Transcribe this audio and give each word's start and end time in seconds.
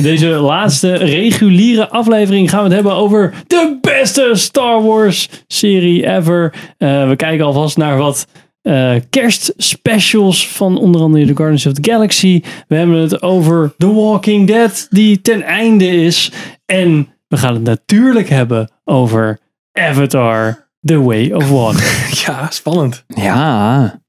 In 0.00 0.06
deze 0.06 0.28
laatste 0.28 0.94
reguliere 0.94 1.88
aflevering 1.88 2.50
gaan 2.50 2.58
we 2.58 2.64
het 2.64 2.74
hebben 2.74 2.92
over 2.92 3.34
de 3.46 3.78
beste 3.80 4.30
Star 4.32 4.82
Wars 4.82 5.28
serie 5.46 6.06
ever. 6.06 6.54
Eh, 6.78 7.08
we 7.08 7.16
kijken 7.16 7.44
alvast 7.44 7.76
naar 7.76 7.98
wat 7.98 8.26
eh, 8.62 8.94
kerstspecials 9.10 10.48
van 10.48 10.78
onder 10.78 11.00
andere 11.00 11.26
The 11.26 11.36
Guardians 11.36 11.66
of 11.66 11.72
the 11.72 11.90
Galaxy. 11.90 12.42
We 12.68 12.76
hebben 12.76 12.96
het 12.96 13.22
over 13.22 13.74
The 13.78 13.94
Walking 13.94 14.46
Dead 14.46 14.86
die 14.90 15.20
ten 15.20 15.42
einde 15.42 15.86
is. 15.86 16.32
En 16.66 17.08
we 17.28 17.36
gaan 17.36 17.54
het 17.54 17.62
natuurlijk 17.62 18.28
hebben 18.28 18.70
over 18.84 19.38
Avatar 19.72 20.68
The 20.82 21.02
Way 21.02 21.30
of 21.32 21.50
Water. 21.50 22.08
Ja, 22.26 22.50
spannend. 22.50 23.04
Ja. 23.06 23.99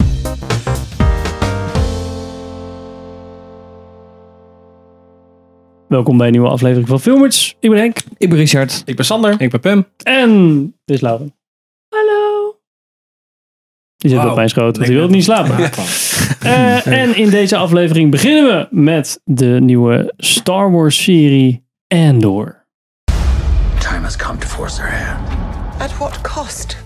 Welkom 5.92 6.18
bij 6.18 6.26
een 6.26 6.32
nieuwe 6.32 6.50
aflevering 6.50 6.88
van 6.88 7.00
Filmers. 7.00 7.56
Ik 7.60 7.70
ben 7.70 7.80
Henk. 7.80 7.98
Ik 8.18 8.30
ben 8.30 8.38
Richard. 8.38 8.82
Ik 8.86 8.96
ben 8.96 9.06
Sander. 9.06 9.42
Ik 9.42 9.50
ben 9.50 9.60
Pim. 9.60 9.88
En 10.04 10.62
dit 10.86 10.96
is 10.96 11.02
Lauren. 11.02 11.36
Hallo. 11.90 12.56
Die 13.98 14.10
zit 14.12 14.26
op 14.26 14.36
mijn 14.36 14.50
schoot, 14.50 14.76
want 14.76 14.88
die 14.88 14.98
wil 14.98 15.08
niet 15.08 15.24
slapen. 15.24 15.56
Eh, 16.42 16.88
en 16.88 17.16
in 17.16 17.30
deze 17.30 17.58
aflevering 17.58 18.12
beginnen 18.12 18.46
we 18.46 18.68
met 18.82 19.22
de 19.24 19.58
nieuwe 19.62 20.14
Star 20.18 20.72
Wars 20.72 21.04
serie 21.04 21.66
Andor. 21.88 22.66
Time 23.80 24.02
has 24.02 24.16
come 24.16 24.38
to 24.38 24.48
force 24.48 24.82
her 24.82 25.06
hand. 25.06 25.30
At 25.82 25.98
what 25.98 26.22
cost? 26.22 26.78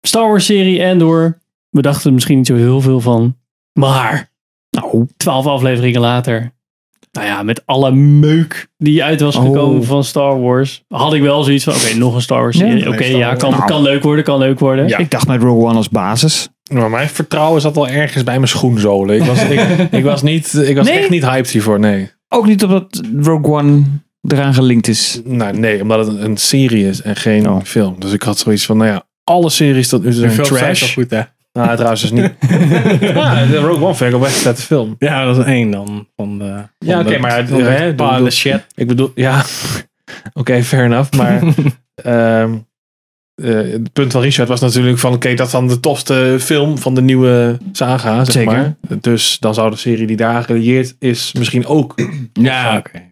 Star 0.00 0.28
Wars 0.28 0.44
serie 0.44 0.86
Andor. 0.86 1.38
We 1.70 1.82
dachten 1.82 2.06
er 2.06 2.12
misschien 2.12 2.36
niet 2.36 2.46
zo 2.46 2.54
heel 2.54 2.80
veel 2.80 3.00
van. 3.00 3.36
Maar, 3.72 4.31
nou, 4.76 5.06
twaalf 5.16 5.46
afleveringen 5.46 6.00
later. 6.00 6.52
Nou 7.12 7.26
ja, 7.26 7.42
met 7.42 7.62
alle 7.66 7.90
meuk 7.94 8.68
die 8.78 9.04
uit 9.04 9.20
was 9.20 9.36
Oh. 9.36 9.42
gekomen 9.44 9.84
van 9.84 10.04
Star 10.04 10.40
Wars. 10.40 10.82
Had 10.88 11.14
ik 11.14 11.22
wel 11.22 11.42
zoiets 11.42 11.64
van, 11.64 11.74
oké, 11.74 11.94
nog 11.94 12.14
een 12.14 12.22
Star 12.22 12.40
Wars 12.42 12.56
serie. 12.56 12.78
Ja. 12.84 12.88
Oké, 12.88 13.04
ja, 13.04 13.34
kan, 13.34 13.50
Nou. 13.50 13.64
kan 13.64 13.82
leuk 13.82 14.02
worden, 14.02 14.24
kan 14.24 14.38
leuk 14.38 14.58
worden. 14.58 14.88
Ja. 14.88 14.98
Ik 14.98 15.10
dacht 15.10 15.26
met 15.26 15.42
Rogue 15.42 15.64
One 15.68 15.74
als 15.76 15.88
basis. 15.88 16.48
Maar 16.72 16.90
mijn 16.90 17.08
vertrouwen 17.08 17.60
zat 17.60 17.76
al 17.76 17.88
ergens 17.88 18.24
bij 18.24 18.34
mijn 18.36 18.48
schoenzolen. 18.48 19.16
Ik 19.16 19.22
was, 19.24 19.42
ik, 19.44 19.60
ik 19.98 20.04
was, 20.04 20.22
niet, 20.22 20.54
ik 20.54 20.76
was 20.76 20.86
Nee? 20.88 20.98
echt 20.98 21.10
niet 21.10 21.24
hyped 21.24 21.50
hiervoor, 21.50 21.80
nee. 21.80 22.10
Ook 22.28 22.46
niet 22.46 22.64
omdat 22.64 23.00
Rogue 23.22 23.52
One 23.52 23.82
eraan 24.28 24.54
gelinkt 24.54 24.88
is. 24.88 25.20
Nou, 25.24 25.58
nee, 25.58 25.82
omdat 25.82 26.06
het 26.06 26.18
een, 26.18 26.36
serie 26.36 26.86
is 26.88 27.02
en 27.02 27.16
geen 27.16 27.48
Oh. 27.50 27.62
film. 27.64 27.94
Dus 27.98 28.12
ik 28.12 28.22
had 28.22 28.38
zoiets 28.38 28.66
van, 28.66 28.76
nou 28.76 28.90
ja, 28.90 29.02
alle 29.24 29.50
series 29.50 29.88
tot 29.88 30.04
nu 30.04 30.10
toe 30.14 30.18
zijn 30.34 30.42
trash. 30.42 30.92
goed, 30.94 31.10
hè? 31.10 31.20
Nou, 31.52 31.74
trouwens 31.74 32.00
dus 32.00 32.10
niet. 32.10 32.32
ja, 33.00 33.46
de 33.46 33.56
Rogue 33.56 33.84
One 33.84 33.94
vind 33.94 34.14
ik 34.14 34.22
echt 34.22 34.32
vette 34.32 34.62
film. 34.62 34.94
Ja, 34.98 35.24
dat 35.24 35.38
is 35.38 35.44
één 35.44 35.70
dan. 35.70 36.08
Van 36.16 36.38
de, 36.38 36.54
Ja, 36.78 37.00
oké, 37.00 37.18
maar 37.18 37.46
de 37.46 37.54
hè, 37.54 37.94
doe- 37.94 38.30
shit. 38.30 38.66
Ik 38.74 38.86
bedoel, 38.86 39.12
ja, 39.14 39.44
oké, 40.40 40.62
fair 40.62 40.84
enough. 40.84 41.12
Maar 41.16 41.42
ehm, 41.94 42.54
eh, 43.34 43.54
het 43.54 43.92
punt 43.92 44.12
van 44.12 44.20
Richard 44.22 44.48
was 44.48 44.60
natuurlijk 44.60 44.98
van, 44.98 45.12
oké, 45.12 45.34
dat 45.34 45.46
is 45.46 45.52
dan 45.52 45.68
de 45.68 45.80
tofste 45.80 46.36
film 46.40 46.78
van 46.78 46.94
de 46.94 47.02
nieuwe 47.02 47.58
saga, 47.72 48.24
zeg 48.24 48.34
Zeker. 48.34 48.52
maar. 48.52 48.74
Dus 49.00 49.38
dan 49.38 49.54
zou 49.54 49.70
de 49.70 49.76
serie 49.76 50.06
die 50.06 50.16
daar 50.16 50.42
gelieerd 50.42 50.96
is 50.98 51.32
misschien 51.32 51.66
ook, 51.66 51.94
Ja, 52.32 52.76
oké. 52.76 53.10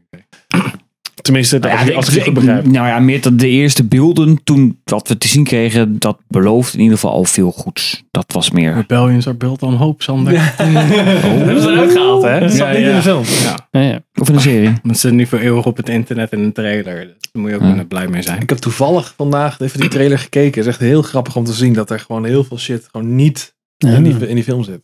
Tenminste, 1.22 1.58
Nou 1.58 1.72
als, 1.72 1.82
ja, 1.82 1.88
ik- 1.90 1.96
als 1.96 2.06
ik 2.08 2.10
ik- 2.12 2.18
het 2.18 2.24
goed 2.26 2.34
begrijp. 2.44 2.64
nou 2.66 2.86
ja, 2.86 2.98
meer 2.98 3.20
dat 3.20 3.38
de 3.38 3.48
eerste 3.48 3.84
beelden 3.84 4.40
toen 4.44 4.78
wat 4.84 5.08
we 5.08 5.18
te 5.18 5.28
zien 5.28 5.44
kregen, 5.44 5.98
dat 5.98 6.18
belooft 6.28 6.74
in 6.74 6.80
ieder 6.80 6.94
geval 6.94 7.12
al 7.12 7.24
veel 7.24 7.50
goeds. 7.50 8.02
Dat 8.10 8.32
was 8.32 8.50
meer. 8.50 8.74
Rebellions 8.74 9.26
are 9.26 9.36
built 9.36 9.62
on 9.62 9.74
hope, 9.74 10.02
Sander. 10.02 10.32
Dat 10.32 10.42
hebben 10.66 11.62
ze 11.62 11.68
eruit 11.70 11.92
gehaald, 11.92 12.22
hè? 12.22 12.40
Dat 12.40 12.50
zat 12.50 12.58
Ja, 12.58 12.68
niet 12.68 12.76
in 12.82 12.88
ja. 12.88 12.96
de 12.96 13.02
film. 13.02 13.22
Ja. 13.42 13.68
Ja, 13.70 13.80
ja. 13.80 14.00
Of 14.20 14.28
in 14.28 14.34
een 14.34 14.40
serie. 14.40 14.72
Dat 14.82 14.98
zit 14.98 15.12
nu 15.12 15.26
voor 15.26 15.38
eeuwig 15.38 15.66
op 15.66 15.76
het 15.76 15.88
internet 15.88 16.32
in 16.32 16.38
een 16.40 16.52
trailer. 16.52 16.84
Daar 17.32 17.42
moet 17.42 17.50
je 17.50 17.56
ook 17.56 17.62
Ja. 17.62 17.84
blij 17.88 18.08
mee 18.08 18.22
zijn. 18.22 18.40
Ik 18.42 18.48
heb 18.48 18.58
toevallig 18.58 19.14
vandaag 19.16 19.60
even 19.60 19.80
die 19.80 19.88
trailer 19.88 20.18
gekeken. 20.18 20.48
Het 20.60 20.60
is 20.60 20.66
echt 20.66 20.80
heel 20.80 21.02
grappig 21.02 21.36
om 21.36 21.44
te 21.44 21.52
zien 21.52 21.72
dat 21.72 21.90
er 21.90 21.98
gewoon 22.00 22.24
heel 22.24 22.44
veel 22.44 22.58
shit 22.58 22.88
gewoon 22.90 23.14
niet 23.16 23.54
in, 23.78 24.02
die, 24.02 24.28
in 24.28 24.34
die 24.34 24.44
film 24.44 24.64
zit. 24.64 24.80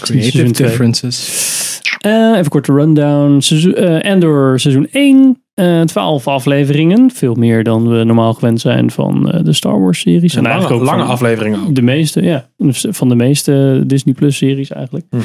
Creative 0.00 0.50
differences. 0.52 1.46
Eh, 1.98 2.32
even 2.36 2.48
korte 2.50 2.72
rundown. 2.72 3.40
Seizoen, 3.40 3.74
eh, 3.74 4.10
Andor 4.12 4.60
seizoen 4.60 4.88
1. 4.90 5.42
Eh 5.58 5.80
12 5.80 6.26
afleveringen. 6.26 7.10
Veel 7.10 7.34
meer 7.34 7.64
dan 7.64 7.88
we 7.88 8.04
normaal 8.04 8.34
gewend 8.34 8.60
zijn 8.60 8.90
van 8.90 9.30
eh, 9.30 9.44
de 9.44 9.52
Star 9.52 9.80
Wars 9.80 10.00
series. 10.00 10.34
En 10.34 10.42
lange, 10.42 10.54
eigenlijk 10.54 10.82
ook 10.82 10.88
lange 10.88 11.04
afleveringen 11.04 11.60
ook. 11.60 11.74
De 11.74 11.82
meeste, 11.82 12.22
ja. 12.22 12.50
Van 12.90 13.08
de 13.08 13.14
meeste 13.14 13.82
Disney 13.86 14.14
Plus 14.14 14.36
series 14.36 14.70
eigenlijk. 14.70 15.06
Mhm. 15.10 15.22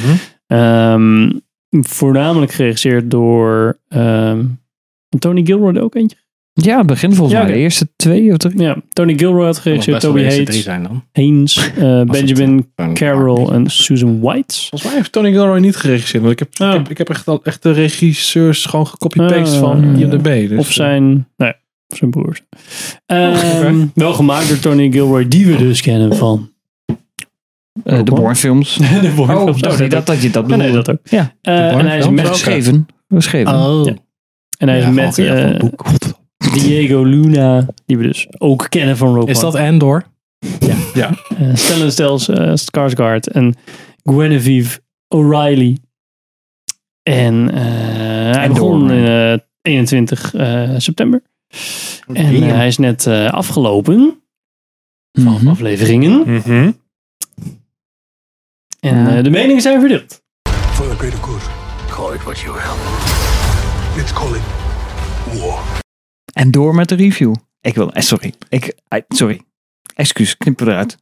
Ehm, 0.48 1.32
voornamelijk 1.70 2.52
geregisseerd 2.52 3.12
door 3.12 3.80
ehm, 3.88 4.46
Tony 5.20 5.46
Gilroy 5.46 5.78
ook 5.78 5.96
eentje. 5.96 6.18
Ja, 6.54 6.78
het 6.78 6.88
begin 6.88 7.14
volgens 7.14 7.38
Ja, 7.38 7.44
mij. 7.44 7.54
De 7.54 7.58
eerste 7.60 7.88
twee 7.96 8.32
of 8.32 8.38
drie. 8.38 8.62
Ja, 8.62 8.78
Tony 8.90 9.18
Gilroy 9.18 9.46
had 9.46 9.58
geregisseerd. 9.58 10.00
Toby 10.00 10.18
de 10.20 10.24
eerste 10.24 10.44
drie 10.44 10.48
Hayes, 10.50 10.64
zijn 10.64 10.84
dan. 10.84 11.04
Haynes, 11.12 11.58
eh, 11.78 11.98
het, 11.98 12.12
Benjamin 12.12 12.72
Tony 12.76 12.94
Carroll 12.94 13.50
en 13.50 13.70
Susan 13.70 14.20
White. 14.20 14.56
Volgens 14.58 14.84
mij 14.84 14.94
heeft 14.94 15.12
Tony 15.12 15.32
Gilroy 15.32 15.60
niet 15.60 15.76
geregisseerd. 15.76 16.24
Want 16.24 16.34
ik 16.34 16.40
heb, 16.40 16.50
Oh. 16.62 16.68
ik 16.74 16.74
heb, 16.80 16.90
ik 16.90 16.98
heb 16.98 17.10
echt, 17.10 17.28
al, 17.28 17.40
echt 17.44 17.64
de 17.64 17.72
regisseurs 17.72 18.66
gewoon 18.66 18.88
gecopy-paste 18.88 19.56
Ah. 19.56 19.60
van 19.62 19.84
IMDb. 19.96 20.50
Dus, 20.50 20.60
Of 20.60 20.72
zijn, 20.72 21.04
nou 21.38 21.52
ja, 21.52 21.56
zijn 21.88 22.10
broers. 22.12 22.42
Ehm, 23.06 23.86
Wel 23.94 24.14
gemaakt 24.14 24.48
door 24.48 24.60
Tony 24.60 24.92
Gilroy, 24.92 25.28
die 25.28 25.46
we 25.46 25.56
dus 25.58 25.82
kennen 25.82 26.16
van 26.16 26.52
Eh, 27.84 27.98
de 28.04 28.12
Bourne 28.12 28.36
films. 28.36 28.76
de 29.02 29.12
Bourne 29.16 29.36
Oh, 29.36 29.44
films. 29.44 29.62
dacht 29.62 29.78
je 29.78 29.88
dat, 29.88 30.06
dat 30.06 30.22
je 30.22 30.30
dat 30.30 30.48
nee, 30.48 30.58
bedoelde. 30.58 30.78
dat 30.84 30.90
ook. 30.92 31.00
Ja. 31.10 31.34
Eh, 31.42 31.72
en 31.72 31.86
hij 31.86 31.98
is 31.98 32.10
met, 32.10 32.26
ook? 32.26 32.32
Geschreven. 32.32 32.86
Geschreven. 33.10 33.54
Oh. 33.54 33.86
Ja. 33.86 33.94
en 34.58 34.68
hij 34.68 34.80
is 34.80 34.88
met 34.90 35.16
Diego 36.54 37.04
Luna, 37.04 37.66
die 37.86 37.98
we 37.98 38.04
dus 38.04 38.28
ook 38.38 38.66
kennen 38.70 38.98
van 38.98 39.14
Rogue 39.16 39.30
Is 39.30 39.40
dat 39.40 39.56
Andor? 39.56 40.04
ja. 40.94 41.10
Eh, 41.38 41.56
Stellan 41.56 41.92
Stels, 41.92 42.28
eh, 42.28 42.52
Skarsgård 42.56 43.28
en 43.32 43.56
Guinevere 44.04 44.80
O'Reilly. 45.08 45.78
En 47.04 47.52
eh, 47.54 47.62
hij 48.36 48.44
En 48.44 48.54
begon 48.54 48.92
in 48.92 49.06
eh, 49.06 49.38
21 49.62 50.34
eh, 50.34 50.70
september. 50.78 51.22
En 52.08 52.16
eh, 52.16 52.52
hij 52.54 52.68
is 52.68 52.78
net 52.78 53.06
eh, 53.08 53.32
afgelopen. 53.32 54.22
Van 55.12 55.34
Mhm. 55.34 55.48
afleveringen. 55.48 56.34
Mhm. 56.34 56.72
En 58.80 58.96
Ja. 58.98 59.18
eh, 59.18 59.24
de 59.24 59.30
meningen 59.30 59.62
zijn 59.62 59.80
verdeeld. 59.80 60.22
For 60.74 60.90
the 60.90 60.96
greater 60.96 61.20
good, 61.20 61.42
call 61.90 62.14
it 62.14 62.24
what 62.24 62.40
you 62.40 62.54
will. 62.54 62.62
Let's 63.98 64.14
call 64.14 64.36
it 64.36 64.42
war. 65.42 65.82
En 66.34 66.52
door 66.52 66.76
met 66.76 66.90
de 66.90 66.96
review. 66.96 67.34
Ik 67.62 67.76
wil, 67.76 67.92
eh, 67.94 68.02
sorry. 68.02 68.34
Ik, 68.50 68.74
eh, 68.88 69.00
sorry. 69.08 69.42
Excuus, 69.96 70.38
knip 70.38 70.60
eruit. 70.62 70.98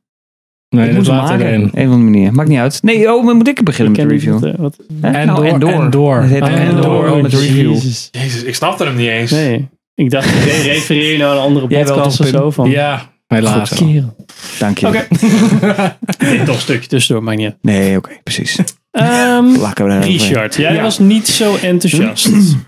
Nee, 0.70 0.84
ik 0.90 0.90
dat 0.90 0.98
moet 0.98 1.08
hem 1.08 1.16
later 1.16 1.32
maken. 1.38 1.48
erin. 1.48 1.62
Een 1.62 1.68
of 1.70 1.78
andere 1.94 1.98
manier. 1.98 2.34
Maakt 2.34 2.50
niet 2.50 2.58
uit. 2.60 2.80
Nee, 2.84 3.14
oh, 3.14 3.26
maar 3.26 3.36
moet 3.36 3.48
ik 3.48 3.64
beginnen 3.64 3.92
met 3.98 4.02
de 4.02 4.08
review? 4.16 4.58
wat, 4.58 4.78
eh? 5.02 5.16
En 5.16 5.26
Nou, 5.28 5.60
door, 5.60 5.72
en 5.72 5.90
door. 5.90 6.22
Het 6.22 6.30
heet 6.30 6.42
Ah, 6.42 6.54
en 6.54 6.76
door 6.76 6.82
door. 7.08 7.22
met 7.22 7.32
de 7.32 7.38
review. 7.38 7.72
Jezus. 7.74 8.08
Jezus, 8.12 8.44
ik 8.44 8.56
snapte 8.56 8.84
hem 8.84 8.96
niet 8.96 9.08
eens. 9.08 9.32
Nee, 9.32 9.68
ik 9.96 10.10
dacht, 10.10 10.28
ik 10.30 10.44
refereer 10.64 11.12
je 11.12 11.18
nou 11.18 11.32
aan 11.32 11.38
een 11.38 11.44
andere 11.44 11.68
podcast 11.68 12.20
of 12.20 12.28
zo. 12.28 12.52
Van, 12.52 12.70
Ja, 12.70 13.10
helaas. 13.28 13.70
Kerel. 13.76 14.16
Dank 14.60 14.78
je. 14.78 14.88
Oké. 14.88 15.08
Dit 16.18 16.46
toch 16.46 16.56
een 16.56 16.62
stukje 16.62 16.88
tussendoor, 16.90 17.24
maar 17.24 17.36
niet 17.36 17.46
uit. 17.46 17.58
Nee, 17.62 17.98
oké, 17.98 18.12
precies. 18.24 18.58
Ehm, 18.92 19.54
daar 19.76 20.04
Richard, 20.04 20.56
jij 20.56 20.74
Ja. 20.74 20.82
was 20.82 21.00
niet 21.00 21.28
zo 21.28 21.56
enthousiast. 21.56 22.30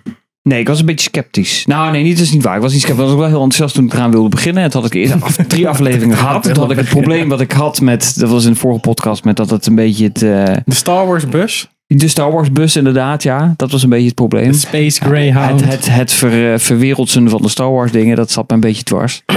Nee, 0.43 0.59
ik 0.59 0.67
was 0.67 0.79
een 0.79 0.85
beetje 0.85 1.09
sceptisch. 1.13 1.65
Nou, 1.65 1.91
nee, 1.91 2.03
niet, 2.03 2.17
dat 2.17 2.25
is 2.25 2.31
niet 2.31 2.43
waar. 2.43 2.55
Ik 2.55 2.61
was 2.61 2.71
niet 2.71 2.81
sceptisch. 2.81 3.01
Ik 3.01 3.05
was 3.07 3.13
ook 3.15 3.21
wel 3.21 3.29
heel 3.29 3.43
enthousiast 3.43 3.75
toen 3.75 3.85
ik 3.85 3.93
eraan 3.93 4.11
wilde 4.11 4.29
beginnen. 4.29 4.63
En 4.63 4.69
toen 4.69 4.81
had 4.81 4.93
ik 4.93 5.01
eerst 5.01 5.21
af, 5.21 5.35
drie 5.47 5.67
afleveringen 5.67 6.17
gehad. 6.17 6.43
Toen 6.43 6.57
had 6.57 6.71
ik 6.71 6.77
het 6.77 6.89
probleem 6.89 7.29
wat 7.29 7.41
ik 7.41 7.51
had 7.51 7.81
met, 7.81 8.19
dat 8.19 8.29
was 8.29 8.45
in 8.45 8.51
de 8.51 8.57
vorige 8.57 8.79
podcast, 8.79 9.23
met 9.23 9.35
dat 9.35 9.49
het 9.49 9.65
een 9.65 9.75
beetje 9.75 10.03
het, 10.05 10.21
eh, 10.21 10.55
De 10.65 10.75
Star 10.75 11.07
Wars 11.07 11.27
bus. 11.27 11.69
de 11.87 12.07
Star 12.07 12.31
Wars 12.31 12.51
bus 12.51 12.75
inderdaad, 12.75 13.23
ja. 13.23 13.53
Dat 13.57 13.71
was 13.71 13.83
een 13.83 13.89
beetje 13.89 14.05
het 14.05 14.15
probleem. 14.15 14.53
Space 14.53 15.01
Greyhound. 15.01 15.61
Het, 15.61 15.71
het, 15.71 15.89
het 15.95 16.11
ver, 16.11 16.53
eh, 16.53 16.59
verwereldsen 16.59 17.29
van 17.29 17.41
de 17.41 17.49
Star 17.49 17.71
Wars 17.71 17.91
dingen, 17.91 18.15
dat 18.15 18.31
zat 18.31 18.49
me 18.49 18.55
een 18.55 18.61
beetje 18.61 18.83
dwars. 18.83 19.21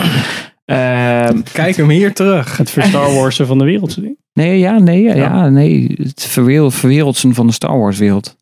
Ehm, 0.65 1.41
Kijk 1.53 1.77
hem 1.77 1.89
hier 1.89 2.15
terug. 2.15 2.57
Het 2.57 2.69
Star 2.69 3.15
Warsen 3.15 3.47
van 3.47 3.59
de 3.59 3.65
wereld. 3.65 3.97
nee, 4.33 4.59
ja, 4.59 4.79
nee, 4.79 5.03
ja, 5.03 5.15
ja, 5.15 5.49
nee. 5.49 5.95
Het 6.03 6.27
verwereld, 6.29 6.75
verwereldsen 6.75 7.35
van 7.35 7.47
de 7.47 7.53
Star 7.53 7.79
Wars 7.79 7.99
wereld. 7.99 8.37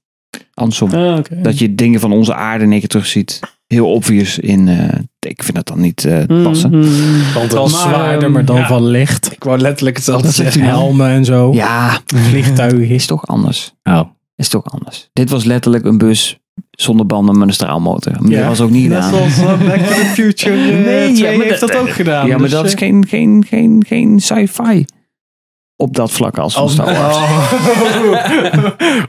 Andersom. 0.54 0.90
Ah. 0.92 1.18
Dat 1.42 1.58
je 1.58 1.74
dingen 1.74 2.00
van 2.00 2.12
onze 2.12 2.34
aarde 2.34 2.64
in 2.64 2.70
één 2.70 2.80
keer 2.80 2.88
terugziet. 2.88 3.40
Heel 3.66 3.92
obvious 3.92 4.38
in, 4.38 4.68
eh, 4.68 4.98
ik 5.20 5.42
vind 5.42 5.54
dat 5.56 5.66
dan 5.66 5.80
niet 5.80 6.04
eh, 6.04 6.18
Mm, 6.26 6.42
passen. 6.42 6.70
mm. 6.70 6.82
Wel 7.50 7.62
het- 7.64 7.70
zwaarder, 7.72 8.30
maar 8.30 8.44
dan 8.44 8.56
ja. 8.56 8.66
van 8.66 8.86
licht. 8.86 9.32
Ik 9.32 9.44
wou 9.44 9.58
letterlijk 9.58 9.96
hetzelfde 9.96 10.30
zeggen. 10.30 10.62
Helmen 10.62 11.08
en 11.08 11.24
zo. 11.24 11.52
Ja, 11.52 11.98
Vliegtuigen. 12.28 12.88
is 12.88 13.06
toch 13.06 13.26
anders. 13.26 13.74
Oh. 13.82 14.00
Is 14.36 14.48
toch 14.48 14.64
anders. 14.64 15.08
Dit 15.12 15.30
was 15.30 15.44
letterlijk 15.44 15.84
een 15.84 15.98
bus 15.98 16.38
zonder 16.70 17.06
banden 17.06 17.38
met 17.38 17.48
een 17.48 17.54
straalmotor. 17.54 18.12
Maar 18.20 18.30
Ja. 18.30 18.38
Dat 18.38 18.48
was 18.48 18.60
ook 18.60 18.70
niet 18.70 18.88
Net 18.88 19.04
gedaan. 19.04 19.30
zoals 19.30 19.38
uh, 19.60 19.68
Back 19.68 19.78
to 19.78 19.94
the 19.94 20.10
Future 20.14 20.56
Nee, 20.84 21.16
ja, 21.16 21.36
maar 21.36 21.46
heeft 21.46 21.60
dat- 21.60 21.68
dat 21.70 21.78
ook 21.80 21.90
gedaan. 21.90 22.26
Ja, 22.26 22.32
maar 22.32 22.42
Dus, 22.42 22.50
dat 22.50 22.64
is 22.64 22.72
eh, 22.72 22.78
geen, 22.78 23.06
geen, 23.08 23.44
geen, 23.48 23.84
geen 23.86 24.20
sci-fi. 24.20 24.84
Op 25.76 25.94
dat 25.94 26.10
vlak 26.10 26.38
als 26.38 26.52
van 26.54 26.62
Als- 26.62 26.72
Star 26.72 26.94
Wars. 26.94 27.16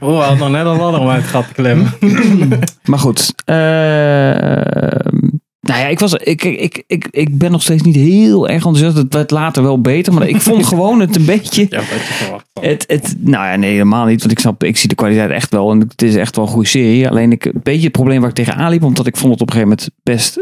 Oh, 0.00 0.18
hadden 0.26 0.38
nog 0.38 0.50
net 0.50 0.66
een 0.66 0.76
ladder 0.76 1.00
om 1.00 1.08
uit 1.08 1.22
het 1.22 1.30
gat 1.30 1.46
te 1.48 1.54
klemmen. 1.54 1.92
Maar 2.84 2.98
goed. 2.98 3.32
ehm, 3.44 5.28
nou 5.60 5.80
ja, 5.80 5.86
ik, 5.86 5.98
was, 5.98 6.14
ik, 6.14 6.44
ik, 6.44 6.82
ik, 6.86 7.08
ik 7.10 7.38
ben 7.38 7.50
nog 7.50 7.62
steeds 7.62 7.82
niet 7.82 7.94
heel 7.96 8.44
erg 8.48 8.54
enthousiast. 8.56 8.96
Het 8.96 9.14
werd 9.14 9.30
later 9.30 9.62
wel 9.62 9.80
beter. 9.80 10.12
Maar 10.12 10.28
ik 10.28 10.40
vond 10.40 10.66
gewoon 10.72 11.00
het 11.00 11.16
een 11.16 11.24
beetje... 11.24 11.66
Ja. 11.70 11.80
Het, 12.60 12.84
het, 12.86 13.14
nou 13.18 13.46
ja, 13.46 13.56
nee, 13.56 13.70
helemaal 13.70 14.04
niet. 14.06 14.20
Want 14.20 14.32
ik 14.32 14.38
snap, 14.38 14.64
ik 14.64 14.76
zie 14.76 14.88
de 14.88 14.94
kwaliteit 14.94 15.30
echt 15.30 15.50
wel. 15.50 15.70
En 15.70 15.80
het 15.80 16.02
is 16.02 16.16
echt 16.16 16.36
wel 16.36 16.44
een 16.44 16.50
goede 16.50 16.68
serie. 16.68 17.08
Alleen 17.08 17.32
ik, 17.32 17.44
een 17.44 17.60
beetje 17.62 17.82
het 17.82 17.92
probleem 17.92 18.20
waar 18.20 18.28
ik 18.28 18.34
tegenaan 18.34 18.70
liep. 18.70 18.82
Omdat 18.82 19.06
ik 19.06 19.16
vond 19.16 19.32
het 19.32 19.40
op 19.40 19.46
een 19.48 19.54
gegeven 19.54 19.76
moment 19.78 19.90
best 20.02 20.38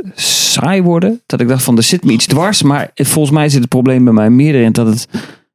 saai 0.52 0.82
worden. 0.82 1.22
Dat 1.26 1.40
ik 1.40 1.48
dacht 1.48 1.62
van, 1.62 1.76
er 1.76 1.82
zit 1.82 2.04
me 2.04 2.12
iets 2.12 2.26
dwars. 2.26 2.62
Maar 2.62 2.90
het- 2.94 3.08
volgens 3.08 3.34
mij 3.34 3.48
zit 3.48 3.60
het 3.60 3.68
probleem 3.68 4.04
bij 4.04 4.12
mij 4.12 4.30
meer 4.30 4.54
erin 4.54 4.72
dat, 4.72 4.86
het, 4.86 5.08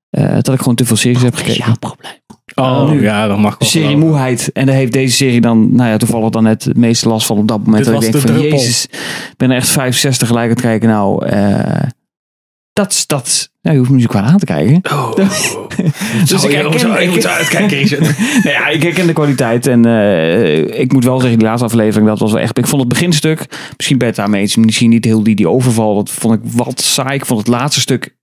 eh, 0.09 0.33
dat 0.41 0.53
ik 0.53 0.59
gewoon 0.59 0.75
te 0.75 0.85
veel 0.85 0.95
series 0.95 1.21
heb 1.21 1.35
gekeken. 1.35 1.79
probleem. 1.79 2.13
Oh, 2.55 2.89
nu. 2.89 3.01
ja, 3.01 3.27
dat 3.27 3.37
mag 3.37 3.55
wel. 3.59 3.69
Serie 3.69 3.97
moeheid. 3.97 4.51
En 4.51 4.65
daar 4.65 4.75
heeft 4.75 4.91
deze 4.91 5.15
serie 5.15 5.41
dan, 5.41 5.75
nou 5.75 5.89
ja, 5.89 5.97
toevallig 5.97 6.29
dan 6.29 6.43
net 6.43 6.63
het 6.63 6.77
meeste 6.77 7.09
last 7.09 7.25
van 7.25 7.37
op 7.37 7.47
dat 7.47 7.57
moment. 7.57 7.85
Dit 7.85 7.93
dat 7.93 8.03
ik 8.03 8.11
was 8.11 8.11
denk 8.11 8.25
de 8.25 8.33
van, 8.33 8.41
druppel. 8.41 8.59
jezus, 8.59 8.85
ik 8.85 9.37
ben 9.37 9.49
er 9.49 9.55
echt 9.55 9.69
65 9.69 10.27
gelijk 10.27 10.45
aan 10.45 10.51
het 10.51 10.61
kijken. 10.61 10.89
Nou, 10.89 11.25
eh 11.25 11.89
dat 12.79 12.91
is, 12.91 13.07
dat 13.07 13.51
ja, 13.61 13.71
je 13.71 13.77
hoeft 13.77 13.89
me 13.89 13.95
niet 13.95 14.05
zo 14.05 14.09
kwaad 14.09 14.31
aan 14.31 14.37
te 14.37 14.45
kijken. 14.45 14.81
Oh. 14.91 15.15
Dus 16.25 16.43
ik 16.43 16.51
herken, 16.51 16.79
zou 16.79 16.99
ik, 16.99 17.09
moeten 17.09 17.29
uitkijken, 17.29 18.01
nou 18.43 18.49
ja, 18.49 18.67
ik 18.67 18.83
herken 18.83 19.07
de 19.07 19.13
kwaliteit. 19.13 19.67
En 19.67 19.85
eh, 19.85 20.79
ik 20.79 20.93
moet 20.93 21.03
wel 21.03 21.19
zeggen, 21.19 21.37
die 21.37 21.47
laatste 21.47 21.65
aflevering, 21.65 22.07
dat 22.07 22.19
was 22.19 22.31
wel 22.31 22.41
echt... 22.41 22.57
Ik 22.57 22.67
vond 22.67 22.81
het 22.81 22.89
beginstuk, 22.89 23.45
misschien 23.77 23.97
je 23.99 24.05
het 24.05 24.15
daarmee 24.15 24.41
eens. 24.41 24.55
Misschien 24.55 24.89
niet 24.89 25.05
heel 25.05 25.23
die, 25.23 25.35
die 25.35 25.49
overval. 25.49 25.95
Dat 25.95 26.09
vond 26.09 26.33
ik 26.33 26.39
wat 26.43 26.81
saai. 26.81 27.13
Ik 27.13 27.25
vond 27.25 27.39
het 27.39 27.47
laatste 27.47 27.79
stuk, 27.79 28.15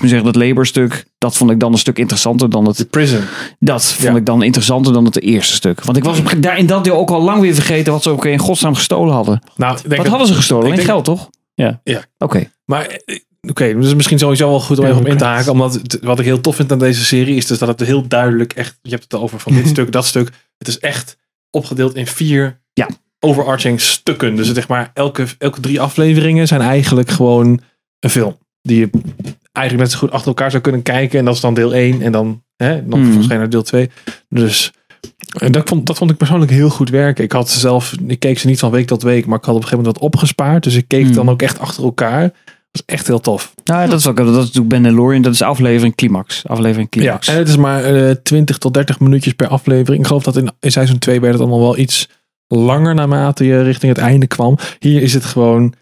zeggen, 0.00 0.24
dat 0.24 0.36
laborstuk... 0.36 1.06
Dat 1.18 1.36
vond 1.36 1.50
ik 1.50 1.60
dan 1.60 1.72
een 1.72 1.78
stuk 1.78 1.98
interessanter 1.98 2.50
dan 2.50 2.66
het... 2.66 2.76
The 2.76 2.84
Prison. 2.84 3.20
Dat 3.58 3.84
vond 3.84 4.08
Ja. 4.12 4.16
ik 4.16 4.26
dan 4.26 4.42
interessanter 4.42 4.92
dan 4.92 5.04
het 5.04 5.20
eerste 5.22 5.54
stuk. 5.54 5.84
Want 5.84 5.96
ik 5.96 6.04
was 6.04 6.18
op, 6.18 6.34
daar 6.38 6.58
in 6.58 6.66
dat 6.66 6.84
deel 6.84 6.96
ook 6.96 7.10
al 7.10 7.22
lang 7.22 7.40
weer 7.40 7.54
vergeten... 7.54 7.92
wat 7.92 8.02
ze 8.02 8.10
ook 8.10 8.24
in 8.24 8.38
godsnaam 8.38 8.74
gestolen 8.74 9.14
hadden. 9.14 9.42
Nou, 9.56 9.78
Wat 9.86 9.96
dat- 9.96 10.06
hadden 10.06 10.26
ze 10.26 10.34
gestolen? 10.34 10.64
Alleen 10.64 10.76
denk- 10.76 10.88
geld, 10.88 11.04
toch? 11.04 11.30
Ja. 11.54 11.80
Ja. 11.84 12.04
Oké. 12.18 12.50
Maar 12.64 12.86
eh, 12.86 13.18
oké, 13.48 13.78
dus 13.80 13.94
misschien 13.94 14.18
sowieso 14.18 14.48
wel 14.48 14.60
goed 14.60 14.78
om 14.78 14.84
even 14.84 14.96
op 14.98 15.06
in 15.06 15.16
te 15.16 15.24
haken. 15.24 15.52
Omdat 15.52 15.74
het- 15.74 15.98
wat 16.02 16.18
ik 16.18 16.24
heel 16.24 16.40
tof 16.40 16.56
vind 16.56 16.72
aan 16.72 16.78
deze 16.78 17.04
serie 17.04 17.36
is 17.36 17.46
dus 17.46 17.58
dat 17.58 17.68
het 17.68 17.80
heel 17.80 18.08
duidelijk 18.08 18.52
echt. 18.52 18.78
Je 18.82 18.90
hebt 18.90 19.02
het 19.02 19.14
over 19.14 19.40
van 19.40 19.54
dit 19.54 19.68
stuk, 19.74 19.92
dat 19.92 20.06
stuk. 20.06 20.30
Het 20.58 20.68
is 20.68 20.78
echt 20.78 21.16
opgedeeld 21.50 21.94
in 21.94 22.06
vier 22.06 22.60
Ja. 22.72 22.88
overarching 23.20 23.80
stukken. 23.80 24.36
Dus 24.36 24.46
het, 24.46 24.56
zeg 24.56 24.68
maar, 24.68 24.90
elke, 24.94 25.26
elke 25.38 25.60
drie 25.60 25.80
afleveringen 25.80 26.46
zijn 26.46 26.60
eigenlijk 26.60 27.10
gewoon 27.10 27.60
een 28.00 28.10
film. 28.10 28.36
Die 28.62 28.78
je 28.78 28.90
eigenlijk 29.58 29.82
net 29.82 29.92
zo 29.92 29.98
goed 29.98 30.10
achter 30.10 30.28
elkaar 30.28 30.50
zou 30.50 30.62
kunnen 30.62 30.82
kijken. 30.82 31.18
En 31.18 31.24
dat 31.24 31.34
is 31.34 31.40
dan 31.40 31.54
deel 31.54 31.74
1 31.74 32.02
en 32.02 32.12
dan, 32.12 32.42
hè, 32.56 32.88
dan 32.88 33.00
Hmm. 33.00 33.14
waarschijnlijk 33.14 33.50
deel 33.50 33.62
2. 33.62 33.90
Dus 34.28 34.72
dat, 35.50 35.68
vond, 35.68 35.86
dat 35.86 35.96
vond 35.96 36.10
ik 36.10 36.16
persoonlijk 36.16 36.50
heel 36.50 36.70
goed 36.70 36.90
werken. 36.90 37.24
Ik 37.24 37.32
had 37.32 37.50
ze 37.50 37.58
zelf, 37.58 37.94
ik 38.06 38.18
keek 38.20 38.38
ze 38.38 38.46
niet 38.46 38.58
van 38.58 38.70
week 38.70 38.86
tot 38.86 39.02
week, 39.02 39.26
maar 39.26 39.38
ik 39.38 39.44
had 39.44 39.54
op 39.54 39.60
een 39.62 39.68
gegeven 39.68 39.84
moment 39.84 39.94
wat 40.02 40.12
opgespaard. 40.12 40.62
Dus 40.62 40.74
ik 40.74 40.88
keek 40.88 41.04
Hmm. 41.04 41.14
dan 41.14 41.28
ook 41.30 41.42
echt 41.42 41.58
achter 41.58 41.84
elkaar. 41.84 42.22
Dat 42.22 42.82
is 42.86 42.94
echt 42.94 43.06
heel 43.06 43.20
tof. 43.20 43.52
Nou, 43.64 43.80
ja, 43.82 43.86
dat 43.86 43.98
is 43.98 44.06
ook... 44.06 44.16
Dat 44.16 44.26
is 44.28 44.34
natuurlijk 44.34 44.72
Mandalorian. 44.72 45.22
Dat 45.22 45.32
is 45.32 45.42
aflevering 45.42 45.94
climax. 45.94 46.42
Aflevering 46.46 46.88
Ja, 46.90 47.00
climax. 47.00 47.28
en 47.28 47.36
het 47.36 47.48
is 47.48 47.56
maar 47.56 47.84
eh 47.84 48.10
20 48.22 48.58
tot 48.58 48.74
30 48.74 49.00
minuutjes 49.00 49.32
per 49.32 49.46
aflevering. 49.48 50.00
Ik 50.00 50.06
geloof 50.06 50.22
dat 50.22 50.36
in, 50.36 50.50
in 50.60 50.70
seizoen 50.72 50.98
2 50.98 51.20
werd 51.20 51.32
het 51.32 51.42
allemaal 51.42 51.60
wel 51.60 51.78
iets 51.78 52.08
langer 52.46 52.94
naarmate 52.94 53.44
je 53.44 53.62
richting 53.62 53.94
het 53.94 54.02
einde 54.04 54.26
kwam. 54.26 54.58
Hier 54.78 55.02
is 55.02 55.14
het 55.14 55.24
gewoon 55.24 55.74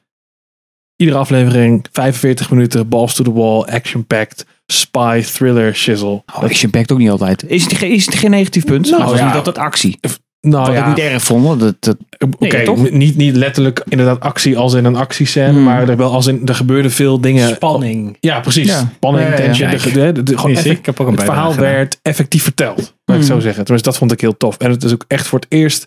iedere 0.97 1.19
aflevering 1.19 1.85
45 1.93 2.51
minuten, 2.51 2.89
balls 2.89 3.15
to 3.15 3.25
the 3.25 3.33
wall, 3.33 3.65
action-packed, 3.65 4.47
spy, 4.67 5.23
thriller, 5.23 5.75
shizzle. 5.75 6.23
Oh, 6.35 6.43
action 6.43 6.71
packed 6.71 6.93
ook 6.93 6.99
niet 6.99 7.11
altijd. 7.11 7.45
Is 7.49 7.63
het, 7.65 7.73
ge- 7.75 7.89
is 7.89 8.07
het 8.07 8.15
geen 8.15 8.31
negatief 8.31 8.65
punt? 8.65 8.85
Nou, 8.85 8.91
Nou, 8.91 9.03
het 9.03 9.11
was 9.11 9.21
ja. 9.21 9.27
niet 9.27 9.37
altijd 9.47 9.59
actie. 9.67 9.99
Nou 10.41 10.65
Wat 10.67 10.75
ja, 10.75 10.81
ik 10.81 10.97
niet 10.97 11.05
erg 11.05 11.23
vond. 11.23 11.61
Dat, 11.61 11.75
dat, 11.81 11.97
oké, 12.39 12.73
niet, 12.91 13.17
niet 13.17 13.37
letterlijk 13.37 13.83
inderdaad 13.89 14.21
actie 14.21 14.59
als 14.59 14.75
in 14.75 14.85
een 14.85 14.97
actiescène, 14.97 15.53
Hmm. 15.53 15.63
maar 15.63 15.89
er 15.89 15.97
wel 15.97 16.13
als 16.13 16.27
in 16.27 16.41
er 16.47 16.55
gebeurde 16.55 16.91
veel 16.91 17.21
dingen. 17.21 17.49
Spanning. 17.55 18.17
Ja, 18.21 18.41
precies. 18.41 18.67
Ja. 18.67 18.91
Spanning, 18.95 19.25
Ja, 19.29 19.31
ja, 19.35 19.39
ja. 19.41 19.45
tension. 19.45 19.71
de- 19.71 19.91
de- 19.93 20.13
de- 20.13 20.23
de- 20.23 20.37
gewoon 20.37 20.51
Is, 20.51 20.57
effect- 20.59 20.79
ik 20.79 20.87
heb 20.87 21.01
ook 21.01 21.07
een 21.09 21.15
het 21.15 21.23
verhaal 21.25 21.51
gedaan. 21.51 21.65
werd 21.73 21.99
effectief 22.03 22.43
verteld. 22.43 22.77
Laat 22.79 22.87
ik 23.07 23.15
het 23.15 23.25
zo 23.25 23.33
Hmm. 23.33 23.41
zeggen. 23.43 23.63
Tenminste, 23.65 23.89
dat 23.91 23.99
vond 23.99 24.13
ik 24.13 24.21
heel 24.21 24.37
tof. 24.37 24.57
En 24.57 24.71
het 24.71 24.85
is 24.85 24.93
ook 24.93 25.05
echt 25.09 25.27
voor 25.27 25.39
het 25.39 25.49
eerst 25.51 25.87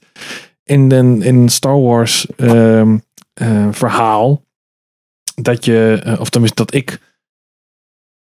in 0.63 0.91
een 0.91 1.21
in 1.21 1.49
Star 1.49 1.81
Wars 1.81 2.25
ehm, 2.37 2.97
eh, 3.33 3.67
verhaal 3.71 4.41
dat 5.45 5.65
je, 5.65 6.01
eh, 6.03 6.19
of 6.19 6.29
tenminste 6.29 6.63
dat 6.65 6.73
ik 6.73 6.99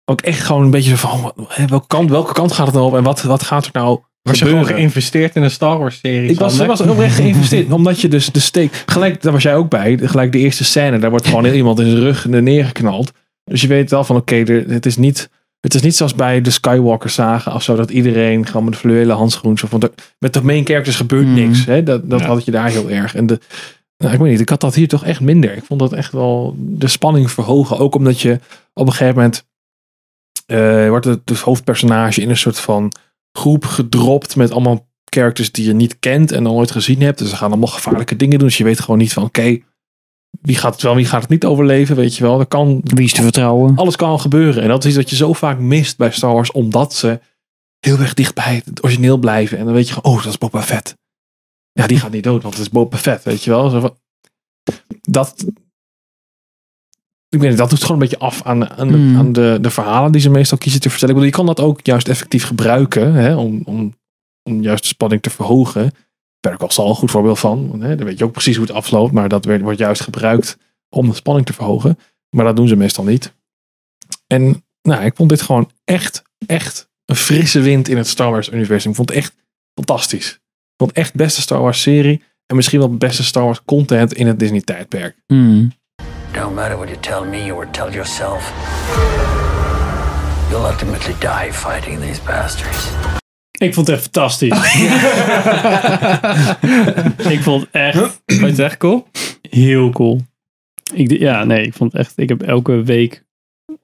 ook 0.05 0.21
echt 0.21 0.41
gewoon 0.41 0.63
een 0.63 0.71
beetje 0.71 0.97
zo 0.97 1.09
van, 1.09 1.33
hè, 1.49 1.67
welke 1.67 1.87
kant, 1.87 2.11
welke 2.11 2.33
kant 2.33 2.53
gaat 2.53 2.67
het 2.67 2.75
nou 2.75 2.87
op 2.87 2.95
en 2.97 3.03
wat, 3.03 3.23
wat 3.23 3.43
gaat 3.43 3.65
er 3.65 3.71
nou 3.73 4.01
Was 4.23 4.39
je 4.39 4.45
gewoon 4.45 4.67
geïnvesteerd 4.67 5.37
in 5.37 5.43
een 5.43 5.51
Star 5.51 5.79
Wars 5.79 5.99
serie? 5.99 6.31
Ik 6.31 6.39
was, 6.39 6.57
was 6.57 6.81
oprecht 6.81 7.15
geïnvesteerd. 7.15 7.73
omdat 7.79 8.01
je 8.01 8.09
dus 8.09 8.27
de 8.27 8.41
steek. 8.41 8.83
Gelijk, 8.87 9.23
daar 9.23 9.33
was 9.33 9.43
jij 9.43 9.57
ook 9.57 9.69
bij. 9.71 9.99
Gelijk 10.03 10.33
de 10.33 10.39
eerste 10.39 10.65
scène. 10.65 10.99
Daar 10.99 11.11
wordt 11.11 11.27
gewoon 11.27 11.45
iemand 11.47 11.81
in 11.81 11.91
zijn 11.91 12.03
rug 12.03 12.27
neergeknald. 12.27 13.13
Dus 13.45 13.61
je 13.61 13.67
weet 13.67 13.91
wel 13.91 14.05
van 14.05 14.17
oké, 14.17 14.35
er- 14.37 14.69
het 14.71 14.87
is 14.87 14.97
niet. 14.97 15.31
Het 15.61 15.75
is 15.75 15.83
niet 15.83 15.97
zoals 15.97 16.15
bij 16.15 16.41
de 16.41 16.51
Skywalker 16.51 17.11
zagen 17.11 17.55
of 17.55 17.63
zo. 17.63 17.77
Dat 17.77 17.91
iedereen 17.91 18.47
gewoon 18.47 18.65
met 18.65 18.73
de 18.73 18.79
fluwelen 18.79 19.17
handschoen. 19.17 19.59
Zo, 19.59 19.67
want 19.71 19.83
er- 19.83 19.91
met 20.19 20.33
de 20.35 20.43
main 20.45 20.67
characters 20.67 20.97
gebeurt 20.97 21.27
Mhm. 21.27 21.35
niks. 21.35 21.65
Hè? 21.65 21.83
Dat, 21.83 22.11
dat 22.11 22.21
Ja. 22.21 22.27
had 22.27 22.45
je 22.45 22.51
daar 22.51 22.69
heel 22.69 22.91
erg. 22.91 23.15
En 23.15 23.27
de, 23.27 23.39
nou, 24.03 24.15
ik 24.15 24.21
weet 24.21 24.31
niet. 24.31 24.41
Ik 24.41 24.49
had 24.49 24.61
dat 24.61 24.75
hier 24.75 24.89
toch 24.89 25.05
echt 25.05 25.21
minder. 25.21 25.57
Ik 25.57 25.65
vond 25.65 25.81
dat 25.81 25.93
echt 25.93 26.13
wel 26.13 26.55
de 26.59 26.89
spanning 26.89 27.31
verhogen. 27.31 27.79
Ook 27.79 27.95
omdat 27.95 28.21
je 28.21 28.39
op 28.75 28.87
een 28.87 28.93
gegeven 28.93 29.15
moment. 29.15 29.45
eh, 30.47 30.89
wordt 30.89 31.05
het, 31.05 31.21
het 31.25 31.39
hoofdpersonage 31.39 32.21
in 32.21 32.31
een 32.31 32.37
soort 32.37 32.59
van 32.59 32.93
groep 33.39 33.65
gedropt 33.65 34.37
met 34.37 34.51
allemaal 34.51 34.87
characters 35.05 35.53
die 35.53 35.67
je 35.67 35.73
niet 35.73 35.99
kent 35.99 36.33
en 36.33 36.43
nog 36.43 36.53
nooit 36.55 36.71
gezien 36.71 37.01
hebt. 37.03 37.19
Dus 37.19 37.31
ze 37.31 37.37
gaan 37.37 37.51
allemaal 37.51 37.69
gevaarlijke 37.69 38.17
dingen 38.17 38.39
doen. 38.39 38.49
Dus 38.49 38.57
je 38.59 38.65
weet 38.65 38.81
gewoon 38.81 38.99
niet 38.99 39.13
van 39.13 39.23
oké, 39.23 39.59
wie 40.41 40.57
gaat 40.57 40.73
het 40.73 40.83
wel, 40.83 40.95
wie 40.95 41.05
gaat 41.05 41.21
het 41.21 41.31
niet 41.31 41.45
overleven, 41.45 41.97
weet 41.97 42.17
je 42.17 42.23
wel. 42.23 42.41
Er 42.41 42.47
kan, 42.47 42.81
wie 42.85 43.05
is 43.05 43.13
te 43.13 43.23
vertrouwen? 43.23 43.77
alles 43.77 43.97
kan 43.97 44.21
gebeuren. 44.21 44.63
En 44.63 44.69
dat 44.69 44.85
is 44.85 44.89
iets 44.89 44.97
wat 44.97 45.11
je 45.11 45.17
zo 45.17 45.33
vaak 45.33 45.59
mist 45.59 45.97
bij 45.97 46.11
Star 46.11 46.33
Wars, 46.33 46.53
omdat 46.53 46.95
ze 46.95 47.21
heel 47.81 47.99
erg 47.99 48.15
dicht 48.15 48.35
bij 48.35 48.63
het 48.65 48.85
origineel 48.85 49.17
blijven. 49.17 49.59
En 49.59 49.65
dan 49.65 49.75
weet 49.75 49.89
je 49.89 49.95
gewoon, 49.95 50.17
oh, 50.17 50.23
dat 50.23 50.33
is 50.33 50.39
Boba 50.39 50.63
Fett. 50.63 50.97
Ja, 51.73 51.87
die 51.87 51.99
gaat 51.99 52.11
niet 52.13 52.25
dood, 52.25 52.43
want 52.43 52.55
het 52.55 52.63
is 52.63 52.71
Boba 52.71 52.97
Fett, 52.97 53.25
weet 53.25 53.43
je 53.45 53.51
wel. 53.51 53.71
Zo 53.71 53.81
van- 53.81 53.97
Dat, 55.03 55.45
ik 57.29 57.39
weet 57.41 57.49
niet, 57.49 57.59
dat 57.59 57.71
doet 57.71 57.81
gewoon 57.81 57.93
een 58.03 58.09
beetje 58.09 58.19
af 58.25 58.43
aan, 58.43 58.69
aan, 58.71 58.89
de, 58.89 58.95
Hmm. 58.95 59.17
aan 59.17 59.33
de, 59.33 59.59
de 59.61 59.71
verhalen 59.71 60.13
die 60.13 60.21
ze 60.21 60.31
meestal 60.31 60.59
kiezen 60.59 60.81
te 60.81 60.91
vertellen. 60.91 61.15
Ik 61.15 61.21
bedoel, 61.21 61.39
je 61.39 61.45
kan 61.47 61.55
dat 61.55 61.67
ook 61.67 61.87
juist 61.87 62.09
effectief 62.09 62.45
gebruiken, 62.45 63.13
hè, 63.15 63.37
om, 63.37 63.63
om, 63.65 63.95
om 64.43 64.63
juist 64.63 64.83
de 64.83 64.89
spanning 64.89 65.23
te 65.23 65.31
verhogen. 65.31 65.93
Perk 66.41 66.61
was 66.61 66.79
al 66.79 66.89
een 66.89 66.95
goed 66.95 67.11
voorbeeld 67.11 67.39
van. 67.39 67.69
want, 67.69 67.83
Hè, 67.83 67.97
dan 67.97 68.07
weet 68.07 68.19
je 68.19 68.25
ook 68.25 68.33
precies 68.33 68.57
hoe 68.57 68.67
het 68.67 68.75
afloopt, 68.75 69.13
maar 69.13 69.29
dat 69.29 69.45
werd, 69.45 69.63
wordt 69.63 69.79
juist 69.79 70.01
gebruikt 70.03 70.59
om 70.89 71.09
de 71.09 71.15
spanning 71.15 71.47
te 71.47 71.53
verhogen. 71.53 71.99
Maar 72.31 72.45
dat 72.45 72.57
doen 72.57 72.69
ze 72.69 72.77
meestal 72.77 73.05
niet. 73.05 73.35
En 74.27 74.65
nou, 74.83 75.05
ik 75.05 75.17
vond 75.17 75.29
dit 75.29 75.43
gewoon 75.43 75.71
echt, 75.85 76.23
echt 76.47 76.91
een 77.05 77.17
frisse 77.17 77.61
wind 77.61 77.89
in 77.89 77.97
het 77.97 78.07
Star 78.09 78.31
Wars 78.31 78.49
universum. 78.51 78.91
Ik 78.91 78.97
vond 78.97 79.09
het 79.09 79.19
echt 79.19 79.35
fantastisch. 79.75 80.41
Ik 80.73 80.79
vond 80.89 80.93
echt 80.93 81.15
beste 81.15 81.41
Star 81.41 81.61
Wars 81.61 81.83
serie. 81.83 82.23
En 82.47 82.57
misschien 82.57 82.79
wel 82.79 82.97
beste 82.97 83.25
Star 83.25 83.45
Wars 83.45 83.65
content 83.65 84.13
in 84.13 84.27
het 84.27 84.39
Disney 84.39 84.61
tijdperk. 84.61 85.17
Hmm. 85.27 85.73
Don't 86.33 86.55
matter 86.55 86.77
what 86.77 86.89
you 86.89 87.01
tell 87.01 87.25
me 87.41 87.55
or 87.55 87.71
tell 87.71 87.91
yourself. 87.91 88.53
You'll 90.51 90.65
ultimately 90.67 91.15
die 91.19 91.53
fighting 91.53 92.01
these 92.01 92.21
bastards. 92.23 92.89
Ik 93.59 93.75
vond 93.75 93.87
het 93.87 93.97
echt 93.97 94.05
fantastisch. 94.05 94.59
ik 97.35 97.41
vond 97.43 97.61
het 97.63 97.71
echt 97.71 97.99
Vond 97.99 98.21
je 98.27 98.47
het 98.47 98.59
echt 98.59 98.77
cool? 98.77 99.07
heel 99.51 99.91
cool. 99.91 100.21
Ik, 100.95 101.19
ja, 101.19 101.45
nee, 101.45 101.67
ik 101.67 101.75
vond 101.75 101.93
het 101.93 102.01
echt. 102.01 102.13
Ik 102.17 102.29
heb 102.29 102.43
elke 102.43 102.83
week 102.83 103.25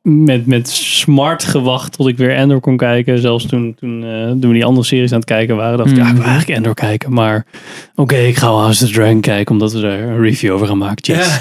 met, 0.09 0.47
met 0.47 0.69
smart 0.69 1.45
gewacht 1.45 1.93
tot 1.93 2.09
ik 2.09 2.17
weer 2.17 2.35
Endor 2.35 2.61
kon 2.61 2.77
kijken. 2.77 3.19
Zelfs 3.19 3.47
toen, 3.47 3.75
toen, 3.75 4.05
eh, 4.05 4.27
toen 4.31 4.41
we 4.49 4.53
die 4.53 4.65
andere 4.65 4.87
series 4.87 5.11
aan 5.13 5.19
het 5.19 5.29
kijken 5.29 5.57
waren, 5.57 5.79
dacht 5.79 5.91
ik, 5.91 5.97
ja, 5.97 6.03
ik 6.03 6.09
wil 6.13 6.19
Mhm. 6.21 6.29
eigenlijk 6.29 6.59
Endor 6.59 6.75
kijken. 6.75 7.13
Maar 7.13 7.47
oké, 7.95 8.17
ik 8.17 8.37
ga 8.37 8.47
wel 8.47 8.61
House 8.61 8.85
of 8.85 8.91
the 8.91 8.95
Dragon 8.97 9.21
kijken, 9.21 9.53
omdat 9.53 9.73
we 9.73 9.87
er 9.87 10.03
een 10.09 10.21
review 10.21 10.53
over 10.53 10.67
gaan 10.67 10.79
maken. 10.79 11.15
Yes. 11.15 11.39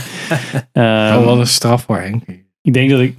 Oh, 0.73 1.25
wat 1.25 1.37
een 1.37 1.47
straf 1.47 1.83
voor 1.83 1.97
Henk. 1.99 2.23
ik 2.61 2.73
denk 2.73 2.89
dat 2.89 2.99
ik 2.99 3.13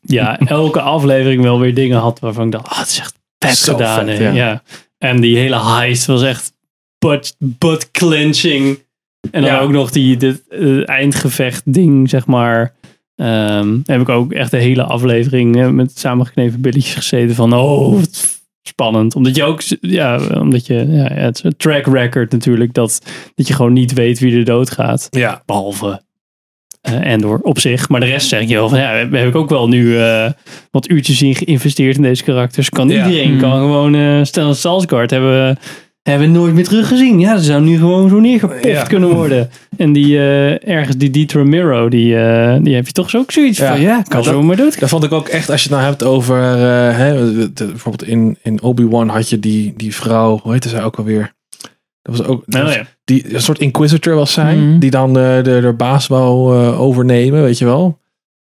ja, 0.00 0.38
elke 0.38 0.80
aflevering 0.80 1.42
wel 1.42 1.60
weer 1.60 1.74
dingen 1.74 1.98
had 1.98 2.18
waarvan 2.20 2.44
ik 2.46 2.52
dacht, 2.52 2.68
ah, 2.68 2.78
het 2.78 2.88
is 2.88 2.98
echt 2.98 3.14
vet 3.38 3.56
Zo 3.56 3.72
gedaan. 3.72 4.06
vet, 4.06 4.18
hè. 4.18 4.24
ja. 4.24 4.32
ja. 4.32 4.62
En 4.98 5.20
die 5.20 5.36
hele 5.36 5.60
heist 5.64 6.06
was 6.06 6.22
echt 6.22 6.52
butt, 6.98 7.34
butt 7.38 7.90
clenching. 7.90 8.78
En 9.30 9.42
dan 9.42 9.50
Ja. 9.50 9.58
ook 9.60 9.70
nog 9.70 9.90
die 9.90 10.16
dit, 10.16 10.42
eh, 10.48 10.88
eindgevecht 10.88 11.62
ding, 11.64 12.08
zeg 12.08 12.26
maar. 12.26 12.74
Ehm, 13.16 13.76
heb 13.84 14.00
ik 14.00 14.08
ook 14.08 14.32
echt 14.32 14.50
de 14.50 14.56
hele 14.56 14.82
aflevering 14.82 15.60
eh, 15.60 15.68
met 15.68 15.98
samengeknepen 15.98 16.60
billetjes 16.60 16.94
gezeten 16.94 17.34
van, 17.34 17.52
oh, 17.54 17.94
wat 17.94 18.40
spannend. 18.62 19.14
Omdat 19.16 19.36
je 19.36 19.44
ook, 19.44 19.62
ja, 19.80 20.20
omdat 20.40 20.66
je, 20.66 20.86
ja, 20.88 21.12
het 21.12 21.36
is 21.36 21.42
een 21.42 21.56
track 21.56 21.86
record 21.86 22.32
natuurlijk, 22.32 22.74
dat, 22.74 23.02
dat 23.34 23.48
je 23.48 23.54
gewoon 23.54 23.72
niet 23.72 23.92
weet 23.92 24.18
wie 24.18 24.36
er 24.38 24.44
doodgaat. 24.44 25.06
Ja. 25.10 25.42
Behalve 25.46 26.02
Eh, 26.82 27.12
Endor 27.12 27.38
op 27.42 27.58
zich. 27.58 27.88
Maar 27.88 28.00
de 28.00 28.06
rest 28.06 28.28
zeg 28.28 28.48
je 28.48 28.54
wel 28.54 28.68
van 28.68 28.78
ja, 28.78 28.92
heb 28.92 29.14
ik 29.28 29.34
ook 29.34 29.48
wel 29.48 29.68
nu 29.68 29.98
eh, 29.98 30.30
wat 30.70 30.88
uurtjes 30.88 31.22
in 31.22 31.34
geïnvesteerd 31.34 31.96
in 31.96 32.02
deze 32.02 32.22
karakters. 32.24 32.68
Kan 32.70 32.88
Ja. 32.88 33.06
iedereen 33.06 33.32
Mm. 33.32 33.40
kan 33.40 33.50
gewoon 33.58 33.94
uh, 33.94 34.24
Stellan 34.24 34.54
Skarsgård 34.56 35.10
hebben, 35.10 35.58
hebben 36.02 36.32
we 36.32 36.38
nooit 36.38 36.54
meer 36.54 36.64
teruggezien. 36.64 37.20
Ja, 37.20 37.36
ze 37.38 37.44
zou 37.44 37.62
nu 37.62 37.76
gewoon 37.78 38.08
zo 38.08 38.20
neergepoft 38.20 38.64
Ja. 38.64 38.82
kunnen 38.82 39.08
worden. 39.14 39.50
En 39.76 39.92
die 39.92 40.18
eh, 40.18 40.68
ergens 40.68 40.96
die 40.96 41.10
Di 41.10 41.26
Ramiro, 41.32 41.88
die, 41.88 42.16
eh, 42.16 42.56
die 42.62 42.74
heb 42.74 42.86
je 42.86 42.92
toch 42.92 43.10
zo 43.10 43.18
ook 43.18 43.30
zoiets 43.30 43.58
Ja. 43.58 43.70
van 43.72 43.80
ja, 43.80 44.02
kan 44.08 44.24
zo 44.24 44.32
dat- 44.32 44.42
maar 44.42 44.56
dood. 44.56 44.80
Daar 44.80 44.88
vond 44.88 45.04
ik 45.04 45.12
ook 45.12 45.28
echt, 45.28 45.50
als 45.50 45.62
je 45.62 45.68
het 45.68 45.78
nou 45.78 45.88
hebt 45.90 46.02
over, 46.04 46.36
eh, 46.42 46.96
hè, 46.96 47.14
bijvoorbeeld 47.52 48.08
in, 48.10 48.36
in 48.42 48.62
Obi-Wan 48.62 49.08
had 49.08 49.28
je 49.28 49.38
die, 49.38 49.74
die 49.76 49.94
vrouw, 49.94 50.38
hoe 50.42 50.52
heette 50.52 50.68
zij 50.68 50.82
ook 50.82 50.96
alweer? 50.96 51.32
Dat 52.02 52.16
was 52.16 52.26
ook, 52.26 52.42
dat 52.46 52.62
Nou 52.62 52.74
ja. 52.74 52.86
die 53.04 53.34
een 53.34 53.42
soort 53.42 53.58
inquisitor 53.58 54.14
was 54.14 54.32
zij, 54.32 54.54
Mhm. 54.56 54.78
die 54.78 54.90
dan 54.90 55.12
de, 55.12 55.40
de, 55.42 55.60
de 55.60 55.72
baas 55.76 56.06
wou 56.06 56.56
eh, 56.58 56.80
overnemen, 56.80 57.42
weet 57.42 57.58
je 57.58 57.64
wel. 57.64 58.00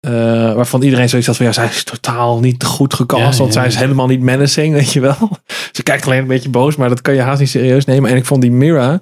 Eh, 0.06 0.12
waarvan 0.54 0.82
iedereen 0.82 1.08
zoiets 1.08 1.26
had 1.26 1.36
van, 1.36 1.46
ja, 1.46 1.52
zij 1.52 1.66
is 1.66 1.84
totaal 1.84 2.40
niet 2.40 2.64
goed 2.64 2.94
gecast, 2.94 3.32
Ja, 3.32 3.38
want 3.38 3.54
ja. 3.54 3.60
zij 3.60 3.68
is 3.68 3.76
helemaal 3.76 4.06
niet 4.06 4.20
menacing, 4.20 4.74
weet 4.78 4.92
je 4.92 5.00
wel. 5.00 5.28
Ze 5.72 5.82
kijkt 5.82 6.06
alleen 6.06 6.18
een 6.18 6.26
beetje 6.26 6.48
boos, 6.48 6.76
maar 6.76 6.88
dat 6.88 7.00
kan 7.00 7.14
je 7.14 7.20
haast 7.20 7.40
niet 7.40 7.48
serieus 7.48 7.84
nemen. 7.84 8.10
En 8.10 8.16
ik 8.16 8.24
vond 8.24 8.40
die 8.40 8.50
Mira, 8.50 9.00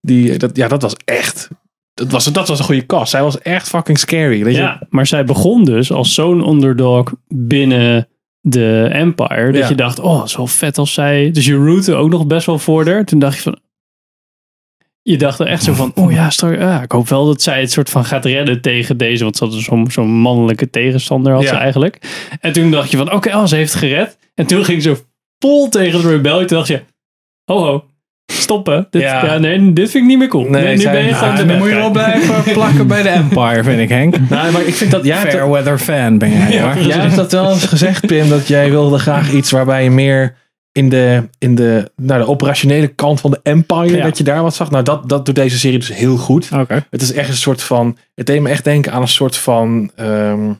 die, 0.00 0.38
dat, 0.38 0.56
ja, 0.56 0.68
dat 0.68 0.82
was 0.82 0.96
echt, 1.04 1.48
dat 1.94 2.10
was, 2.10 2.24
dat 2.24 2.48
was 2.48 2.58
een 2.58 2.64
goede 2.64 2.86
cast. 2.86 3.10
Zij 3.10 3.22
was 3.22 3.38
echt 3.38 3.68
fucking 3.68 3.98
scary, 3.98 4.44
weet 4.44 4.54
je. 4.54 4.60
Ja, 4.60 4.82
maar 4.88 5.06
zij 5.06 5.24
begon 5.24 5.64
dus 5.64 5.92
als 5.92 6.14
zo'n 6.14 6.48
underdog 6.48 7.12
binnen 7.28 8.08
de 8.40 8.88
Empire. 8.92 9.52
Dat 9.52 9.68
je 9.68 9.74
dacht, 9.74 9.98
oh, 9.98 10.26
zo 10.26 10.46
vet 10.46 10.78
als 10.78 10.92
zij. 10.92 11.30
Dus 11.30 11.46
je 11.46 11.54
rootte 11.54 11.94
ook 11.94 12.10
nog 12.10 12.26
best 12.26 12.46
wel 12.46 12.58
voor 12.58 12.86
haar. 12.86 13.04
Toen 13.04 13.18
dacht 13.18 13.36
je 13.36 13.42
van. 13.42 13.58
Je 15.02 15.18
dacht 15.18 15.38
er 15.38 15.46
echt 15.46 15.62
zo 15.64 15.72
van, 15.72 15.92
oh 15.94 16.12
ja, 16.12 16.30
ja, 16.38 16.82
ik 16.82 16.92
hoop 16.92 17.08
wel 17.08 17.26
dat 17.26 17.42
zij 17.42 17.60
het 17.60 17.70
soort 17.72 17.90
van 17.90 18.04
gaat 18.04 18.24
redden 18.24 18.60
tegen 18.60 18.96
deze. 18.96 19.22
Want 19.24 19.36
ze 19.36 19.44
had 19.44 19.52
dus 19.52 19.64
zo'n 19.64 19.90
zo'n 19.90 20.10
mannelijke 20.10 20.70
tegenstander 20.70 21.32
had 21.32 21.42
Ja. 21.42 21.48
ze 21.48 21.54
eigenlijk. 21.54 21.98
En 22.40 22.52
toen 22.52 22.70
dacht 22.70 22.90
je 22.90 22.96
van, 22.96 23.12
oké, 23.12 23.36
oh, 23.36 23.46
ze 23.46 23.56
heeft 23.56 23.74
gered. 23.74 24.18
En 24.34 24.46
toen 24.46 24.64
ging 24.64 24.82
ze 24.82 24.96
vol 25.38 25.68
tegen 25.68 26.02
de 26.02 26.08
rebellie. 26.08 26.46
Toen 26.46 26.56
dacht 26.56 26.68
je, 26.68 26.82
ho 27.44 27.64
ho, 27.64 27.84
stoppen. 28.32 28.86
Dit, 28.90 29.02
ja. 29.02 29.24
Ja. 29.24 29.38
nee, 29.38 29.72
dit 29.72 29.90
vind 29.90 30.02
ik 30.04 30.08
niet 30.10 30.18
meer 30.18 30.28
cool. 30.28 30.48
Nee, 30.48 30.62
Nee, 30.62 30.76
nu 30.76 30.84
ben 30.84 31.04
je 31.04 31.44
dan 31.46 31.58
moet 31.58 31.68
je 31.68 31.74
wel 31.74 31.90
blijven 31.90 32.52
plakken 32.52 32.86
bij 32.86 33.02
de 33.02 33.08
Empire, 33.08 33.62
vind 33.64 33.80
ik, 33.80 33.88
Henk. 33.88 34.16
Nou, 34.30 34.52
maar 34.52 34.62
ik 34.62 34.74
vind 34.74 34.90
dat, 34.90 35.04
jij 35.04 35.16
Fairweather 35.30 35.78
fan 35.78 36.18
ben 36.18 36.30
jij, 36.30 36.52
Ja, 36.52 36.78
jij 36.78 36.98
hebt 36.98 37.16
dat 37.16 37.32
wel 37.32 37.50
eens 37.50 37.64
gezegd, 37.64 38.06
Pim, 38.06 38.28
dat 38.28 38.48
jij 38.48 38.70
wilde 38.70 38.98
graag 38.98 39.32
iets 39.32 39.50
waarbij 39.50 39.84
je 39.84 39.90
meer 39.90 40.36
in 40.72 40.88
de, 40.88 41.28
in 41.38 41.54
de, 41.54 41.90
nou, 41.96 42.20
de 42.20 42.28
operationele 42.28 42.88
kant 42.88 43.20
van 43.20 43.30
de 43.30 43.40
Empire, 43.42 43.96
Ja. 43.96 44.02
dat 44.04 44.18
je 44.18 44.24
daar 44.24 44.42
wat 44.42 44.54
zag. 44.54 44.70
Nou, 44.70 44.84
dat, 44.84 45.08
dat 45.08 45.26
doet 45.26 45.34
deze 45.34 45.58
serie 45.58 45.78
dus 45.78 45.94
heel 45.94 46.16
goed. 46.16 46.48
Het 46.90 47.02
is 47.02 47.12
echt 47.12 47.28
een 47.28 47.36
soort 47.36 47.62
van, 47.62 47.96
het 48.14 48.26
deed 48.26 48.40
me 48.40 48.48
echt 48.48 48.64
denken 48.64 48.92
aan 48.92 49.02
een 49.02 49.08
soort 49.08 49.36
van, 49.36 49.90
ehm, 49.96 50.52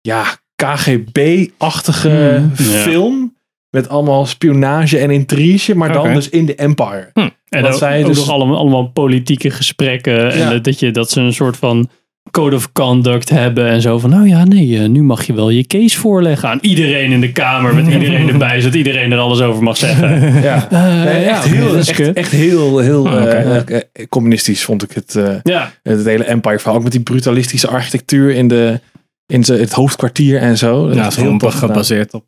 ja, 0.00 0.24
KGB-achtige 0.54 2.38
Mm, 2.40 2.50
ja. 2.56 2.62
film. 2.78 3.38
Met 3.70 3.88
allemaal 3.88 4.26
spionage 4.26 4.98
en 4.98 5.10
intrige, 5.10 5.74
maar 5.76 5.92
dan 5.92 6.14
dus 6.14 6.28
in 6.28 6.46
de 6.46 6.54
Empire. 6.54 7.10
En 7.14 7.62
Wat 7.62 7.72
ook, 7.72 7.78
zij 7.78 8.00
ook 8.00 8.06
dus- 8.06 8.16
nog 8.18 8.30
allemaal, 8.30 8.56
allemaal 8.56 8.88
politieke 8.88 9.50
gesprekken. 9.50 10.32
En 10.32 10.38
Ja. 10.38 10.58
dat, 10.58 10.78
je, 10.78 10.90
dat 10.90 11.10
ze 11.10 11.20
een 11.20 11.32
soort 11.32 11.56
van 11.56 11.88
code 12.30 12.56
of 12.56 12.72
conduct 12.72 13.28
hebben. 13.30 13.66
En 13.68 13.80
zo 13.80 13.98
van, 13.98 14.10
nou 14.10 14.28
ja, 14.28 14.44
nee, 14.44 14.78
eh, 14.78 14.88
nu 14.88 15.02
mag 15.02 15.24
je 15.26 15.32
wel 15.34 15.50
je 15.50 15.66
case 15.66 15.98
voorleggen 15.98 16.48
aan 16.48 16.58
iedereen 16.60 17.12
in 17.12 17.20
de 17.20 17.32
kamer. 17.32 17.74
Met 17.74 17.86
iedereen 17.86 18.28
erbij, 18.32 18.60
zodat 18.60 18.74
iedereen 18.74 19.12
er 19.12 19.18
alles 19.18 19.40
over 19.40 19.62
mag 19.62 19.76
zeggen. 19.76 20.08
Ja. 20.42 20.68
Eh, 20.70 21.04
Nee, 21.04 21.24
echt, 21.24 21.44
ja, 21.44 21.50
heel, 21.52 21.76
echt, 22.14 22.30
heel, 22.30 22.78
heel 22.78 23.08
Ah, 23.08 23.56
eh, 23.70 23.80
communistisch 24.08 24.64
vond 24.64 24.82
ik 24.82 24.92
het. 24.92 25.14
eh, 25.16 25.34
Ja, 25.42 25.72
Het 25.82 26.04
hele 26.04 26.24
Empire 26.24 26.58
verhaal. 26.58 26.76
Ook 26.76 26.82
met 26.82 26.92
die 26.92 27.00
brutalistische 27.02 27.68
architectuur 27.68 28.30
in, 28.34 28.48
de, 28.48 28.80
in 29.26 29.44
ze- 29.44 29.54
het 29.54 29.72
hoofdkwartier 29.72 30.38
en 30.40 30.58
zo. 30.58 30.86
Dat 30.86 30.96
Ja, 30.96 31.06
is 31.06 31.16
heel 31.16 31.36
tof 31.38 31.54
gebaseerd 31.54 32.14
op 32.14 32.24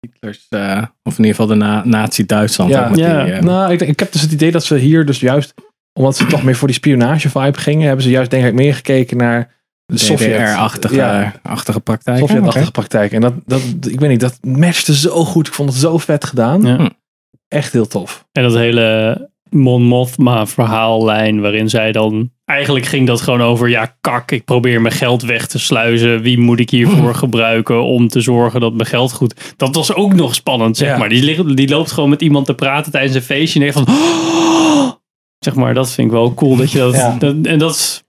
Hitlers, 0.00 0.46
eh, 0.48 0.82
of 1.02 1.18
in 1.18 1.24
ieder 1.24 1.30
geval 1.30 1.46
de 1.46 1.54
na 1.54 1.82
Nazi-Duitsland. 1.84 2.70
Ja. 2.70 2.90
Ja. 2.94 3.24
die, 3.24 3.34
Nou, 3.34 3.72
ik, 3.72 3.80
ik 3.80 3.98
heb 3.98 4.12
dus 4.12 4.20
het 4.22 4.32
idee 4.32 4.50
dat 4.50 4.64
ze 4.64 4.76
hier 4.76 5.06
dus 5.06 5.20
juist, 5.20 5.54
omdat 5.98 6.16
ze 6.16 6.26
toch 6.26 6.42
meer 6.42 6.56
voor 6.56 6.68
die 6.68 6.76
spionage 6.76 7.30
vibe 7.30 7.58
gingen, 7.58 7.86
hebben 7.86 8.04
ze 8.04 8.10
juist 8.10 8.30
denk 8.30 8.44
ik 8.44 8.54
meer 8.54 8.74
gekeken 8.74 9.16
naar 9.16 9.52
de 9.86 9.98
Sovjet. 9.98 10.36
DDR-achtige 10.40 10.94
Ja. 10.94 11.32
achtige 11.42 11.80
praktijk. 11.80 12.18
Sovjet-achtige 12.18 12.70
praktijk. 12.70 13.12
En 13.12 13.20
dat, 13.20 13.34
dat, 13.46 13.60
ik 13.88 14.00
weet 14.00 14.10
niet, 14.10 14.20
dat 14.20 14.38
matchte 14.42 14.94
zo 14.96 15.24
goed. 15.24 15.46
Ik 15.46 15.54
vond 15.54 15.68
het 15.70 15.78
zo 15.78 15.98
vet 15.98 16.24
gedaan. 16.24 16.62
Ja. 16.62 16.90
Echt 17.48 17.72
heel 17.72 17.86
tof. 17.86 18.26
en 18.32 18.42
dat 18.42 18.54
hele 18.54 19.28
Mon 19.50 19.82
Mothma 19.82 20.46
verhaallijn. 20.46 21.40
Waarin 21.40 21.68
zij 21.68 21.92
dan... 21.92 22.32
Eigenlijk 22.44 22.86
ging 22.86 23.06
dat 23.06 23.20
gewoon 23.20 23.42
over, 23.42 23.68
ja 23.68 23.96
kak, 24.00 24.30
ik 24.30 24.44
probeer 24.44 24.80
mijn 24.80 24.94
geld 24.94 25.22
weg 25.22 25.46
te 25.46 25.58
sluizen. 25.58 26.20
Wie 26.22 26.38
moet 26.38 26.60
ik 26.60 26.70
hiervoor 26.70 27.14
gebruiken 27.14 27.82
om 27.84 28.08
te 28.08 28.20
zorgen 28.20 28.60
dat 28.60 28.74
mijn 28.74 28.88
geld 28.88 29.12
goed... 29.12 29.54
Dat 29.56 29.74
was 29.74 29.94
ook 29.94 30.14
nog 30.14 30.34
spannend, 30.34 30.76
zeg 30.76 30.88
Ja. 30.88 30.96
maar. 30.96 31.08
Die, 31.08 31.22
ligt- 31.22 31.56
die 31.56 31.68
loopt 31.68 31.90
gewoon 31.92 32.10
met 32.10 32.22
iemand 32.22 32.46
te 32.46 32.54
praten 32.54 32.92
tijdens 32.92 33.14
een 33.14 33.22
feestje. 33.22 33.60
En 33.64 33.72
denkt 33.72 33.90
van... 33.90 33.98
Zeg 35.44 35.54
maar, 35.54 35.74
dat 35.74 35.90
vind 35.90 36.06
ik 36.06 36.12
wel 36.12 36.34
cool. 36.34 36.56
Dat 36.56 36.70
je 36.72 36.78
dat, 36.78 36.94
Ja. 36.94 37.16
dat, 37.18 37.34
en 37.42 37.58
dat, 37.58 38.04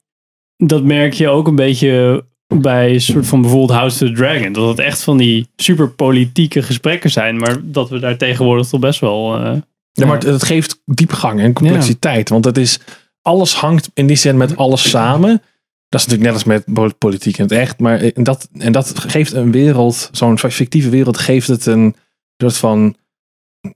dat 0.58 0.84
merk 0.84 1.14
je 1.14 1.28
ook 1.30 1.48
een 1.48 1.56
beetje 1.56 2.26
bij 2.48 2.94
een 2.94 3.02
soort 3.02 3.28
van 3.28 3.42
bijvoorbeeld 3.42 3.72
House 3.80 4.04
of 4.04 4.10
the 4.10 4.16
Dragon. 4.16 4.54
Dat 4.54 4.68
het 4.68 4.80
echt 4.80 5.04
van 5.04 5.18
die 5.18 5.48
super 5.56 5.90
politieke 5.90 6.62
gesprekken 6.64 7.12
zijn. 7.12 7.38
Maar 7.38 7.58
dat 7.64 7.90
we 7.90 8.00
daar 8.00 8.18
tegenwoordig 8.18 8.68
toch 8.68 8.80
best 8.80 9.00
wel... 9.00 9.36
eh, 9.38 9.54
Ja, 9.92 10.06
maar 10.06 10.16
het, 10.16 10.24
het 10.24 10.44
geeft 10.44 10.82
diepgang 10.86 11.40
en 11.40 11.54
complexiteit. 11.54 12.30
Want 12.30 12.46
het 12.46 12.58
is, 12.58 12.80
alles 13.22 13.54
hangt 13.56 13.90
in 13.94 14.08
die 14.08 14.16
zin 14.16 14.38
met 14.38 14.58
alles 14.58 14.90
samen. 14.90 15.42
Dat 15.90 16.00
is 16.02 16.08
natuurlijk 16.08 16.24
net 16.24 16.34
als 16.34 16.44
met 16.44 16.74
po- 16.74 16.96
politiek 16.98 17.38
in 17.38 17.44
het 17.44 17.54
echt. 17.54 17.80
Maar 17.80 18.00
en 18.00 18.24
dat, 18.24 18.50
en 18.58 18.72
dat 18.72 19.00
geeft 19.00 19.34
een 19.34 19.52
wereld, 19.52 20.10
zo'n 20.12 20.40
fictieve 20.40 20.90
wereld, 20.90 21.18
geeft 21.18 21.48
het 21.48 21.66
een 21.66 21.96
soort 22.38 22.58
van 22.58 22.96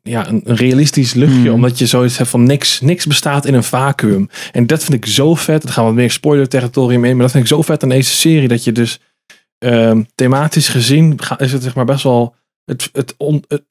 ja, 0.03 0.27
een, 0.27 0.41
een 0.43 0.55
realistisch 0.55 1.13
luchtje. 1.13 1.39
Hmm. 1.39 1.53
Omdat 1.53 1.77
je 1.79 1.85
zoiets 1.85 2.17
hebt 2.17 2.29
van 2.29 2.43
niks, 2.43 2.81
niks 2.81 3.05
bestaat 3.05 3.45
in 3.45 3.53
een 3.53 3.63
vacuüm. 3.63 4.29
En 4.51 4.67
dat 4.67 4.83
vind 4.83 5.05
ik 5.05 5.11
zo 5.11 5.35
vet. 5.35 5.61
Het 5.61 5.71
gaan 5.71 5.83
wat 5.85 5.93
meer 5.93 6.11
spoiler 6.11 6.47
territorium 6.47 7.05
in. 7.05 7.11
Maar 7.13 7.21
dat 7.21 7.31
vind 7.31 7.43
ik 7.43 7.49
zo 7.49 7.61
vet 7.61 7.83
aan 7.83 7.89
deze 7.89 8.11
serie. 8.13 8.47
Dat 8.47 8.63
je 8.63 8.71
dus 8.71 8.99
ehm, 9.57 10.03
thematisch 10.15 10.67
gezien 10.67 11.19
is 11.37 11.51
het 11.51 11.63
zeg 11.63 11.75
maar 11.75 11.85
best 11.85 12.03
wel 12.03 12.35
het, 12.65 12.89
het, 12.93 13.13
on, 13.17 13.43
het 13.47 13.63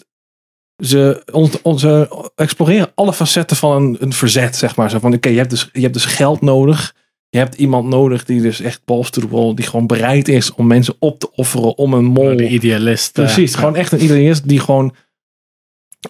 ze, 0.85 1.23
on, 1.33 1.51
on- 1.63 1.79
ze 1.79 2.09
exploreren 2.35 2.91
alle 2.95 3.13
facetten 3.13 3.57
van 3.57 3.83
een, 3.83 3.97
een 4.01 4.13
verzet, 4.13 4.57
zeg 4.57 4.77
maar. 4.77 4.91
Zo 4.91 4.99
van, 4.99 5.15
oké, 5.15 5.29
je, 5.29 5.37
hebt 5.37 5.51
dus, 5.51 5.69
je 5.73 5.81
hebt 5.81 5.95
dus 5.95 6.05
geld 6.05 6.41
nodig. 6.41 6.95
Je 7.31 7.39
hebt 7.39 7.55
iemand 7.55 7.89
nodig 7.89 8.25
die 8.25 8.41
dus 8.43 8.61
echt 8.61 8.81
balls 8.85 9.11
to 9.11 9.21
the 9.21 9.29
wall, 9.29 9.55
die 9.55 9.65
gewoon 9.65 9.87
bereid 9.87 10.29
is 10.29 10.53
om 10.53 10.67
mensen 10.67 10.95
op 10.99 11.19
te 11.19 11.33
offeren 11.33 11.79
om 11.79 11.95
een 11.95 12.05
mol. 12.05 12.37
De 12.37 12.49
idealist. 12.49 13.19
eh, 13.19 13.25
Precies, 13.25 13.55
gewoon 13.55 13.77
echt 13.77 13.93
een 13.93 14.03
idealist 14.05 14.49
die 14.49 14.61
gewoon 14.61 14.95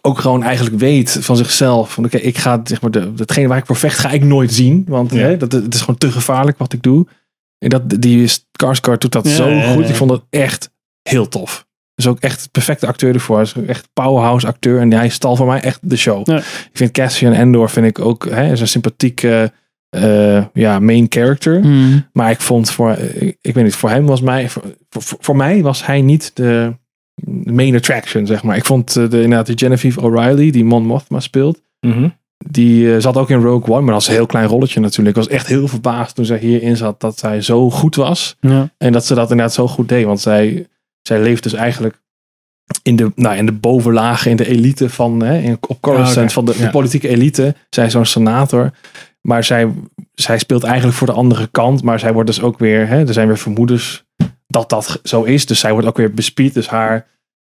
ook 0.00 0.18
gewoon 0.18 0.42
eigenlijk 0.42 0.78
weet 0.78 1.18
van 1.21 1.37
zichzelf. 1.37 1.92
Van 1.92 2.04
oké, 2.04 2.16
ik 2.16 2.38
ga 2.38 2.61
zeg 2.64 2.80
maar, 2.80 2.90
de, 2.90 3.12
hetgene 3.16 3.49
waar 3.49 3.59
ik 3.59 3.66
voor 3.66 3.76
vecht, 3.76 3.99
ga 3.99 4.11
ik 4.11 4.23
nooit 4.25 4.52
zien. 4.52 4.85
Want 4.88 5.12
Ja. 5.12 5.18
hè, 5.18 5.37
dat, 5.37 5.52
het 5.52 5.75
is 5.75 5.80
gewoon 5.80 5.99
te 5.99 6.11
gevaarlijk 6.11 6.59
wat 6.59 6.73
ik 6.73 6.83
doe. 6.83 7.07
En 7.59 7.68
dat, 7.68 7.83
die 8.00 8.28
Skarsgård 8.28 8.99
doet 9.00 9.12
dat 9.12 9.28
Ja, 9.28 9.35
zo 9.35 9.49
ja, 9.49 9.73
goed. 9.73 9.88
Ik 9.88 9.95
vond 9.95 10.11
dat 10.11 10.25
echt 10.30 10.71
heel 11.02 11.28
tof. 11.28 11.66
Dus 11.95 12.07
ook 12.07 12.18
echt 12.18 12.42
de 12.42 12.49
perfecte 12.50 12.87
acteur 12.87 13.14
ervoor. 13.14 13.37
Hij 13.37 13.45
is 13.45 13.54
echt 13.66 13.88
powerhouse 13.92 14.47
acteur. 14.47 14.80
En 14.80 14.92
hij 14.92 15.09
stal 15.09 15.37
voor 15.37 15.47
mij 15.47 15.61
echt 15.61 15.78
de 15.83 15.97
show. 15.97 16.28
Ik 16.28 16.71
vind 16.73 16.90
Cassian 16.90 17.33
Endor 17.33 17.71
vind 17.71 17.87
ik 17.87 17.99
ook 17.99 18.30
hè, 18.30 18.52
is 18.52 18.61
een 18.61 18.68
sympathieke 18.68 19.52
eh, 19.88 20.45
ja, 20.52 20.78
main 20.78 21.07
character. 21.09 21.61
Hmm. 21.61 22.09
Maar 22.12 22.30
ik 22.30 22.40
vond 22.40 22.71
voor, 22.71 22.92
ik, 22.99 23.38
ik 23.40 23.54
weet 23.54 23.64
niet, 23.64 23.75
voor 23.75 23.90
hem 23.90 24.07
was 24.07 24.21
mij, 24.21 24.49
voor, 24.49 24.62
voor, 24.88 25.18
voor 25.21 25.37
mij 25.37 25.62
was 25.62 25.87
hij 25.87 26.02
niet 26.02 26.30
de 26.35 26.76
main 27.44 27.75
attraction, 27.75 28.26
zeg 28.26 28.42
maar. 28.42 28.56
Ik 28.56 28.64
vond 28.64 28.96
eh, 28.96 29.08
de, 29.10 29.22
inderdaad 29.22 29.46
die 29.46 29.58
Genevieve 29.58 30.00
O'Reilly, 30.00 30.50
die 30.50 30.64
Mon 30.64 30.87
Mothma 30.87 31.20
speelt, 31.20 31.60
mhm. 31.80 32.08
die 32.46 32.94
eh, 32.94 33.00
zat 33.00 33.16
ook 33.16 33.30
in 33.30 33.40
Rogue 33.40 33.75
One, 33.75 33.80
maar 33.80 33.92
dat 33.92 33.94
was 33.94 34.08
een 34.08 34.14
heel 34.14 34.26
klein 34.26 34.46
rolletje 34.46 34.80
natuurlijk. 34.80 35.16
Ik 35.16 35.22
was 35.22 35.32
echt 35.32 35.46
heel 35.46 35.68
verbaasd 35.68 36.14
toen 36.14 36.25
zij 36.25 36.38
hierin 36.38 36.76
zat 36.76 37.00
dat 37.00 37.18
zij 37.18 37.40
zo 37.40 37.70
goed 37.70 37.94
was. 37.94 38.37
ja. 38.40 38.70
En 38.78 38.92
dat 38.92 39.06
ze 39.06 39.14
dat 39.14 39.30
inderdaad 39.30 39.54
zo 39.54 39.68
goed 39.68 39.88
deed, 39.88 40.04
want 40.04 40.20
zij, 40.20 40.66
zij 41.02 41.20
leeft 41.20 41.42
dus 41.42 41.52
eigenlijk 41.52 42.00
in 42.82 42.96
de, 42.96 43.12
nou, 43.14 43.37
in 43.37 43.46
de 43.46 43.52
bovenlagen, 43.52 44.30
in 44.30 44.37
de 44.37 44.48
elite 44.48 44.88
van, 44.90 45.22
hè, 45.22 45.38
in, 45.38 45.58
op 45.68 45.80
Coruscant, 45.80 46.16
Ah, 46.16 46.22
oké. 46.22 46.32
van 46.32 46.44
de, 46.44 46.52
de 46.52 46.62
Ja. 46.62 46.70
politieke 46.70 47.08
elite. 47.08 47.54
Zij 47.70 47.87
is 47.87 47.92
zo'n 47.92 48.04
senator. 48.04 48.70
Maar 49.20 49.44
zij, 49.44 49.72
zij 50.14 50.38
speelt 50.38 50.64
eigenlijk 50.64 50.96
voor 50.96 51.06
de 51.06 51.12
andere 51.12 51.48
kant. 51.50 51.82
Maar 51.82 51.98
zij 51.98 52.12
wordt 52.12 52.28
dus 52.28 52.42
ook 52.42 52.58
weer, 52.58 52.88
hè, 52.88 53.06
er 53.06 53.12
zijn 53.12 53.26
weer 53.26 53.38
vermoedens 53.38 54.04
dat 54.59 54.69
dat 54.69 55.00
zo 55.03 55.23
is. 55.23 55.47
Dus 55.47 55.61
zij 55.61 55.73
wordt 55.73 55.87
ook 55.87 55.97
weer 55.97 56.15
bespied. 56.15 56.55
Dus 56.55 56.69
haar, 56.69 57.07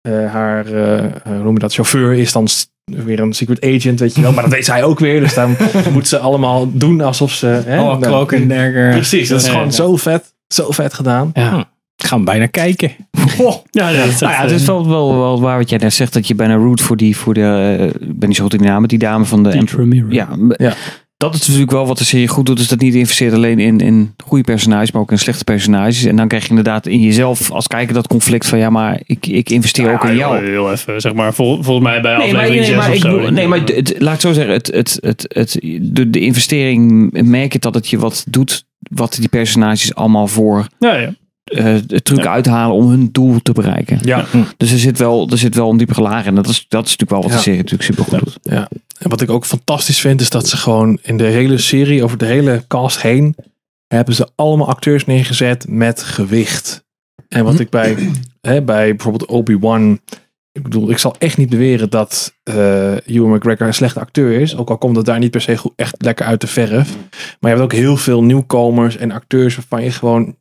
eh, 0.00 0.32
haar 0.32 0.66
eh, 0.66 1.04
eh, 1.04 1.12
hoe 1.24 1.42
noem 1.42 1.52
je 1.52 1.58
dat, 1.58 1.74
chauffeur 1.74 2.12
is 2.12 2.32
dan 2.32 2.48
weer 2.84 3.20
een 3.20 3.32
secret 3.32 3.64
agent, 3.64 4.00
weet 4.00 4.14
je 4.14 4.22
wel. 4.22 4.32
Maar 4.32 4.42
dat 4.42 4.52
weet 4.52 4.64
zij 4.64 4.82
ook 4.82 4.98
weer. 4.98 5.20
Dus 5.20 5.34
dan 5.34 5.56
moet 5.92 6.08
ze 6.08 6.18
allemaal 6.18 6.72
doen 6.72 7.00
alsof 7.00 7.32
ze... 7.32 7.46
Hè, 7.46 7.80
Oh, 7.80 8.00
Cloak 8.00 8.34
and 8.34 8.48
Dagger. 8.48 8.90
Precies, 8.90 9.28
dat 9.28 9.40
is 9.40 9.46
Ja, 9.46 9.52
gewoon 9.52 9.66
ja. 9.66 9.72
zo 9.72 9.96
vet. 9.96 10.34
Zo 10.46 10.70
vet 10.70 10.94
gedaan. 10.94 11.30
Ja. 11.34 11.70
Ik 11.96 12.08
ga 12.08 12.16
hem 12.16 12.24
bijna 12.24 12.46
kijken. 12.46 12.92
Ja, 13.70 13.88
ja, 13.88 13.98
dat 14.00 14.08
is 14.08 14.20
Nou 14.20 14.32
ja, 14.32 14.40
echt, 14.40 14.50
het 14.50 14.60
is 14.60 14.66
wel, 14.66 14.88
wel, 14.88 15.18
wel 15.18 15.40
waar 15.40 15.58
wat 15.58 15.68
jij 15.70 15.78
net 15.78 15.92
zegt, 15.92 16.12
dat 16.12 16.26
je 16.26 16.34
bijna 16.34 16.54
root 16.54 16.80
voor 16.80 16.96
die, 16.96 17.16
voor 17.16 17.34
de, 17.34 17.90
ik 18.00 18.18
ben 18.18 18.28
niet 18.28 18.36
zo 18.36 18.42
goed 18.42 18.52
in 18.52 18.58
de 18.58 18.64
naam, 18.64 18.80
met 18.80 18.90
die 18.90 18.98
dame 18.98 19.24
van 19.24 19.42
de... 19.42 19.64
Ja, 20.08 20.28
Ja. 20.56 20.74
Dat 21.22 21.34
is 21.34 21.40
natuurlijk 21.46 21.70
wel 21.70 21.86
wat 21.86 21.98
de 21.98 22.04
serie 22.04 22.28
goed 22.28 22.46
doet. 22.46 22.58
Is 22.58 22.68
dat 22.68 22.80
niet 22.80 22.94
investeert 22.94 23.32
alleen 23.32 23.58
in, 23.58 23.80
in 23.80 24.14
goede 24.24 24.44
personages, 24.44 24.92
maar 24.92 25.02
ook 25.02 25.10
in 25.10 25.18
slechte 25.18 25.44
personages. 25.44 26.04
En 26.04 26.16
dan 26.16 26.28
krijg 26.28 26.42
je 26.42 26.48
inderdaad 26.48 26.86
in 26.86 27.00
jezelf 27.00 27.50
als 27.50 27.66
kijker 27.66 27.94
dat 27.94 28.06
conflict 28.06 28.46
van 28.46 28.58
ja, 28.58 28.70
maar 28.70 29.00
ik, 29.06 29.26
ik 29.26 29.50
investeer 29.50 29.92
ook 29.92 30.04
in 30.04 30.16
jou. 30.16 30.44
Heel, 30.44 30.72
even, 30.72 31.00
zeg 31.00 31.14
maar, 31.14 31.34
vol- 31.34 31.62
volgens 31.62 31.86
mij 31.86 32.00
bij 32.00 32.16
Nee, 32.16 32.32
maar, 32.32 32.42
aflevering 32.42 32.60
nee, 32.60 32.64
6 32.66 32.76
maar, 32.76 32.88
of 32.88 32.94
ik, 32.94 33.24
zo. 33.24 33.30
nee, 33.30 33.46
maar 33.48 33.58
het, 33.58 33.74
het- 33.74 33.94
laat 34.00 34.14
ik 34.14 34.20
zo 34.20 34.32
zeggen, 34.32 34.54
het, 34.54 34.66
het, 34.74 34.98
het, 35.00 35.24
het, 35.28 35.58
de, 35.82 36.10
de 36.10 36.20
investering 36.20 37.10
merk 37.28 37.52
je 37.52 37.58
dat 37.58 37.74
het 37.74 37.88
je 37.88 37.98
wat 37.98 38.24
doet, 38.28 38.64
wat 38.78 39.16
die 39.20 39.28
personages 39.28 39.94
allemaal 39.94 40.26
voor 40.26 40.66
Ja, 40.78 40.94
ja. 40.96 41.14
Eh 41.44 41.74
truc 41.76 42.26
uithalen 42.26 42.76
om 42.76 42.88
hun 42.88 43.08
doel 43.12 43.42
te 43.42 43.52
bereiken. 43.52 43.98
Ja. 44.02 44.24
Dus 44.56 44.72
er 44.72 44.78
zit 44.78 44.98
wel, 44.98 45.28
er 45.30 45.38
zit 45.38 45.54
wel 45.54 45.70
een 45.70 45.76
diepere 45.76 46.00
laag 46.00 46.26
in. 46.26 46.34
Dat 46.34 46.48
is, 46.48 46.66
dat 46.68 46.84
is 46.86 46.96
natuurlijk 46.96 47.10
wel 47.10 47.20
wat 47.22 47.30
Ja. 47.30 47.36
de 47.36 47.42
serie 47.42 47.58
natuurlijk 47.58 47.88
super 47.90 48.04
goed 48.04 48.18
doet. 48.18 48.38
Ja. 48.42 48.68
En 48.98 49.10
wat 49.10 49.20
ik 49.20 49.30
ook 49.30 49.46
fantastisch 49.46 50.00
vind, 50.00 50.20
is 50.20 50.30
dat 50.30 50.48
ze 50.48 50.56
gewoon 50.56 50.98
in 51.02 51.16
de 51.16 51.24
hele 51.24 51.58
serie, 51.58 52.04
over 52.04 52.18
de 52.18 52.24
hele 52.24 52.64
cast 52.68 53.02
heen, 53.02 53.36
hebben 53.86 54.14
ze 54.14 54.28
allemaal 54.34 54.68
acteurs 54.68 55.06
neergezet 55.06 55.68
met 55.68 56.02
gewicht. 56.02 56.84
En 57.28 57.44
wat 57.44 57.60
ik 57.60 57.70
bij, 57.70 57.96
hè, 58.40 58.62
bij 58.62 58.88
bijvoorbeeld 58.88 59.30
Obi-Wan, 59.30 60.00
ik 60.52 60.62
bedoel, 60.62 60.90
ik 60.90 60.98
zal 60.98 61.14
echt 61.18 61.36
niet 61.36 61.48
beweren 61.48 61.90
dat 61.90 62.34
eh 62.42 63.06
Ewan 63.06 63.30
McGregor 63.34 63.66
een 63.66 63.74
slechte 63.74 64.00
acteur 64.00 64.40
is. 64.40 64.56
Ook 64.56 64.70
al 64.70 64.78
komt 64.78 64.96
het 64.96 65.06
daar 65.06 65.18
niet 65.18 65.30
per 65.30 65.40
se 65.40 65.56
goed, 65.56 65.72
echt 65.76 65.94
lekker 65.98 66.26
uit 66.26 66.40
de 66.40 66.46
verf. 66.46 66.96
Maar 67.40 67.50
je 67.50 67.56
hebt 67.56 67.60
ook 67.60 67.72
heel 67.72 67.96
veel 67.96 68.22
nieuwkomers 68.22 68.96
en 68.96 69.10
acteurs 69.10 69.54
waarvan 69.56 69.84
je 69.84 69.90
gewoon 69.90 70.36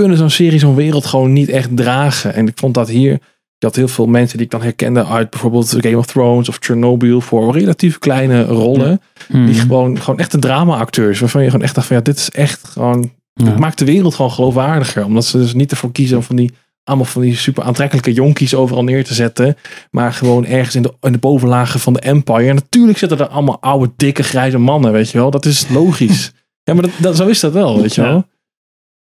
kunnen 0.00 0.16
zo'n 0.16 0.30
serie, 0.30 0.58
zo'n 0.58 0.74
wereld 0.74 1.06
gewoon 1.06 1.32
niet 1.32 1.48
echt 1.48 1.76
dragen. 1.76 2.34
En 2.34 2.46
ik 2.46 2.58
vond 2.58 2.74
dat 2.74 2.88
hier, 2.88 3.12
je 3.58 3.66
had 3.66 3.76
heel 3.76 3.88
veel 3.88 4.06
mensen 4.06 4.36
die 4.36 4.46
ik 4.46 4.52
dan 4.52 4.62
herkende 4.62 5.06
uit 5.06 5.30
bijvoorbeeld 5.30 5.76
Game 5.78 5.98
of 5.98 6.06
Thrones 6.06 6.48
of 6.48 6.56
Chernobyl 6.60 7.20
voor 7.20 7.52
relatief 7.52 7.98
kleine 7.98 8.44
rollen. 8.44 9.00
Mhm. 9.28 9.46
Die 9.46 9.54
gewoon, 9.54 10.00
gewoon 10.00 10.18
echte 10.18 10.38
drama-acteurs. 10.38 11.20
Waarvan 11.20 11.42
je 11.42 11.50
gewoon 11.50 11.64
echt 11.64 11.74
dacht 11.74 11.86
van 11.86 11.96
ja, 11.96 12.02
dit 12.02 12.16
is 12.16 12.30
echt 12.30 12.68
gewoon. 12.68 13.12
Ja. 13.34 13.44
Het 13.44 13.58
maakt 13.58 13.78
de 13.78 13.84
wereld 13.84 14.14
gewoon 14.14 14.30
geloofwaardiger. 14.30 15.04
Omdat 15.04 15.24
ze 15.24 15.38
dus 15.38 15.54
niet 15.54 15.70
ervoor 15.70 15.92
kiezen 15.92 16.16
om 16.16 16.22
van 16.22 16.36
die 16.36 16.52
allemaal 16.84 17.06
van 17.06 17.22
die 17.22 17.36
super 17.36 17.62
aantrekkelijke 17.62 18.12
jonkies 18.12 18.54
overal 18.54 18.84
neer 18.84 19.04
te 19.04 19.14
zetten. 19.14 19.56
Maar 19.90 20.12
gewoon 20.12 20.46
ergens 20.46 20.74
in 20.74 20.82
de, 20.82 20.92
in 21.00 21.12
de 21.12 21.18
bovenlagen 21.18 21.80
van 21.80 21.92
de 21.92 22.00
Empire. 22.00 22.48
En 22.48 22.54
natuurlijk 22.54 22.98
zitten 22.98 23.18
er 23.18 23.28
allemaal 23.28 23.60
oude, 23.60 23.92
dikke, 23.96 24.22
grijze 24.22 24.58
mannen, 24.58 24.92
weet 24.92 25.10
je 25.10 25.18
wel. 25.18 25.30
Dat 25.30 25.44
is 25.44 25.68
logisch. 25.68 26.32
ja, 26.68 26.74
maar 26.74 26.82
dat, 26.82 26.92
dat, 26.98 27.16
zo 27.16 27.26
is 27.26 27.40
dat 27.40 27.52
wel, 27.52 27.80
weet 27.80 27.94
je 27.94 28.02
Ja. 28.02 28.26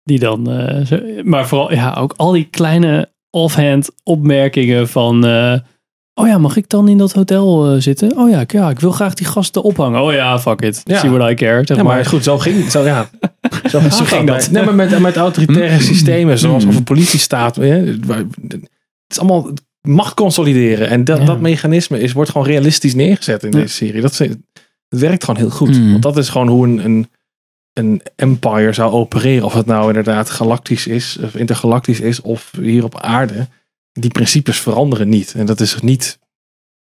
Die 0.05 0.19
dan, 0.19 0.51
eh, 0.51 0.85
zo- 0.85 1.01
maar 1.23 1.47
vooral, 1.47 1.73
ja, 1.73 1.93
ook 1.93 2.13
al 2.17 2.31
die 2.31 2.47
kleine 2.49 3.09
offhand 3.29 3.89
opmerkingen 4.03 4.89
van, 4.89 5.25
eh, 5.25 5.53
oh 6.13 6.27
ja, 6.27 6.37
mag 6.37 6.55
ik 6.57 6.69
dan 6.69 6.87
in 6.87 6.97
dat 6.97 7.13
hotel 7.13 7.71
eh, 7.71 7.81
zitten? 7.81 8.17
Oh 8.17 8.29
ja, 8.29 8.39
ik- 8.39 8.51
ja, 8.51 8.69
ik 8.69 8.79
wil 8.79 8.91
graag 8.91 9.13
die 9.13 9.25
gasten 9.27 9.63
ophangen. 9.63 10.01
Oh 10.01 10.13
ja, 10.13 10.39
fuck 10.39 10.61
it. 10.61 10.81
Ja. 10.83 10.99
See 10.99 11.09
what 11.09 11.31
I 11.31 11.33
care. 11.33 11.61
Zeg 11.65 11.77
Ja, 11.77 11.83
maar 11.83 11.95
maar. 11.95 12.05
goed, 12.05 12.23
zo 12.23 12.37
ging, 12.37 12.71
zo, 12.71 12.83
ja. 12.83 13.09
zo, 13.71 13.79
Zo 13.89 14.03
ging 14.05 14.27
dat. 14.27 14.51
Nee, 14.51 14.63
maar 14.63 14.75
met, 14.75 14.99
met 14.99 15.15
autoritaire 15.17 15.79
systemen, 15.81 16.37
zoals 16.39 16.65
of 16.65 16.75
een 16.75 16.83
politiestaat. 16.83 17.55
Het 17.55 18.63
is 19.07 19.19
allemaal 19.19 19.49
macht 19.81 20.13
consolideren. 20.13 20.89
En 20.89 21.03
dat, 21.03 21.19
Ja. 21.19 21.25
dat 21.25 21.39
mechanisme 21.39 21.99
is, 21.99 22.13
wordt 22.13 22.31
gewoon 22.31 22.47
realistisch 22.47 22.95
neergezet 22.95 23.43
in 23.43 23.51
deze 23.51 23.73
serie. 23.73 24.01
Dat, 24.01 24.21
werkt 24.89 25.23
gewoon 25.23 25.39
heel 25.39 25.49
goed. 25.49 25.79
Mm. 25.79 25.91
Want 25.91 26.03
dat 26.03 26.17
is 26.17 26.29
gewoon 26.29 26.47
hoe 26.47 26.67
een, 26.67 26.85
een, 26.85 27.07
een 27.75 28.01
empire 28.15 28.73
zou 28.73 28.91
opereren. 28.91 29.45
Of 29.45 29.53
het 29.53 29.65
nou 29.65 29.87
inderdaad 29.87 30.29
galactisch 30.29 30.87
is, 30.87 31.17
of 31.23 31.35
intergalactisch 31.35 31.99
is, 31.99 32.21
of 32.21 32.51
hier 32.61 32.83
op 32.83 32.99
aarde. 32.99 33.47
Die 33.91 34.09
principes 34.11 34.59
veranderen 34.59 35.09
niet. 35.09 35.33
En 35.33 35.45
dat 35.45 35.59
is 35.59 35.79
niet 35.79 36.19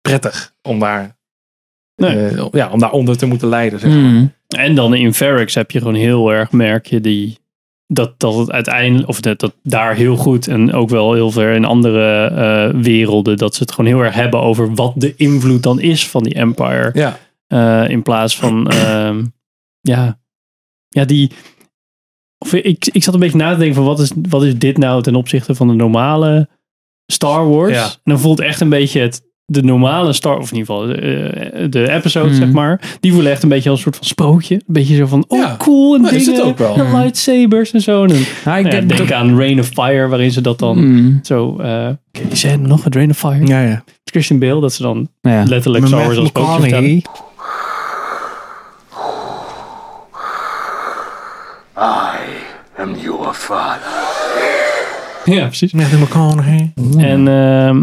prettig 0.02 0.54
om 0.62 0.80
daar, 0.80 1.16
Nee. 1.96 2.28
eh, 2.28 2.46
ja, 2.52 2.70
om 2.70 2.80
daaronder 2.80 3.18
te 3.18 3.26
moeten 3.26 3.48
lijden. 3.48 3.80
Zeg 3.80 3.90
maar. 3.92 4.00
Mhm. 4.00 4.26
En 4.48 4.76
dan 4.76 4.94
in 4.94 5.14
Ferrix 5.14 5.56
heb 5.56 5.72
je 5.72 5.80
gewoon 5.80 5.96
heel 5.96 6.30
erg, 6.34 6.52
merk 6.52 6.86
je 6.86 7.02
die, 7.02 7.38
dat, 7.88 8.20
dat 8.20 8.36
het 8.36 8.52
uiteindelijk, 8.52 9.10
of 9.10 9.22
dat, 9.22 9.40
dat 9.40 9.56
daar 9.64 9.96
heel 9.96 10.16
goed 10.16 10.48
en 10.48 10.74
ook 10.74 10.90
wel 10.90 11.14
heel 11.14 11.32
ver 11.32 11.54
in 11.54 11.66
andere 11.66 12.26
eh, 12.26 12.82
werelden, 12.82 13.38
dat 13.38 13.56
ze 13.56 13.62
het 13.62 13.72
gewoon 13.72 13.92
heel 13.92 14.02
erg 14.04 14.14
hebben 14.14 14.42
over 14.42 14.74
wat 14.76 14.94
de 14.96 15.14
invloed 15.16 15.64
dan 15.64 15.80
is 15.80 16.08
van 16.08 16.24
die 16.24 16.34
Empire. 16.34 16.90
Ja. 16.94 17.20
Eh, 17.48 17.90
in 17.90 18.02
plaats 18.04 18.38
van, 18.38 18.70
ehm, 18.70 19.26
ja, 19.82 20.20
ja, 20.94 21.06
die. 21.06 21.32
Of 22.38 22.54
ik, 22.54 22.90
ik 22.92 23.04
zat 23.04 23.14
een 23.14 23.20
beetje 23.20 23.38
na 23.38 23.52
te 23.52 23.58
denken 23.58 23.76
van 23.76 23.86
wat 23.86 24.00
is, 24.00 24.12
wat 24.30 24.44
is 24.44 24.58
dit 24.58 24.78
nou 24.78 25.02
ten 25.02 25.16
opzichte 25.16 25.56
van 25.56 25.68
de 25.68 25.74
normale 25.74 26.50
Star 27.12 27.50
Wars? 27.50 27.74
Ja. 27.74 27.84
En 27.86 27.92
dan 28.04 28.20
voelt 28.20 28.40
echt 28.40 28.60
een 28.62 28.70
beetje 28.70 29.00
het, 29.00 29.22
de 29.46 29.64
normale 29.64 30.14
Star, 30.14 30.38
of 30.38 30.52
in 30.52 30.58
ieder 30.58 30.76
geval 30.76 30.90
eh, 30.90 31.70
de 31.70 31.92
episode, 31.92 32.28
Mhm. 32.30 32.36
zeg 32.38 32.52
maar. 32.52 32.98
Die 33.00 33.14
voelen 33.14 33.32
echt 33.32 33.44
een 33.44 33.50
beetje 33.50 33.70
als 33.70 33.78
een 33.78 33.84
soort 33.84 33.96
van 33.96 34.06
sprookje. 34.06 34.56
Een 34.56 34.62
beetje 34.68 34.96
zo 34.96 35.06
van, 35.06 35.26
oh 35.28 35.40
Ja. 35.40 35.56
cool, 35.58 35.96
en 35.96 36.04
is 36.16 36.26
dingen, 36.26 36.40
het 36.40 36.50
ook 36.50 36.58
wel. 36.58 36.76
en 36.76 36.96
lightsabers 37.02 37.72
en 37.72 37.82
zo. 37.82 38.04
En, 38.04 38.10
Ja, 38.46 38.58
ik 38.58 38.64
nou 38.66 38.76
ja, 38.76 38.82
denk 38.82 39.12
aan 39.12 39.38
Rain 39.40 39.60
of 39.60 39.68
Fire, 39.68 40.08
waarin 40.08 40.32
ze 40.32 40.42
dat 40.42 40.60
dan 40.60 40.90
Mhm. 40.96 41.14
zo... 41.22 41.58
eh 41.60 41.88
ken 42.12 42.24
je 42.24 42.28
die 42.28 42.38
scène 42.38 42.68
nog 42.68 42.84
met 42.84 42.96
Rain 42.96 43.10
of 43.10 43.18
Fire? 43.18 43.46
Ja, 43.48 43.62
ja. 43.62 43.84
Christian 44.04 44.40
Bale, 44.40 44.62
dat 44.62 44.74
ze 44.74 44.82
dan 44.82 45.08
Ja. 45.22 45.44
letterlijk 45.44 45.88
Star 45.88 46.04
Wars 46.06 46.18
als 46.18 46.28
sprookje 46.28 46.60
vertellen. 46.62 47.02
I 51.84 52.18
am 52.82 52.96
your 52.96 53.34
father. 53.34 53.92
Ja, 55.26 55.46
precies. 55.46 55.74
Matthew 55.74 56.02
McConaughey. 56.02 56.74
En 56.98 57.28
ehm, 57.28 57.82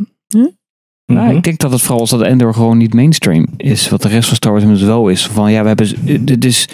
Ja, 1.05 1.23
Mhm. 1.25 1.37
ik 1.37 1.43
denk 1.43 1.59
dat 1.59 1.73
het 1.73 1.81
vooral 1.83 2.05
is 2.05 2.11
dat 2.11 2.23
Endor 2.23 2.55
gewoon 2.55 2.77
niet 2.79 2.95
mainstream 2.95 3.47
is. 3.57 3.89
Wat 3.89 4.03
de 4.03 4.09
rest 4.09 4.27
van 4.29 4.37
Star 4.37 4.51
Wars 4.53 4.65
inmiddels 4.65 4.91
wel 4.91 5.09
is. 5.09 5.27
Van 5.27 5.53
ja, 5.53 5.61
we 5.63 5.69
hebben, 5.69 5.87
z- 5.87 5.95
dit 6.21 6.45
is, 6.45 6.69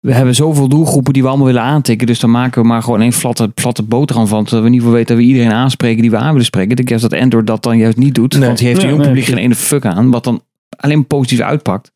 we 0.00 0.12
hebben 0.12 0.34
zoveel 0.34 0.68
doelgroepen 0.68 1.12
die 1.12 1.22
we 1.22 1.28
allemaal 1.28 1.46
willen 1.46 1.62
aantikken. 1.62 2.06
Dus 2.06 2.20
dan 2.20 2.30
maken 2.30 2.62
we 2.62 2.68
maar 2.68 2.82
gewoon 2.82 3.00
één 3.00 3.12
flatte, 3.12 3.50
flatte 3.54 3.82
boterham 3.82 4.26
van. 4.26 4.46
Zodat 4.46 4.60
we 4.60 4.66
in 4.66 4.72
ieder 4.72 4.78
geval 4.80 4.92
weten 4.92 5.16
dat 5.16 5.24
we 5.24 5.30
iedereen 5.30 5.52
aanspreken 5.52 6.02
die 6.02 6.10
we 6.10 6.16
aan 6.16 6.30
willen 6.30 6.44
spreken. 6.44 6.70
Ik 6.70 6.76
denk 6.76 6.88
juist 6.88 7.04
dat 7.10 7.12
Endor 7.20 7.44
dat 7.44 7.62
dan 7.62 7.78
juist 7.78 7.96
niet 7.96 8.14
doet. 8.14 8.32
Nee. 8.38 8.46
Want 8.46 8.58
die 8.58 8.66
heeft 8.66 8.82
een 8.82 8.88
jong 8.88 8.98
nee, 9.00 9.08
publiek 9.08 9.24
geen 9.26 9.38
ene 9.38 9.54
fuck 9.54 9.84
aan. 9.86 10.10
Wat 10.10 10.24
dan 10.24 10.42
alleen 10.76 11.06
positief 11.06 11.40
uitpakt. 11.40 11.92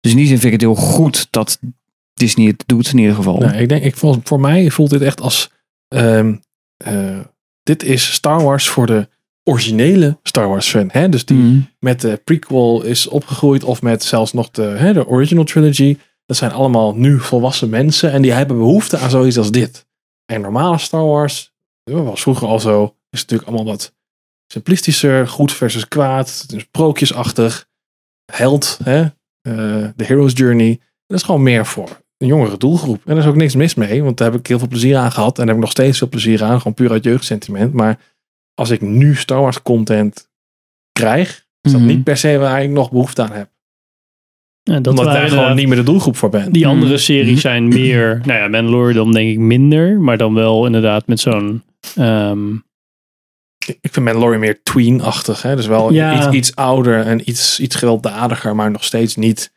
Dus 0.00 0.10
in 0.12 0.16
die 0.18 0.26
zin 0.26 0.38
vind 0.38 0.54
ik 0.54 0.60
het 0.60 0.70
heel 0.70 0.74
goed 0.86 1.26
dat 1.30 1.58
Disney 2.14 2.46
het 2.46 2.62
doet 2.66 2.88
in 2.92 2.98
ieder 2.98 3.14
geval. 3.14 3.38
Nee, 3.38 3.62
ik 3.62 3.68
denk, 3.68 3.82
ik 3.84 3.96
voor 4.24 4.40
mij 4.40 4.70
voelt 4.70 4.90
dit 4.90 5.02
echt 5.02 5.20
als. 5.20 5.50
ehm, 5.88 6.34
eh, 6.84 7.18
dit 7.62 7.82
is 7.82 8.12
Star 8.12 8.42
Wars 8.42 8.68
voor 8.68 8.86
de 8.86 9.08
originele 9.50 10.18
Star 10.22 10.48
Wars 10.48 10.68
fan. 10.70 10.88
Hè? 10.92 11.08
Dus 11.08 11.24
die 11.24 11.36
Mhm. 11.36 11.60
met 11.78 12.00
de 12.00 12.20
prequel 12.24 12.82
is 12.82 13.06
opgegroeid. 13.06 13.64
Of 13.64 13.82
met 13.82 14.02
zelfs 14.04 14.32
nog 14.32 14.50
de, 14.50 14.62
hè, 14.62 14.92
de 14.92 15.06
original 15.06 15.44
trilogy. 15.44 15.98
Dat 16.26 16.36
zijn 16.36 16.50
allemaal 16.52 16.94
nu 16.94 17.20
volwassen 17.20 17.68
mensen. 17.68 18.10
En 18.12 18.22
die 18.22 18.32
hebben 18.32 18.56
behoefte 18.58 18.98
aan 18.98 19.10
zoiets 19.10 19.38
als 19.38 19.50
dit. 19.50 19.86
En 20.32 20.40
normale 20.40 20.78
Star 20.78 21.04
Wars. 21.04 21.52
Dat 21.84 22.04
was 22.04 22.22
vroeger 22.22 22.48
al 22.48 22.60
zo. 22.60 22.96
Is 23.10 23.20
natuurlijk 23.20 23.48
allemaal 23.48 23.66
wat 23.72 23.94
simplistischer. 24.46 25.28
Goed 25.28 25.52
versus 25.52 25.88
kwaad. 25.88 26.46
Sprookjesachtig. 26.56 27.68
Held. 28.32 28.78
Hè? 28.84 29.00
Eh, 29.02 29.88
de 29.96 30.04
Hero's 30.04 30.32
Journey. 30.34 30.80
Dat 31.06 31.18
is 31.18 31.24
gewoon 31.24 31.42
meer 31.42 31.66
voor 31.66 32.02
een 32.18 32.26
jongere 32.26 32.56
doelgroep. 32.56 33.00
En 33.04 33.14
daar 33.14 33.24
is 33.24 33.30
ook 33.30 33.36
niks 33.36 33.54
mis 33.54 33.74
mee, 33.74 34.02
want 34.02 34.16
daar 34.18 34.30
heb 34.30 34.40
ik 34.40 34.46
heel 34.46 34.58
veel 34.58 34.68
plezier 34.68 34.96
aan 34.96 35.12
gehad. 35.12 35.28
En 35.30 35.34
daar 35.36 35.46
heb 35.46 35.54
ik 35.56 35.60
nog 35.62 35.70
steeds 35.70 35.98
veel 35.98 36.08
plezier 36.08 36.42
aan, 36.44 36.58
gewoon 36.58 36.74
puur 36.74 36.90
uit 36.90 37.04
jeugdsentiment. 37.04 37.72
Maar 37.72 37.98
als 38.54 38.70
ik 38.70 38.80
nu 38.80 39.14
Star 39.16 39.40
Wars 39.40 39.62
content 39.62 40.28
krijg, 40.92 41.46
is 41.60 41.72
dat 41.72 41.80
Mhm. 41.80 41.90
niet 41.90 42.04
per 42.04 42.16
se 42.16 42.38
waar 42.38 42.62
ik 42.62 42.70
nog 42.70 42.90
behoefte 42.90 43.22
aan 43.22 43.32
heb. 43.32 43.52
ja, 44.62 44.80
dat 44.80 44.86
omdat 44.98 45.14
daar 45.14 45.28
gewoon 45.28 45.54
niet 45.56 45.66
meer 45.68 45.76
de 45.76 45.82
doelgroep 45.82 46.16
voor 46.16 46.28
ben. 46.28 46.52
Die 46.52 46.66
andere 46.66 46.92
Mhm. 46.92 47.00
series 47.00 47.40
zijn 47.40 47.68
meer, 47.68 48.20
nou 48.26 48.38
ja, 48.40 48.48
Mandalorian 48.48 48.94
dan 49.04 49.12
denk 49.12 49.30
ik 49.30 49.38
minder, 49.38 50.00
maar 50.00 50.16
dan 50.18 50.34
wel 50.34 50.66
inderdaad 50.66 51.06
met 51.06 51.20
zo'n, 51.20 51.62
ehm, 51.94 52.54
Ik 53.66 53.78
ik 53.80 53.92
vind 53.92 54.04
Mandalorian 54.04 54.40
meer 54.40 54.62
tween-achtig. 54.62 55.42
Hè? 55.42 55.56
Dus 55.56 55.66
wel 55.66 55.92
Ja. 55.92 56.16
iets, 56.16 56.28
iets 56.36 56.54
ouder 56.56 57.00
en 57.06 57.28
iets, 57.30 57.60
iets 57.60 57.74
gewelddadiger, 57.76 58.54
maar 58.54 58.70
nog 58.70 58.84
steeds 58.84 59.16
niet 59.16 59.52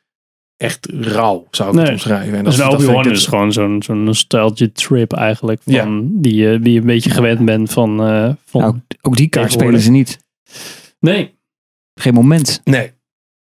echt 0.58 0.88
rauw, 1.00 1.48
zou 1.52 1.74
ik 1.74 1.80
het 1.80 1.90
omschrijven. 1.90 2.38
En 2.38 2.44
dus 2.44 2.56
dat, 2.56 2.82
een 2.82 2.94
dat 2.94 3.06
is 3.06 3.26
gewoon 3.26 3.54
zo'n 3.54 3.84
zo'n 3.84 4.04
nostalgia 4.04 4.68
trip 4.74 5.14
eigenlijk, 5.14 5.62
van, 5.64 5.74
Ja. 5.74 5.86
die, 6.22 6.36
je 6.36 6.60
die 6.60 6.74
je 6.74 6.80
een 6.80 6.86
beetje 6.86 7.10
gewend 7.10 7.46
bent 7.46 7.72
van, 7.72 8.04
eh, 8.04 8.30
van 8.46 8.62
Nou, 8.62 8.76
ook 9.02 9.16
die 9.18 9.28
kaart 9.28 9.52
spelen 9.52 9.80
ze 9.80 9.92
niet. 9.92 10.20
nee, 11.00 11.36
Geen 12.00 12.14
moment. 12.14 12.62
Nee. 12.64 12.92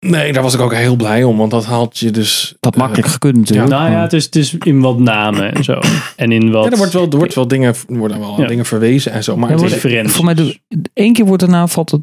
Nee, 0.07 0.33
daar 0.33 0.43
was 0.43 0.55
ik 0.55 0.61
ook 0.61 0.75
heel 0.75 0.97
blij 0.97 1.25
om, 1.25 1.37
want 1.37 1.51
dat 1.51 1.65
haalt 1.65 1.99
je 1.99 2.11
dus... 2.11 2.57
Dat 2.61 2.75
eh, 2.75 2.81
makkelijk 2.81 3.09
gekund 3.09 3.37
natuurlijk. 3.37 3.69
nou 3.69 3.91
ja, 3.91 4.01
het 4.03 4.13
is, 4.13 4.25
het 4.25 4.37
is 4.37 4.55
in 4.59 4.81
wat 4.81 4.99
namen 4.99 5.55
en 5.55 5.65
zo. 5.65 5.81
En 6.17 6.33
in 6.33 6.51
wat 6.51 6.65
Ja, 6.65 6.71
er 6.71 6.77
wordt 6.77 6.93
wel, 6.93 7.09
er 7.11 7.17
wordt 7.17 7.35
wel 7.35 7.49
dingen, 7.49 7.75
er 7.89 7.97
worden 7.97 8.19
wel 8.21 8.41
Ja. 8.41 8.47
dingen 8.47 8.65
verwezen 8.65 9.13
en 9.13 9.25
zo. 9.25 9.37
Maar 9.37 9.49
Ja, 9.51 9.55
het 9.57 9.65
is, 9.65 9.73
referenties. 9.73 10.13
Voor 10.15 10.25
mij 10.25 10.35
doe, 10.35 10.59
één 10.93 11.13
keer 11.13 11.25
wordt 11.25 11.41
daarna 11.43 11.67
valt 11.67 11.91
het 11.91 12.03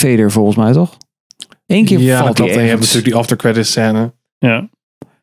Vader 0.00 0.30
volgens 0.32 0.56
mij 0.56 0.72
toch? 0.72 0.96
Eén 1.66 1.84
keer 1.84 1.98
ja, 2.00 2.14
dat 2.14 2.22
valt 2.24 2.34
klopt. 2.36 2.50
hij 2.50 2.58
En 2.60 2.64
je 2.64 2.70
hebt 2.70 2.82
ergens. 2.82 2.86
natuurlijk 2.86 3.04
die 3.04 3.14
after 3.14 3.36
credits 3.36 3.70
scène. 3.70 4.12
Ja. 4.42 4.68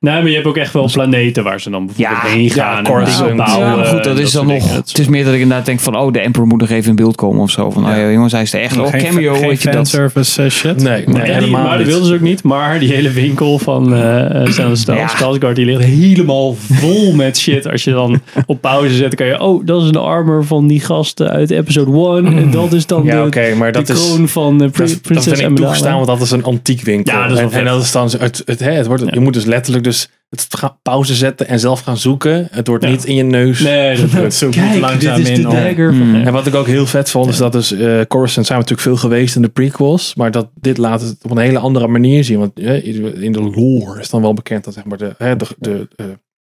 Nee, 0.03 0.13
maar 0.13 0.27
je 0.27 0.33
hebt 0.35 0.47
ook 0.47 0.57
echt 0.57 0.73
wel 0.73 0.89
planeten 0.91 1.43
waar 1.43 1.61
ze 1.61 1.69
dan 1.69 1.85
bijvoorbeeld 1.85 2.21
Ja, 2.23 2.29
heen 2.29 2.43
ja, 2.43 2.49
gaan. 2.49 2.77
en 2.77 2.83
Coruscant. 2.83 3.19
dingen 3.29 3.35
bouwen. 3.45 3.67
Ja, 3.67 3.75
maar 3.75 3.85
goed, 3.85 4.03
dat 4.03 4.17
en 4.17 4.21
is 4.23 4.31
dan 4.31 4.47
nog. 4.47 4.75
Het 4.75 4.97
is 4.99 5.07
meer 5.07 5.23
dat 5.25 5.33
ik 5.33 5.39
inderdaad 5.39 5.65
denk 5.65 5.79
van, 5.79 5.97
oh, 5.97 6.11
de 6.13 6.19
Emperor 6.19 6.47
moet 6.47 6.59
nog 6.59 6.69
even 6.69 6.89
in 6.89 6.95
beeld 6.95 7.15
komen 7.15 7.41
of 7.41 7.49
zo. 7.51 7.69
Van, 7.69 7.83
oh 7.85 7.89
ja, 7.95 8.11
jongens, 8.11 8.31
hij 8.33 8.41
is 8.41 8.53
er 8.53 8.61
echt. 8.61 8.77
Oh, 8.77 8.87
Geen, 8.89 9.01
cameo, 9.03 9.33
geen 9.33 9.47
weet 9.47 9.61
je 9.61 9.65
dat. 9.65 9.75
fanservice 9.75 10.43
eh, 10.43 10.49
shit. 10.49 10.75
Nee, 10.83 11.03
Nee, 11.07 11.31
helemaal 11.31 11.61
maar 11.61 11.69
dat 11.69 11.77
niet. 11.77 11.87
wilden 11.87 12.07
ze 12.07 12.13
ook 12.13 12.21
niet. 12.21 12.43
Maar 12.43 12.79
die 12.79 12.89
hele 12.93 13.11
winkel 13.11 13.59
van 13.59 13.93
uh, 13.93 14.45
Stel 14.73 14.95
Ja. 14.95 15.07
Skarsgård, 15.09 15.53
die 15.55 15.65
ligt 15.65 15.81
helemaal 15.83 16.55
vol 16.55 17.13
met 17.13 17.37
shit. 17.37 17.71
Als 17.71 17.83
je 17.83 17.91
dan 17.91 18.21
op 18.45 18.61
pauze 18.61 18.95
zet, 18.95 19.01
dan 19.07 19.15
kan 19.15 19.27
je... 19.27 19.39
Oh, 19.41 19.65
dat 19.65 19.81
is 19.81 19.87
een 19.87 19.95
armor 19.95 20.45
van 20.45 20.67
die 20.67 20.79
gasten 20.79 21.29
uit 21.29 21.51
episode 21.51 22.21
1. 22.25 22.37
En 22.37 22.51
dat 22.51 22.73
is 22.73 22.85
dan 22.85 23.03
Ja, 23.03 23.21
de, 23.21 23.27
oké, 23.27 23.55
maar 23.55 23.71
de 23.71 23.77
dat 23.79 23.89
is... 23.89 24.05
kroon 24.05 24.27
van 24.27 24.61
uh, 24.63 24.67
is- 24.83 24.91
dat 24.91 25.01
Prinses 25.01 25.37
vind 25.39 25.49
ik 25.51 25.55
toegestaan, 25.55 25.93
want 25.95 26.07
dat 26.07 26.21
is 26.21 26.31
een 26.31 26.43
antiek 26.43 26.81
winkel. 26.81 27.13
Ja, 27.13 27.27
dat 27.27 27.37
is 27.37 27.43
wel 27.43 27.51
en, 27.51 27.59
en 27.59 27.65
dat 27.65 27.81
is 27.83 27.91
dan 27.91 28.09
het, 28.19 28.41
het, 28.45 28.59
hè, 28.59 28.71
het 28.71 28.87
wordt, 28.87 29.03
Ja. 29.03 29.09
Je 29.13 29.19
moet 29.19 29.33
dus 29.33 29.45
letterlijk 29.45 29.83
dus 29.83 29.91
het 30.29 30.47
gaan 30.49 30.77
pauze 30.81 31.15
zetten 31.15 31.47
en 31.47 31.59
zelf 31.59 31.79
gaan 31.81 31.97
zoeken. 31.97 32.47
Het 32.51 32.67
wordt 32.67 32.83
Ja. 32.83 32.89
niet 32.89 33.05
in 33.05 33.15
je 33.15 33.23
neus. 33.23 33.59
Nee, 33.59 33.95
dat 33.97 34.09
gedrukt. 34.09 34.33
Zoek 34.43 34.51
Kijk, 34.51 34.79
langzaam 34.79 35.15
dit 35.17 35.27
is 35.27 35.35
de 35.35 35.41
in. 35.41 35.75
van... 35.75 35.93
Hmm. 35.93 36.15
Ja. 36.15 36.23
En 36.25 36.33
wat 36.33 36.47
ik 36.47 36.55
ook 36.55 36.67
heel 36.67 36.85
vet 36.85 37.09
vond, 37.09 37.29
is 37.29 37.37
dat 37.37 37.51
dus 37.51 37.71
eh 37.71 38.01
Coruscant 38.07 38.45
zijn 38.47 38.59
we 38.59 38.65
natuurlijk 38.69 38.81
veel 38.81 38.97
geweest 38.97 39.35
in 39.35 39.41
de 39.41 39.49
prequels, 39.49 40.15
maar 40.15 40.31
dat 40.31 40.49
dit 40.59 40.77
laat 40.77 41.01
het 41.01 41.17
op 41.23 41.31
een 41.31 41.37
hele 41.37 41.59
andere 41.59 41.87
manier 41.87 42.23
zien. 42.23 42.39
Want 42.39 42.59
eh, 42.59 42.85
in 43.23 43.31
de 43.31 43.41
lore 43.41 43.99
is 43.99 44.09
dan 44.09 44.21
wel 44.21 44.33
bekend 44.33 44.63
dat 44.63 44.73
zeg 44.73 44.83
maar 44.85 44.97
de, 44.97 45.13
hè, 45.17 45.35
de, 45.35 45.45
de 45.57 45.87
eh, 45.95 46.05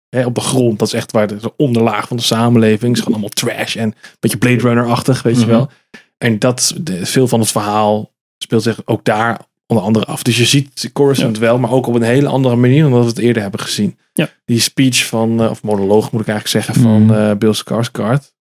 hè, 0.09 0.24
op 0.27 0.35
de 0.35 0.40
grond, 0.40 0.79
dat 0.79 0.88
is 0.88 0.94
echt 0.94 1.12
waar 1.12 1.27
de, 1.27 1.37
de 1.37 1.57
onderlaag 1.57 2.09
van 2.09 2.16
de 2.16 2.22
samenleving 2.22 2.92
is 2.92 2.98
gewoon 2.98 3.12
allemaal 3.12 3.55
trash 3.55 3.77
en 3.77 3.85
een 3.88 3.94
beetje 4.20 4.38
Blade 4.38 4.61
Runner-achtig, 4.61 5.22
weet 5.22 5.35
je 5.37 5.40
Mhm. 5.40 5.51
wel. 5.51 5.68
En 6.18 6.38
dat 6.38 6.74
de, 6.81 7.07
veel 7.07 7.29
van 7.29 7.40
het 7.40 7.51
verhaal 7.51 8.12
speelt 8.38 8.62
zich 8.62 8.81
ook 8.85 9.05
daar 9.05 9.40
onder 9.68 9.85
andere 9.85 10.04
af. 10.04 10.22
Dus 10.22 10.37
je 10.37 10.44
ziet 10.44 10.90
Coruscant 10.92 11.38
wel, 11.38 11.59
maar 11.59 11.70
ook 11.72 11.87
op 11.87 11.94
een 11.94 12.02
hele 12.02 12.28
andere 12.28 12.57
manier 12.57 12.83
dan 12.83 12.92
dat 12.92 13.02
we 13.02 13.09
het 13.09 13.18
eerder 13.18 13.42
hebben 13.42 13.61
gezien. 13.61 13.98
Ja. 14.12 14.28
Die 14.44 14.61
speech 14.61 15.07
van, 15.07 15.42
eh, 15.42 15.50
of 15.50 15.62
monoloog 15.62 16.12
moet 16.12 16.20
ik 16.20 16.28
eigenlijk 16.28 16.64
zeggen, 16.64 16.83
van 16.83 17.02
Mhm. 17.04 17.14
eh, 17.14 17.37
Bill 17.37 17.54
Skarsgård. 17.54 18.37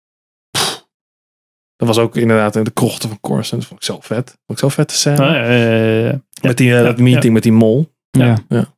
Dat 1.77 1.87
was 1.87 1.97
ook 1.97 2.15
inderdaad 2.15 2.55
in 2.55 2.63
de 2.63 2.71
krochten 2.71 3.09
van 3.09 3.19
Coruscant. 3.19 3.61
Dat 3.61 3.69
vond 3.69 3.81
ik 3.81 3.85
zo 3.87 3.99
vet. 4.01 4.27
Vond 4.29 4.41
ik 4.47 4.57
zo 4.59 4.69
vet 4.69 4.87
te 4.87 4.95
zijn. 4.95 5.19
Ah, 5.19 5.33
ja. 5.33 6.21
Met 6.41 6.57
die, 6.57 6.75
eh, 6.77 6.83
dat 6.83 6.97
meeting 6.99 7.33
met 7.33 7.43
die 7.43 7.51
mol. 7.51 7.93
Ja. 8.11 8.37
Ja, 8.49 8.73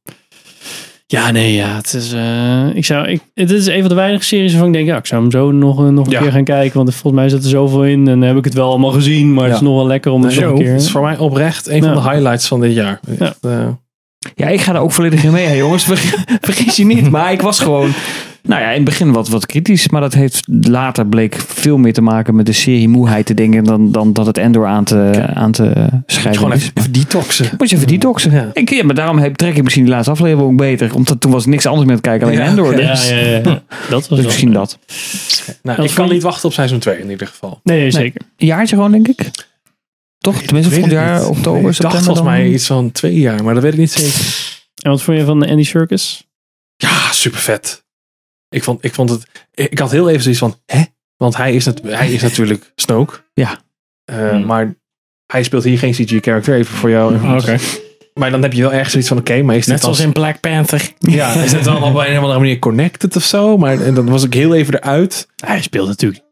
nee, 1.31 1.53
ja. 1.53 1.75
Het 1.75 1.93
is, 1.93 2.13
eh, 2.13 2.65
ik 2.75 2.85
zou, 2.85 3.07
ik, 3.07 3.21
het 3.33 3.51
is 3.51 3.67
een 3.67 3.79
van 3.79 3.89
de 3.89 3.95
weinige 3.95 4.23
series 4.23 4.51
waarvan 4.51 4.67
ik 4.69 4.73
denk, 4.73 4.87
ja, 4.87 4.97
ik 4.97 5.05
zou 5.05 5.21
hem 5.21 5.31
zo 5.31 5.51
nog, 5.51 5.79
eh, 5.79 5.87
nog 5.87 6.05
een 6.05 6.11
Ja. 6.11 6.19
keer 6.21 6.31
gaan 6.31 6.43
kijken. 6.43 6.77
Want 6.77 6.91
volgens 6.95 7.13
mij 7.13 7.29
zit 7.29 7.43
er 7.43 7.49
zoveel 7.49 7.85
in. 7.85 7.99
En 8.07 8.19
dan 8.19 8.21
heb 8.21 8.37
ik 8.37 8.43
het 8.45 8.53
wel 8.53 8.69
allemaal 8.69 8.91
gezien. 8.91 9.33
Maar 9.33 9.43
het 9.43 9.53
is 9.53 9.59
Ja. 9.59 9.65
nog 9.65 9.75
wel 9.75 9.87
lekker 9.87 10.11
om 10.11 10.23
het 10.23 10.35
nog 10.35 10.43
een 10.51 10.57
keer... 10.57 10.71
Dat 10.71 10.81
is 10.81 10.91
voor 10.91 11.01
mij 11.01 11.17
oprecht 11.17 11.67
een 11.67 11.75
Ja. 11.83 11.93
van 11.93 12.03
de 12.03 12.09
highlights 12.09 12.47
van 12.47 12.59
dit 12.61 12.73
jaar. 12.73 12.99
Echt, 13.19 13.37
eh, 13.41 13.67
Ja, 14.35 14.47
ik 14.47 14.61
ga 14.61 14.73
er 14.73 14.79
ook 14.81 14.91
volledig 14.91 15.23
in 15.23 15.31
mee, 15.31 15.45
hè, 15.45 15.53
jongens. 15.53 15.83
Ver- 15.83 16.23
Vergis 16.41 16.75
je 16.75 16.85
niet. 16.85 17.09
Maar 17.11 17.31
ik 17.31 17.41
was 17.41 17.59
gewoon, 17.59 17.89
nou 18.47 18.61
ja, 18.61 18.67
in 18.69 18.75
het 18.75 18.83
begin 18.83 19.11
wat, 19.11 19.29
wat 19.29 19.45
kritisch. 19.45 19.89
Maar 19.89 20.01
dat 20.01 20.13
heeft 20.13 20.47
later 20.47 21.07
bleek 21.07 21.35
veel 21.47 21.77
meer 21.77 21.93
te 21.93 22.01
maken 22.01 22.35
met 22.35 22.45
de 22.45 22.51
serie 22.51 22.87
moeheid 22.89 23.25
te 23.25 23.33
dingen 23.33 23.63
dan, 23.63 23.91
dan 23.91 24.13
dat 24.13 24.25
het 24.25 24.37
Endor 24.37 24.65
aan 24.65 24.83
te, 24.83 25.25
aan 25.33 25.51
te 25.51 25.89
schrijven 26.05 26.41
gewoon 26.41 26.53
is. 26.53 26.61
even, 26.63 26.71
even 26.75 26.91
detoxen. 26.91 27.49
Moet 27.57 27.69
je 27.69 27.75
even 27.75 27.87
detoxen. 27.87 28.31
Ja. 28.31 28.49
Ik, 28.53 28.69
ja, 28.69 28.83
maar 28.83 28.95
daarom 28.95 29.17
heb, 29.17 29.35
trek 29.35 29.55
ik 29.55 29.63
misschien 29.63 29.83
die 29.83 29.93
laatste 29.93 30.11
aflevering 30.11 30.51
ook 30.51 30.57
beter. 30.57 30.95
Omdat 30.95 31.21
toen 31.21 31.31
was 31.31 31.45
niks 31.45 31.65
anders 31.65 31.87
meer 31.87 31.95
te 31.95 32.01
kijken, 32.01 32.27
alleen 32.27 32.39
Ja, 32.39 32.45
Endor. 32.45 32.75
Dus, 32.75 33.09
ja, 33.09 33.15
ja, 33.15 33.25
ja. 33.25 33.41
Dat 33.89 34.07
was 34.07 34.17
dus 34.17 34.25
misschien 34.25 34.53
dat. 34.53 34.79
Nou, 35.63 35.77
Dat 35.77 35.85
ik 35.85 35.95
kan 35.95 36.09
niet 36.09 36.23
wachten 36.23 36.45
op 36.47 36.53
seizoen 36.53 36.79
2 36.79 36.99
in 36.99 37.09
ieder 37.09 37.27
geval. 37.27 37.59
Nee, 37.63 37.91
zeker. 37.91 38.21
Een 38.37 38.47
jaartje 38.47 38.75
gewoon, 38.75 38.91
denk 38.91 39.07
ik. 39.07 39.29
Toch? 40.17 40.41
Tenminste, 40.41 40.71
volgend 40.73 40.93
jaar, 40.93 41.19
niet. 41.19 41.27
oktober, 41.29 41.57
Ik 41.57 41.63
dacht 41.63 41.75
september. 41.75 42.03
volgens 42.03 42.27
mij 42.27 42.47
iets 42.49 42.65
van 42.67 42.91
twee 42.91 43.19
jaar, 43.19 43.43
maar 43.43 43.53
dat 43.53 43.63
weet 43.63 43.73
ik 43.73 43.79
niet 43.79 43.91
zeker. 43.91 44.35
En 44.81 44.91
wat 44.91 45.01
vond 45.01 45.17
je 45.17 45.25
van 45.25 45.45
Andy 45.47 45.63
Circus? 45.63 46.27
Ja, 46.75 47.11
super 47.11 47.39
vet. 47.39 47.85
Ik 48.49 48.63
vond, 48.63 48.83
ik 48.85 48.93
vond 48.93 49.09
het. 49.09 49.27
Ik 49.53 49.79
had 49.79 49.91
heel 49.91 50.09
even 50.09 50.21
zoiets 50.21 50.39
van, 50.39 50.55
hè? 50.65 50.81
Want 51.17 51.37
hij 51.37 51.55
is, 51.55 51.65
nat- 51.65 51.81
hij 51.83 52.11
is 52.11 52.21
natuurlijk 52.21 52.71
Snoke. 52.75 53.23
Ja. 53.33 53.59
Eh, 54.05 54.29
Hmm. 54.29 54.45
Maar 54.45 54.75
hij 55.25 55.43
speelt 55.43 55.63
hier 55.63 55.77
geen 55.77 55.91
CG-character, 55.93 56.55
even 56.55 56.75
voor 56.75 56.89
jou. 56.89 57.35
Oké. 57.37 57.57
Maar 58.13 58.31
dan 58.31 58.41
heb 58.41 58.53
je 58.53 58.61
wel 58.61 58.71
ergens 58.73 58.89
zoiets 58.91 59.09
van, 59.09 59.17
oké, 59.17 59.41
maar 59.41 59.55
is 59.55 59.63
dit 59.65 59.73
Net 59.73 59.81
zoals 59.83 59.99
in 59.99 60.11
Black 60.11 60.39
Panther. 60.39 60.91
Ja, 60.99 61.33
is 61.33 61.51
het 61.51 61.63
dan 61.63 61.75
op 61.83 61.95
een 61.95 62.17
of 62.17 62.21
andere 62.23 62.39
manier 62.39 62.59
connected 62.59 63.15
of 63.15 63.23
zo? 63.23 63.57
Maar 63.57 63.81
en 63.81 63.93
dan 63.93 64.09
was 64.09 64.23
ik 64.23 64.33
heel 64.33 64.55
even 64.55 64.73
eruit. 64.73 65.27
Hij 65.35 65.61
speelt 65.61 65.87
natuurlijk... 65.87 66.23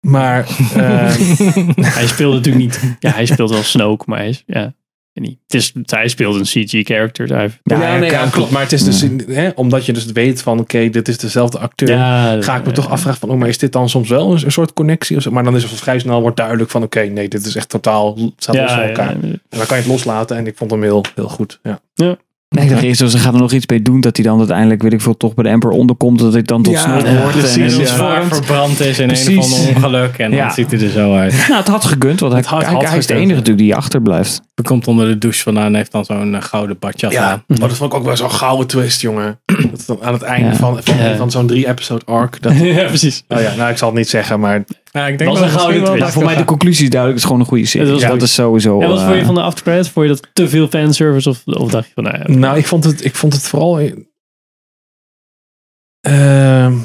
Maar 0.00 0.46
eh, 0.74 1.16
hij 1.96 2.06
speelt 2.06 2.34
natuurlijk 2.34 2.64
niet... 2.64 2.96
Ja, 2.98 3.10
hij 3.10 3.26
speelt 3.26 3.50
wel 3.50 3.62
Snoke, 3.62 4.04
maar 4.06 4.18
hij 4.18 4.28
is... 4.28 4.42
Ja, 4.46 4.74
niet. 5.22 5.38
Het 5.46 5.54
is, 5.54 5.72
hij 5.86 6.08
speelt 6.08 6.34
een 6.34 6.42
CG-character. 6.64 7.28
Ja, 7.28 7.48
Ja, 7.62 7.98
nee, 7.98 8.10
ja, 8.10 8.26
klopt. 8.26 8.50
Maar 8.50 8.62
het 8.62 8.72
is 8.72 8.84
dus, 8.84 9.02
in- 9.02 9.24
hè, 9.28 9.48
omdat 9.54 9.86
je 9.86 9.92
dus 9.92 10.04
weet 10.04 10.42
van, 10.42 10.58
oké, 10.60 10.90
dit 10.90 11.08
is 11.08 11.18
dezelfde 11.18 11.58
acteur. 11.58 11.88
Ja, 11.88 12.42
ga 12.42 12.56
ik 12.56 12.64
me 12.64 12.72
toch 12.72 12.88
afvragen 12.88 13.20
van, 13.20 13.28
oh, 13.30 13.38
maar 13.38 13.48
is 13.48 13.58
dit 13.58 13.72
dan 13.72 13.88
soms 13.88 14.08
wel 14.08 14.32
een, 14.32 14.44
een 14.44 14.52
soort 14.52 14.72
connectie? 14.72 15.16
Of 15.16 15.22
zo? 15.22 15.30
Maar 15.30 15.44
dan 15.44 15.56
is 15.56 15.62
het 15.62 15.72
vrij 15.72 15.98
snel 15.98 16.20
wordt 16.20 16.36
duidelijk 16.36 16.70
van, 16.70 16.82
oké, 16.82 17.00
nee, 17.00 17.28
dit 17.28 17.46
is 17.46 17.56
echt 17.56 17.68
totaal, 17.68 18.18
staat 18.36 18.54
los 18.56 18.72
van 18.72 18.82
elkaar. 18.82 19.06
ja, 19.16 19.20
En 19.22 19.40
dan 19.48 19.66
kan 19.66 19.76
je 19.76 19.82
het 19.82 19.86
loslaten 19.92 20.36
en 20.36 20.46
ik 20.46 20.56
vond 20.56 20.70
hem 20.70 20.82
heel, 20.82 21.04
heel 21.14 21.28
goed. 21.28 21.60
Ja. 21.62 22.16
Nee, 22.54 22.64
ik 22.64 22.70
dacht 22.70 22.82
eerst, 22.82 23.10
ze 23.10 23.18
gaan 23.18 23.34
er 23.34 23.40
nog 23.40 23.52
iets 23.52 23.66
mee 23.66 23.82
doen. 23.82 24.00
Dat 24.00 24.16
hij 24.16 24.24
dan 24.26 24.38
uiteindelijk, 24.38 24.82
weet 24.82 24.92
ik 24.92 25.00
veel, 25.00 25.16
toch 25.16 25.34
bij 25.34 25.44
de 25.44 25.50
Emperor 25.50 25.74
onderkomt. 25.76 26.18
Dat 26.18 26.34
ik 26.34 26.46
dan 26.46 26.62
tot 26.62 26.72
Ja, 26.72 26.80
Snoke 26.80 27.10
ja, 27.10 27.20
wordt. 27.20 27.38
precies, 27.38 27.76
en, 27.76 27.80
ja. 27.98 28.22
verbrand 28.28 28.80
is 28.80 28.98
in 28.98 29.10
een 29.10 29.38
of 29.38 29.44
ander 29.44 29.68
ongeluk. 29.76 30.18
En 30.18 30.30
Ja. 30.30 30.44
dan 30.44 30.54
ziet 30.54 30.70
hij 30.70 30.80
er 30.80 30.88
zo 30.90 31.14
uit. 31.14 31.32
Nou, 31.48 31.58
het 31.58 31.68
had 31.68 31.84
gekund, 31.84 32.20
want 32.20 32.32
hij, 32.32 32.40
Het 32.40 32.50
had- 32.50 32.64
hij, 32.64 32.72
had 32.74 32.88
hij 32.88 32.98
is 32.98 33.06
de 33.06 33.12
enige 33.14 33.28
ja. 33.28 33.34
natuurlijk 33.34 33.64
die 33.64 33.74
achterblijft. 33.74 34.40
Hij 34.54 34.64
komt 34.64 34.86
onder 34.88 35.06
de 35.06 35.18
douche 35.18 35.42
vandaan 35.42 35.66
en 35.66 35.74
heeft 35.74 35.92
dan 35.92 36.04
zo'n 36.04 36.34
eh, 36.34 36.42
gouden 36.42 36.76
badjas 36.78 37.16
aan. 37.16 37.42
Maar 37.46 37.58
dat 37.58 37.76
vond 37.76 37.92
ik 37.92 37.98
ook 37.98 38.04
wel 38.04 38.16
zo'n 38.16 38.30
gouden 38.30 38.66
twist, 38.66 39.00
jongen. 39.00 39.38
Dat 39.70 39.78
is 39.78 39.86
dan 39.86 39.98
aan 40.02 40.12
het 40.12 40.22
einde 40.22 40.48
Ja. 40.48 40.54
van, 40.56 40.78
van, 40.82 40.96
Ja. 40.96 41.16
van 41.16 41.30
zo'n 41.30 41.46
drie-episode 41.46 42.04
arc. 42.04 42.42
Dat, 42.42 42.56
ja, 42.58 42.84
precies. 42.84 43.24
oh 43.28 43.40
ja, 43.40 43.54
nou, 43.56 43.70
ik 43.70 43.78
zal 43.78 43.88
het 43.88 43.96
niet 43.96 44.08
zeggen, 44.08 44.40
maar 44.40 44.64
Ja, 44.94 45.06
ik 45.06 45.18
denk 45.18 45.30
een 45.30 45.48
gouden 45.48 45.84
twist. 45.84 45.98
Nou, 45.98 46.12
voor 46.12 46.24
mij 46.24 46.36
de 46.36 46.44
conclusie 46.44 46.84
is 46.84 46.90
duidelijk. 46.90 47.20
Het 47.20 47.22
is 47.22 47.24
gewoon 47.24 47.40
een 47.40 47.46
goede 47.46 47.66
serie. 47.66 48.00
Dat 48.00 48.04
goed. 48.10 48.22
is 48.22 48.34
sowieso... 48.34 48.80
En 48.80 48.88
wat 48.88 49.00
vond 49.00 49.14
je 49.14 49.20
eh, 49.20 49.26
van 49.26 49.34
de 49.34 49.42
aftercredits? 49.42 49.88
Vond 49.88 50.06
je 50.06 50.12
dat 50.12 50.28
te 50.32 50.48
veel 50.48 50.68
fanservice? 50.68 51.28
Of, 51.28 51.42
of 51.46 51.70
dacht 51.70 51.86
je 51.86 51.92
van, 51.94 52.04
nou 52.04 52.18
ja, 52.18 52.38
Nou, 52.38 52.58
ik 52.58 52.66
vond 52.66 52.84
het, 52.84 53.04
ik 53.04 53.14
vond 53.14 53.32
het 53.32 53.42
vooral. 53.42 53.80
Ehm, 56.00 56.76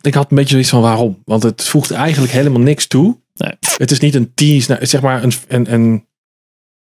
ik 0.00 0.14
had 0.14 0.30
een 0.30 0.36
beetje 0.36 0.50
zoiets 0.50 0.70
van 0.70 0.80
waarom. 0.80 1.22
Want 1.24 1.42
het 1.42 1.64
voegt 1.64 1.90
eigenlijk 1.90 2.32
helemaal 2.32 2.60
niks 2.60 2.86
toe. 2.86 3.18
Nee. 3.34 3.52
Het 3.76 3.90
is 3.90 4.00
niet 4.00 4.14
een 4.14 4.34
tease. 4.34 4.70
naar- 4.70 4.86
zeg 4.86 5.00
maar 5.00 5.22
een. 5.22 5.32
een, 5.48 5.72
een 5.72 6.06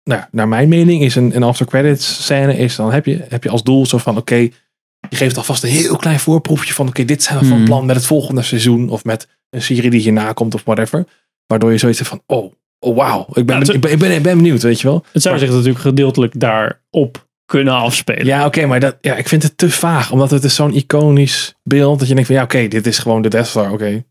nou, 0.04 0.22
naar 0.30 0.48
mijn 0.48 0.68
mening 0.68 1.02
is 1.02 1.14
een, 1.14 1.36
een 1.36 1.42
after 1.42 1.66
credits 1.66 2.24
scène. 2.24 2.56
Is 2.56 2.76
dan 2.76 2.92
heb 2.92 3.06
je, 3.06 3.24
heb 3.28 3.42
je 3.44 3.50
als 3.50 3.62
doel 3.62 3.86
zo 3.86 3.98
van: 3.98 4.16
oké. 4.16 4.34
je 4.34 5.16
geeft 5.16 5.36
alvast 5.36 5.62
een 5.62 5.70
heel 5.70 5.96
klein 5.96 6.20
voorproefje 6.20 6.74
van: 6.74 6.88
oké, 6.88 7.04
dit 7.04 7.22
zijn 7.22 7.38
we 7.38 7.44
van 7.44 7.56
Hmm. 7.56 7.64
plan 7.64 7.86
met 7.86 7.96
het 7.96 8.06
volgende 8.06 8.42
seizoen. 8.42 8.88
Of 8.88 9.04
met 9.04 9.28
een 9.50 9.62
serie 9.62 9.90
die 9.90 10.00
hierna 10.00 10.32
komt 10.32 10.54
of 10.54 10.64
whatever. 10.64 11.04
Waardoor 11.46 11.72
je 11.72 11.78
zoiets 11.78 11.98
hebt 11.98 12.10
van: 12.10 12.22
oh, 12.26 12.52
oh 12.78 12.96
wauw. 12.96 13.26
Ik 13.32 13.46
ben, 13.46 13.64
Ja, 13.66 13.72
ik, 13.72 13.80
ben, 13.80 13.90
ik, 13.92 13.98
ben, 13.98 14.10
ik 14.14 14.22
ben 14.22 14.36
benieuwd, 14.36 14.62
weet 14.62 14.80
je 14.80 14.86
wel. 14.88 15.04
het 15.12 15.22
zou 15.22 15.34
Maar- 15.34 15.44
zich 15.44 15.52
natuurlijk 15.54 15.84
gedeeltelijk 15.84 16.40
daarop 16.40 17.28
kunnen 17.44 17.74
afspelen. 17.74 18.26
Ja, 18.26 18.46
oké, 18.46 18.66
maar 18.66 18.80
dat, 18.80 18.96
ja, 19.00 19.16
ik 19.16 19.28
vind 19.28 19.42
het 19.42 19.58
te 19.58 19.70
vaag. 19.70 20.12
Omdat 20.12 20.30
het 20.30 20.44
is 20.44 20.54
zo'n 20.54 20.74
iconisch 20.74 21.54
beeld. 21.62 21.98
Dat 21.98 22.08
je 22.08 22.14
denkt 22.14 22.28
van, 22.28 22.38
ja, 22.38 22.42
oké, 22.44 22.68
dit 22.68 22.86
is 22.86 22.98
gewoon 22.98 23.22
de 23.22 23.28
Death 23.28 23.46
Star, 23.46 23.72
oké. 23.72 24.04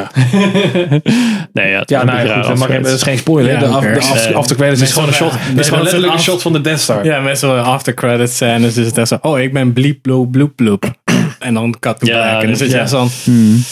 ja, 0.00 1.78
het 1.78 1.88
Ja, 1.90 2.00
is 2.00 2.06
nou 2.06 2.18
ja, 2.18 2.20
goed, 2.20 2.28
raar 2.28 2.42
dat, 2.42 2.58
mag, 2.58 2.68
als 2.68 2.82
dat 2.82 2.94
is 2.94 3.02
geen 3.02 3.18
spoiler. 3.18 3.52
Ja, 3.52 3.58
de, 3.58 3.66
af, 3.66 3.84
de 3.84 3.98
af, 4.00 4.24
Nee. 4.24 4.34
after 4.36 4.56
credits 4.56 4.80
is 4.82 4.92
gewoon 4.92 5.08
een 5.08 5.14
shot. 5.14 5.32
Nee, 5.32 5.40
Het 5.40 5.58
is 5.58 5.68
gewoon 5.68 5.82
letterlijk 5.82 6.12
een 6.12 6.18
af- 6.18 6.24
shot 6.24 6.42
van 6.42 6.52
de 6.52 6.60
Death 6.60 6.80
Star. 6.80 7.04
Ja, 7.04 7.20
met 7.20 7.38
zo'n 7.38 7.62
after 7.62 7.94
credits 7.94 8.34
scènes 8.34 8.76
is 8.76 8.86
het 8.86 8.98
echt 8.98 9.08
zo, 9.08 9.18
oh, 9.20 9.38
ik 9.40 9.52
ben 9.52 9.72
bliep, 9.72 10.02
bloep, 10.02 10.32
bloep, 10.32 10.56
bloep. 10.56 10.84
En 11.38 11.54
dan 11.54 11.78
cut 11.78 11.98
to 11.98 12.06
Ja, 12.06 12.28
black. 12.28 12.40
En 12.42 12.46
dan 12.46 12.56
zit 12.56 12.70
je 12.70 12.74
ja. 12.76 12.80
echt 12.80 12.90
zo, 12.90 13.06
hmm. 13.24 13.62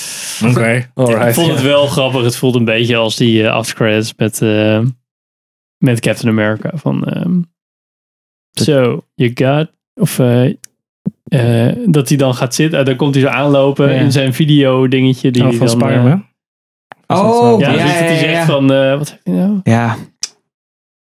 oké. 0.50 0.74
Ik 1.26 1.34
vond 1.34 1.50
het 1.50 1.60
ja. 1.60 1.66
wel 1.66 1.86
grappig. 1.86 2.22
Het 2.22 2.36
voelde 2.36 2.58
een 2.58 2.64
beetje 2.64 2.96
als 2.96 3.16
die 3.16 3.42
uh, 3.42 3.50
aftercredits 3.50 4.12
met, 4.16 4.42
eh, 4.42 4.80
met 5.78 6.00
Captain 6.00 6.28
America. 6.32 6.70
Van, 6.74 7.04
ehm 7.04 7.38
so, 8.50 9.04
you 9.14 9.30
got... 9.34 9.70
Of 9.94 10.18
eh, 10.18 10.52
eh, 11.30 11.66
dat 11.86 12.08
hij 12.08 12.16
dan 12.18 12.34
gaat 12.34 12.54
zitten. 12.54 12.78
en 12.78 12.84
dan 12.84 12.96
komt 12.96 13.14
hij 13.14 13.22
zo 13.24 13.28
aanlopen 13.30 13.94
Ja. 13.94 14.00
in 14.00 14.12
zijn 14.12 14.34
video 14.34 14.88
dingetje. 14.88 15.30
Die 15.30 15.42
Oh, 15.42 15.48
hij 15.48 15.56
van 15.58 15.66
dan, 15.66 15.76
Spider-Man? 15.80 16.28
Oh, 17.06 17.60
ja, 17.60 17.70
ja, 17.70 17.72
dus 17.72 17.82
dat 17.82 17.92
ja, 17.92 17.98
hij 18.04 18.12
ja, 18.14 18.18
zegt 18.20 18.32
ja. 18.32 18.44
van... 18.46 18.72
eh, 18.72 18.96
wat 18.98 19.10
heeft 19.10 19.20
hij 19.24 19.34
nou? 19.34 19.60
Ja, 19.62 19.96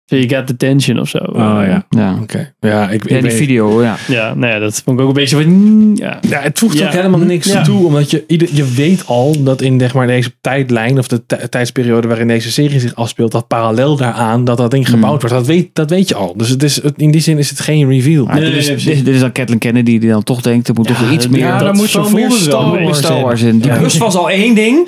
So 0.10 0.16
you 0.16 0.30
got 0.30 0.48
the 0.48 0.58
tension 0.58 1.00
of 1.00 1.10
zo. 1.10 1.18
Oh 1.18 1.36
ja. 1.68 1.86
ja. 1.90 2.18
Oké, 2.22 2.54
ja, 2.60 2.90
ik, 2.90 3.04
ik 3.04 3.10
Ja, 3.10 3.22
die 3.22 3.32
video, 3.32 3.84
ja. 3.84 3.96
Ja, 4.08 4.34
nou 4.36 4.54
ja, 4.54 4.60
dat 4.60 4.82
vond 4.86 4.98
ik 4.98 5.04
ook 5.04 5.10
een 5.10 5.16
beetje 5.22 5.36
van... 5.36 5.92
Ja. 5.96 6.20
Ja, 6.30 6.40
het 6.42 6.60
voegt 6.60 6.78
Ja. 6.78 6.86
ook 6.88 6.94
helemaal 6.94 7.20
niks 7.20 7.52
Ja. 7.52 7.62
toe. 7.62 7.86
Omdat 7.86 8.12
je, 8.12 8.24
ieder, 8.28 8.48
je 8.52 8.66
weet 8.76 9.04
al 9.06 9.44
dat 9.44 9.62
in 9.62 9.80
zeg 9.80 9.94
maar, 9.94 10.08
deze 10.08 10.32
tijdlijn, 10.42 10.98
of 10.98 11.08
de 11.08 11.26
tij- 11.26 11.48
tijdsperiode 11.48 12.08
waarin 12.08 12.28
deze 12.28 12.52
serie 12.52 12.80
zich 12.80 12.96
afspeelt, 12.96 13.32
dat 13.32 13.48
parallel 13.48 13.96
daaraan 13.96 14.44
dat 14.44 14.58
dat 14.58 14.72
ding 14.72 14.86
Hmm. 14.88 14.94
gebouwd 14.96 15.22
wordt. 15.22 15.36
Dat 15.36 15.48
weet, 15.48 15.70
dat 15.74 15.90
weet 15.90 16.08
je 16.08 16.16
al. 16.16 16.34
Dus 16.38 16.50
het 16.50 16.64
is, 16.64 16.80
in 16.96 17.12
die 17.12 17.22
zin 17.22 17.38
is 17.38 17.50
het 17.50 17.60
geen 17.60 17.90
reveal. 17.90 18.26
Nee, 18.26 18.40
dit, 18.52 18.54
is, 18.70 18.86
nee, 18.86 19.02
dit, 19.04 19.14
is 19.16 19.20
dan 19.20 19.32
Kathleen 19.32 19.60
Kennedy 19.60 20.00
die 20.00 20.10
dan 20.10 20.24
toch 20.24 20.42
denkt, 20.42 20.68
er 20.68 20.74
moet 20.74 20.88
Ja, 20.88 20.94
toch 20.94 21.04
weer 21.04 21.12
iets 21.12 21.28
meer... 21.28 21.40
ja, 21.40 21.48
Ja, 21.48 21.58
dat 21.58 21.74
moet 21.74 21.90
zo 21.90 22.00
toch 22.02 22.10
voelde 22.10 22.28
meer 22.28 22.38
Star 22.38 22.70
Wars, 22.70 22.78
beetje. 22.86 22.94
Star 22.96 23.22
Wars 23.22 23.42
in. 23.42 23.60
Die 23.60 23.72
Ja. 23.72 23.80
bus 23.80 23.98
was 23.98 24.16
al 24.16 24.30
één 24.30 24.56
ding, 24.56 24.88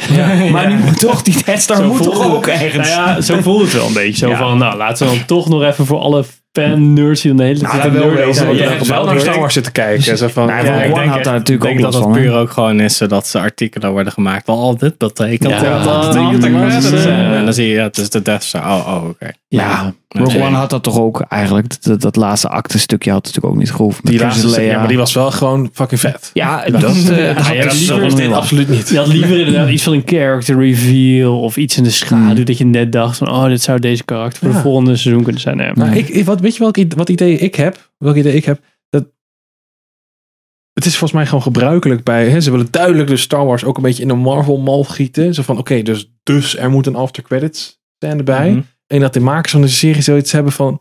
maar 0.51 0.67
nu 0.69 0.75
moet 0.85 0.99
toch 0.99 1.21
die 1.21 1.35
Death 1.45 1.61
Star 1.61 1.77
Zo 1.77 1.87
moet 1.87 2.03
toch 2.03 2.33
ook 2.35 2.47
ergens. 2.47 2.89
Nou 2.89 3.07
ja, 3.09 3.21
zo 3.21 3.41
voelt 3.41 3.61
het 3.61 3.73
wel 3.73 3.87
een 3.87 3.93
beetje. 3.93 4.27
Zo 4.27 4.33
van, 4.35 4.57
nou, 4.57 4.77
laten 4.77 5.05
we 5.05 5.10
dan 5.17 5.25
toch 5.25 5.49
nog 5.49 5.63
even 5.63 5.85
voor 5.85 5.99
alle 5.99 6.23
fan-nerds 6.51 7.21
die 7.21 7.29
dan 7.31 7.37
de 7.39 7.43
hele 7.45 7.59
tijd 7.59 7.73
Nou, 7.93 7.93
wel 7.93 8.11
Je 8.11 8.17
ja, 8.61 8.69
hebt 8.69 8.87
wel 8.87 8.97
naar 8.97 9.07
gebeurt. 9.07 9.21
Star 9.21 9.39
Wars 9.39 9.53
zitten 9.53 9.71
kijken. 9.71 10.17
Zo 10.17 10.27
van, 10.27 10.47
Nou, 10.47 10.65
ja, 10.65 10.83
ik 10.83 10.95
denk- 10.95 11.09
had 11.09 11.23
daar 11.23 11.33
natuurlijk 11.33 11.69
Ik 11.69 11.75
ook 11.75 11.81
denk 11.81 11.93
dat 11.93 12.03
het 12.03 12.13
puur 12.13 12.33
ook 12.33 12.51
gewoon 12.51 12.79
is 12.79 12.97
zodat 12.97 13.27
ze 13.27 13.39
artikelen 13.39 13.91
worden 13.91 14.13
gemaakt. 14.13 14.47
Wel, 14.47 14.55
oh, 14.57 14.79
dit 14.79 14.97
betekent 14.97 15.49
Ja, 15.49 15.59
dat. 15.61 15.83
dat- 15.83 15.83
dat- 15.83 16.13
dat- 16.13 16.41
dat- 16.81 16.93
eh, 16.93 17.35
En 17.37 17.43
dan 17.45 17.53
zie 17.53 17.67
je, 17.67 17.73
ja, 17.73 17.83
het 17.83 17.97
is 17.97 18.09
de 18.09 18.21
Death 18.21 18.43
Star. 18.43 18.63
Oh, 18.71 18.87
oh 18.87 19.09
oké. 19.09 19.31
Ja, 19.47 19.93
Rogue 20.13 20.37
Nee. 20.37 20.47
One 20.47 20.55
had 20.55 20.69
dat 20.69 20.83
toch 20.83 20.97
ook 20.99 21.21
eigenlijk. 21.21 21.99
Dat, 22.01 22.15
laatste 22.15 22.49
acte 22.49 22.79
stukje 22.79 23.11
had 23.11 23.23
natuurlijk 23.25 23.53
ook 23.53 23.59
niet 23.59 23.71
gehoeven. 23.71 24.05
Die 24.05 24.19
laatste, 24.19 24.61
ja, 24.61 24.77
maar 24.79 24.87
die 24.87 24.97
was 24.97 25.13
wel 25.13 25.31
gewoon 25.31 25.69
fucking 25.73 25.99
vet. 25.99 26.29
Ja, 26.33 26.65
dat, 26.65 26.73
eh, 26.83 26.83
dat 26.85 27.07
ja, 27.07 27.33
had 27.33 27.53
ja, 27.55 27.71
liever 27.73 28.15
wel. 28.29 28.33
Absoluut 28.35 28.69
niet. 28.69 28.89
Je 28.89 28.97
had 28.97 29.07
liever 29.07 29.37
inderdaad 29.39 29.69
iets 29.69 29.83
van 29.83 29.93
een 29.93 30.01
character 30.05 30.57
reveal 30.59 31.39
of 31.41 31.57
iets 31.57 31.77
in 31.77 31.83
de 31.83 31.89
schaduw 31.89 32.35
Hmm. 32.35 32.45
dat 32.45 32.57
je 32.57 32.65
net 32.65 32.91
dacht 32.91 33.17
van 33.17 33.29
oh 33.29 33.45
dit 33.45 33.61
zou 33.61 33.79
deze 33.79 34.03
karakter 34.03 34.39
voor 34.39 34.49
Ja. 34.49 34.55
de 34.55 34.61
volgende 34.61 34.95
seizoen 34.95 35.23
kunnen 35.23 35.41
zijn. 35.41 35.57
Nee, 35.57 35.71
Nou, 35.73 35.95
ik, 35.95 36.09
ik- 36.09 36.25
wat, 36.25 36.39
weet 36.39 36.53
je 36.53 36.59
welk, 36.59 36.77
ide- 36.77 36.95
wat 36.95 37.09
idee 37.09 37.37
ik 37.37 37.55
heb? 37.55 37.91
Welk 37.97 38.15
idee 38.15 38.33
ik 38.35 38.45
heb? 38.45 38.59
Dat, 38.89 39.05
het 40.73 40.85
is 40.85 40.91
volgens 40.91 41.11
mij 41.11 41.25
gewoon 41.25 41.41
gebruikelijk 41.43 42.03
bij. 42.03 42.29
Hè, 42.29 42.41
ze 42.41 42.51
willen 42.51 42.67
duidelijk 42.71 43.09
de 43.09 43.17
Star 43.17 43.45
Wars 43.45 43.63
ook 43.63 43.77
een 43.77 43.83
beetje 43.83 44.03
in 44.03 44.09
een 44.09 44.19
Marvel-mal 44.19 44.83
gieten. 44.83 45.33
Zo 45.33 45.41
van: 45.43 45.57
oké, 45.57 45.81
dus, 45.81 46.11
dus 46.23 46.57
er 46.57 46.69
moet 46.69 46.87
een 46.87 46.95
after 46.95 47.23
credits 47.23 47.79
scène 47.99 48.23
bij. 48.23 48.49
Mhm. 48.51 48.61
En 48.91 48.99
dat 48.99 49.13
de 49.13 49.19
makers 49.19 49.51
van 49.51 49.61
de 49.61 49.67
serie 49.67 50.01
zoiets 50.01 50.31
hebben 50.31 50.51
van. 50.51 50.79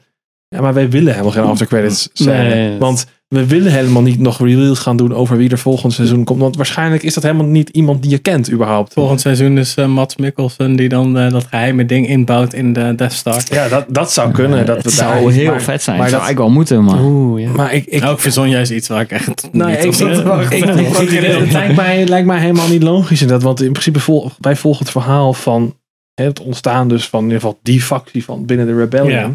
Ja, 0.48 0.60
maar 0.60 0.74
wij 0.74 0.90
willen 0.90 1.12
helemaal 1.12 1.32
geen 1.32 1.42
after 1.42 1.66
credits 1.66 2.08
scène. 2.12 2.54
Nee, 2.54 2.70
dat- 2.70 2.78
Want 2.78 3.06
we 3.28 3.46
willen 3.46 3.72
helemaal 3.72 4.02
niet 4.02 4.18
nog 4.18 4.38
reveals 4.40 4.78
gaan 4.78 4.96
doen 4.96 5.14
over 5.14 5.36
wie 5.36 5.50
er 5.50 5.58
volgend 5.58 5.92
seizoen 5.92 6.24
komt. 6.24 6.40
Want 6.40 6.56
waarschijnlijk 6.56 7.02
is 7.02 7.14
dat 7.14 7.22
helemaal 7.22 7.46
niet 7.46 7.68
iemand 7.68 8.02
die 8.02 8.10
je 8.10 8.18
kent 8.18 8.52
überhaupt. 8.52 8.92
Volgend 8.92 9.20
seizoen 9.20 9.58
is 9.58 9.74
eh, 9.74 9.86
Mats 9.86 10.16
Mikkelsen 10.16 10.76
die 10.76 10.88
dan 10.88 11.18
eh, 11.18 11.30
dat 11.32 11.46
geheime 11.50 11.86
ding 11.86 12.08
inbouwt 12.08 12.52
in 12.54 12.72
de 12.72 12.92
Death 12.96 13.12
Star. 13.12 13.42
Ja, 13.50 13.68
dat, 13.68 13.84
dat 13.88 14.12
zou 14.12 14.30
kunnen. 14.30 14.66
dat 14.66 14.82
Het 14.82 14.92
zou 14.92 15.22
daar- 15.24 15.32
heel 15.32 15.50
maar- 15.50 15.62
vet 15.62 15.82
zijn. 15.82 15.96
maar 15.98 16.04
Maar 16.04 16.08
zou 16.10 16.20
dat- 16.22 16.30
ik 16.30 16.36
wel 16.38 16.50
moeten, 16.50 16.84
maar... 16.84 17.00
Oeh, 17.04 17.42
ja. 17.42 17.50
Maar 17.50 17.74
ik, 17.74 17.86
ik, 17.86 18.00
Nou, 18.00 18.14
ik 18.14 18.20
verzon 18.20 18.48
juist 18.48 18.70
iets 18.70 18.88
waar 18.88 19.00
ik 19.00 19.10
echt 19.10 19.48
Nou, 19.52 19.70
niet 19.70 19.80
ik, 19.80 19.86
op 19.86 19.94
zat 19.94 20.14
te 20.14 20.20
ik, 20.20 20.26
wachten. 20.36 20.56
ik- 20.58 20.64
ik- 20.64 21.10
ik- 21.10 21.22
het 21.40 21.52
lijkt 21.52 21.76
mij, 21.76 22.06
lijkt 22.06 22.26
mij 22.26 22.40
helemaal 22.40 22.68
niet 22.68 22.82
logisch 22.82 23.22
in 23.22 23.28
dat. 23.28 23.42
Want 23.42 23.62
in 23.62 23.72
principe 23.72 24.00
vol, 24.00 24.30
wij 24.40 24.56
volgen 24.56 24.82
het 24.82 24.90
verhaal 24.92 25.32
van 25.32 25.74
het 26.24 26.40
ontstaan 26.40 26.88
dus 26.88 27.08
van 27.08 27.18
in 27.20 27.26
ieder 27.26 27.40
geval 27.40 27.58
die 27.62 27.82
factie 27.82 28.24
van 28.24 28.46
binnen 28.46 28.66
de 28.66 28.74
Rebellion. 28.76 29.10
Ja. 29.10 29.34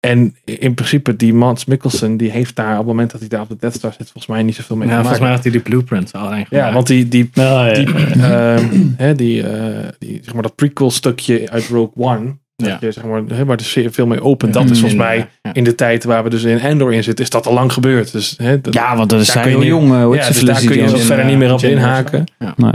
En 0.00 0.36
in 0.44 0.74
principe 0.74 1.16
die 1.16 1.34
Mans 1.34 1.64
Mikkelsen, 1.64 2.16
die 2.16 2.30
heeft 2.30 2.56
daar 2.56 2.70
op 2.72 2.76
het 2.78 2.86
moment 2.86 3.10
dat 3.10 3.20
hij 3.20 3.28
daar 3.28 3.40
op 3.40 3.48
de 3.48 3.56
Death 3.60 3.74
Star 3.74 3.90
zit, 3.92 4.02
volgens 4.10 4.26
mij 4.26 4.42
niet 4.42 4.54
zoveel 4.54 4.76
mee 4.76 4.88
Ja, 4.88 4.98
volgens 4.98 5.20
mij 5.20 5.30
had 5.30 5.42
hij 5.42 5.52
die 5.52 5.60
blueprints 5.60 6.12
al 6.12 6.30
eigenlijk 6.30 6.64
Ja, 6.64 6.72
want 6.72 6.86
die, 6.86 7.08
die, 7.08 7.30
Nou, 7.34 7.66
ja. 7.68 7.72
die, 7.74 7.94
ehm, 8.22 8.64
hè, 9.04 9.14
die, 9.14 9.42
eh, 9.48 9.88
die, 9.98 10.20
zeg 10.24 10.34
maar 10.34 10.42
dat 10.42 10.54
prequel 10.54 10.90
stukje 10.90 11.50
uit 11.50 11.66
Rogue 11.68 11.90
One, 11.96 12.36
dat 12.56 12.68
Ja. 12.68 12.76
je, 12.80 12.92
zeg 12.92 13.04
maar, 13.04 13.22
hè, 13.28 13.44
waar 13.44 13.56
de 13.56 13.88
veel 13.90 14.06
mee 14.06 14.22
opent, 14.22 14.52
dat 14.52 14.64
is 14.70 14.78
volgens 14.80 15.00
mij 15.00 15.28
Ja. 15.42 15.52
in 15.52 15.64
de 15.64 15.74
tijd 15.74 16.04
waar 16.04 16.22
we 16.24 16.30
dus 16.30 16.42
in 16.42 16.58
Endor 16.58 16.92
in 16.92 17.04
zitten, 17.04 17.24
is 17.24 17.30
dat 17.30 17.46
al 17.46 17.54
lang 17.54 17.72
gebeurd. 17.72 18.12
Dus, 18.12 18.34
hè, 18.36 18.60
dat, 18.60 18.74
Ja, 18.74 18.96
want 18.96 19.10
dat 19.10 19.20
is 19.20 19.26
Daar 19.26 19.36
hij 19.36 19.44
kun 19.52 19.60
je 19.60 19.66
heel 19.66 19.76
jong. 19.78 19.92
eh, 20.14 20.20
ja, 20.20 20.26
dus 20.28 20.40
daar 20.40 20.60
kun 20.60 20.74
je 20.76 20.82
ook 20.82 20.88
Jones. 20.88 21.04
verder 21.04 21.24
niet 21.24 21.38
meer 21.38 21.52
op 21.52 21.60
Jane 21.60 21.74
inhaken. 21.74 22.24
Ja. 22.38 22.54
Nee. 22.56 22.72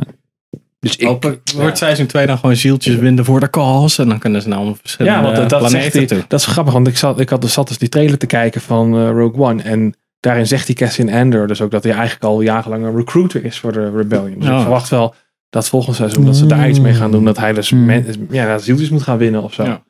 Dus 0.79 0.95
ik, 0.95 1.07
Hopelijk 1.07 1.51
wordt 1.55 1.77
seizoen 1.77 2.05
2 2.05 2.25
dan 2.27 2.37
gewoon 2.37 2.55
zieltjes 2.55 2.95
winden 2.95 3.25
voor 3.25 3.39
de 3.39 3.49
calls. 3.49 3.97
En 3.97 4.07
dan 4.09 4.19
kunnen 4.19 4.41
ze 4.41 4.47
naar 4.47 4.57
allemaal 4.57 4.75
verschillende 4.81 5.17
Ja, 5.17 5.23
want 5.23 5.35
dat, 5.35 5.49
dat, 5.49 5.69
zegt 5.71 5.91
planeten 5.91 6.17
toe. 6.17 6.25
dat 6.27 6.39
is 6.39 6.45
grappig, 6.45 6.73
want 6.73 6.87
ik 6.87 6.97
zat, 6.97 7.19
ik 7.19 7.29
had, 7.29 7.41
dus 7.41 7.53
zat 7.53 7.67
dus 7.67 7.77
die 7.77 7.89
trailer 7.89 8.17
te 8.17 8.25
kijken 8.25 8.61
van 8.61 8.93
eh, 8.95 9.09
Rogue 9.09 9.43
One. 9.45 9.61
En 9.63 9.95
daarin 10.19 10.47
zegt 10.47 10.65
die 10.67 10.75
Cassian 10.75 11.09
Andor 11.09 11.47
dus 11.47 11.61
ook 11.61 11.71
dat 11.71 11.83
hij 11.83 11.93
eigenlijk 11.93 12.23
al 12.23 12.41
jarenlang 12.41 12.85
een 12.85 12.95
recruiter 12.95 13.45
is 13.45 13.59
voor 13.59 13.71
de 13.73 13.91
Rebellion. 13.95 14.39
Dus 14.39 14.49
Oh. 14.49 14.55
ik 14.55 14.61
verwacht 14.61 14.89
wel 14.89 15.15
dat 15.49 15.67
volgend 15.69 15.95
seizoen 15.95 16.25
dat 16.25 16.35
ze 16.35 16.45
daar 16.45 16.69
iets 16.69 16.79
mee 16.79 16.93
gaan 16.93 17.11
doen. 17.11 17.25
Dat 17.25 17.37
hij 17.37 17.53
dus 17.53 17.71
Mm. 17.71 17.85
men- 17.85 18.27
ja, 18.29 18.47
dat 18.47 18.63
zieltjes 18.63 18.89
moet 18.89 19.01
gaan 19.03 19.17
winnen 19.17 19.43
of 19.43 19.53
zo. 19.53 19.63
Ja. 19.63 19.83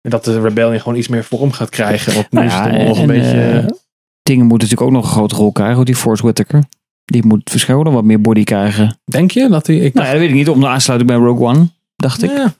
En 0.00 0.10
dat 0.10 0.24
de 0.24 0.40
Rebellion 0.40 0.80
gewoon 0.80 0.98
iets 0.98 1.08
meer 1.08 1.24
vorm 1.24 1.52
gaat 1.52 1.68
krijgen. 1.70 2.14
Want 2.14 2.30
nu 2.32 2.38
Nou 2.38 2.50
is 2.50 2.54
het 2.54 2.64
ja, 2.80 2.86
nog 2.88 2.96
een 2.96 3.02
en, 3.10 3.20
beetje... 3.20 3.40
eh, 3.50 3.66
dingen 4.22 4.46
moeten 4.46 4.68
natuurlijk 4.68 4.82
ook 4.82 5.02
nog 5.02 5.04
een 5.04 5.16
grote 5.16 5.34
rol 5.34 5.52
krijgen. 5.52 5.84
Die 5.84 5.94
Force 5.96 6.22
Whitaker. 6.22 6.64
Die 7.06 7.26
moet 7.26 7.50
verschillende 7.50 7.90
wat 7.90 8.04
meer 8.04 8.20
body 8.20 8.44
krijgen. 8.44 8.98
denk 9.04 9.30
je 9.30 9.48
dat 9.48 9.66
hij... 9.66 9.76
Ik 9.76 9.94
Nou 9.94 10.06
ja, 10.06 10.12
dat 10.12 10.20
weet 10.20 10.30
ik 10.30 10.36
niet. 10.36 10.48
Om 10.48 10.60
de 10.60 10.68
aansluiting 10.68 11.10
bij 11.10 11.20
Rogue 11.20 11.46
One, 11.46 11.68
dacht 11.96 12.22
ik. 12.22 12.30
Ja. 12.30 12.54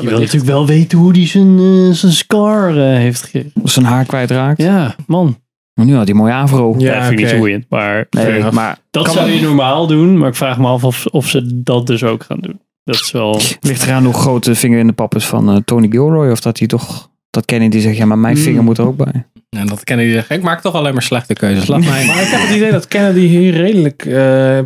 Je 0.00 0.08
wil 0.08 0.18
natuurlijk 0.18 0.44
wel 0.44 0.66
weten 0.66 0.98
hoe 0.98 1.12
hij 1.12 1.26
zijn, 1.26 1.58
eh, 1.58 1.94
zijn 1.94 2.12
scar 2.12 2.76
eh, 2.76 2.96
heeft 2.96 3.22
gegeven. 3.22 3.52
Zijn 3.64 3.84
haar 3.84 4.04
kwijtraakt. 4.04 4.62
Ja, 4.62 4.94
man. 5.06 5.38
Maar 5.74 5.86
nu 5.86 5.94
had 5.94 6.02
hij 6.02 6.14
een 6.14 6.20
mooie 6.20 6.34
afro. 6.34 6.74
Ja, 6.78 6.94
Ja, 6.94 7.06
vind 7.06 7.20
ik 7.20 7.26
niet 7.26 7.38
boeiend. 7.38 7.66
Maar 7.68 8.06
Nee, 8.10 8.50
maar 8.50 8.78
dat 8.90 9.12
zou 9.12 9.30
je 9.30 9.40
normaal 9.40 9.86
doen. 9.86 10.18
Maar 10.18 10.28
ik 10.28 10.34
vraag 10.34 10.58
me 10.58 10.66
af 10.66 10.84
of, 10.84 11.06
of 11.06 11.28
ze 11.28 11.62
dat 11.62 11.86
dus 11.86 12.04
ook 12.04 12.22
gaan 12.22 12.38
doen. 12.40 12.60
Dat 12.84 12.94
is 12.94 13.10
wel... 13.12 13.40
ligt 13.60 13.82
eraan 13.82 14.04
hoe 14.04 14.14
groot 14.14 14.44
de 14.44 14.54
vinger 14.54 14.78
in 14.78 14.86
de 14.86 14.92
pap 14.92 15.14
is 15.14 15.26
van 15.26 15.50
eh, 15.50 15.56
Tony 15.64 15.88
Gilroy. 15.90 16.30
Of 16.30 16.40
dat 16.40 16.58
hij 16.58 16.68
toch... 16.68 17.10
Dat 17.34 17.44
Kennedy 17.44 17.78
zegt, 17.78 17.96
ja, 17.96 18.04
maar 18.06 18.18
mijn 18.18 18.34
Hmm. 18.34 18.44
vinger 18.44 18.62
moet 18.62 18.78
er 18.78 18.86
ook 18.86 18.96
bij. 18.96 19.24
En 19.50 19.66
dat 19.66 19.84
kennen 19.84 20.04
die 20.04 20.14
zeggen. 20.14 20.36
Ik 20.36 20.42
maak 20.42 20.60
toch 20.60 20.74
alleen 20.74 20.92
maar 20.92 21.02
slechte 21.02 21.34
keuzes. 21.34 21.66
Laat 21.66 21.80
mij. 21.84 22.04
Maar 22.06 22.22
ik 22.22 22.28
heb 22.28 22.40
het 22.40 22.56
idee 22.56 22.70
dat 22.70 22.88
Kennedy 22.88 23.26
hier 23.26 23.52
redelijk 23.54 24.04
eh 24.06 24.14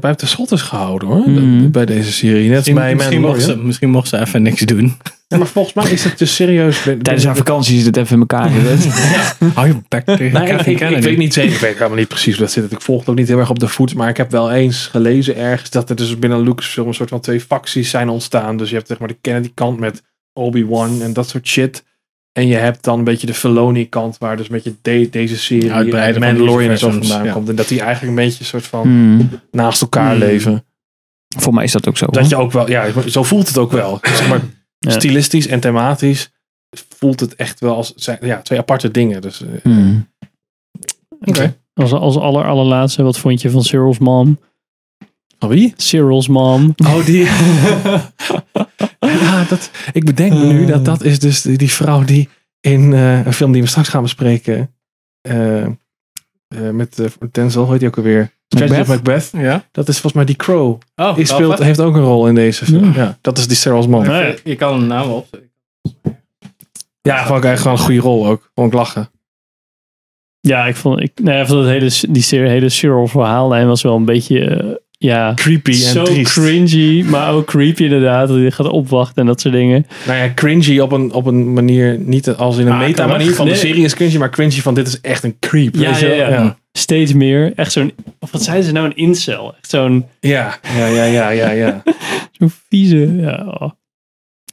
buiten 0.00 0.28
schot 0.28 0.52
is 0.52 0.62
gehouden 0.62 1.08
hoor. 1.08 1.30
Mhm. 1.30 1.70
Bij 1.70 1.84
deze 1.86 2.12
serie. 2.12 2.48
Net 2.48 2.56
als 2.56 2.56
Misschien, 2.56 2.74
bij 2.74 2.94
misschien, 2.94 3.20
mocht 3.20 3.42
ze, 3.42 3.56
misschien 3.56 3.90
mocht 3.90 4.08
ze 4.08 4.18
even 4.18 4.42
niks 4.42 4.60
doen. 4.60 4.96
Ja, 5.28 5.36
maar 5.36 5.46
volgens 5.46 5.74
mij 5.74 5.90
is 5.92 6.04
het 6.04 6.18
dus 6.18 6.34
serieus. 6.34 6.82
Tijdens 7.02 7.24
haar 7.24 7.36
vakantie 7.36 7.78
is 7.78 7.84
het 7.86 7.96
even 7.96 8.14
in 8.14 8.20
elkaar 8.20 8.50
gezet. 8.50 8.92
Hou 9.54 9.66
je 9.66 9.74
bek 9.88 10.04
tegen 10.04 10.32
Nou, 10.32 10.48
ik, 10.64 10.76
Kennedy. 10.76 11.02
weet 11.06 11.18
niet 11.18 11.32
zeker, 11.34 11.52
ik 11.54 11.58
weet 11.60 11.74
helemaal 11.74 11.98
niet 11.98 12.08
precies 12.08 12.36
hoe 12.36 12.44
dat 12.44 12.52
zit. 12.52 12.72
Ik 12.72 12.80
volg 12.80 13.00
het 13.00 13.08
ook 13.08 13.16
niet 13.16 13.28
heel 13.28 13.38
erg 13.38 13.50
op 13.50 13.58
de 13.58 13.68
voet, 13.68 13.94
maar 13.94 14.08
ik 14.08 14.16
heb 14.16 14.30
wel 14.30 14.52
eens 14.52 14.86
gelezen 14.86 15.36
ergens 15.36 15.70
dat 15.70 15.90
er 15.90 15.96
dus 15.96 16.18
binnen 16.18 16.40
Lucasfilm 16.42 16.88
een 16.88 16.94
soort 16.94 17.08
van 17.08 17.20
twee 17.20 17.40
facties 17.40 17.90
zijn 17.90 18.08
ontstaan. 18.08 18.56
Dus 18.56 18.68
je 18.68 18.74
hebt 18.76 18.88
zeg 18.88 18.98
maar 18.98 19.08
de 19.08 19.18
Kennedy 19.20 19.50
kant 19.54 19.78
met 19.80 20.02
Obi-Wan 20.32 21.02
en 21.02 21.12
dat 21.12 21.28
soort 21.28 21.46
shit. 21.48 21.84
En 22.32 22.46
je 22.46 22.54
hebt 22.56 22.84
dan 22.84 22.98
een 22.98 23.04
beetje 23.04 23.26
de 23.26 23.34
Filoni 23.34 23.88
kant 23.88 24.18
waar 24.18 24.36
dus 24.36 24.46
een 24.48 24.52
beetje 24.54 24.74
de- 24.82 25.08
deze 25.10 25.36
serie 25.38 25.72
Uitbreiden 25.72 26.14
en 26.22 26.28
van 26.28 26.28
de 26.32 26.38
Mandalorian 26.38 26.70
en 26.70 26.78
zo 26.78 26.90
vandaan 26.90 27.24
ja. 27.24 27.32
komt. 27.32 27.48
En 27.48 27.54
dat 27.56 27.68
die 27.68 27.80
eigenlijk 27.80 28.08
een 28.18 28.24
beetje 28.24 28.38
een 28.40 28.46
soort 28.46 28.66
van 28.66 28.82
Hmm. 28.82 29.30
naast 29.50 29.80
elkaar 29.82 30.10
Hmm. 30.10 30.18
leven. 30.18 30.64
Voor 31.36 31.54
mij 31.54 31.64
is 31.64 31.72
dat 31.72 31.88
ook 31.88 31.96
zo. 31.96 32.06
Dat 32.06 32.28
je 32.28 32.36
ook 32.36 32.52
wel, 32.52 32.70
ja, 32.70 32.86
zo 33.06 33.22
voelt 33.22 33.48
het 33.48 33.58
ook 33.58 33.72
wel. 33.72 33.98
Zeg 34.02 34.28
maar, 34.28 34.40
Ja. 34.78 34.90
stilistisch 34.90 35.46
en 35.46 35.60
thematisch 35.60 36.30
voelt 36.96 37.20
het 37.20 37.34
echt 37.34 37.60
wel 37.60 37.74
als 37.74 37.92
zijn- 37.96 38.18
ja, 38.20 38.42
twee 38.42 38.58
aparte 38.58 38.90
dingen. 38.90 39.20
Dus, 39.22 39.42
eh, 39.42 39.48
Hmm. 39.62 40.08
Oké. 41.20 41.56
Als, 41.74 41.92
als 41.92 42.16
aller, 42.16 42.44
allerlaatste, 42.44 43.02
wat 43.02 43.18
vond 43.18 43.40
je 43.42 43.50
van 43.50 43.62
Cyril's 43.64 43.98
mom? 43.98 44.38
Van 45.38 45.48
wie? 45.48 45.72
Cyril's 45.76 46.28
mom. 46.28 46.74
Oh, 46.86 47.04
die. 47.06 47.28
ja, 49.20 49.44
dat, 49.48 49.70
ik 49.92 50.04
bedenk 50.04 50.32
me 50.32 50.44
nu 50.44 50.66
dat 50.66 50.84
dat 50.84 51.02
is 51.02 51.18
dus 51.18 51.42
die, 51.42 51.58
die 51.58 51.70
vrouw 51.72 52.04
die 52.04 52.28
in 52.60 52.92
eh, 52.92 53.26
een 53.26 53.32
film 53.32 53.52
die 53.52 53.62
we 53.62 53.68
straks 53.68 53.88
gaan 53.88 54.02
bespreken. 54.02 54.74
eh, 55.20 55.64
eh, 55.64 55.70
met 56.72 56.98
uh, 56.98 57.06
Denzel, 57.32 57.62
hoe 57.62 57.70
heet 57.70 57.80
die 57.80 57.88
ook 57.88 57.96
alweer? 57.96 58.30
Tragedy 58.48 58.80
of 58.80 58.86
Macbeth. 58.88 59.30
Ja? 59.32 59.64
Dat 59.72 59.88
is 59.88 59.94
volgens 59.94 60.12
mij 60.12 60.24
die 60.24 60.36
Crow. 60.36 60.78
Oh, 60.96 61.14
Die 61.14 61.24
speelt, 61.24 61.58
heeft 61.58 61.80
ook 61.80 61.94
een 61.94 62.02
rol 62.02 62.28
in 62.28 62.34
deze 62.34 62.64
film. 62.64 62.92
Ja, 62.94 63.18
dat 63.20 63.38
is 63.38 63.46
die 63.46 63.56
Sarah's 63.56 63.86
man. 63.86 64.04
Ja. 64.04 64.34
Je- 64.44 64.56
kan 64.56 64.80
een 64.80 64.86
naam 64.86 65.10
op. 65.10 65.40
Ja, 67.02 67.26
vond 67.26 67.38
ik 67.38 67.44
eigenlijk 67.44 67.58
gewoon 67.60 67.76
een 67.76 67.84
goede 67.84 68.00
rol 68.00 68.26
ook. 68.26 68.50
Vond 68.54 68.66
ik 68.72 68.78
lachen. 68.78 69.10
Ja, 70.40 70.66
ik 70.66 70.76
vond, 70.76 71.00
ik, 71.00 71.12
nee, 71.22 71.40
ik 71.40 71.46
vond 71.46 71.60
het 71.60 71.68
hele, 71.68 72.12
die 72.12 72.22
serie- 72.22 72.48
hele 72.50 72.68
Cyril 72.68 73.06
verhaallijn 73.06 73.66
was 73.66 73.82
wel 73.82 73.96
een 73.96 74.04
beetje, 74.04 74.44
eh, 74.44 74.74
ja, 75.00 75.32
Creepy 75.34 75.70
en 75.70 75.76
zo 75.76 76.04
triest. 76.04 76.32
cringy, 76.32 77.02
maar 77.04 77.32
ook 77.32 77.46
creepy 77.46 77.82
inderdaad. 77.82 78.28
Dat 78.28 78.36
hij 78.36 78.50
gaat 78.50 78.68
opwachten 78.68 79.16
en 79.22 79.26
dat 79.26 79.40
soort 79.40 79.54
dingen. 79.54 79.86
Nou 80.06 80.18
ja, 80.18 80.34
cringy 80.34 80.78
op 80.78 80.92
een, 80.92 81.12
op 81.12 81.26
een 81.26 81.52
manier, 81.52 81.98
niet 81.98 82.28
als 82.28 82.56
in 82.58 82.66
een 82.66 82.72
Ah, 82.72 82.78
meta 82.78 83.06
manier 83.06 83.34
van 83.34 83.44
nee. 83.44 83.54
de 83.54 83.60
serie 83.60 83.84
is 83.84 83.94
cringy, 83.94 84.16
maar 84.16 84.30
cringy 84.30 84.60
van 84.60 84.74
dit 84.74 84.86
is 84.86 85.00
echt 85.00 85.24
een 85.24 85.36
creep. 85.38 85.74
Ja, 85.74 85.90
weet 85.90 86.00
ja, 86.00 86.08
ja. 86.28 86.58
Steeds 86.72 87.12
meer. 87.12 87.52
Echt 87.56 87.72
zo'n, 87.72 87.92
of 88.20 88.30
wat 88.32 88.42
zeiden 88.42 88.66
ze 88.66 88.72
nou, 88.72 88.86
een 88.86 88.96
incel. 88.96 89.54
Echt 89.56 89.70
zo'n 89.70 90.06
Ja, 90.20 90.58
ja, 90.76 90.86
ja, 90.86 91.04
ja, 91.04 91.28
ja, 91.30 91.50
ja. 91.50 91.82
zo'n 92.38 92.50
vieze, 92.68 93.14
ja. 93.16 93.44
oh. 93.58 93.70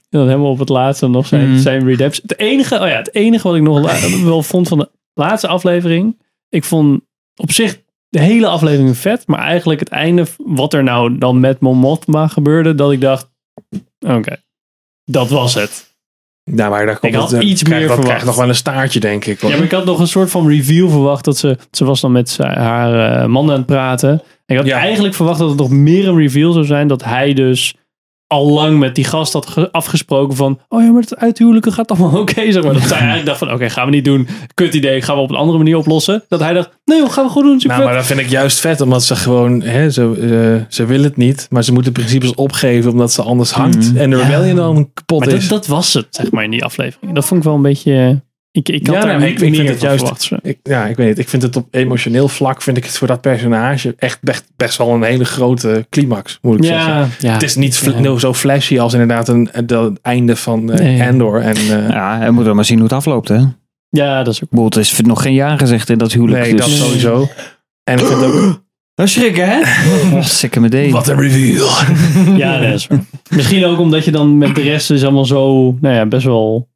En 0.10 0.19
dan 0.21 0.27
helemaal 0.27 0.51
op 0.51 0.60
het 0.60 0.69
laatste 0.69 1.08
nog 1.08 1.27
zijn, 1.27 1.49
Mhm. 1.51 1.60
zijn 1.60 1.86
redemption. 1.88 2.25
Het 2.27 2.39
enige, 2.39 2.75
oh 2.79 2.88
ja, 2.88 2.95
het 2.97 3.13
enige 3.15 3.47
wat 3.47 3.55
ik 3.58 3.62
nog 3.63 4.21
wel 4.23 4.43
vond 4.43 4.67
van 4.67 4.77
de 4.77 4.89
laatste 5.13 5.47
aflevering. 5.47 6.17
Ik 6.49 6.63
vond 6.63 7.01
op 7.36 7.51
zich 7.51 7.81
de 8.15 8.21
hele 8.21 8.47
aflevering 8.47 8.97
vet. 8.97 9.28
Maar 9.28 9.39
eigenlijk 9.39 9.80
het 9.80 9.89
einde, 9.89 10.25
wat 10.38 10.73
er 10.73 10.84
nou 10.84 11.17
dan 11.17 11.39
met 11.39 11.60
Mon 11.60 11.78
Mothma 11.78 12.28
gebeurde. 12.28 12.75
Dat 12.75 12.91
ik 12.91 13.01
dacht, 13.01 13.30
oké, 13.99 14.36
dat 15.04 15.30
was 15.30 15.54
het. 15.54 15.93
Nou, 16.51 16.69
maar 16.69 16.86
daar 16.86 16.99
komt 16.99 17.13
Ik 17.13 17.19
had 17.19 17.32
het, 17.32 17.41
eh, 17.41 17.49
iets 17.49 17.63
krijgt 17.63 17.88
meer 17.88 17.95
verwacht. 17.95 18.25
nog 18.25 18.36
wel 18.36 18.47
een 18.49 18.56
staartje, 18.56 18.99
denk 18.99 19.25
ik. 19.25 19.39
hoor. 19.39 19.49
Ja, 19.49 19.56
maar 19.56 19.65
ik 19.65 19.71
had 19.71 19.86
nog 19.86 19.99
een 19.99 20.08
soort 20.08 20.30
van 20.32 20.47
reveal 20.47 20.89
verwacht. 20.89 21.25
Dat 21.25 21.38
ze, 21.38 21.58
ze 21.71 21.86
was 21.86 22.01
dan 22.01 22.12
met 22.12 22.38
haar 22.38 23.21
eh, 23.21 23.28
man 23.28 23.49
aan 23.51 23.58
het 23.58 23.65
praten. 23.65 24.10
En 24.10 24.21
ik 24.45 24.58
had 24.58 24.65
Ja. 24.65 24.78
eigenlijk 24.78 25.13
verwacht 25.15 25.39
dat 25.39 25.49
het 25.49 25.58
nog 25.58 25.69
meer 25.69 26.08
een 26.08 26.17
reveal 26.17 26.51
zou 26.51 26.65
zijn. 26.65 26.88
Dat 26.88 27.04
hij 27.04 27.34
dus 27.34 27.75
al 28.28 28.50
lang 28.52 28.80
met 28.80 28.96
die 28.96 29.04
gast 29.06 29.34
had 29.34 29.48
ge- 29.48 29.72
afgesproken 29.72 30.36
van... 30.36 30.60
Oh 30.70 30.82
ja, 30.84 30.92
maar 30.92 31.02
het 31.02 31.16
uithuwelijken 31.16 31.72
gaat 31.74 31.92
allemaal 31.92 32.20
oké. 32.22 32.52
zeg 32.52 32.64
maar. 32.64 32.74
Dat 32.74 32.82
zij 32.82 32.98
eigenlijk 33.08 33.26
dacht 33.26 33.38
van... 33.40 33.52
Oké, 33.52 33.70
gaan 33.70 33.86
we 33.86 33.92
niet 33.92 34.06
doen. 34.06 34.28
Kut 34.54 34.74
idee, 34.74 35.02
gaan 35.02 35.16
we 35.16 35.22
op 35.22 35.30
een 35.30 35.36
andere 35.36 35.58
manier 35.58 35.78
oplossen. 35.78 36.24
Dat 36.28 36.40
hij 36.40 36.54
dacht... 36.54 36.70
Nee 36.86 36.98
joh, 37.00 37.12
gaan 37.12 37.24
we 37.26 37.30
goed 37.32 37.44
doen. 37.44 37.60
Super 37.60 37.76
Nou, 37.78 37.90
maar 37.90 37.98
dat 37.98 38.06
vind 38.06 38.20
ik 38.20 38.30
juist 38.30 38.60
vet, 38.60 38.82
omdat 38.82 39.04
ze 39.04 39.16
gewoon, 39.16 39.62
hè, 39.62 39.90
ze, 39.90 40.02
eh, 40.62 40.66
ze 40.70 40.86
willen 40.86 41.04
het 41.06 41.18
niet, 41.18 41.48
maar 41.50 41.64
ze 41.64 41.74
moeten 41.74 41.92
principes 41.92 42.34
opgeven 42.36 42.92
omdat 42.92 43.12
ze 43.12 43.22
anders 43.22 43.52
hangt 43.52 43.92
Mhm. 43.92 43.98
en 43.98 44.10
de 44.10 44.22
rebellion 44.22 44.56
dan 44.56 44.90
kapot 44.94 45.20
maar 45.20 45.30
dat, 45.30 45.38
is. 45.38 45.48
dat 45.48 45.68
was 45.68 45.94
het, 45.94 46.08
zeg 46.10 46.32
maar, 46.32 46.44
in 46.44 46.52
die 46.52 46.64
aflevering. 46.64 47.14
Dat 47.16 47.26
vond 47.26 47.40
ik 47.40 47.46
wel 47.46 47.56
een 47.56 47.62
beetje... 47.62 48.24
Ik, 48.56 48.70
ik 48.70 48.88
had 48.88 48.96
Ja, 48.96 49.02
daar 49.02 49.18
nou, 49.20 49.24
ik- 49.30 49.39
ik 49.39 49.54
vind 49.56 49.68
het 49.70 49.82
juist- 49.82 50.00
verwacht. 50.00 50.22
zo. 50.22 50.36
Ik, 50.41 50.58
ja, 50.63 50.86
ik 50.86 50.96
weet 50.96 51.08
het. 51.10 51.20
Ik 51.20 51.30
vind 51.30 51.41
het 51.41 51.56
op 51.56 51.68
emotioneel 51.72 52.28
vlak, 52.28 52.62
vind 52.62 52.78
ik 52.78 52.84
het 52.86 52.98
voor 52.98 53.08
dat 53.08 53.22
personage 53.22 53.96
echt 53.98 54.20
best, 54.22 54.44
best 54.56 54.78
wel 54.78 54.89
een 54.94 55.04
hele 55.04 55.26
grote 55.26 55.86
climax, 55.89 56.39
moet 56.41 56.58
ik 56.58 56.63
zeggen. 56.63 57.10
Ja. 57.20 57.34
Het 57.34 57.44
is 57.44 57.56
niet 57.56 57.91
Ja. 58.02 58.18
zo 58.18 58.34
flashy 58.34 58.80
als 58.80 58.94
inderdaad 58.94 59.28
een, 59.28 59.50
het 59.52 60.00
einde 60.02 60.36
van 60.36 60.72
eh, 60.72 60.80
Nee. 60.80 61.04
Andor. 61.04 61.41
En, 61.41 61.56
eh, 61.56 61.89
Ja, 61.89 62.22
en 62.22 62.34
moeten 62.34 62.50
we 62.52 62.56
maar 62.56 62.65
zien 62.65 62.78
hoe 62.80 62.88
het 62.88 62.96
afloopt, 62.96 63.28
hè? 63.28 63.39
ja, 63.89 64.24
dat 64.24 64.34
is 64.34 64.41
ook... 64.44 64.63
Het 64.65 64.76
is 64.76 65.00
nog 65.02 65.22
geen 65.22 65.34
jaar 65.34 65.58
gezegd 65.58 65.89
in 65.89 65.98
dat 65.98 66.12
huwelijk. 66.13 66.44
nee, 66.44 66.56
dat 66.56 66.65
dus- 66.65 66.78
sowieso. 66.78 67.28
En 67.84 68.00
ik 68.00 68.06
vind 68.06 68.24
ook... 68.24 68.63
Dat 68.96 69.10
schrikken, 69.10 69.48
hè? 69.50 69.60
Oh, 70.18 70.22
sikke 70.24 70.60
me 70.60 70.70
dee. 70.70 70.94
een 70.94 71.20
reveal. 71.20 71.68
Ja, 72.38 72.60
dat 72.60 72.74
is 72.74 72.88
waar. 72.88 73.00
Misschien 73.30 73.65
ook 73.65 73.80
omdat 73.80 74.06
je 74.06 74.12
dan 74.12 74.38
met 74.38 74.56
de 74.56 74.62
rest 74.62 74.91
is 74.91 75.04
allemaal 75.04 75.26
zo, 75.26 75.72
nou 75.82 75.96
ja, 75.96 76.06
best 76.06 76.26
wel 76.26 76.68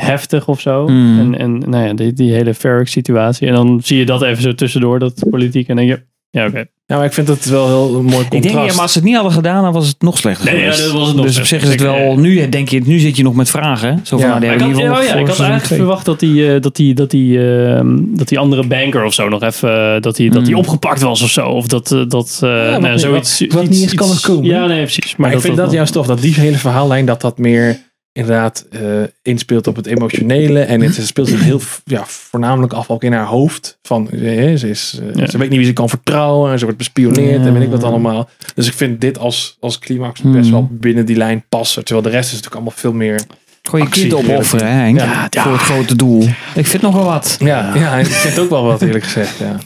heftig 0.00 0.48
of 0.48 0.60
zo. 0.60 0.86
Mm. 0.88 1.18
En, 1.18 1.38
en 1.38 1.58
nou 1.70 1.86
ja, 1.86 1.92
die, 1.94 2.12
die 2.12 2.32
hele 2.32 2.54
Ferric 2.54 2.88
situatie. 2.88 3.46
En 3.48 3.54
dan 3.54 3.80
zie 3.84 3.98
je 3.98 4.06
dat 4.06 4.22
even 4.22 4.42
zo 4.42 4.54
tussendoor, 4.54 4.98
dat 4.98 5.24
politiek. 5.30 5.68
En 5.68 5.76
dan 5.76 5.86
denk 5.86 5.98
je, 5.98 6.04
ja, 6.38 6.46
oké. 6.46 6.64
Ja, 6.86 6.96
maar 6.96 7.04
ik 7.04 7.12
vind 7.12 7.28
het 7.28 7.44
wel 7.48 7.66
heel 7.66 7.90
mooi 7.90 8.02
contrast. 8.04 8.32
Ik 8.34 8.42
denk, 8.42 8.54
ja, 8.54 8.72
maar 8.72 8.80
als 8.82 8.92
ze 8.92 8.98
het 8.98 9.06
niet 9.06 9.14
hadden 9.14 9.32
gedaan, 9.32 9.62
dan 9.62 9.72
was 9.72 9.88
het 9.88 10.02
nog 10.02 10.18
slechter 10.18 10.44
Nee, 10.52 10.60
geweest. 10.60 10.78
ja, 10.78 10.84
dat 10.84 10.92
was 10.92 11.06
het 11.06 11.16
nog 11.16 11.26
dus 11.26 11.38
op 11.38 11.44
zich 11.44 11.62
is 11.62 11.68
het 11.68 11.80
wel, 11.80 12.18
nu 12.18 12.48
denk 12.48 12.68
je, 12.68 12.80
nu 12.84 12.98
zit 12.98 13.16
je 13.16 13.22
nog 13.22 13.34
met 13.34 13.50
vragen. 13.50 13.88
hè? 13.88 13.94
Zo 14.02 14.18
van, 14.18 14.18
Ja. 14.18 14.26
nou, 14.26 14.40
die 14.40 14.48
Maar 14.48 14.56
ik 14.56 14.62
had, 14.62 14.70
in 14.70 14.76
ieder 14.76 14.94
geval 14.96 15.02
ja, 15.14 15.20
ik 15.20 15.26
had 15.26 15.36
eigenlijk 15.36 15.64
twee. 15.64 15.78
verwacht 15.78 16.04
dat 16.04 16.20
die, 16.20 16.54
eh, 16.54 16.60
dat, 16.60 16.76
die, 16.76 16.94
dat, 16.94 17.10
die, 17.10 17.38
ehm, 17.38 17.96
dat 18.00 18.28
die 18.28 18.38
andere 18.38 18.66
banker 18.66 19.04
of 19.04 19.14
zo 19.14 19.28
nog 19.28 19.42
even, 19.42 19.94
eh, 19.94 20.00
dat 20.00 20.16
die, 20.16 20.30
dat 20.30 20.44
die 20.44 20.54
Mm. 20.54 20.60
opgepakt 20.60 21.00
was 21.00 21.22
of 21.22 21.30
zo. 21.30 21.46
Of 21.46 21.66
dat, 21.66 21.92
eh, 21.92 22.02
dat 22.08 22.40
eh, 22.42 22.50
nou, 22.76 22.98
zoiets. 22.98 23.40
wat- 23.40 23.52
wat 23.52 23.68
niet 23.68 23.82
eens 23.82 23.94
kan 23.94 24.08
komen. 24.22 24.44
Ja, 24.44 24.66
nee, 24.66 24.82
precies. 24.82 25.16
Maar 25.16 25.32
ik 25.32 25.40
vind 25.40 25.56
dat 25.56 25.72
juist 25.72 25.92
tof, 25.92 26.06
dat 26.06 26.20
die 26.20 26.34
hele 26.34 26.56
verhaallijn, 26.58 27.06
dat 27.06 27.20
dat 27.20 27.38
meer 27.38 27.78
inderdaad 28.18 28.66
eh, 28.70 28.80
inspeelt 29.22 29.66
op 29.66 29.76
het 29.76 29.86
emotionele. 29.86 30.60
En 30.60 30.80
het 30.80 31.06
speelt 31.06 31.28
zich 31.28 31.42
heel 31.42 31.60
ja, 31.84 32.04
voornamelijk 32.06 32.72
af 32.72 32.90
ook 32.90 33.02
in 33.04 33.12
haar 33.12 33.26
hoofd. 33.26 33.78
Van, 33.82 34.10
eh, 34.10 34.54
ze, 34.56 34.68
is, 34.68 34.98
eh, 35.02 35.14
Ja. 35.14 35.26
ze 35.30 35.38
weet 35.38 35.48
niet 35.48 35.58
wie 35.58 35.66
ze 35.66 35.72
kan 35.72 35.88
vertrouwen. 35.88 36.50
En 36.52 36.58
ze 36.58 36.64
wordt 36.64 36.78
bespioneerd 36.78 37.46
en 37.46 37.52
weet 37.52 37.62
ik 37.62 37.70
wat 37.70 37.82
allemaal. 37.84 38.28
Dus 38.54 38.66
ik 38.66 38.72
vind 38.72 39.00
dit 39.00 39.18
als, 39.18 39.56
als 39.60 39.78
climax 39.78 40.20
best 40.20 40.34
Hmm. 40.34 40.50
wel 40.50 40.68
binnen 40.70 41.06
die 41.06 41.16
lijn 41.16 41.44
passen. 41.48 41.84
Terwijl 41.84 42.06
de 42.06 42.12
rest 42.12 42.26
is 42.28 42.34
natuurlijk 42.34 42.54
allemaal 42.54 42.78
veel 42.80 42.92
meer... 42.92 43.20
Gewoon 43.62 43.84
je 43.86 43.90
kind 43.92 44.14
opofferen, 44.14 44.72
hè? 44.72 44.86
Ja, 44.86 45.28
Voor 45.30 45.52
het 45.52 45.60
grote 45.60 45.96
doel. 45.96 46.26
Ik 46.54 46.66
vind 46.66 46.82
nog 46.82 46.94
wel 46.94 47.04
wat. 47.04 47.36
Ja, 47.40 47.74
ja 47.74 47.96
ik 47.96 48.06
vind 48.06 48.38
ook 48.38 48.50
wel 48.50 48.62
wat 48.64 48.82
eerlijk 48.82 49.04
gezegd. 49.04 49.38
Ja. 49.38 49.56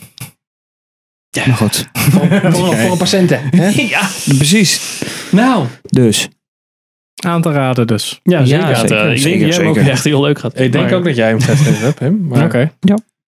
Maar 1.47 1.57
goed. 1.57 1.89
Voor, 1.93 2.29
voor, 2.53 2.77
voor 2.77 2.91
een 2.93 2.97
patiënten. 2.99 3.41
Hè? 3.57 3.69
Ja, 3.97 4.09
precies. 4.25 5.01
Nou, 5.31 5.67
Dus. 5.83 6.29
Aan 7.27 7.43
te 7.43 7.53
raden 7.53 7.87
dus. 7.87 8.21
ja, 8.23 8.45
zeker. 8.45 8.69
Ja, 8.69 8.75
zeker, 8.75 8.97
ik 8.97 9.07
denk 9.07 9.19
zeker, 9.19 9.47
dat 9.47 9.55
jij 9.57 9.65
hem 9.65 9.69
ook 9.69 9.77
echt 9.89 10.05
heel 10.05 10.23
leuk 10.23 10.39
gaat. 10.39 10.61
Ik 10.61 10.73
denk 10.73 10.85
Maar- 10.85 10.95
ook 10.99 11.05
dat 11.05 11.17
jij 11.17 11.29
hem 11.29 11.41
vet 11.41 11.59
vindt, 11.59 11.81
hebt. 11.81 12.01
Maar 12.29 12.45
Oké. 12.45 12.73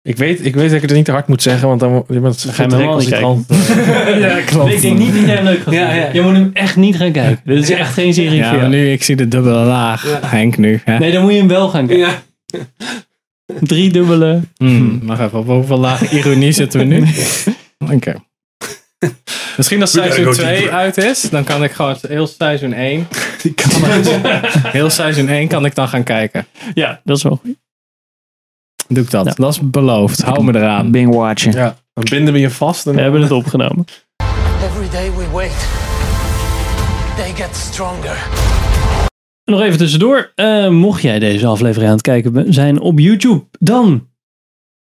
ik, 0.01 0.17
weet, 0.17 0.45
ik 0.45 0.56
weet 0.56 0.67
dat 0.67 0.75
ik 0.75 0.82
het 0.82 0.91
niet 0.97 1.06
te 1.06 1.12
hard 1.12 1.27
moet 1.27 1.41
zeggen, 1.41 1.67
want 1.67 1.80
dan 1.80 2.04
bent 2.08 2.45
ga 2.49 2.63
je 2.63 2.69
hem 2.69 2.77
helemaal 2.80 2.97
niet 2.97 3.10
ja, 4.19 4.39
klopt. 4.45 4.73
Ik 4.73 4.82
denk 4.82 4.97
niet 4.97 5.13
dat 5.13 5.25
jij 5.25 5.36
hem 5.36 5.43
leuk 5.43 5.62
gaat 5.62 5.73
Ja, 5.73 5.86
vinden. 5.89 6.06
ja. 6.06 6.13
Je 6.13 6.21
moet 6.21 6.34
hem 6.34 6.49
echt 6.54 6.75
niet 6.75 6.95
gaan 6.95 7.12
kijken. 7.12 7.39
Dit 7.45 7.58
is 7.58 7.69
echt 7.69 7.93
geen 7.93 8.13
serie 8.13 8.36
Ja, 8.38 8.60
voor 8.60 8.69
nu, 8.69 8.91
ik 8.91 9.04
zie 9.04 9.15
de 9.15 9.27
dubbele 9.27 9.65
laag. 9.65 10.19
Henk 10.25 10.58
nu. 10.58 10.82
Hè? 10.84 10.97
Nee, 10.97 11.12
dan 11.12 11.21
moet 11.21 11.32
je 11.32 11.38
hem 11.38 11.47
wel 11.47 11.69
gaan 11.69 11.88
kijken. 11.88 12.10
Drie 13.60 13.91
dubbele. 13.91 14.39
Hmm, 14.58 14.99
Wacht 15.04 15.21
even, 15.21 15.39
op 15.39 15.45
hoeveel 15.47 15.77
laag 15.77 16.12
ironie 16.12 16.51
zitten 16.51 16.80
we 16.80 16.86
nu? 16.86 17.04
Oké. 17.95 18.15
Misschien 19.58 19.82
als 19.82 19.92
seizoen 19.92 20.34
2 20.34 20.72
uit 20.72 20.98
is, 20.98 21.22
dan 21.22 21.44
kan 21.44 21.64
ik 21.64 21.72
gewoon 21.72 21.96
heel 22.08 22.28
seizoen 22.28 22.74
1. 22.74 23.08
heel 24.78 24.90
seizoen 24.90 25.28
1 25.28 25.48
kan 25.48 25.66
ik 25.66 25.76
dan 25.76 25.88
gaan 25.88 26.04
kijken. 26.04 26.48
Ja, 26.74 27.02
dat 27.04 27.18
is 27.18 27.24
wel 27.24 27.40
goed. 27.44 27.56
Doe 28.88 29.04
ik 29.04 29.12
dat. 29.12 29.26
Ja. 29.26 29.34
Dat 29.36 29.52
is 29.52 29.60
beloofd. 29.64 30.22
Hou 30.22 30.44
me 30.44 30.56
eraan. 30.56 30.92
Bing 30.92 31.14
watchen. 31.16 31.52
Ja, 31.52 31.76
dan 31.94 32.04
binden 32.10 32.34
we 32.34 32.40
je 32.40 32.50
vast. 32.50 32.88
En 32.88 32.96
We 32.96 33.02
hebben 33.02 33.22
het 33.22 33.32
opgenomen. 33.32 33.86
Every 34.64 34.90
day 34.90 35.12
we 35.12 35.26
wait, 35.32 35.68
they 37.16 37.46
get 37.46 37.56
stronger. 37.56 38.28
Nog 39.46 39.62
even 39.62 39.78
tussendoor. 39.78 40.32
eh, 40.36 40.68
mocht 40.70 41.02
jij 41.02 41.20
deze 41.20 41.46
aflevering 41.48 41.88
aan 41.88 41.96
het 41.96 42.02
kijken 42.06 42.54
zijn 42.54 42.80
op 42.80 43.00
YouTube, 43.00 43.44
dan 43.60 44.08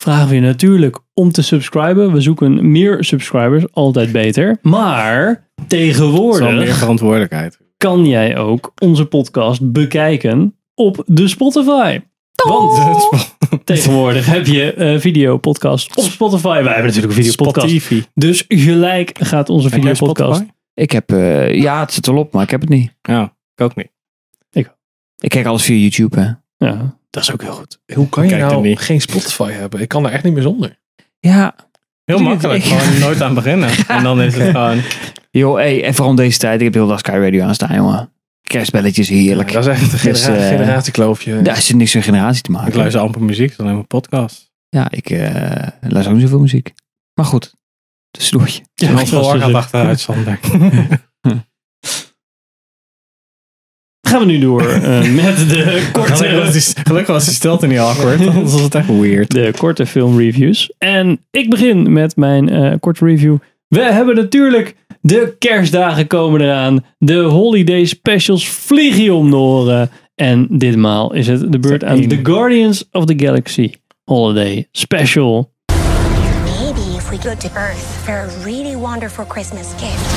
vragen 0.02 0.28
we 0.28 0.34
je 0.34 0.40
natuurlijk 0.40 0.98
om 1.14 1.32
te 1.32 1.42
subscriben. 1.42 2.12
We 2.12 2.20
zoeken 2.20 2.70
meer 2.70 3.04
subscribers, 3.04 3.64
altijd 3.72 4.12
beter. 4.12 4.58
Maar 4.62 5.24
Dat 5.24 5.78
is 5.78 5.98
wel 5.98 6.10
meer 6.10 6.28
tegenwoordig 6.28 6.76
verantwoordelijkheid. 6.76 7.58
kan 7.76 8.06
jij 8.06 8.36
ook 8.36 8.72
onze 8.78 9.06
podcast 9.06 9.72
bekijken 9.72 10.56
op 10.74 11.02
de 11.06 11.28
Spotify. 11.28 12.00
Want 12.46 13.08
tegenwoordig 13.64 14.26
heb 14.26 14.46
je 14.46 14.72
eh 14.74 14.98
videopodcast 15.00 15.96
op 15.96 16.04
Spotify. 16.04 16.62
Wij 16.62 16.72
hebben 16.72 16.84
natuurlijk 16.86 17.16
een 17.16 17.24
videopodcast. 17.24 17.68
Spotify. 17.68 18.02
Dus 18.14 18.44
gelijk 18.48 19.18
gaat 19.20 19.48
onze 19.48 19.68
videopodcast. 19.70 20.44
Ik 20.74 20.90
heb, 20.90 21.12
eh, 21.12 21.54
ja, 21.54 21.80
het 21.80 21.92
zit 21.92 22.06
erop, 22.06 22.32
maar 22.32 22.42
ik 22.42 22.50
heb 22.50 22.60
het 22.60 22.70
niet. 22.70 22.94
Ja, 23.02 23.22
ik 23.54 23.64
ook 23.64 23.76
niet. 23.76 23.90
Ik 25.22 25.30
kijk 25.30 25.46
alles 25.46 25.62
via 25.62 25.76
YouTube, 25.76 26.20
hè. 26.20 26.30
Ja, 26.64 26.96
dat 27.10 27.22
is 27.22 27.32
ook 27.32 27.42
heel 27.42 27.52
goed. 27.52 27.78
Hoe 27.94 28.08
kan 28.08 28.22
je 28.24 28.28
Kijk 28.30 28.42
er 28.42 28.48
nou 28.48 28.62
niet. 28.62 28.78
geen 28.78 29.00
Spotify 29.00 29.50
hebben? 29.50 29.80
Ik 29.80 29.88
kan 29.88 30.02
daar 30.02 30.12
echt 30.12 30.24
niet 30.24 30.32
meer 30.32 30.42
zonder. 30.42 30.78
Ja. 31.18 31.54
Heel 32.04 32.18
makkelijk. 32.18 32.62
Gewoon 32.72 32.98
nooit 32.98 33.22
aan 33.22 33.34
beginnen. 33.34 33.70
En 33.88 34.02
dan 34.02 34.20
is 34.22 34.34
het 34.34 34.50
gewoon... 34.50 34.80
Joh, 35.30 35.54
hey, 35.56 35.84
en 35.84 35.94
vooral 35.94 36.14
deze 36.14 36.38
tijd. 36.38 36.58
Ik 36.58 36.64
heb 36.64 36.74
heel 36.74 36.86
dag 36.86 36.98
Sky 36.98 37.10
Radio 37.10 37.44
aanstaan, 37.44 37.74
jongen. 37.76 38.12
Kerstbelletjes, 38.42 39.08
heerlijk. 39.08 39.52
dat 39.52 39.66
is 39.66 39.72
echt 39.72 39.92
een 39.92 40.10
Dus, 40.12 40.24
genera 40.24 40.48
generatiekloofje. 40.48 41.42
Daar 41.42 41.56
is 41.56 41.70
niks 41.72 41.94
met 41.94 42.04
generatie 42.04 42.42
te 42.42 42.50
maken. 42.50 42.68
Ik 42.68 42.74
luister 42.74 43.00
amper 43.00 43.22
muziek, 43.22 43.54
alleen 43.56 43.74
maar 43.74 43.84
podcast. 43.86 44.50
Ja, 44.68 44.90
ik 44.90 45.10
eh, 45.10 45.68
luister 45.80 46.06
ook 46.06 46.12
niet 46.12 46.20
zoveel 46.22 46.40
muziek. 46.40 46.72
Maar 47.14 47.24
goed, 47.26 47.54
tussendoortje. 48.10 48.62
Ja, 48.74 49.00
is 49.00 49.08
gehoor 49.08 49.34
dus 49.38 49.54
achteruit, 49.54 50.00
Sander. 50.00 50.38
Gaan 54.12 54.20
we 54.20 54.26
nu 54.32 54.38
door 54.38 54.68
eh, 54.68 55.00
met 55.24 55.36
de 55.48 55.88
korte, 55.92 56.14
Gelukkig 56.24 56.44
was 56.44 56.52
die- 56.74 56.84
gelukkig 56.84 57.14
was 57.14 57.24
die 57.24 57.34
stilte 57.34 57.66
niet 57.66 57.78
awkward, 57.78 58.20
anders 58.28 58.52
was 58.52 58.60
het 58.62 58.74
echt 58.74 58.86
weird. 59.00 59.30
de 59.30 59.52
korte 59.56 59.86
filmreviews. 59.86 60.72
En 60.78 61.20
ik 61.30 61.50
begin 61.50 61.92
met 61.92 62.16
mijn 62.16 62.48
eh, 62.48 62.72
korte 62.80 63.04
review. 63.04 63.36
We 63.68 63.80
hebben 63.82 64.14
natuurlijk 64.16 64.74
de 65.00 65.36
kerstdagen 65.38 66.06
komen 66.06 66.40
eraan. 66.40 66.84
De 66.98 67.14
holiday 67.16 67.84
specials 67.84 68.48
vliegen 68.48 69.02
je 69.02 69.14
om 69.14 69.30
de 69.30 69.36
oren. 69.36 69.90
En 70.14 70.46
ditmaal 70.50 71.12
is 71.14 71.26
het 71.26 71.52
de 71.52 71.58
beurt 71.58 71.84
aan. 71.84 72.08
The 72.08 72.20
Guardians 72.22 72.88
of 72.90 73.04
the 73.04 73.14
Galaxy 73.16 73.72
Holiday 74.04 74.68
Special. 74.72 75.52
Maybe 76.44 76.80
if 76.96 77.10
we 77.10 77.16
go 77.28 77.34
to 77.38 77.48
Earth 77.56 77.78
for 78.04 78.14
a 78.14 78.44
really 78.44 78.76
wonderful 78.76 79.24
Christmas 79.28 79.66
gift, 79.76 80.12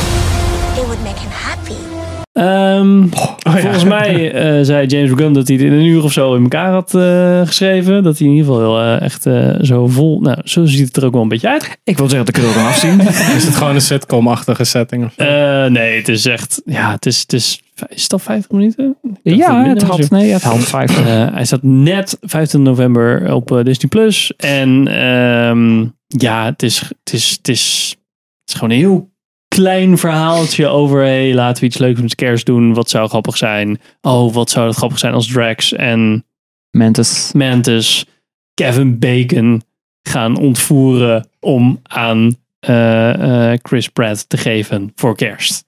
it 0.78 0.86
would 0.86 1.02
make 1.04 1.20
him 1.20 1.32
happy. 1.32 2.05
Ehm, 2.36 3.04
Volgens 3.50 3.84
mij 3.84 4.32
eh, 4.34 4.64
zei 4.64 4.88
James 4.88 5.12
Gunn 5.16 5.34
dat 5.34 5.48
hij 5.48 5.58
het 5.58 5.66
in 5.66 5.72
een 5.72 5.86
uur 5.86 6.04
of 6.04 6.12
zo 6.12 6.36
in 6.36 6.44
elkaar 6.44 6.72
had 6.72 6.96
eh, 6.96 7.42
geschreven. 7.48 8.04
Dat 8.04 8.18
hij 8.18 8.28
in 8.28 8.34
ieder 8.34 8.54
geval 8.54 8.62
heel 8.78 8.96
eh, 8.96 9.02
echt 9.02 9.26
eh, 9.26 9.56
zo 9.62 9.88
vol. 9.88 10.20
Nou, 10.22 10.38
zo 10.44 10.66
ziet 10.66 10.88
het 10.88 10.98
er 10.98 11.06
ook 11.06 11.14
wel 11.14 11.22
een 11.22 11.28
beetje 11.28 11.50
uit. 11.50 11.78
Ik 11.84 11.98
wil 11.98 12.10
zeggen 12.10 12.26
dat 12.26 12.36
ik 12.38 12.44
er 12.44 12.50
ook 12.50 12.56
aan 12.56 12.68
afzien. 12.68 13.00
Is 13.38 13.46
het 13.46 13.56
gewoon 13.56 13.76
een 13.76 13.82
sitcom-achtige 13.82 14.64
setting? 14.64 15.06
Of 15.06 15.14
zo? 15.18 15.24
Eh, 15.24 15.72
nee, 15.72 15.98
het 15.98 16.08
is 16.08 16.26
echt. 16.26 16.62
Ja, 16.66 16.92
het 16.92 17.06
is. 17.06 17.20
Het 17.20 17.34
is, 17.34 17.62
is 17.88 18.04
het 18.04 18.14
al 18.14 18.20
50 18.20 18.52
minuten? 18.52 18.98
Ja, 19.24 19.66
het 19.68 19.82
had, 19.82 20.10
nee, 20.10 20.32
het 20.32 20.44
had 20.44 20.60
vijf. 20.64 21.06
Eh, 21.06 21.34
hij 21.34 21.46
staat 21.46 21.64
net 21.64 22.18
25 22.22 22.60
november 22.72 23.34
op 23.34 23.62
Disney 23.64 23.90
Plus. 23.90 24.34
En 24.38 24.88
ehm, 24.88 25.86
ja, 26.08 26.46
het 26.46 26.64
is, 26.64 26.80
het, 26.80 27.14
is, 27.14 27.30
het, 27.30 27.48
is, 27.48 27.96
het 28.40 28.50
is 28.50 28.54
gewoon 28.54 28.70
een 28.70 28.78
heel 28.78 29.14
klein 29.56 29.98
verhaaltje 29.98 30.68
over. 30.68 31.02
Hey, 31.02 31.34
laten 31.34 31.62
we 31.62 31.68
iets 31.68 31.78
leuks 31.78 32.02
met 32.02 32.16
kerst 32.16 32.46
doen. 32.46 32.74
Wat 32.74 32.90
zou 32.90 33.10
grappig 33.10 33.38
zijn? 33.38 33.80
Oh, 34.02 34.34
wat 34.34 34.50
zou 34.50 34.68
het 34.68 34.76
grappig 34.76 35.00
zijn 35.00 35.14
als 35.14 35.28
Drax 35.28 35.74
en 35.74 36.26
Mantis. 36.72 37.32
Mantis 37.34 38.06
Kevin 38.54 39.00
Bacon 39.00 39.64
gaan 40.02 40.38
ontvoeren 40.38 41.28
om 41.40 41.80
aan 41.84 42.36
eh, 42.60 43.52
eh, 43.52 43.60
Chris 43.64 43.88
Pratt 43.90 44.30
te 44.30 44.38
geven 44.38 44.92
voor 44.96 45.16
kerst. 45.16 45.66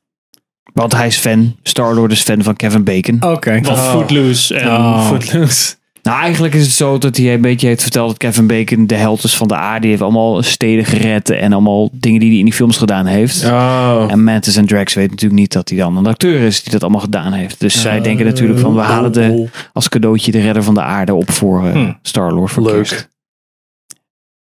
Want 0.73 0.93
hij 0.93 1.07
is 1.07 1.17
fan. 1.17 1.55
Star-Lord 1.63 2.11
is 2.11 2.21
fan 2.21 2.43
van 2.43 2.55
Kevin 2.55 2.83
Bacon. 2.83 3.23
Oké. 3.23 3.59
Van 3.63 3.77
Footloose 3.77 4.55
en 4.55 4.67
Oh. 4.67 5.07
Footloose. 5.07 5.75
Nou, 6.07 6.19
eigenlijk 6.21 6.53
is 6.53 6.63
het 6.63 6.71
zo 6.71 6.97
dat 6.97 7.17
hij 7.17 7.33
een 7.33 7.41
beetje 7.41 7.67
heeft 7.67 7.81
verteld 7.81 8.07
dat 8.07 8.17
Kevin 8.17 8.47
Bacon 8.47 8.87
de 8.87 8.95
held 8.95 9.23
is 9.23 9.35
van 9.35 9.47
de 9.47 9.55
aarde. 9.55 9.79
Die 9.81 9.89
heeft 9.89 10.01
allemaal 10.01 10.43
steden 10.43 10.85
gered 10.85 11.29
en 11.29 11.53
allemaal 11.53 11.89
dingen 11.91 12.19
die 12.19 12.29
hij 12.29 12.37
in 12.39 12.45
die 12.45 12.53
films 12.53 12.77
gedaan 12.77 13.05
heeft. 13.05 13.45
Oh. 13.45 14.05
En 14.09 14.23
Mantis 14.23 14.55
en 14.55 14.65
Drax 14.65 14.93
weten 14.93 15.11
natuurlijk 15.11 15.39
niet 15.39 15.51
dat 15.53 15.69
hij 15.69 15.77
dan 15.77 15.97
een 15.97 16.05
acteur 16.07 16.39
is 16.41 16.63
die 16.63 16.71
dat 16.71 16.81
allemaal 16.81 17.01
gedaan 17.01 17.33
heeft. 17.33 17.59
Dus 17.59 17.81
zij 17.81 18.01
denken 18.01 18.25
natuurlijk 18.25 18.59
van 18.59 18.73
we 18.75 18.81
halen 18.81 19.13
de, 19.13 19.47
als 19.73 19.89
cadeautje 19.89 20.31
de 20.31 20.41
redder 20.41 20.63
van 20.63 20.73
de 20.73 20.81
aarde 20.81 21.13
op 21.13 21.31
voor 21.31 21.65
eh, 21.67 21.71
Hm. 21.71 21.91
Star-Lord 22.01 22.51
voor 22.51 22.63
Leuk. 22.63 22.73
kerst. 22.87 23.07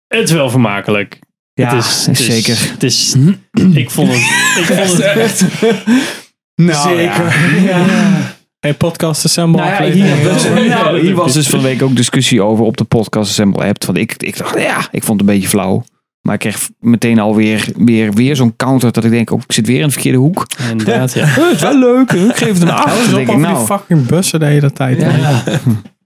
het 0.08 0.24
is 0.24 0.32
wel 0.32 0.49
vermakelijk. 0.49 1.20
Ja, 1.53 1.76
het 1.76 1.84
is, 1.86 2.05
het 2.05 2.20
is- 2.20 2.26
zeker. 2.26 2.72
Het 2.72 2.84
is, 2.84 3.16
ik 3.74 3.89
vond 3.91 4.10
het, 4.12 4.18
ik 4.60 4.78
vond 4.78 5.03
het 5.03 5.45
Nou, 6.55 6.97
Zeker. 6.97 7.62
Ja. 7.64 8.36
Geen 8.68 8.78
podcast 8.78 9.26
assemble 9.26 9.61
Nou 9.61 9.84
ja, 9.84 9.91
hier, 9.91 10.32
was, 10.34 10.43
nou, 10.43 10.91
dat 10.91 11.01
hier 11.01 11.15
was 11.15 11.34
dus 11.34 11.49
van 11.49 11.59
de 11.59 11.65
week 11.65 11.82
ook 11.82 11.95
discussie 11.95 12.41
over 12.41 12.65
op 12.65 12.78
de 12.78 12.84
podcast 12.84 13.30
Assemble 13.30 13.65
app. 13.65 13.86
Want 13.86 13.97
ik, 13.97 14.13
ik 14.18 14.38
dacht, 14.38 14.59
ja, 14.59 14.88
ik 14.91 15.03
vond 15.03 15.20
het 15.20 15.30
een 15.30 15.36
beetje 15.36 15.49
flauw. 15.49 15.84
Maar 16.22 16.34
ik 16.34 16.39
kreeg 16.39 16.70
meteen 16.80 17.20
alweer 17.20 17.70
weer, 17.78 18.13
weer 18.13 18.36
zo'n 18.36 18.55
counter 18.55 18.91
dat 18.91 19.03
ik 19.03 19.11
denk, 19.11 19.32
oh, 19.32 19.41
ik 19.47 19.51
zit 19.51 19.68
weer 19.68 19.80
in 19.80 19.86
de 19.86 19.91
verkeerde 19.91 20.18
hoek. 20.18 20.45
Inderdaad, 20.72 21.13
ja. 21.13 21.36
Dat 21.36 21.51
is 21.55 21.61
wel 21.61 21.80
leuk. 21.80 22.11
Ik 22.11 22.36
geef 22.36 22.53
het 22.53 22.61
een 22.61 22.68
Hou 22.68 22.89
8. 22.89 22.97
eens 22.97 23.09
Dan 23.09 23.20
op 23.20 23.26
denk 23.26 23.28
ik, 23.28 23.36
over 23.36 23.47
nou, 23.47 23.57
die 23.57 23.65
fucking 23.65 24.05
bussen 24.05 24.39
de 24.39 24.45
hele 24.45 24.72
tijd. 24.72 25.01
Ja. 25.01 25.43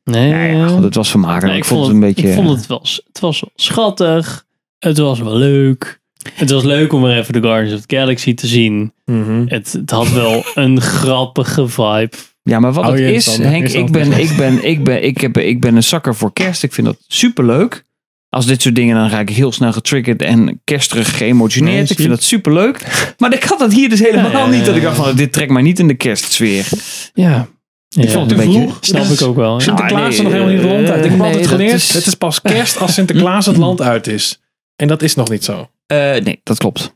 Nee, 0.03 0.31
nee, 0.31 0.55
ja, 0.55 0.67
goed, 0.67 0.83
het 0.83 0.95
was 0.95 1.09
vermakelijk. 1.09 1.47
Nee, 1.47 1.57
ik 1.57 1.65
vond 1.65 1.81
het 1.81 1.93
een 1.93 1.99
beetje... 1.99 2.27
Ik 2.27 2.33
vond 2.33 2.49
het 2.49 2.67
wel, 2.67 2.81
het 2.81 3.19
was 3.19 3.41
wel 3.41 3.51
schattig. 3.55 4.45
Het 4.79 4.97
was 4.97 5.19
wel 5.19 5.35
leuk. 5.35 6.01
Het 6.33 6.49
was 6.49 6.63
leuk 6.63 6.93
om 6.93 7.01
weer 7.01 7.17
even 7.17 7.33
de 7.33 7.41
Guardians 7.41 7.79
of 7.79 7.85
the 7.85 7.95
Galaxy 7.95 8.33
te 8.33 8.47
zien. 8.47 8.93
Mhm. 9.05 9.43
Het, 9.47 9.71
het 9.71 9.91
had 9.91 10.11
wel 10.11 10.43
een 10.53 10.81
grappige 10.99 11.67
vibe. 11.67 12.17
Ja, 12.43 12.59
maar 12.59 12.71
wat 12.73 12.85
het 12.91 12.99
is, 12.99 13.25
Henk, 13.37 13.67
ik 13.67 13.91
ben, 13.91 14.11
ik, 14.11 14.35
ben, 14.37 14.63
ik, 14.67 14.83
ben, 14.83 15.03
ik, 15.03 15.21
heb, 15.21 15.37
ik 15.37 15.61
ben 15.61 15.75
een 15.75 15.83
zakker 15.83 16.15
voor 16.15 16.33
kerst. 16.33 16.63
Ik 16.63 16.73
vind 16.73 16.87
dat 16.87 16.97
superleuk. 17.07 17.83
Als 18.29 18.45
dit 18.45 18.61
soort 18.61 18.75
dingen, 18.75 18.95
dan 18.95 19.09
ga 19.09 19.19
ik 19.19 19.29
heel 19.29 19.51
snel 19.51 19.71
getriggerd 19.73 20.21
en 20.21 20.61
kersterig 20.63 21.17
geëmotioneerd. 21.17 21.73
Nee, 21.75 21.83
ik 21.89 21.95
vind 21.97 22.09
dat 22.09 22.23
superleuk. 22.23 23.13
Maar 23.17 23.33
ik 23.33 23.43
had 23.43 23.59
dat 23.59 23.73
hier 23.73 23.89
dus 23.89 23.99
helemaal 23.99 24.31
Ja, 24.31 24.45
niet. 24.47 24.65
Dat 24.65 24.75
ik 24.75 24.81
dacht 24.81 24.95
van, 24.95 25.15
dit 25.15 25.33
trekt 25.33 25.51
mij 25.51 25.61
niet 25.61 25.79
in 25.79 25.87
de 25.87 25.93
kerstsfeer. 25.93 26.67
Ja. 27.13 27.47
Ik 27.89 28.09
vond 28.09 28.31
het 28.31 28.39
een 28.39 28.45
beetje... 28.47 28.69
Snap 28.79 29.05
ik 29.05 29.21
ook 29.21 29.35
wel. 29.35 29.53
ja. 29.53 29.59
Sinterklaas 29.59 30.01
Ah, 30.03 30.09
is 30.09 30.15
nee, 30.15 30.23
nog 30.23 30.31
helemaal 30.33 30.53
niet 30.53 30.61
het 30.63 30.71
land 30.71 30.89
uit. 30.89 31.03
Ik 31.05 31.09
heb 31.09 31.19
nee, 31.19 31.27
altijd 31.27 31.47
geleerd, 31.47 31.73
is- 31.73 31.93
het 31.93 32.05
is 32.05 32.13
pas 32.15 32.41
kerst 32.41 32.77
als 32.77 32.93
Sinterklaas 32.93 33.45
het 33.45 33.57
land 33.57 33.81
uit 33.81 34.07
is. 34.07 34.41
En 34.75 34.87
dat 34.87 35.01
is 35.01 35.15
nog 35.15 35.29
niet 35.29 35.43
zo. 35.43 35.69
Eh, 35.85 35.97
nee, 35.97 36.39
dat 36.43 36.57
klopt. 36.57 36.95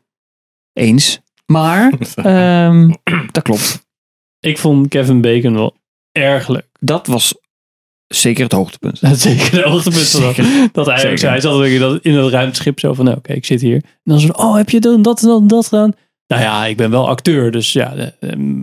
Eens. 0.73 1.19
Maar, 1.45 1.91
ehm, 2.15 2.91
dat 3.31 3.43
klopt. 3.43 3.84
Ik 4.45 4.57
vond 4.57 4.87
Kevin 4.87 5.21
Bacon 5.21 5.53
wel 5.53 5.75
erg 6.11 6.47
leuk. 6.47 6.67
Dat 6.79 7.07
was 7.07 7.33
zeker 8.07 8.43
het 8.43 8.51
hoogtepunt. 8.51 9.01
Dat 9.01 9.19
zeker 9.19 9.51
de 9.51 9.69
hoogtepunt 9.69 10.11
dat. 10.11 10.35
Dat 10.71 10.85
hij 10.85 11.11
ook 11.11 11.17
zei. 11.17 11.31
Hij 11.31 11.41
zat 11.41 11.79
dat 11.79 11.99
in 12.01 12.15
het 12.15 12.31
ruimteschip 12.31 12.79
zo 12.79 12.93
van, 12.93 13.05
nou, 13.05 13.17
oké, 13.17 13.33
ik 13.33 13.45
zit 13.45 13.61
hier. 13.61 13.75
En 13.75 13.81
dan 14.03 14.19
zo, 14.19 14.31
oh, 14.31 14.55
heb 14.55 14.69
je 14.69 14.79
dan 14.79 15.01
dat 15.01 15.21
en 15.21 15.27
dat 15.27 15.41
en 15.41 15.47
dat 15.47 15.67
gedaan? 15.67 15.93
Nou 16.27 16.41
ja, 16.41 16.65
ik 16.65 16.77
ben 16.77 16.91
wel 16.91 17.07
acteur, 17.07 17.51
dus 17.51 17.73
ja, 17.73 17.93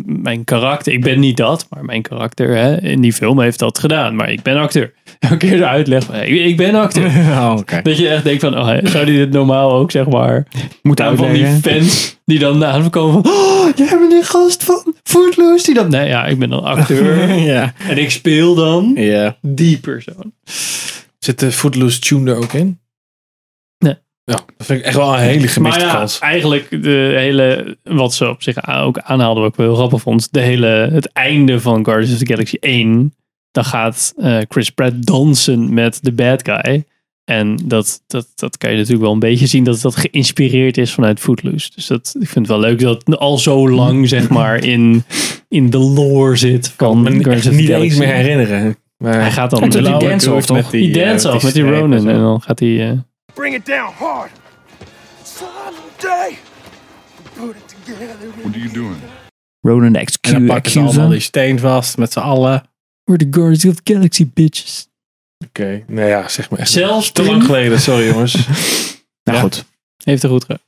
mijn 0.04 0.44
karakter, 0.44 0.92
ik 0.92 1.02
ben 1.02 1.20
niet 1.20 1.36
dat, 1.36 1.66
maar 1.70 1.84
mijn 1.84 2.02
karakter 2.02 2.56
hè, 2.56 2.80
in 2.80 3.00
die 3.00 3.12
film 3.12 3.40
heeft 3.40 3.58
dat 3.58 3.78
gedaan, 3.78 4.16
maar 4.16 4.30
ik 4.30 4.42
ben 4.42 4.56
acteur. 4.56 4.92
Elke 5.18 5.36
keer 5.36 5.56
de 5.56 5.66
uitleg 5.66 6.04
van, 6.04 6.14
ik, 6.14 6.28
ik 6.28 6.56
ben 6.56 6.74
acteur. 6.74 7.10
Oh. 7.42 7.58
Dat 7.82 7.98
je 7.98 8.08
echt 8.08 8.24
denkt 8.24 8.40
van, 8.42 8.58
oh, 8.58 8.76
zou 8.82 9.04
die 9.04 9.16
dit 9.18 9.30
normaal 9.30 9.72
ook, 9.72 9.90
zeg 9.90 10.06
maar, 10.06 10.46
Moet 10.82 11.00
aan 11.00 11.16
van 11.16 11.32
die 11.32 11.46
fans 11.46 12.18
die 12.24 12.38
dan 12.38 12.58
na 12.58 12.72
hem 12.72 12.90
komen 12.90 13.22
van, 13.22 13.32
oh, 13.32 13.66
jij 13.76 13.98
bent 13.98 14.10
die 14.10 14.22
gast 14.22 14.64
van 14.64 14.94
Footloose, 15.02 15.64
die 15.64 15.74
dan, 15.74 15.90
nee, 15.90 16.08
ja, 16.08 16.26
ik 16.26 16.38
ben 16.38 16.50
dan 16.50 16.62
acteur 16.64 17.34
ja. 17.52 17.72
en 17.88 17.98
ik 17.98 18.10
speel 18.10 18.54
dan 18.54 18.92
Ja. 18.96 19.36
die 19.40 19.78
persoon. 19.78 20.32
Zit 21.18 21.38
de 21.38 21.52
Footloose 21.52 21.98
Tune 22.00 22.30
er 22.30 22.36
ook 22.36 22.52
in? 22.52 22.78
Ja, 24.24 24.34
dat 24.56 24.66
vind 24.66 24.78
ik 24.78 24.84
echt 24.84 24.96
wel 24.96 25.12
een 25.14 25.20
hele 25.20 25.48
gemiste 25.48 25.80
maar 25.80 25.88
ja, 25.88 25.94
kans. 25.94 26.18
eigenlijk 26.18 26.82
de 26.82 27.12
hele, 27.16 27.76
wat 27.82 28.14
ze 28.14 28.28
op 28.28 28.42
zich 28.42 28.68
ook 28.68 28.98
aanhaalden, 28.98 29.42
wat 29.42 29.50
ik 29.52 29.56
wel 29.56 29.66
heel 29.66 29.76
grappig 29.76 30.00
vond, 30.00 30.32
de 30.32 30.40
hele, 30.40 30.66
het 30.92 31.12
einde 31.12 31.60
van 31.60 31.84
Guardians 31.84 32.12
of 32.12 32.18
the 32.18 32.26
Galaxy 32.26 32.56
1, 32.60 33.14
dan 33.50 33.64
gaat 33.64 34.12
eh, 34.16 34.38
Chris 34.48 34.70
Pratt 34.70 35.06
dansen 35.06 35.74
met 35.74 35.98
de 36.02 36.12
bad 36.12 36.42
guy. 36.48 36.84
En 37.24 37.58
dat, 37.64 38.02
dat, 38.06 38.26
dat 38.34 38.58
kan 38.58 38.70
je 38.70 38.76
natuurlijk 38.76 39.02
wel 39.02 39.12
een 39.12 39.18
beetje 39.18 39.46
zien 39.46 39.64
dat 39.64 39.80
dat 39.80 39.96
geïnspireerd 39.96 40.78
is 40.78 40.92
vanuit 40.92 41.20
Footloose. 41.20 41.70
Dus 41.74 41.86
dat, 41.86 42.14
ik 42.20 42.28
vind 42.28 42.46
het 42.48 42.56
wel 42.56 42.60
leuk 42.70 42.80
dat 42.80 43.02
het 43.04 43.18
al 43.18 43.38
zo 43.38 43.68
lang, 43.70 44.08
zeg 44.08 44.28
maar, 44.28 44.64
in, 44.64 45.04
in 45.48 45.70
de 45.70 45.78
lore 45.78 46.36
zit 46.36 46.74
van 46.76 47.02
me 47.02 47.10
Guardians 47.10 47.46
of 47.46 47.52
the 47.52 47.58
niet 47.58 47.66
Galaxy. 47.68 47.88
eens 47.88 47.98
meer 47.98 48.14
herinneren. 48.14 48.76
Maar 48.96 49.20
Hij 49.20 49.30
gaat 49.30 49.50
dan 49.50 49.60
Hij 49.60 49.68
doet 49.68 49.78
die 49.78 49.88
blauwe 49.88 50.08
dance 50.08 50.26
doos 50.28 50.36
off, 50.36 50.46
toch? 50.46 50.56
met 50.56 50.70
die, 50.70 50.92
die 50.92 51.04
dance 51.04 51.32
off 51.32 51.44
met 51.44 51.54
die 51.54 51.64
zo. 51.64 51.84
En 51.90 52.04
dan 52.04 52.40
gaat 52.40 52.58
hij... 52.58 52.90
eh, 52.90 52.98
Bring 53.34 53.54
it 53.54 53.66
down 53.66 53.92
hard. 53.98 54.30
Someday, 55.24 56.38
put 57.34 57.56
it 57.56 57.74
together. 57.84 58.28
What 58.42 58.52
are 58.54 58.58
you 58.58 58.72
doing? 58.72 58.96
Ronan 59.60 59.84
En 59.86 59.92
dan 59.92 60.02
Excu- 60.02 60.46
pakken 60.46 60.70
ze 60.72 60.80
allemaal 60.80 61.08
die 61.08 61.20
steen 61.20 61.58
vast 61.58 61.96
met 61.98 62.12
z'n 62.12 62.18
allen. 62.18 62.62
We're 63.04 63.18
the 63.18 63.26
Guardians 63.30 63.64
of 63.64 63.74
the 63.74 63.92
Galaxy, 63.92 64.30
bitches. 64.34 64.88
Oké, 65.46 65.84
nou 65.86 66.08
ja, 66.08 66.28
zeg 66.28 66.50
maar 66.50 66.58
echt 66.58 66.70
Zelfs 66.70 67.12
te 67.12 67.22
lang 67.24 67.44
geleden. 67.44 67.80
Sorry 67.80 68.06
jongens. 68.06 68.32
Nou 69.24 69.36
Ja. 69.38 69.42
goed. 69.44 69.64
heeft 70.04 70.22
er 70.22 70.28
goed 70.28 70.42
gedaan. 70.42 70.58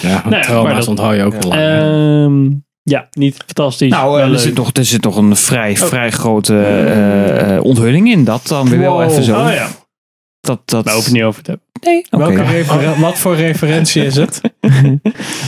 Ja, 0.00 0.28
Nee, 0.28 0.40
trauma's 0.42 0.76
dat- 0.78 0.88
onthoud 0.88 1.16
je 1.16 1.22
ook 1.22 1.32
wel 1.32 1.48
lang. 1.50 1.60
Ehm, 1.60 2.50
ja, 2.82 3.08
niet 3.12 3.36
fantastisch. 3.36 3.90
Nou, 3.90 4.16
Wel 4.16 4.26
eh, 4.26 4.32
er 4.32 4.38
zit, 4.38 4.54
nog, 4.54 4.70
er 4.72 4.84
zit 4.84 5.02
nog 5.02 5.16
een 5.16 5.36
vrij, 5.36 5.76
vrij 5.76 6.10
grote 6.10 6.58
eh, 6.58 7.56
eh, 7.56 7.64
onthulling 7.64 8.10
in. 8.10 8.24
Dat 8.24 8.46
dan 8.46 8.68
weer 8.68 8.78
wel 8.78 8.92
Wow. 9.00 9.10
even 9.10 9.22
zo. 9.24 9.40
Oh 9.46 9.52
ja, 9.52 9.68
Dat, 10.42 10.60
dat, 10.64 10.84
daar 10.84 10.94
hoef 10.94 11.12
niet 11.12 11.22
over 11.22 11.42
te 11.42 11.50
hebben. 11.50 11.68
Nee, 11.82 12.06
oké. 12.10 12.44
Welke 12.44 13.00
wat 13.00 13.18
voor 13.18 13.36
referentie 13.36 14.04
is 14.04 14.16
het? 14.16 14.40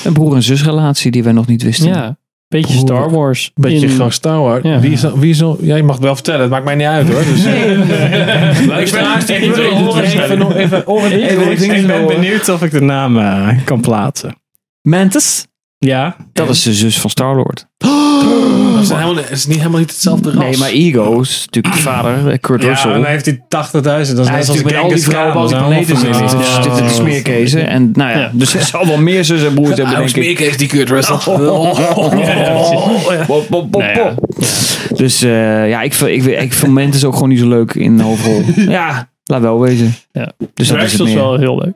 Een 0.04 0.12
broer- 0.12 0.34
en 0.34 0.42
zusrelatie 0.42 1.10
die 1.10 1.22
wij 1.24 1.32
nog 1.32 1.46
niet 1.46 1.62
wisten. 1.62 1.88
Ja, 1.88 2.16
beetje 2.48 2.74
Broer. 2.84 2.86
Star 2.86 3.10
Wars. 3.10 3.50
Beetje 3.54 3.86
in- 4.04 4.12
Star 4.12 4.38
Wars. 4.40 4.62
Ja. 4.62 4.80
Wie 4.80 4.92
is, 4.92 5.00
dan- 5.00 5.18
wie 5.20 5.30
is 5.30 5.38
dan- 5.38 5.58
je 5.60 5.82
mag 5.82 5.94
het 5.94 6.04
wel 6.04 6.14
vertellen. 6.14 6.40
Het 6.40 6.50
maakt 6.50 6.64
mij 6.64 6.74
niet 6.74 6.86
uit 6.86 7.08
hoor. 7.12 7.22
Dus, 7.24 7.44
Luisteraars, 8.74 9.24
Ik 9.24 9.42
Even- 9.42 10.56
even, 10.56 11.74
Ik 11.76 11.86
ben 11.86 12.06
benieuwd 12.06 12.48
of 12.48 12.62
ik 12.62 12.70
de 12.70 12.80
naam 12.80 13.18
eh, 13.18 13.48
kan 13.64 13.80
plaatsen. 13.80 14.36
Mantis, 14.82 15.46
Ja? 15.84 16.16
dat 16.32 16.48
is 16.48 16.62
de 16.62 16.74
zus 16.74 17.00
van 17.00 17.10
Star-Lord. 17.10 17.66
Het 17.78 18.82
is, 18.82 18.88
helemaal, 18.88 19.16
het 19.16 19.30
is 19.30 19.46
niet 19.46 19.56
helemaal 19.58 19.78
niet 19.78 19.90
hetzelfde 19.90 20.30
ras. 20.30 20.38
Nee, 20.42 20.56
maar 20.58 20.68
Ego 20.68 21.20
is 21.20 21.42
natuurlijk 21.46 21.74
de 21.74 21.80
vader, 21.80 22.28
eh, 22.28 22.38
Kurt 22.40 22.62
Ja, 22.62 22.68
Russell. 22.68 22.90
en 22.92 23.00
dan 23.00 23.10
heeft 23.10 23.24
hij 23.24 23.34
80.000. 23.48 23.82
Dat 23.82 24.24
is 24.24 24.28
Hij 24.28 24.38
net 24.38 24.48
is 24.48 24.62
met 24.62 24.76
al 24.76 24.88
die 24.88 25.02
vrouwen 25.02 25.34
op 25.36 25.40
al 25.42 25.46
die 25.48 25.56
dat 25.56 25.62
is 25.62 25.68
planeten 25.68 25.96
zitten. 25.96 26.38
Dus 26.38 26.56
dit 26.62 26.72
is 26.72 26.78
de 26.78 26.88
smeerkezen. 26.88 27.68
En 27.68 27.90
nou 27.92 28.10
ja, 28.10 28.18
Ja. 28.18 28.30
dus 28.32 28.54
er 28.54 28.60
zal 28.62 28.86
wel 28.86 28.98
meer 28.98 29.24
zussen 29.24 29.48
en 29.48 29.54
broers 29.54 29.68
hebben, 29.68 29.86
Nou, 29.86 29.96
denk 29.98 30.16
ik. 30.16 30.22
Smeerkees 30.22 30.56
die 30.56 30.68
Kurt 30.68 30.88
Russell. 30.88 31.16
Nou 33.70 33.84
ja. 33.84 34.14
Dus 34.96 35.22
eh, 35.22 35.68
ja, 35.68 35.82
ik, 35.82 35.94
vind- 35.94 36.26
ik, 36.26 36.40
ik 36.40 36.52
vind 36.52 36.72
Mantis 36.72 37.04
ook 37.04 37.14
gewoon 37.14 37.28
niet 37.28 37.38
zo 37.38 37.48
leuk 37.48 37.74
in 37.74 37.96
de 37.96 38.02
hoofdrol. 38.02 38.42
Ja, 38.68 39.08
laat 39.24 39.40
wel 39.40 39.60
wezen. 39.60 39.94
Ja. 40.12 40.32
Dus 40.54 40.68
dat 40.68 40.82
is 40.82 40.98
het 40.98 41.12
wel 41.12 41.38
heel 41.38 41.58
leuk. 41.58 41.74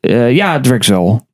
Eh, 0.00 0.32
ja, 0.34 0.60
Drax 0.60 0.86
wel. 0.88 1.26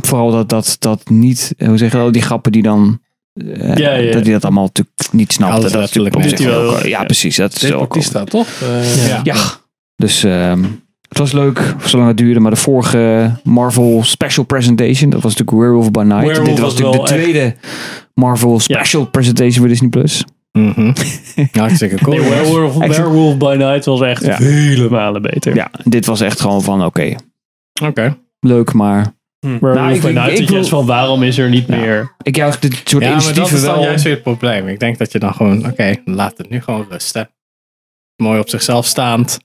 Vooral 0.00 0.30
dat, 0.30 0.48
dat, 0.48 0.76
dat 0.78 1.08
niet, 1.08 1.54
eh, 1.56 1.68
hoe 1.68 1.78
zeg 1.78 1.92
je 1.92 1.98
dat, 1.98 2.12
die 2.12 2.22
grappen 2.22 2.52
die 2.52 2.62
dan, 2.62 3.00
eh, 3.34 3.74
Ja, 3.76 3.92
ja. 3.94 4.12
dat 4.12 4.22
hij 4.24 4.32
dat 4.32 4.44
allemaal 4.44 4.64
natuurlijk 4.64 4.96
niet 5.12 5.32
snapte. 5.32 5.54
Alles 5.56 5.72
dat 5.72 5.80
is 5.82 5.86
natuurlijk 5.94 6.16
ook- 6.16 6.38
wel. 6.38 6.78
ja, 6.78 6.86
Ja. 6.86 7.04
precies. 7.04 7.36
Dat 7.36 7.54
is 7.62 7.72
ook 7.72 7.78
Bautista, 7.78 8.24
toch? 8.24 8.48
Eh, 8.62 9.06
Ja. 9.08 9.20
Ja, 9.24 9.36
dus 9.96 10.24
ehm, 10.24 10.62
het 11.08 11.18
was 11.18 11.32
leuk, 11.32 11.74
zolang 11.84 12.08
het 12.08 12.16
duurde. 12.16 12.40
Maar 12.40 12.50
de 12.50 12.56
vorige 12.56 13.30
Marvel 13.44 14.00
Special 14.04 14.44
Presentation, 14.44 15.10
dat 15.10 15.22
was 15.22 15.34
natuurlijk 15.36 15.58
Werewolf 15.66 15.90
by 15.90 16.02
Night. 16.02 16.26
Werewolf 16.26 16.48
Dit 16.48 16.58
was 16.58 16.72
was 16.72 16.80
natuurlijk 16.80 17.08
de 17.08 17.14
tweede 17.14 17.54
Marvel 18.14 18.60
Special 18.60 19.04
Presentation 19.06 19.58
voor 19.58 19.68
Disney+. 19.68 19.88
Plus. 19.90 20.24
Mhm. 20.52 20.92
Hartstikke 21.52 21.96
cool. 21.96 22.16
Nee, 22.18 22.28
Werewolf, 22.88 23.36
by 23.36 23.54
Night 23.58 23.84
was 23.84 24.00
echt 24.00 24.24
Ja. 24.24 24.36
vele 24.36 24.88
malen 24.90 25.22
beter. 25.22 25.54
Ja, 25.54 25.70
dit 25.84 26.06
was 26.06 26.20
echt 26.20 26.40
gewoon 26.40 26.62
van, 26.62 26.84
oké, 26.84 27.14
Oké. 27.82 28.16
leuk, 28.40 28.72
maar 28.72 29.14
Werewolf 29.60 29.74
Nou, 29.74 30.30
ik- 30.30 30.38
ik- 30.38 30.50
ik 30.50 30.64
van 30.64 30.86
waarom 30.86 31.22
is 31.22 31.38
er 31.38 31.48
niet 31.48 31.66
Ja. 31.68 31.76
meer... 31.76 32.14
ik 32.22 32.36
juich 32.36 32.58
dit 32.58 32.80
soort 32.84 33.02
Ja, 33.02 33.08
maar 33.10 33.18
dat 33.18 33.24
initiatieven 33.26 33.56
is 33.56 33.64
dan 33.64 33.74
wel... 33.74 33.82
juist 33.84 34.04
weer 34.04 34.12
het 34.12 34.22
probleem. 34.22 34.68
Ik 34.68 34.80
denk 34.80 34.98
dat 34.98 35.12
je 35.12 35.18
dan 35.18 35.34
gewoon, 35.34 35.66
oké, 35.66 35.94
laat 36.04 36.38
het 36.38 36.50
nu 36.50 36.60
gewoon 36.60 36.86
rusten. 36.90 37.30
Mooi 38.16 38.38
op 38.40 38.48
zichzelf 38.48 38.86
staand. 38.86 39.38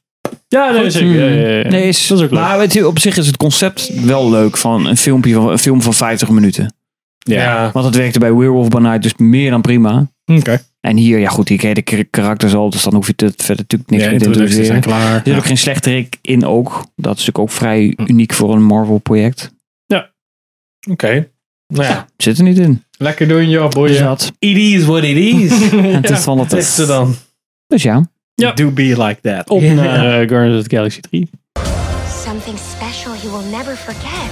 Ja, 0.47 0.71
nee, 0.71 0.81
Goed. 0.83 0.91
zeker. 0.93 1.33
Ja, 1.35 1.47
ja, 1.49 1.57
ja. 1.57 1.69
Nee, 1.69 1.87
is, 1.87 2.07
Dat 2.07 2.17
is 2.17 2.23
ook 2.23 2.31
leuk. 2.31 2.39
maar 2.39 2.57
weet 2.57 2.73
je, 2.73 2.87
op 2.87 2.99
zich 2.99 3.17
is 3.17 3.27
het 3.27 3.37
concept 3.37 4.03
wel 4.05 4.29
leuk 4.29 4.57
van 4.57 4.85
een, 4.85 4.97
filmpje 4.97 5.33
van, 5.33 5.49
een 5.49 5.57
film 5.59 5.81
van 5.81 5.93
50 5.93 6.29
minuten. 6.29 6.73
ja. 7.17 7.69
Want 7.73 7.85
het 7.85 7.95
werkte 7.95 8.19
bij 8.19 8.33
Werewolf 8.33 8.67
by 8.67 8.77
Night 8.79 9.01
dus 9.03 9.15
meer 9.17 9.49
dan 9.51 9.61
prima. 9.61 10.07
Oké. 10.25 10.61
En 10.81 10.97
hier, 10.97 11.19
ja 11.19 11.29
goed, 11.29 11.49
hier 11.49 11.57
ken 11.57 11.67
je 11.69 11.75
de 11.75 11.81
kar- 11.81 12.05
karakters 12.09 12.53
al, 12.53 12.69
dus 12.69 12.83
dan 12.83 12.93
hoef 12.93 13.07
je 13.07 13.13
het 13.15 13.43
verder 13.43 13.65
natuurlijk 13.69 13.89
niks 13.89 14.03
Ja, 14.03 14.09
meer 14.09 14.19
te 14.19 14.25
introducties 14.25 14.65
zijn 14.65 14.75
introduceren. 14.75 15.09
klaar. 15.11 15.19
Er 15.19 15.27
zit 15.31 15.35
ook 15.35 15.45
geen 15.45 15.57
slechterik 15.57 16.17
in 16.21 16.45
ook. 16.45 16.71
Dat 16.95 17.17
is 17.17 17.25
natuurlijk 17.25 17.39
ook 17.39 17.51
vrij 17.51 17.93
uniek 18.07 18.33
voor 18.33 18.53
een 18.53 18.63
Marvel 18.63 18.97
project. 18.97 19.51
Oké. 20.89 21.31
Nou 21.67 21.83
ja. 21.85 22.07
Zit 22.17 22.37
er 22.37 22.43
niet 22.43 22.57
in. 22.57 22.83
Lekker 22.97 23.27
doen, 23.27 23.49
joh, 23.49 23.63
Dus 23.65 23.73
boeien. 23.73 24.03
dat. 24.03 24.31
It 24.39 24.57
is 24.57 24.85
what 24.85 25.03
it 25.03 25.17
is. 25.17 25.71
En 25.71 25.93
het 26.01 26.09
is 26.09 26.19
van 26.23 26.39
het 26.39 26.53
is 26.53 26.77
er 26.77 26.87
dan? 26.87 27.15
Dus 27.67 27.83
ja. 27.83 28.09
Ja. 28.33 28.51
Do 28.51 28.71
be 28.71 29.03
like 29.03 29.17
that. 29.21 29.49
Op 29.49 29.61
naar 29.61 30.21
eh, 30.21 30.27
Guardians 30.29 30.59
of 30.61 30.67
the 30.67 30.75
Galaxy 30.75 30.99
3. 30.99 31.29
Something 32.25 32.57
special 32.57 33.15
you 33.21 33.31
will 33.37 33.51
never 33.57 33.75
forget. 33.75 34.29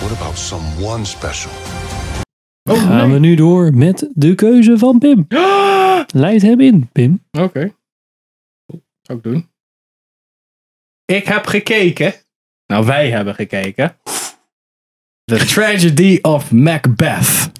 What 0.00 0.18
about 0.20 0.38
someone 0.38 1.04
special? 1.04 1.52
Gaan 2.70 3.12
we 3.12 3.18
nu 3.18 3.34
door 3.34 3.74
met 3.74 4.10
de 4.14 4.34
keuze 4.34 4.78
van 4.78 4.98
Pim. 4.98 5.26
Leid 6.24 6.42
hem 6.42 6.60
in, 6.60 6.88
Pim. 6.92 7.24
Oké. 7.30 7.74
Zou 9.00 9.18
ik 9.18 9.22
doen. 9.24 9.48
Ik 11.04 11.26
heb 11.26 11.46
gekeken. 11.46 12.14
Nou, 12.66 12.86
wij 12.86 13.10
hebben 13.10 13.34
gekeken. 13.34 13.96
The 15.26 15.38
Tragedy 15.38 16.18
of 16.22 16.52
Macbeth. 16.52 17.50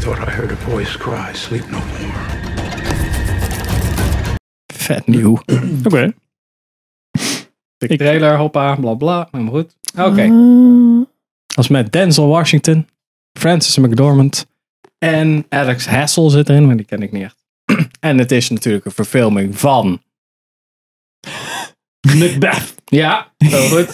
Thought 0.00 0.18
I 0.18 0.30
heard 0.30 0.50
a 0.50 0.54
voice 0.54 0.96
cry, 0.96 1.32
sleep 1.32 1.70
no 1.70 1.78
more. 1.78 2.26
Vet 4.72 5.06
nieuw. 5.06 5.38
Oké. 5.86 6.14
De 7.76 7.96
trailer, 7.96 8.36
hoppa, 8.36 8.74
bla 8.74 8.94
bla. 8.94 9.28
Maar 9.30 9.46
goed. 9.46 9.76
Oké. 9.98 10.22
Ah. 10.22 11.06
Als 11.54 11.68
met 11.68 11.92
Denzel 11.92 12.26
Washington, 12.26 12.88
Francis 13.32 13.76
McDormand 13.76 14.46
en 14.98 15.46
Alex 15.48 15.86
Hassel 15.86 16.30
zit 16.30 16.48
erin, 16.48 16.66
maar 16.66 16.76
die 16.76 16.86
ken 16.86 17.02
ik 17.02 17.12
niet 17.12 17.22
echt. 17.22 17.44
en 18.00 18.18
het 18.18 18.32
is 18.32 18.50
natuurlijk 18.50 18.84
een 18.84 18.92
verfilming 18.92 19.58
van 19.58 20.02
Macbeth. 22.14 22.74
Ja, 22.84 23.32
heel 23.38 23.68
goed. 23.68 23.88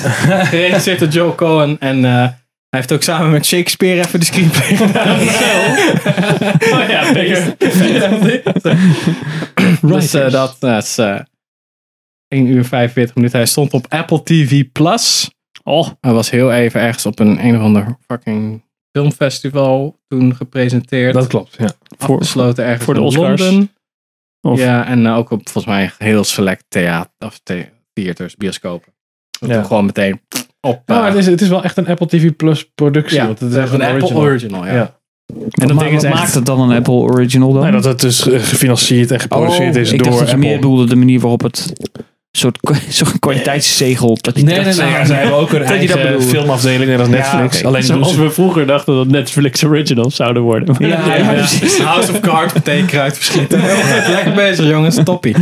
Geregisseerd 0.49 0.99
door 0.99 1.09
Joe 1.09 1.35
Cohen. 1.35 1.77
En 1.81 2.05
eh, 2.05 2.13
hij 2.13 2.81
heeft 2.81 2.93
ook 2.93 3.03
samen 3.03 3.31
met 3.31 3.47
Shakespeare 3.47 4.01
even 4.07 4.19
de 4.21 4.25
screenplay 4.27 4.77
gedaan. 4.77 5.19
Oh 6.73 6.89
ja, 6.89 7.13
dus 9.83 10.15
eh, 10.15 10.31
dat, 10.31 10.57
dat 10.61 10.83
is 10.83 10.99
eh 10.99 11.19
1 12.29 12.47
uur 12.47 12.65
45 12.65 13.15
minuten. 13.15 13.39
Hij 13.39 13.47
stond 13.49 13.73
op 13.73 13.87
Apple 13.89 14.23
TV 14.23 14.65
Plus. 14.73 15.31
Oh, 15.65 15.89
Hij 16.01 16.13
was 16.13 16.31
heel 16.31 16.53
even 16.53 16.81
ergens 16.81 17.07
op 17.07 17.19
een 17.19 17.45
een 17.45 17.57
of 17.57 17.63
ander 17.63 17.97
fucking 18.07 18.63
filmfestival 18.97 20.01
toen 20.09 20.37
gepresenteerd. 20.37 21.15
Dat 21.15 21.27
klopt, 21.27 21.55
ja. 21.59 21.73
voor, 21.99 22.15
afgesloten 22.17 22.65
ergens 22.65 22.85
voor 22.85 22.95
de 22.95 23.01
Oscars? 23.01 23.41
Londen. 23.41 23.71
Of- 24.41 24.59
Ja, 24.59 24.87
en 24.87 25.07
eh, 25.07 25.17
ook 25.17 25.31
op 25.31 25.41
volgens 25.49 25.75
mij 25.75 25.91
heel 25.99 26.25
select 26.25 26.65
theater, 26.69 27.13
of 27.19 27.39
the- 27.43 27.69
theaters, 27.93 28.37
bioscopen. 28.37 28.93
Dat 29.41 29.51
Ja. 29.51 29.63
gewoon 29.63 29.85
meteen 29.85 30.21
op. 30.61 30.83
Nou, 30.87 31.01
eh, 31.03 31.09
het, 31.09 31.19
is, 31.19 31.27
het 31.27 31.41
is 31.41 31.49
wel 31.49 31.65
echt 31.65 31.77
een 31.77 31.87
Apple 31.87 32.07
TV 32.07 32.37
Plus 32.37 32.71
productie. 32.75 33.17
Ja, 33.19 33.27
want 33.27 33.41
het 33.41 33.51
is 33.51 33.57
echt 33.57 33.67
is 33.73 33.79
een 33.79 33.83
Apple 33.83 34.15
original, 34.15 34.67
ja. 34.67 34.73
Ja. 34.75 35.01
En 35.27 35.41
dat 35.51 35.71
is 35.71 35.93
wat 35.93 36.05
echt- 36.05 36.15
maakt 36.15 36.35
het 36.35 36.47
dan 36.47 36.61
een 36.61 36.77
Apple 36.77 36.93
Original 36.95 37.53
dan? 37.53 37.63
Nee, 37.63 37.73
dat 37.73 37.85
het 37.85 38.01
dus 38.01 38.29
eh, 38.29 38.41
gefinancierd 38.41 39.11
en 39.11 39.21
geproduceerd 39.21 39.77
is 39.77 39.93
ik 39.93 39.99
door 39.99 40.07
dacht 40.07 40.19
dat 40.19 40.29
je 40.29 40.35
Apple. 40.35 40.49
meer 40.49 40.57
bedoelde 40.61 40.87
de 40.87 40.97
manier 40.97 41.21
waarop 41.21 41.43
het 41.43 41.73
soort, 42.33 42.59
soort 42.89 43.19
kwaliteitszegel. 43.27 44.19
Dat 44.21 44.35
die 44.35 44.45
Nee, 44.45 44.55
dat 44.55 44.65
nee, 44.65 44.75
nee. 44.75 44.85
ze- 44.91 44.99
ja, 44.99 45.05
Zij 45.05 45.17
hebben 45.17 45.37
ook 45.37 45.53
een 45.53 45.67
Dat 45.67 45.81
je 45.81 45.87
dat 45.87 45.97
eigen 45.97 46.23
filmafdeling, 46.23 46.91
net 46.91 46.99
als 47.01 47.09
Netflix. 47.09 47.65
Alleen 47.65 47.83
Zoals 47.83 48.15
ze- 48.15 48.23
we 48.23 48.31
vroeger 48.31 48.67
dachten 48.67 48.95
dat 48.95 49.07
Netflix 49.07 49.65
originals 49.65 50.17
zouden 50.17 50.43
worden. 50.43 50.77
Ja, 50.79 50.87
ja, 51.07 51.17
Ja, 51.17 51.33
precies. 51.33 51.79
House 51.93 52.13
of 52.13 52.21
Cards 52.21 52.53
meteen 52.55 52.87
kruid 52.87 53.15
verschieten. 53.17 53.61
Lekker 54.15 54.33
bezig 54.35 54.67
jongens, 54.69 54.99
toppie. 55.05 55.37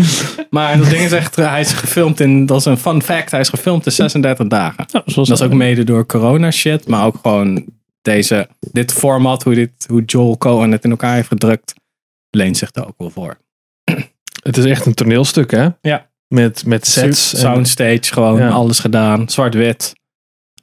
Maar 0.51 0.78
dat 0.78 0.91
ding 0.91 1.03
is 1.03 1.12
echt, 1.12 1.38
eh, 1.38 1.51
hij 1.51 1.61
is 1.61 1.72
gefilmd 1.72 2.20
in, 2.20 2.47
dat 2.47 2.59
is 2.59 2.64
een 2.64 2.78
fun 2.78 3.03
fact, 3.03 3.30
hij 3.30 3.41
is 3.41 3.49
gefilmd 3.49 3.86
in 3.86 3.93
36 3.93 4.47
dagen. 4.47 4.84
Zoals 5.05 5.28
Dat 5.28 5.41
is 5.41 5.45
ook 5.47 5.53
mede 5.53 5.84
door 5.84 6.07
corona 6.07 6.51
shit, 6.51 6.88
maar 6.88 7.07
ook 7.07 7.16
gewoon 7.22 7.64
deze, 8.03 8.49
dit 8.72 8.93
format, 8.93 9.43
hoe, 9.43 9.55
dit, 9.55 9.70
hoe 9.88 10.03
Joel 10.05 10.38
Cohen 10.38 10.72
het 10.72 10.84
in 10.84 10.91
elkaar 10.91 11.14
heeft 11.14 11.28
gedrukt, 11.28 11.74
leent 12.30 12.57
zich 12.57 12.70
daar 12.70 12.86
ook 12.86 12.95
wel 12.99 13.11
voor. 13.11 13.38
Het 14.43 14.57
is 14.57 14.64
echt 14.64 14.86
een 14.86 14.95
toneelstuk, 14.95 15.51
hè? 15.51 15.68
Ja. 15.80 16.09
Met, 16.35 16.66
met 16.66 16.87
sets. 16.87 17.33
en- 17.33 17.39
Soundstage, 17.41 18.01
gewoon 18.12 18.39
Ja. 18.39 18.49
alles 18.49 18.78
gedaan. 18.78 19.28
Zwart-wit. 19.28 19.93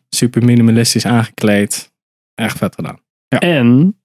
Super 0.10 0.44
minimalistisch 0.44 1.06
aangekleed. 1.06 1.92
Echt 2.36 2.58
vet 2.58 2.76
gedaan. 2.76 3.00
En, 3.28 3.98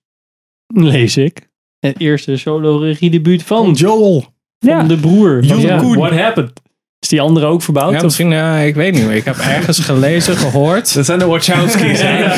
lees 0.75 1.17
ik, 1.17 1.49
het 1.79 2.01
eerste 2.01 2.37
solo-regiedebuut 2.37 3.43
van, 3.43 3.73
Joel. 3.73 4.25
van 4.59 4.89
de 4.89 4.97
broer. 4.97 5.43
Joel 5.45 5.61
Ja. 5.61 5.83
What 5.83 6.11
happened? 6.13 6.61
Is 6.99 7.09
die 7.09 7.21
andere 7.21 7.47
ook 7.47 7.63
verbouwd? 7.63 7.91
Ja, 7.91 7.97
of- 7.97 8.03
misschien, 8.03 8.31
ja, 8.31 8.57
ik 8.57 8.75
weet 8.75 8.95
niet 8.95 9.07
meer. 9.07 9.17
Ik 9.17 9.25
heb 9.25 9.37
ergens 9.37 9.79
gelezen, 9.79 10.37
gehoord. 10.37 10.95
Dat 10.95 11.05
zijn 11.05 11.19
de 11.19 11.25
Wachowski's. 11.27 12.01
hè? 12.01 12.19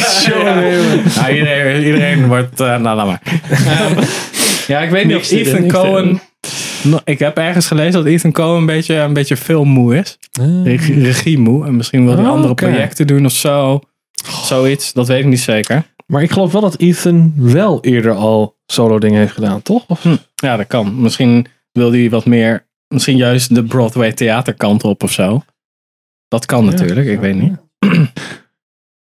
Ja, 1.15 1.31
iedereen, 1.31 1.85
iedereen 1.85 2.27
wordt, 2.27 2.61
eh, 2.61 2.79
nou 2.79 2.97
laat 2.97 3.07
maar. 3.07 3.23
Ja, 4.67 4.81
ik 4.81 4.91
weet 4.91 5.07
niet 5.07 5.17
of 5.17 5.31
Ethan 5.31 5.69
Cohen... 5.69 6.21
erin. 6.85 6.91
No, 6.91 7.01
Ik 7.05 7.19
heb 7.19 7.37
ergens 7.39 7.67
gelezen 7.67 7.93
dat 7.93 8.05
Ethan 8.05 8.33
Cohen 8.33 8.57
een 8.59 8.67
beetje, 8.67 8.95
een 8.95 9.13
beetje 9.13 9.37
filmmoe 9.37 9.97
is. 9.97 10.19
Regie, 10.65 11.03
regiemoe. 11.03 11.67
En 11.67 11.77
misschien 11.77 12.05
wil 12.05 12.15
hij 12.17 12.25
Oh, 12.25 12.31
andere 12.31 12.55
projecten 12.55 13.07
doen 13.07 13.25
of 13.25 13.33
zo. 13.33 13.81
Zoiets, 14.45 14.93
dat 14.93 15.09
weet 15.09 15.19
ik 15.19 15.27
niet 15.27 15.41
zeker. 15.41 15.83
Maar 16.07 16.23
ik 16.23 16.31
geloof 16.31 16.53
wel 16.53 16.61
dat 16.61 16.77
Ethan 16.79 17.33
wel 17.37 17.81
eerder 17.81 18.13
al 18.13 18.57
solo 18.67 18.99
dingen 18.99 19.19
heeft 19.21 19.33
gedaan, 19.33 19.63
toch? 19.63 19.85
Of? 19.87 20.05
Ja, 20.35 20.57
dat 20.57 20.67
kan. 20.67 21.01
Misschien 21.01 21.47
wil 21.73 21.93
hij 21.93 22.11
wat 22.11 22.27
meer, 22.27 22.67
misschien 22.89 23.17
juist 23.17 23.55
de 23.55 23.65
Broadway 23.65 24.13
theaterkant 24.13 24.85
op 24.85 25.03
of 25.03 25.13
zo. 25.13 25.43
Dat 26.29 26.47
kan 26.47 26.65
natuurlijk, 26.65 27.07
ik 27.07 27.21
weet 27.21 27.35
niet. 27.35 27.53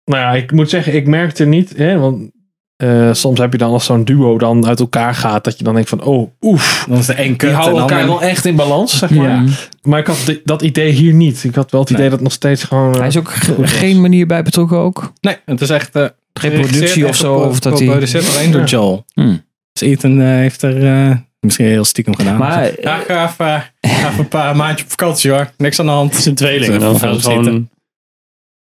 Nou 0.06 0.22
ja, 0.22 0.34
ik 0.34 0.52
moet 0.52 0.70
zeggen, 0.70 0.94
ik 0.96 1.08
merkte 1.08 1.46
niet, 1.46 1.78
hè, 1.78 1.98
want 2.00 2.32
eh, 2.78 3.14
soms 3.14 3.40
heb 3.40 3.52
je 3.52 3.58
dan 3.58 3.72
als 3.72 3.86
zo'n 3.86 4.04
duo 4.04 4.38
dan 4.38 4.66
uit 4.68 4.80
elkaar 4.80 5.16
gaat, 5.16 5.44
dat 5.44 5.58
je 5.58 5.64
dan 5.64 5.74
denkt 5.74 5.90
van, 5.90 6.02
oh, 6.04 6.32
oef. 6.42 6.86
Dan 6.90 6.98
is 6.98 7.06
de 7.06 7.14
één 7.14 7.36
kut. 7.36 7.40
Die 7.40 7.50
en 7.50 7.56
houden 7.56 7.80
dan 7.80 7.90
elkaar 7.90 8.08
wel 8.08 8.22
echt 8.22 8.46
in 8.46 8.56
balans, 8.56 8.98
zeg 8.98 9.10
maar. 9.10 9.30
Ja. 9.30 9.44
Maar 9.82 10.00
ik 10.00 10.08
had 10.08 10.40
dat 10.44 10.62
idee 10.62 10.92
hier 10.92 11.14
niet. 11.14 11.44
Ik 11.44 11.56
had 11.56 11.72
wel 11.72 11.82
het 11.82 11.90
idee 11.90 12.02
Nee. 12.02 12.10
dat 12.10 12.20
het 12.20 12.28
nog 12.28 12.38
steeds 12.38 12.64
gewoon... 12.64 12.94
eh, 12.94 13.00
Hij 13.00 13.08
is 13.08 13.18
ook 13.18 13.30
ge- 13.30 13.68
geen 13.68 14.02
manier 14.02 14.28
bij 14.28 14.44
betrokken 14.44 14.78
ook. 14.78 15.14
Nee, 15.22 15.36
het 15.46 15.62
is 15.62 15.70
echt... 15.70 15.96
eh, 15.96 16.06
Geen 16.34 16.52
productie 16.62 17.08
of 17.08 17.16
zo. 17.16 17.36
Of 17.36 17.60
dat 17.60 17.74
hij... 17.78 17.82
geproduceerd 17.88 18.36
alleen 18.36 18.52
door. 18.52 18.64
Joel. 18.64 19.06
Hmm. 19.14 19.46
Dus 19.72 19.90
Ethan 19.90 20.20
heeft 20.20 20.62
er 20.62 20.86
eh, 21.10 21.16
misschien 21.40 21.66
heel 21.66 21.86
stiekem 21.86 22.16
gedaan. 22.16 22.38
Maar, 22.38 22.64
ja, 22.82 23.00
ik 23.00 23.06
ga 23.08 23.26
even, 23.30 24.20
een 24.20 24.28
paar 24.28 24.56
maandjes 24.56 24.84
op 24.84 24.90
vakantie 24.90 25.32
hoor. 25.32 25.52
Niks 25.58 25.80
aan 25.80 25.86
de 25.86 25.92
hand. 25.92 26.10
Het 26.10 26.20
is 26.20 26.26
een 26.26 26.36
tweeling. 26.36 26.74
En 26.74 26.80
dan 26.80 27.00
gaan 27.00 27.20
gewoon 27.22 27.70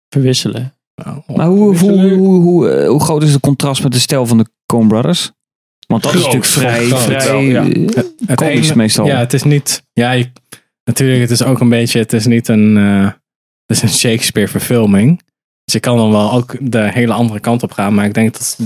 verwisselen. 0.08 0.72
Maar 1.36 1.46
hoe, 1.46 1.76
hoe, 1.78 2.10
hoe, 2.14 2.40
hoe, 2.42 2.70
eh, 2.70 2.88
hoe 2.88 3.00
groot 3.00 3.22
is 3.22 3.32
het 3.32 3.40
contrast 3.40 3.82
met 3.82 3.92
de 3.92 3.98
stijl 3.98 4.26
van 4.26 4.38
de 4.38 4.46
Coen 4.66 4.88
Brothers? 4.88 5.32
Want 5.86 6.02
dat 6.02 6.12
is 6.14 6.18
natuurlijk 6.18 6.44
vrij, 6.46 6.86
groot 6.86 7.00
vrij 7.22 7.44
ja. 7.46 7.64
eh, 7.68 7.86
Het 8.26 8.40
ene- 8.40 8.74
meestal. 8.76 9.06
Ja, 9.06 9.18
het 9.18 9.32
is 9.32 9.42
niet... 9.42 9.82
Ja, 9.92 10.10
je- 10.10 10.32
natuurlijk, 10.84 11.20
het 11.20 11.30
is 11.30 11.42
ook 11.42 11.60
een 11.60 11.68
beetje... 11.68 11.98
Het 11.98 12.12
is 12.12 12.26
niet 12.26 12.48
een... 12.48 12.76
eh, 12.76 13.04
het 13.66 13.76
is 13.76 13.82
een 13.82 13.88
Shakespeare 13.88 14.48
verfilming. 14.50 15.18
Dus 15.64 15.74
je 15.74 15.80
kan 15.80 15.96
dan 15.96 16.10
wel 16.10 16.32
ook 16.32 16.56
de 16.60 16.90
hele 16.92 17.12
andere 17.12 17.40
kant 17.40 17.62
op 17.62 17.72
gaan. 17.72 17.94
Maar 17.94 18.04
ik 18.04 18.14
denk 18.14 18.32
dat 18.32 18.58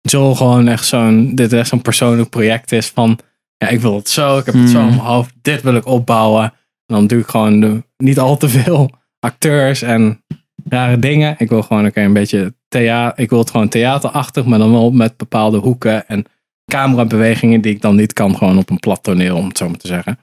Joel 0.00 0.34
gewoon 0.34 0.68
echt 0.68 0.86
zo'n... 0.86 1.34
Dit 1.34 1.52
echt 1.52 1.68
zo'n 1.68 1.82
persoonlijk 1.82 2.30
project 2.30 2.72
is 2.72 2.86
van... 2.88 3.18
Ja, 3.56 3.68
ik 3.68 3.80
wil 3.80 3.94
het 3.94 4.08
zo. 4.08 4.38
Ik 4.38 4.46
heb 4.46 4.54
het 4.54 4.68
zo 4.68 4.78
Hmm. 4.78 4.88
in 4.88 4.94
mijn 4.94 5.06
hoofd. 5.08 5.34
Dit 5.42 5.62
wil 5.62 5.74
ik 5.74 5.86
opbouwen. 5.86 6.42
En 6.42 6.94
dan 6.94 7.06
doe 7.06 7.18
ik 7.20 7.26
gewoon 7.26 7.60
de, 7.60 7.82
niet 7.96 8.18
al 8.18 8.36
te 8.36 8.48
veel 8.48 8.90
acteurs 9.20 9.82
en 9.82 10.24
rare 10.68 10.98
dingen. 10.98 11.34
Ik 11.38 11.48
wil 11.48 11.62
gewoon 11.62 11.86
oké, 11.86 12.00
een 12.00 12.12
beetje 12.12 12.54
theater. 12.68 13.22
Ik 13.22 13.30
wil 13.30 13.38
het 13.38 13.50
gewoon 13.50 13.68
theaterachtig, 13.68 14.44
maar 14.44 14.58
dan 14.58 14.70
wel 14.72 14.90
met 14.90 15.16
bepaalde 15.16 15.58
hoeken 15.58 16.08
en 16.08 16.24
camerabewegingen 16.70 17.60
die 17.60 17.72
ik 17.74 17.80
dan 17.80 17.96
niet 17.96 18.12
kan 18.12 18.36
gewoon 18.36 18.58
op 18.58 18.70
een 18.70 18.80
plat 18.80 19.02
toneel, 19.02 19.36
om 19.36 19.48
het 19.48 19.58
zo 19.58 19.68
maar 19.68 19.78
te 19.78 19.86
zeggen. 19.86 20.18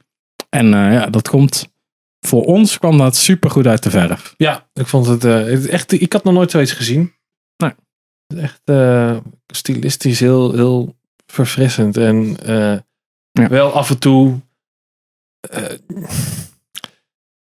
En 0.49 0.65
eh, 0.73 0.93
ja, 0.93 1.05
dat 1.05 1.29
komt 1.29 1.71
voor 2.19 2.45
ons 2.45 2.77
kwam 2.79 2.97
dat 2.97 3.15
super 3.15 3.49
goed 3.49 3.67
uit 3.67 3.83
de 3.83 3.89
verf. 3.89 4.33
Ja, 4.37 4.67
ik 4.73 4.87
vond 4.87 5.05
het, 5.05 5.23
eh, 5.23 5.73
echt. 5.73 5.91
Ik 5.91 6.13
had 6.13 6.23
nog 6.23 6.33
nooit 6.33 6.51
zoiets 6.51 6.71
gezien. 6.71 7.13
Nee. 7.57 7.71
Het 8.27 8.37
is 8.37 8.43
Echt 8.43 8.61
eh, 8.63 9.17
stilistisch 9.53 10.19
heel, 10.19 10.53
heel 10.53 10.95
verfrissend. 11.25 11.97
En 11.97 12.37
Ja. 13.31 13.47
wel 13.49 13.71
af 13.71 13.89
en 13.89 13.99
toe. 13.99 14.39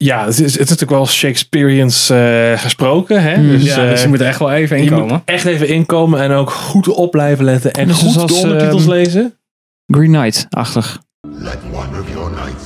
Ja, 0.04 0.26
het 0.26 0.34
is, 0.34 0.40
het 0.40 0.50
is 0.52 0.58
natuurlijk 0.58 0.92
wel 0.92 1.08
Shakespeareans 1.08 2.10
eh, 2.10 2.52
gesproken. 2.60 3.22
Hè? 3.22 3.38
Mm. 3.38 3.50
dus, 3.50 3.64
ja, 3.64 3.84
eh, 3.84 3.90
dus 3.90 4.02
je 4.02 4.08
moet 4.08 4.20
er 4.20 4.28
echt 4.28 4.40
wel 4.40 4.52
even 4.52 4.78
je 4.78 4.84
inkomen. 4.84 5.08
moet 5.08 5.22
echt 5.26 5.46
even 5.46 5.68
inkomen 5.68 6.22
en 6.22 6.32
ook 6.32 6.50
goed 6.52 6.88
op 6.88 7.12
blijven 7.12 7.46
letten. 7.46 7.72
En 7.74 7.88
Dus 7.88 7.98
goed 7.98 8.12
zoals, 8.12 8.32
de 8.32 8.38
ondertitels 8.38 8.82
ehm, 8.82 8.92
lezen. 8.92 9.38
Green 9.88 10.12
Knight-achtig. 10.12 11.00
Let 11.38 11.58
one 11.72 12.00
of 12.00 12.10
your 12.14 12.32
knights 12.32 12.64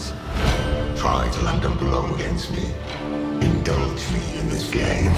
try 0.96 1.30
to 1.40 1.44
land 1.44 1.66
a 1.66 1.70
blow 1.80 2.06
against 2.20 2.50
me. 2.50 2.66
Indulge 3.40 4.04
me 4.12 4.40
in 4.42 4.58
this 4.58 4.82
game. 4.82 5.10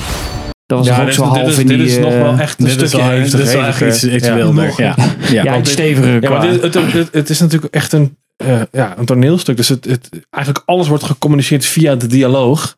Dat 0.66 0.78
was 0.78 0.88
toch 0.88 1.00
ook 1.00 1.06
dit, 1.06 1.16
zo 1.16 1.24
is- 1.24 1.30
dit 1.30 1.38
half 1.38 1.50
is, 1.52 1.58
in 1.58 1.68
dit 1.68 1.78
die... 1.78 1.88
is 1.88 1.98
nog 2.00 2.12
eh, 2.14 2.22
wel 2.22 2.38
echt 2.38 2.60
een 2.60 2.66
Dit 2.66 2.82
is 2.82 2.90
stukje 2.90 3.08
wel- 3.10 3.18
dit 3.24 3.34
is 3.34 3.54
wel 3.54 3.64
echt 3.66 3.82
iets, 3.82 4.04
iets 4.04 4.28
Ja. 4.28 4.36
wilder. 4.36 4.74
Ja. 4.78 4.96
Ja. 5.32 5.44
ja, 5.44 5.58
dit- 5.58 5.68
steviger 5.68 6.14
Ja, 6.14 6.20
qua... 6.20 6.30
maar 6.38 6.48
dit, 6.52 6.62
het, 6.62 6.74
het, 6.94 7.10
het 7.12 7.30
is 7.30 7.40
natuurlijk 7.40 7.74
echt 7.74 7.94
een, 7.94 8.18
eh, 8.40 8.62
ja, 8.72 8.98
een 8.98 9.06
toneelstuk. 9.06 9.58
Dus 9.58 9.70
het, 9.70 9.86
het, 9.86 10.10
eigenlijk 10.30 10.66
alles 10.68 10.88
wordt 10.88 11.04
gecommuniceerd 11.04 11.66
via 11.66 11.96
de 11.96 12.08
dialoog. 12.08 12.78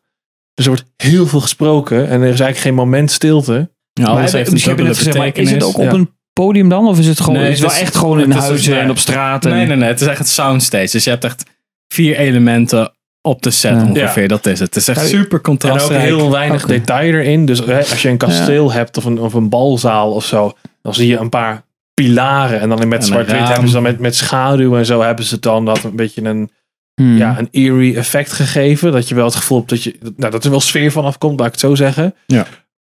Dus 0.54 0.66
er 0.66 0.70
wordt 0.72 0.84
heel 0.96 1.26
veel 1.26 1.40
gesproken. 1.40 1.98
En 2.08 2.12
er 2.20 2.32
is 2.32 2.40
eigenlijk 2.40 2.58
geen 2.58 2.74
moment 2.74 3.10
stilte. 3.10 3.52
Ja, 3.92 4.02
Maar 4.02 4.10
alles 4.10 4.22
heb- 4.32 4.32
heeft 4.32 4.50
een 4.52 4.68
dubbele 4.68 4.94
gezegd, 4.94 5.16
maar 5.16 5.36
is 5.36 5.50
het 5.50 5.62
ook 5.62 5.76
op 5.78 5.82
Ja. 5.84 5.92
een 5.92 6.10
podium 6.32 6.68
dan? 6.68 6.86
Of 6.86 6.98
is 6.98 7.06
het 7.06 7.20
gewoon, 7.20 7.38
Nee, 7.40 7.50
is 7.50 7.58
het 7.60 7.66
wel 7.68 7.76
is- 7.76 7.82
echt 7.82 7.96
gewoon 7.96 8.20
in 8.20 8.30
huizen 8.30 8.80
en 8.80 8.90
op 8.90 8.98
straat? 8.98 9.44
En, 9.44 9.50
Nee, 9.52 9.66
nee, 9.66 9.76
nee. 9.76 9.88
Het 9.88 10.00
is 10.00 10.06
echt 10.06 10.18
het 10.18 10.28
soundstage. 10.28 10.90
Dus 10.90 11.04
je 11.04 11.10
hebt 11.10 11.24
echt 11.24 11.44
vier 11.88 12.16
elementen 12.16 12.92
op 13.22 13.42
de 13.42 13.50
set 13.50 13.72
Ja. 13.72 13.86
ongeveer. 13.86 14.28
Dat 14.28 14.46
is 14.46 14.58
het. 14.60 14.74
Het 14.74 14.76
is 14.76 14.88
echt 14.88 15.06
super 15.08 15.28
En 15.30 15.36
ook 15.36 15.42
contrastrijk. 15.42 16.02
heel 16.02 16.30
weinig 16.30 16.66
detail 16.66 17.12
erin. 17.14 17.46
Dus 17.46 17.58
hè, 17.58 17.78
als 17.78 18.02
je 18.02 18.08
een 18.08 18.16
kasteel 18.16 18.72
hebt 18.72 18.96
of 18.96 19.04
een, 19.04 19.18
of 19.20 19.34
een 19.34 19.48
balzaal 19.48 20.12
of 20.12 20.24
zo. 20.24 20.52
Dan 20.82 20.94
zie 20.94 21.06
je 21.08 21.16
een 21.16 21.28
paar 21.28 21.62
pilaren. 21.94 22.60
En 22.60 22.68
dan 22.68 22.88
met 22.88 23.04
zwart-wit 23.04 23.48
hebben 23.48 23.68
ze 23.68 23.74
dan 23.74 23.82
met, 23.82 23.98
met 23.98 24.16
schaduw 24.16 24.76
en 24.76 24.86
zo 24.86 25.00
hebben 25.00 25.24
ze 25.24 25.38
dan 25.38 25.64
dat 25.64 25.84
een 25.84 25.96
beetje 25.96 26.22
een, 26.22 26.50
Hmm. 26.94 27.16
ja, 27.16 27.38
een 27.38 27.48
eerie 27.50 27.96
effect 27.96 28.32
gegeven. 28.32 28.92
Dat 28.92 29.08
je 29.08 29.14
wel 29.14 29.24
het 29.24 29.34
gevoel 29.34 29.58
hebt 29.58 29.70
dat 29.70 29.82
je, 29.82 29.98
nou, 30.16 30.30
dat 30.32 30.44
er 30.44 30.50
wel 30.50 30.60
sfeer 30.60 30.92
van 30.92 31.04
afkomt, 31.04 31.38
laat 31.38 31.46
ik 31.46 31.52
het 31.52 31.62
zo 31.62 31.74
zeggen. 31.74 32.14
Ja. 32.26 32.46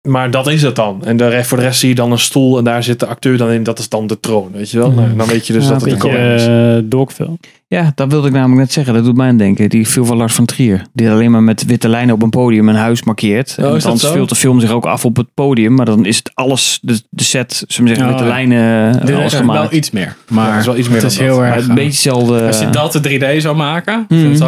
Maar 0.03 0.31
dat 0.31 0.47
is 0.47 0.61
het 0.61 0.75
dan. 0.75 1.01
En 1.05 1.17
de, 1.17 1.27
rest- 1.27 1.47
voor 1.47 1.57
de 1.57 1.63
rest 1.63 1.79
zie 1.79 1.89
je 1.89 1.95
dan 1.95 2.11
een 2.11 2.19
stoel 2.19 2.57
en 2.57 2.63
daar 2.63 2.83
zit 2.83 2.99
de 2.99 3.05
acteur 3.05 3.37
dan 3.37 3.51
in. 3.51 3.63
Dat 3.63 3.79
is 3.79 3.89
dan 3.89 4.07
de 4.07 4.19
troon, 4.19 4.49
weet 4.51 4.71
je 4.71 4.77
wel. 4.77 4.91
Nou, 4.91 5.15
dan 5.15 5.27
weet 5.27 5.47
je 5.47 5.53
dus 5.53 5.63
Ja, 5.63 5.69
dat 5.69 5.81
het 5.81 5.91
een 5.91 5.97
de 5.99 6.03
koning 6.03 6.33
is. 6.33 6.47
eh, 6.47 6.77
dogfilm. 6.83 7.39
Ja, 7.67 7.91
dat 7.95 8.11
wilde 8.11 8.27
ik 8.27 8.33
namelijk 8.33 8.59
net 8.59 8.71
zeggen. 8.73 8.93
Dat 8.93 9.03
doet 9.03 9.15
mij 9.17 9.27
aan 9.27 9.37
denken. 9.37 9.69
Die 9.69 9.85
film 9.85 10.05
van 10.05 10.17
Lars 10.17 10.33
van 10.33 10.45
Trier. 10.45 10.81
Die 10.93 11.09
alleen 11.09 11.31
maar 11.31 11.43
met 11.43 11.65
witte 11.65 11.89
lijnen 11.89 12.15
op 12.15 12.21
een 12.21 12.29
podium 12.29 12.69
een 12.69 12.75
huis 12.75 13.03
markeert. 13.03 13.55
Oh, 13.59 13.65
en 13.73 13.79
dan 13.79 13.97
speelt 13.97 14.29
de 14.29 14.35
film 14.35 14.59
zich 14.59 14.71
ook 14.71 14.85
af 14.85 15.05
op 15.05 15.15
het 15.17 15.27
podium. 15.33 15.73
Maar 15.75 15.85
dan 15.85 16.05
is 16.05 16.17
het 16.17 16.31
alles, 16.33 16.79
de, 16.81 17.01
de 17.09 17.23
set, 17.23 17.63
zullen 17.67 17.89
we 17.91 17.95
zeggen, 17.95 18.05
Oh, 18.15 18.21
witte 18.21 18.23
ja. 18.23 18.29
lijnen, 18.29 19.05
Dit 19.05 19.15
alles 19.15 19.33
is 19.33 19.39
gemaakt. 19.39 19.59
wel 19.69 19.73
iets 19.77 19.91
meer. 19.91 20.15
Maar 20.29 20.47
Ja, 20.49 20.57
is 20.59 20.65
wel 20.65 20.77
iets 20.77 20.87
meer 20.89 21.01
het 21.01 21.11
is 21.11 21.17
dan 21.17 21.25
heel 21.25 21.35
dat. 21.37 21.45
Erg... 21.45 21.67
een 21.67 21.75
beetje 21.75 21.89
hetzelfde. 21.89 22.41
Als 22.47 22.59
je 22.59 22.69
dat 22.69 22.91
de 22.91 23.35
3D 23.37 23.41
zou 23.41 23.55
maken, 23.55 24.05
Mm. 24.07 24.35
zo 24.35 24.47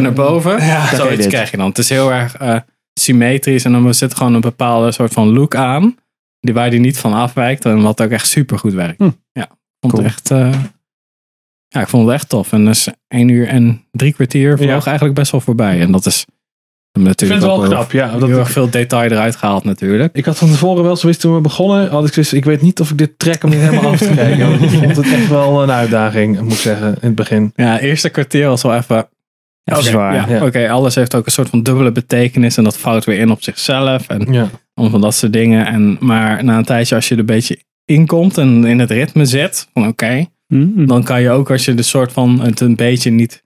naar 0.00 0.12
boven, 0.12 0.52
je 0.52 0.88
zoiets 0.96 1.16
dit. 1.16 1.26
krijg 1.26 1.50
je 1.50 1.56
dan. 1.56 1.68
Het 1.68 1.78
is 1.78 1.88
heel 1.88 2.12
erg 2.12 2.36
eh, 2.36 2.56
symmetrisch 3.00 3.64
en 3.64 3.72
dan 3.72 3.94
zit 3.94 4.14
gewoon 4.14 4.34
een 4.34 4.40
bepaalde 4.40 4.92
soort 4.92 5.12
van 5.12 5.28
look 5.32 5.54
aan, 5.54 5.96
die, 6.40 6.54
waar 6.54 6.70
die 6.70 6.80
niet 6.80 6.98
van 6.98 7.12
afwijkt 7.12 7.64
en 7.64 7.82
wat 7.82 8.00
ook 8.02 8.10
echt 8.10 8.28
super 8.28 8.58
goed 8.58 8.72
werkt. 8.72 8.98
Hm. 8.98 9.10
Ja, 9.32 9.42
ik 9.42 9.48
vond 9.80 9.92
Cool. 9.92 10.04
het 10.04 10.12
echt, 10.12 10.30
eh, 10.30 10.60
ja, 11.68 11.80
ik 11.80 11.88
vond 11.88 12.06
het 12.06 12.14
echt 12.14 12.28
tof. 12.28 12.52
En 12.52 12.64
dus 12.64 12.88
één 13.08 13.28
uur 13.28 13.48
en 13.48 13.84
drie 13.90 14.12
kwartier 14.12 14.56
vloog 14.56 14.68
Ja. 14.84 14.84
eigenlijk 14.86 15.14
best 15.18 15.30
wel 15.32 15.40
voorbij. 15.40 15.80
En 15.80 15.92
dat 15.92 16.06
is 16.06 16.24
Ik 16.92 17.02
natuurlijk 17.02 17.40
vind 17.40 17.52
het 17.52 17.60
wel 17.60 17.68
knap, 17.68 17.92
ja. 17.92 18.10
heel 18.10 18.18
Dat, 18.18 18.28
erg 18.28 18.50
veel 18.50 18.70
detail 18.70 19.10
eruit 19.10 19.36
gehaald 19.36 19.64
natuurlijk. 19.64 20.16
ik 20.16 20.24
had 20.24 20.38
van 20.38 20.48
tevoren 20.50 20.82
wel 20.84 20.96
zoiets 20.96 21.18
toen 21.18 21.34
we 21.34 21.40
begonnen. 21.40 21.88
Had 21.90 22.06
ik, 22.06 22.12
zoiets, 22.12 22.32
ik 22.32 22.44
weet 22.44 22.62
niet 22.62 22.80
of 22.80 22.90
ik 22.90 22.98
dit 22.98 23.18
trek 23.18 23.44
om 23.44 23.50
niet 23.50 23.58
helemaal 23.58 23.90
af 23.92 23.98
te 23.98 24.12
kijken. 24.14 24.48
Want 24.50 24.62
ik 24.62 24.70
vond 24.82 24.96
het 24.96 25.12
echt 25.12 25.28
wel 25.28 25.62
een 25.62 25.70
uitdaging, 25.70 26.40
moet 26.40 26.52
ik 26.52 26.58
zeggen, 26.58 26.88
in 26.88 26.98
het 27.00 27.14
begin. 27.14 27.52
Ja, 27.56 27.72
het 27.72 27.80
eerste 27.80 28.08
kwartier 28.08 28.48
was 28.48 28.62
wel 28.62 28.74
even 28.74 29.08
Dat 29.72 29.78
is 29.78 29.86
Oké, 29.88 29.96
waar. 29.96 30.30
ja. 30.30 30.44
Oké, 30.46 30.70
alles 30.70 30.94
heeft 30.94 31.14
ook 31.14 31.26
een 31.26 31.32
soort 31.32 31.48
van 31.48 31.62
dubbele 31.62 31.92
betekenis 31.92 32.56
en 32.56 32.64
dat 32.64 32.78
vouwt 32.78 33.04
weer 33.04 33.18
in 33.18 33.30
op 33.30 33.42
zichzelf 33.42 34.08
en 34.08 34.32
Ja. 34.32 34.50
om 34.74 34.90
van 34.90 35.00
dat 35.00 35.14
soort 35.14 35.32
dingen. 35.32 35.66
En, 35.66 35.96
maar 36.00 36.44
na 36.44 36.58
een 36.58 36.64
tijdje, 36.64 36.94
als 36.94 37.08
je 37.08 37.14
er 37.14 37.20
een 37.20 37.26
beetje 37.26 37.62
inkomt 37.84 38.38
en 38.38 38.64
in 38.64 38.78
het 38.78 38.90
ritme 38.90 39.24
zit, 39.24 39.68
van 39.72 39.86
oké, 39.86 40.26
Mm. 40.48 40.86
dan 40.86 41.02
kan 41.04 41.20
je 41.22 41.30
ook 41.30 41.50
als 41.50 41.64
je 41.64 41.74
de 41.74 41.82
soort 41.82 42.12
van 42.12 42.40
het 42.40 42.60
een 42.60 42.76
beetje 42.76 43.10
niet 43.10 43.42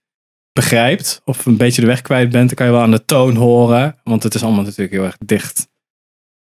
begrijpt 0.53 1.21
of 1.25 1.47
een 1.47 1.57
beetje 1.57 1.81
de 1.81 1.87
weg 1.87 2.01
kwijt 2.03 2.31
bent, 2.31 2.47
dan 2.47 2.55
kan 2.57 2.67
je 2.67 2.73
wel 2.73 2.81
aan 2.83 2.91
de 2.91 3.05
toon 3.05 3.35
horen, 3.37 3.97
want 4.05 4.23
het 4.23 4.35
is 4.35 4.43
allemaal 4.43 4.63
natuurlijk 4.65 4.91
heel 4.93 5.05
erg 5.05 5.17
dicht. 5.25 5.69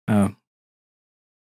Eh, 0.05 0.25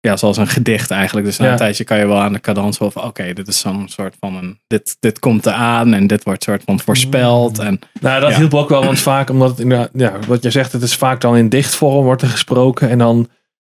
ja, 0.01 0.17
zoals 0.17 0.37
een 0.37 0.47
gedicht 0.47 0.91
eigenlijk. 0.91 1.25
Dus 1.25 1.37
na 1.37 1.45
Ja. 1.45 1.51
een 1.51 1.57
tijdje 1.57 1.83
kan 1.83 1.97
je 1.97 2.05
wel 2.07 2.19
aan 2.19 2.33
de 2.33 2.39
cadans 2.39 2.77
van 2.77 2.91
oké, 2.95 3.33
dit 3.33 3.47
is 3.47 3.59
zo'n 3.59 3.87
soort 3.87 4.15
van 4.19 4.35
een, 4.35 4.59
dit, 4.67 4.97
dit 4.99 5.19
komt 5.19 5.45
eraan 5.45 5.93
en 5.93 6.07
dit 6.07 6.23
wordt 6.23 6.43
soort 6.43 6.61
van 6.65 6.79
voorspeld 6.79 7.59
en 7.59 7.79
Nou, 8.01 8.21
dat 8.21 8.31
Ja. 8.31 8.37
hielp 8.37 8.53
ook 8.53 8.69
wel, 8.69 8.83
want 8.85 8.99
vaak, 8.99 9.29
omdat 9.29 9.49
het 9.49 9.59
inderdaad, 9.59 9.89
ja, 9.93 10.13
wat 10.27 10.43
je 10.43 10.49
zegt, 10.49 10.71
het 10.71 10.81
is 10.81 10.95
vaak 10.95 11.21
dan 11.21 11.37
in 11.37 11.49
dichtvorm 11.49 12.03
wordt 12.03 12.21
er 12.21 12.27
gesproken. 12.27 12.89
En 12.89 12.97
dan 12.97 13.27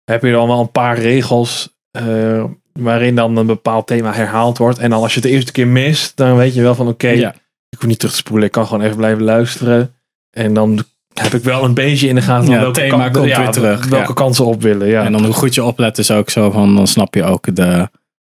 heb 0.03 0.23
je 0.23 0.31
dan 0.31 0.47
wel 0.47 0.59
een 0.59 0.71
paar 0.71 0.97
regels 0.99 1.77
eh, 1.91 2.43
waarin 2.73 3.15
dan 3.15 3.37
een 3.37 3.45
bepaald 3.45 3.87
thema 3.87 4.13
herhaald 4.13 4.57
wordt. 4.57 4.77
En 4.77 4.89
dan 4.89 5.01
als 5.01 5.13
je 5.13 5.19
het 5.19 5.29
de 5.29 5.35
eerste 5.35 5.51
keer 5.51 5.67
mist, 5.67 6.17
dan 6.17 6.35
weet 6.37 6.53
je 6.53 6.61
wel 6.61 6.75
van 6.75 6.87
oké, 6.87 7.09
ja. 7.09 7.33
ik 7.69 7.77
hoef 7.79 7.87
niet 7.87 7.99
terug 7.99 8.13
te 8.13 8.19
spoelen, 8.19 8.45
ik 8.45 8.51
kan 8.51 8.67
gewoon 8.67 8.83
even 8.83 8.97
blijven 8.97 9.23
luisteren. 9.23 9.93
En 10.31 10.53
dan 10.53 10.83
heb 11.13 11.33
ik 11.33 11.43
wel 11.43 11.63
een 11.63 11.73
beetje 11.73 12.07
in 12.07 12.15
de 12.15 12.21
gaten 12.21 12.45
van 12.45 12.53
Ja, 12.55 12.59
welke, 12.61 12.79
thema 12.79 13.09
kant- 13.09 13.27
ja, 13.27 13.49
terug, 13.49 13.85
welke 13.85 14.07
ja. 14.07 14.13
kansen 14.13 14.45
op 14.45 14.61
willen. 14.61 14.87
Ja. 14.87 15.03
En 15.03 15.11
dan 15.11 15.25
hoe 15.25 15.33
goed 15.33 15.55
je 15.55 15.63
oplet 15.63 15.97
is 15.97 16.11
ook 16.11 16.29
zo 16.29 16.51
van, 16.51 16.75
dan 16.75 16.87
snap 16.87 17.13
je 17.15 17.23
ook 17.23 17.55
de 17.55 17.89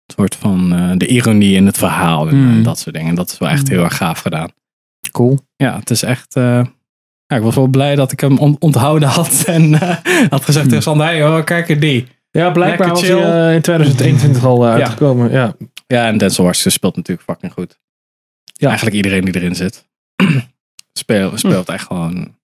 soort 0.06 0.34
van 0.34 0.72
eh, 0.72 0.90
de 0.96 1.06
ironie 1.06 1.54
in 1.54 1.66
het 1.66 1.78
verhaal 1.78 2.28
en 2.28 2.34
Hmm. 2.34 2.58
eh, 2.58 2.64
dat 2.64 2.78
soort 2.78 2.94
dingen. 2.94 3.14
Dat 3.14 3.30
is 3.30 3.38
wel 3.38 3.48
echt 3.48 3.68
heel 3.68 3.84
erg 3.84 3.96
gaaf 3.96 4.20
gedaan. 4.20 4.50
Cool. 5.12 5.38
Ja, 5.56 5.78
het 5.78 5.90
is 5.90 6.02
echt. 6.02 6.36
eh, 6.36 6.62
ja, 7.26 7.36
ik 7.36 7.42
was 7.42 7.54
wel 7.54 7.66
blij 7.66 7.94
dat 7.94 8.12
ik 8.12 8.20
hem 8.20 8.38
on- 8.38 8.56
onthouden 8.58 9.08
had 9.08 9.42
en 9.46 9.74
had 10.30 10.44
gezegd 10.44 10.68
tegen 10.68 10.82
Sander, 10.82 11.06
hey, 11.06 11.44
kijk 11.44 11.68
er 11.68 11.80
die. 11.80 12.06
ja, 12.30 12.50
blijkbaar 12.50 12.88
was 12.88 13.00
hij 13.08 13.54
in 13.54 13.60
2021 13.62 14.44
al 14.44 14.64
uitgekomen. 14.66 15.30
Ja. 15.30 15.54
Ja, 15.86 16.06
en 16.06 16.18
Denzel 16.18 16.44
Washington 16.44 16.72
speelt 16.72 16.96
natuurlijk 16.96 17.28
fucking 17.28 17.52
goed. 17.52 17.78
Ja. 18.52 18.66
Eigenlijk 18.66 18.96
iedereen 18.96 19.24
die 19.24 19.34
erin 19.34 19.54
zit. 19.54 19.86
Speel, 20.92 21.32
speelt 21.34 21.68
echt 21.68 21.86
gewoon. 21.86 22.38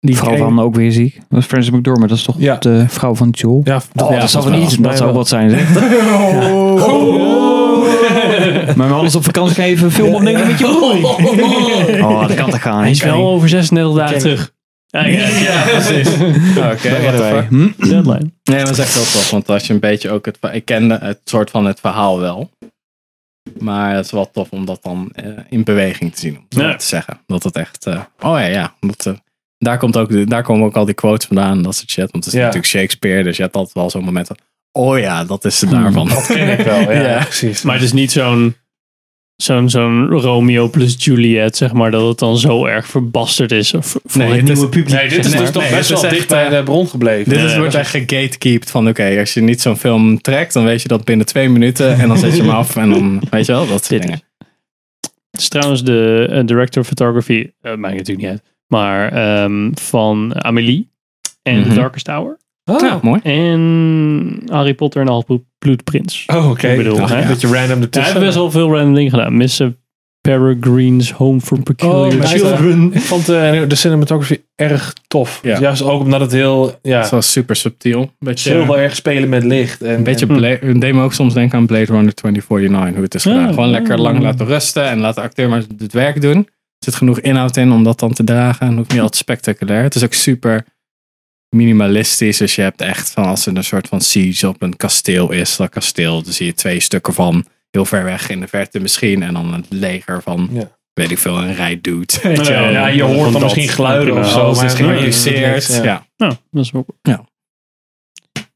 Die 0.00 0.16
vrouw 0.16 0.36
van 0.36 0.60
ook 0.60 0.74
weer 0.74 0.92
ziek. 0.92 1.20
Dat 1.28 1.38
is 1.38 1.46
Frances 1.46 1.70
McDormand. 1.74 2.08
Dat 2.08 2.18
is 2.18 2.24
toch 2.24 2.34
Ja. 2.38 2.56
de 2.56 2.84
vrouw 2.88 3.14
van 3.14 3.28
Joel? 3.30 3.60
Ja, 3.64 3.76
Oh, 3.94 4.10
ja, 4.10 4.20
dat 4.20 4.30
zou 4.30 4.44
volgens 4.44 4.50
wel 4.50 4.62
iets. 4.62 4.76
wel. 4.76 4.88
Dat 4.90 4.98
zou 4.98 5.12
wat 5.12 5.28
zijn. 5.28 5.50
Zeg. 5.50 5.68
Maar 8.76 8.92
anders 8.92 9.14
op 9.14 9.24
vakantie 9.24 9.54
ga 9.54 9.62
je 9.62 9.70
even 9.72 9.84
een 9.84 9.90
film 9.92 10.14
opnemen 10.14 10.46
met 10.46 10.58
je 10.58 10.64
broer. 10.64 12.04
Oh, 12.08 12.28
dat 12.28 12.34
kan 12.36 12.50
toch 12.50 12.62
gaan. 12.62 12.80
Hij 12.80 12.90
is 12.90 13.02
wel 13.02 13.28
over 13.28 13.48
36 13.48 13.94
dagen 13.96 14.12
Ken- 14.12 14.20
terug. 14.22 14.54
Ja, 14.86 15.04
ja, 15.04 15.28
ja. 15.28 15.62
precies. 15.62 16.08
Oké, 16.56 16.76
fuck. 16.78 17.46
Hm? 17.48 17.68
Deadline. 17.76 18.30
Nee, 18.44 18.58
dat 18.64 18.68
is 18.70 18.78
echt 18.78 18.94
wel 18.94 19.02
tof. 19.02 19.30
Want 19.30 19.48
als 19.48 19.66
je 19.66 19.72
een 19.72 19.80
beetje 19.80 20.10
ook 20.10 20.24
het... 20.26 20.38
Ik 20.52 20.64
kende 20.64 20.98
het 21.02 21.20
soort 21.24 21.50
van 21.50 21.64
het 21.66 21.80
verhaal 21.80 22.20
wel. 22.20 22.50
Maar 23.58 23.94
het 23.94 24.04
is 24.04 24.10
wel 24.10 24.30
tof 24.30 24.50
om 24.50 24.64
dat 24.64 24.78
dan 24.82 25.10
eh, 25.14 25.24
in 25.48 25.64
beweging 25.64 26.14
te 26.14 26.20
zien. 26.20 26.36
Om 26.36 26.44
zo 26.48 26.62
Ja. 26.62 26.76
te 26.76 26.86
zeggen. 26.86 27.18
Dat 27.26 27.42
het 27.42 27.56
echt... 27.56 27.86
eh, 27.86 27.94
oh 28.20 28.38
ja, 28.38 28.46
ja. 28.46 28.74
Dat, 28.80 29.06
eh, 29.06 29.12
daar, 29.58 29.78
komt 29.78 29.96
ook, 29.96 30.28
daar 30.30 30.42
komen 30.42 30.66
ook 30.66 30.76
al 30.76 30.84
die 30.84 30.94
quotes 30.94 31.26
vandaan. 31.26 31.56
en 31.56 31.62
Dat 31.62 31.74
soort 31.76 31.90
shit. 31.90 32.10
Want 32.10 32.24
het 32.24 32.26
is 32.26 32.32
Ja. 32.32 32.38
natuurlijk 32.46 32.72
Shakespeare. 32.72 33.22
Dus 33.22 33.36
je 33.36 33.42
hebt 33.42 33.54
altijd 33.56 33.74
wel 33.74 33.90
zo'n 33.90 34.04
moment 34.04 34.26
van... 34.26 34.36
Oh 34.72 34.98
ja, 34.98 35.24
dat 35.24 35.44
is 35.44 35.60
het 35.60 35.70
daarvan. 35.70 36.08
dat 36.08 36.26
ken 36.26 36.58
ik 36.58 36.64
wel. 36.64 36.80
Ja, 36.92 37.00
Ja. 37.02 37.22
precies. 37.24 37.62
Maar 37.62 37.74
het 37.74 37.84
is 37.84 37.92
niet 37.92 38.12
zo'n 38.12 38.56
zo'n 39.36 39.70
zo'n 39.70 40.06
Romeo 40.08 40.68
plus 40.68 41.04
Juliet, 41.04 41.56
zeg 41.56 41.72
maar, 41.72 41.90
dat 41.90 42.08
het 42.08 42.18
dan 42.18 42.38
zo 42.38 42.64
erg 42.66 42.86
verbasterd 42.86 43.52
is 43.52 43.74
of 43.74 43.96
voor 44.04 44.22
Nee, 44.22 44.32
het 44.32 44.42
nieuwe 44.42 44.68
publiek. 44.68 44.88
Nee, 44.88 45.08
dit 45.08 45.24
is 45.24 45.30
dus 45.32 45.50
toch 45.50 45.62
Nee, 45.62 45.72
best 45.72 45.88
wel 45.90 46.02
echt, 46.04 46.12
dicht 46.14 46.28
bij 46.28 46.44
eh, 46.46 46.50
de 46.56 46.62
bron 46.62 46.88
gebleven. 46.88 47.32
Dit 47.32 47.42
is, 47.42 47.56
wordt 47.56 47.74
echt 47.74 47.90
gegatekeept 47.90 48.70
van 48.70 48.88
oké, 48.88 49.16
als 49.18 49.34
je 49.34 49.40
niet 49.40 49.60
zo'n 49.60 49.76
film 49.76 50.20
trekt, 50.20 50.52
dan 50.52 50.64
weet 50.64 50.82
je 50.82 50.88
dat 50.88 51.04
binnen 51.04 51.26
twee 51.26 51.48
minuten 51.48 51.98
en 51.98 52.08
dan 52.08 52.18
zet 52.18 52.36
je 52.36 52.42
hem 52.42 52.50
af 52.50 52.76
en 52.76 52.90
dan 52.90 53.22
weet 53.30 53.46
je 53.46 53.52
wel, 53.52 53.66
dat 53.68 53.84
soort 53.84 53.88
Dit 53.88 54.02
dingen. 54.02 54.22
Het 55.30 55.40
is 55.40 55.48
trouwens 55.48 55.84
de 55.84 56.26
eh, 56.30 56.44
director 56.44 56.82
of 56.82 56.86
photography, 56.88 57.50
eh 57.60 57.74
maakt 57.74 57.94
natuurlijk 57.96 58.18
niet 58.18 58.28
uit, 58.30 58.42
maar 58.68 59.12
ehm, 59.12 59.70
van 59.74 60.44
Amélie 60.44 60.88
en 61.42 61.58
Mhm. 61.60 61.68
The 61.68 61.74
Darkest 61.74 62.06
Hour 62.06 62.38
Oh, 62.70 62.80
Ja, 62.80 62.98
mooi. 63.02 63.20
en 63.22 64.42
Harry 64.46 64.74
Potter 64.74 65.00
en 65.00 65.06
de 65.06 65.12
Halfbloedprins. 65.12 66.24
Oh, 66.26 66.50
oké. 66.50 66.68
Ik 66.68 66.76
bedoel, 66.76 66.96
Dacht 66.96 67.12
een 67.12 67.26
beetje 67.26 67.46
random 67.46 67.60
Ja, 67.68 67.74
hij 67.74 67.80
ertussen. 67.82 68.12
heeft 68.12 68.24
best 68.24 68.36
wel 68.36 68.50
veel 68.50 68.68
random 68.76 68.94
dingen 68.94 69.10
gedaan. 69.10 69.36
Miss 69.36 69.60
Peregrine's 70.20 71.10
Home 71.10 71.40
for 71.40 71.62
Peculiar 71.62 72.14
Oh, 72.14 72.22
Children. 72.24 72.90
Ik 72.94 73.00
vond 73.00 73.28
eh, 73.28 73.62
de 73.68 73.74
cinematography 73.74 74.38
erg 74.54 74.92
tof. 75.08 75.40
Ja. 75.42 75.58
Juist 75.58 75.82
ook 75.82 76.00
omdat 76.00 76.20
het 76.20 76.32
heel, 76.32 76.78
ja, 76.82 77.00
Dat 77.00 77.10
was 77.10 77.32
super 77.32 77.56
subtiel. 77.56 78.00
Een 78.00 78.10
beetje, 78.18 78.52
heel 78.52 78.78
erg 78.78 78.94
spelen 78.96 79.28
met 79.28 79.44
licht. 79.44 79.82
En, 79.82 79.94
een 79.94 80.02
beetje 80.02 80.26
en- 80.26 80.36
Bla- 80.36 80.48
het 80.68 80.80
deed 80.80 80.94
me 80.94 81.02
ook 81.02 81.12
soms 81.12 81.34
denken 81.34 81.58
aan 81.58 81.66
Blade 81.66 81.84
Runner 81.84 82.14
2049, 82.14 82.94
hoe 82.94 83.04
het 83.04 83.14
is 83.14 83.22
Ja. 83.24 83.32
gedaan. 83.32 83.54
Gewoon 83.54 83.70
lekker 83.70 84.00
lang 84.00 84.20
laten 84.22 84.46
rusten 84.46 84.88
en 84.88 84.98
laten 84.98 85.22
de 85.22 85.28
acteur 85.28 85.48
maar 85.48 85.62
het 85.78 85.92
werk 85.92 86.20
doen. 86.20 86.48
Er 86.78 86.84
zit 86.92 86.94
genoeg 86.94 87.20
inhoud 87.20 87.56
in 87.56 87.72
om 87.72 87.84
dat 87.84 87.98
dan 87.98 88.12
te 88.12 88.24
dragen 88.24 88.66
en 88.66 88.76
hoeft 88.76 88.90
niet 88.90 89.00
altijd 89.00 89.16
spectaculair. 89.20 89.82
Het 89.82 89.94
is 89.94 90.04
ook 90.04 90.12
super 90.12 90.64
minimalistisch. 91.48 92.36
Dus 92.36 92.54
je 92.54 92.62
hebt 92.62 92.80
echt 92.80 93.10
van 93.10 93.24
als 93.24 93.46
er 93.46 93.56
een 93.56 93.64
soort 93.64 93.88
van 93.88 94.00
siege 94.00 94.48
op 94.48 94.62
een 94.62 94.76
kasteel 94.76 95.32
is, 95.32 95.56
dat 95.56 95.68
kasteel, 95.70 96.22
dan 96.22 96.32
zie 96.32 96.46
je 96.46 96.54
twee 96.54 96.80
stukken 96.80 97.14
van 97.14 97.44
heel 97.70 97.84
ver 97.84 98.04
weg 98.04 98.28
in 98.28 98.40
de 98.40 98.46
verte 98.48 98.80
misschien 98.80 99.22
en 99.22 99.34
dan 99.34 99.52
een 99.54 99.64
leger 99.68 100.22
van, 100.22 100.48
Ja. 100.52 100.78
weet 100.92 101.10
ik 101.10 101.18
veel, 101.18 101.36
een 101.42 101.54
rij 101.54 101.80
doet. 101.80 102.18
Ja, 102.22 102.86
je 102.86 103.02
hoort 103.02 103.22
dan 103.22 103.32
dat. 103.32 103.42
misschien 103.42 103.68
geluiden 103.68 104.18
of 104.18 104.30
zo. 104.30 104.38
Alles 104.40 104.62
is 104.62 104.62
maar- 104.62 104.70
gereduceerd. 104.94 105.66
Ja. 105.66 105.82
Ja. 105.84 106.06
Nou, 106.16 106.34
dat 106.50 106.64
is 106.64 106.72
ook. 106.72 106.88
Ja. 107.02 107.24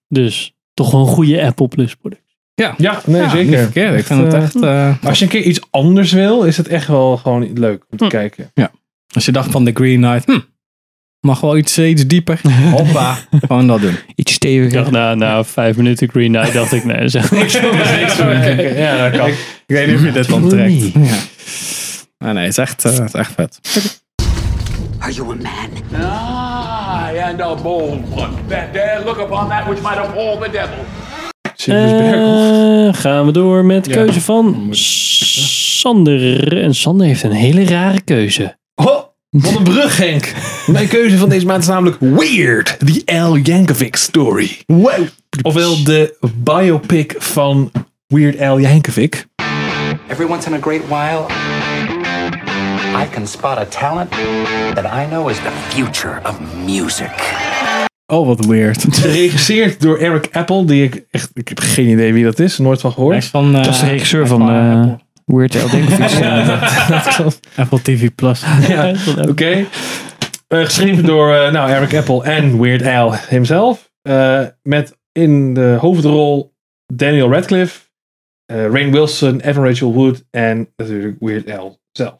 Dus 0.08 0.54
toch 0.74 0.90
wel 0.90 1.00
een 1.00 1.06
goede 1.06 1.42
Apple 1.44 1.68
Plus 1.68 1.94
product. 1.94 2.29
Ja, 2.54 2.74
nee, 3.06 3.20
Ja, 3.22 3.28
zeker. 3.30 3.46
niet 3.50 3.58
verkeerd. 3.58 3.98
Ik 3.98 4.04
vind 4.06 4.20
het 4.24 4.34
eh, 4.34 4.42
echt... 4.42 4.62
eh, 4.62 4.94
Als 5.04 5.18
je 5.18 5.24
een 5.24 5.30
keer 5.30 5.42
iets 5.42 5.60
anders 5.70 6.12
wil, 6.12 6.42
is 6.42 6.56
het 6.56 6.68
echt 6.68 6.86
wel 6.86 7.16
gewoon 7.16 7.52
leuk 7.58 7.84
om 7.90 7.98
te 7.98 8.04
Hm. 8.04 8.10
kijken. 8.10 8.52
Als 9.14 9.24
je 9.24 9.32
dacht 9.32 9.50
van 9.50 9.64
The 9.64 9.70
Green 9.74 10.00
Knight, 10.00 10.24
hm, 10.24 10.38
mag 11.20 11.40
wel 11.40 11.56
iets, 11.56 11.78
iets 11.78 12.06
dieper. 12.06 12.40
Hoppa, 12.70 13.16
gewoon 13.40 13.66
dat 13.66 13.80
doen. 13.80 13.96
Iets 14.14 14.30
Ik 14.30 14.36
steviger. 14.36 14.72
dacht 14.78 14.90
na, 14.90 15.14
na 15.14 15.44
vijf 15.44 15.76
minuten 15.76 16.08
Green 16.08 16.32
Knight, 16.32 16.52
dacht 16.52 16.72
ik, 16.72 16.84
nee, 16.84 17.08
zeg 17.08 17.30
niks. 17.40 17.52
Ja, 18.76 19.08
dat 19.08 19.18
kan. 19.20 19.28
Ik 19.28 19.36
weet 19.66 19.86
niet 19.86 19.96
of 19.96 20.02
je 20.04 20.12
dit 20.12 20.28
dan 20.28 20.48
trekt. 20.48 20.92
Ja. 20.92 21.16
Maar 22.18 22.34
nee, 22.34 22.42
het 22.44 22.52
is 22.52 22.58
echt, 22.58 22.84
eh, 22.84 22.92
het 22.92 23.04
is 23.04 23.12
echt 23.12 23.32
vet. 23.32 23.60
Are 24.98 25.12
you 25.12 25.30
a 25.30 25.34
man? 25.34 25.70
I 27.14 27.18
and 27.18 27.40
a 27.40 27.54
bold 27.54 28.00
one. 28.14 28.28
That 28.48 28.72
dare 28.74 29.02
look 29.04 29.18
upon 29.18 29.48
that 29.48 29.64
which 29.64 29.80
might 29.82 29.96
appall 29.98 30.38
the 30.38 30.50
devil. 30.50 30.84
Sirius 31.60 31.90
Berkel. 31.90 32.88
Eh, 32.88 32.94
gaan 32.94 33.26
we 33.26 33.32
door 33.32 33.64
met 33.64 33.84
de 33.84 33.90
Ja. 33.90 33.96
keuze 33.96 34.20
van 34.20 34.68
Sander. 34.70 36.62
En 36.62 36.74
Sander 36.74 37.06
heeft 37.06 37.22
een 37.22 37.30
hele 37.32 37.64
rare 37.64 38.00
keuze. 38.00 38.56
Oh, 38.74 38.86
wat 39.30 39.56
een 39.56 39.62
brug, 39.62 39.96
Henk. 39.96 40.32
Mijn 40.66 40.88
keuze 40.88 41.16
van 41.18 41.28
deze 41.28 41.46
maand 41.46 41.62
is 41.62 41.68
namelijk 41.68 41.96
Weird, 42.00 42.76
The 42.78 43.02
Al 43.06 43.36
Yankovic 43.36 43.96
Story. 43.96 44.58
Wow. 44.66 45.06
Ofwel 45.42 45.84
de 45.84 46.16
biopic 46.34 47.14
van 47.18 47.70
Weird 48.06 48.40
Al 48.40 48.58
Yankovic. 48.58 49.26
Every 50.08 50.26
once 50.30 50.46
in 50.48 50.54
a 50.54 50.60
great 50.60 50.82
while, 50.88 51.24
I 53.04 53.08
can 53.12 53.26
spot 53.26 53.58
a 53.58 53.64
talent 53.64 54.10
that 54.74 54.84
I 54.84 55.06
know 55.08 55.30
is 55.30 55.36
the 55.36 55.50
future 55.68 56.20
of 56.24 56.38
music. 56.66 57.48
Oh, 58.10 58.26
wat 58.26 58.44
weird. 58.46 58.84
Geregisseerd 59.00 59.80
door 59.80 59.98
Eric 59.98 60.28
Apple, 60.32 60.64
die 60.64 60.84
ik 60.84 61.04
echt, 61.10 61.30
ik 61.34 61.48
heb 61.48 61.58
geen 61.58 61.88
idee 61.88 62.12
wie 62.12 62.24
dat 62.24 62.38
is, 62.38 62.58
nooit 62.58 62.80
van 62.80 62.90
Hij 62.90 62.98
gehoord. 62.98 63.16
is 63.16 63.26
van... 63.28 63.54
eh, 63.54 63.62
Dat 63.64 63.74
is 63.74 63.80
de 63.80 63.86
regisseur 63.86 64.22
is 64.22 64.28
van 64.28 64.50
eh, 64.50 64.92
Weird 65.24 65.56
Al 65.62 65.68
Apple. 66.98 67.32
Apple 67.56 67.82
TV 67.82 68.08
Plus. 68.14 68.44
Ja, 68.68 68.92
oké. 69.28 69.64
Eh, 70.48 70.64
geschreven 70.64 71.04
door 71.04 71.34
eh, 71.34 71.52
nou, 71.52 71.70
Eric 71.70 71.94
Apple 71.94 72.24
en 72.24 72.60
Weird 72.60 72.86
Al 72.86 73.14
himself. 73.28 73.90
Eh, 74.02 74.42
met 74.62 74.98
in 75.12 75.54
de 75.54 75.76
hoofdrol 75.80 76.54
Daniel 76.94 77.30
Radcliffe, 77.32 77.80
eh 78.46 78.66
Rain 78.66 78.92
Wilson, 78.92 79.40
Evan 79.40 79.64
Rachel 79.64 79.92
Wood 79.92 80.24
en 80.30 80.68
natuurlijk 80.76 81.16
Weird 81.20 81.50
Al 81.58 81.78
zelf. 81.92 82.18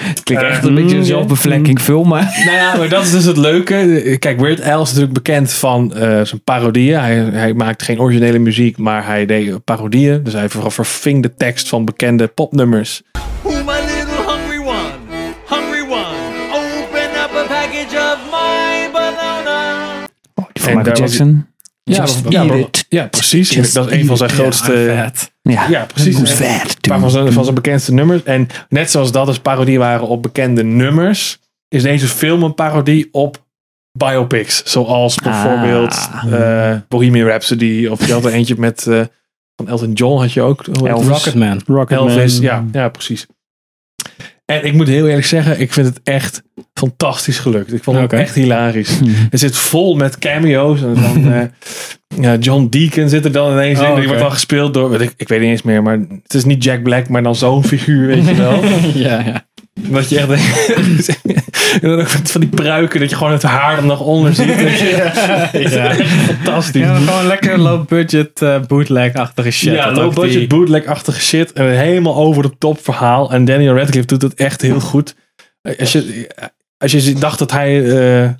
Het 0.00 0.22
klinkt 0.22 0.44
echt 0.44 0.64
een 0.64 0.74
beetje 0.74 0.90
een 0.94 0.96
mm, 1.00 1.06
zelfbevlekking 1.06 1.80
film, 1.80 2.08
maar... 2.08 2.42
Nou 2.44 2.56
ja, 2.56 2.76
maar 2.76 2.88
dat 2.88 3.04
is 3.04 3.10
dus 3.10 3.24
het 3.24 3.36
leuke. 3.36 4.16
Kijk, 4.18 4.40
Weird 4.40 4.62
Al 4.62 4.82
is 4.82 4.88
natuurlijk 4.88 5.12
bekend 5.14 5.52
van 5.52 5.94
eh, 5.94 6.00
zijn 6.00 6.42
parodieën. 6.44 6.98
Hij, 7.00 7.14
hij 7.16 7.54
maakt 7.54 7.82
geen 7.82 8.00
originele 8.00 8.38
muziek, 8.38 8.78
maar 8.78 9.06
hij 9.06 9.26
deed 9.26 9.64
parodieën. 9.64 10.22
Dus 10.22 10.32
hij 10.32 10.48
ver- 10.48 10.72
verving 10.72 11.22
de 11.22 11.34
tekst 11.34 11.68
van 11.68 11.84
bekende 11.84 12.26
popnummers. 12.26 13.02
Who 13.42 13.50
my 13.50 13.72
little 13.80 14.32
hungry 14.32 14.58
one? 14.58 14.90
Hungry 15.48 15.80
one. 15.80 16.16
Open 16.52 17.10
up 17.24 17.30
a 17.36 17.44
package 17.48 17.96
of 17.96 18.18
my 18.30 18.90
banana. 18.92 19.82
Van 20.34 20.44
Michael 20.54 20.82
daar 20.82 20.84
was- 20.92 20.98
Jackson. 20.98 21.46
Ja, 21.84 21.96
ja, 22.28 22.44
maar- 22.44 22.56
ja, 22.88 23.06
precies. 23.06 23.50
Just 23.50 23.74
dat 23.74 23.90
is 23.90 23.98
een 24.00 24.06
van 24.06 24.16
zijn 24.16 24.30
grootste. 24.30 24.72
Ja, 25.42 25.66
ja 25.68 25.84
precies. 25.84 26.16
Een 26.80 26.88
paar 26.90 27.00
van 27.00 27.10
zijn, 27.10 27.32
van 27.32 27.42
zijn 27.42 27.54
bekendste 27.54 27.92
nummers. 27.92 28.22
En 28.22 28.48
net 28.68 28.90
zoals 28.90 29.12
dat 29.12 29.26
dus 29.26 29.38
parodie 29.38 29.78
waren 29.78 30.08
op 30.08 30.22
bekende 30.22 30.64
nummers, 30.64 31.38
is 31.68 31.82
deze 31.82 32.06
film 32.06 32.42
een 32.42 32.54
parodie 32.54 33.08
op 33.12 33.44
biopics. 33.98 34.62
Zoals 34.64 35.14
bijvoorbeeld 35.14 36.08
eh, 36.30 36.76
Bohemian 36.88 37.26
Rhapsody. 37.26 37.86
Of 37.86 38.06
je 38.06 38.12
had 38.12 38.24
er 38.24 38.32
eentje 38.32 38.54
met 38.58 38.86
eh, 38.86 39.00
van 39.56 39.68
Elton 39.68 39.92
John 39.92 40.20
had 40.20 40.32
je 40.32 40.40
ook. 40.40 40.66
Elvis. 40.66 41.06
Rocketman. 41.08 41.60
Rocketman. 41.66 42.08
Elvis, 42.08 42.38
ja, 42.38 42.64
ja, 42.72 42.88
precies. 42.88 43.26
En 44.44 44.64
ik 44.64 44.72
moet 44.72 44.88
heel 44.88 45.06
eerlijk 45.08 45.26
zeggen, 45.26 45.60
ik 45.60 45.72
vind 45.72 45.86
het 45.86 46.00
echt 46.04 46.42
fantastisch 46.74 47.38
gelukt. 47.38 47.72
Ik 47.72 47.82
vond 47.82 47.96
het 48.02 48.12
echt 48.20 48.34
hilarisch. 48.34 48.98
Het 49.30 49.40
zit 49.40 49.56
vol 49.56 49.94
met 49.94 50.18
cameo's. 50.18 50.82
En 50.82 50.94
dan, 50.94 51.32
eh, 51.32 51.42
ja, 52.20 52.36
John 52.36 52.66
Deacon 52.70 53.08
zit 53.08 53.24
er 53.24 53.32
dan 53.32 53.52
ineens 53.52 53.78
in. 53.78 53.84
Oh, 53.86 53.94
Die 53.96 54.04
wordt 54.06 54.20
dan 54.22 54.32
gespeeld 54.32 54.74
door, 54.74 55.00
ik, 55.02 55.12
ik 55.16 55.28
weet 55.28 55.40
niet 55.40 55.48
eens 55.50 55.62
meer, 55.62 55.82
maar 55.82 55.98
het 56.22 56.34
is 56.34 56.44
niet 56.44 56.64
Jack 56.64 56.82
Black, 56.82 57.08
maar 57.08 57.22
dan 57.22 57.34
zo'n 57.34 57.64
figuur, 57.64 58.06
weet 58.06 58.26
je 58.28 58.34
wel. 58.34 58.64
ja, 59.08 59.20
ja. 59.26 59.46
Dat 59.74 60.08
je 60.08 60.18
echt 60.18 60.28
denkt- 60.28 61.20
en 61.82 61.88
dan 61.88 62.00
ook 62.00 62.08
van 62.08 62.40
die 62.40 62.50
pruiken, 62.50 63.00
dat 63.00 63.10
je 63.10 63.16
gewoon 63.16 63.32
het 63.32 63.42
haar 63.42 63.76
er 63.78 63.84
nog 63.84 64.00
onder 64.00 64.34
ziet. 64.34 64.46
Ja. 65.52 65.94
fantastisch. 65.94 66.82
Ja, 66.82 66.94
gewoon 66.94 67.26
lekker 67.26 67.58
low 67.58 67.86
budget 67.88 68.40
uh, 68.42 68.56
bootleg-achtige 68.68 69.50
shit. 69.50 69.72
Ja, 69.74 69.84
Dat 69.86 69.96
low 69.96 70.04
ook 70.06 70.14
budget 70.14 70.32
die- 70.32 70.46
bootleg-achtige 70.46 71.20
shit. 71.20 71.52
En 71.52 71.64
een 71.64 71.76
helemaal 71.78 72.14
over 72.16 72.42
de 72.42 72.52
top 72.58 72.78
verhaal. 72.82 73.32
En 73.32 73.44
Daniel 73.44 73.76
Radcliffe 73.76 74.06
doet 74.08 74.22
het 74.22 74.34
echt 74.34 74.62
heel 74.62 74.80
goed. 74.80 75.14
Als 75.78 75.92
je, 75.92 76.30
als 76.78 76.92
je 76.92 77.12
dacht 77.14 77.38
dat 77.38 77.50
hij, 77.50 77.84
eh, 77.84 78.24
eh, 78.24 78.30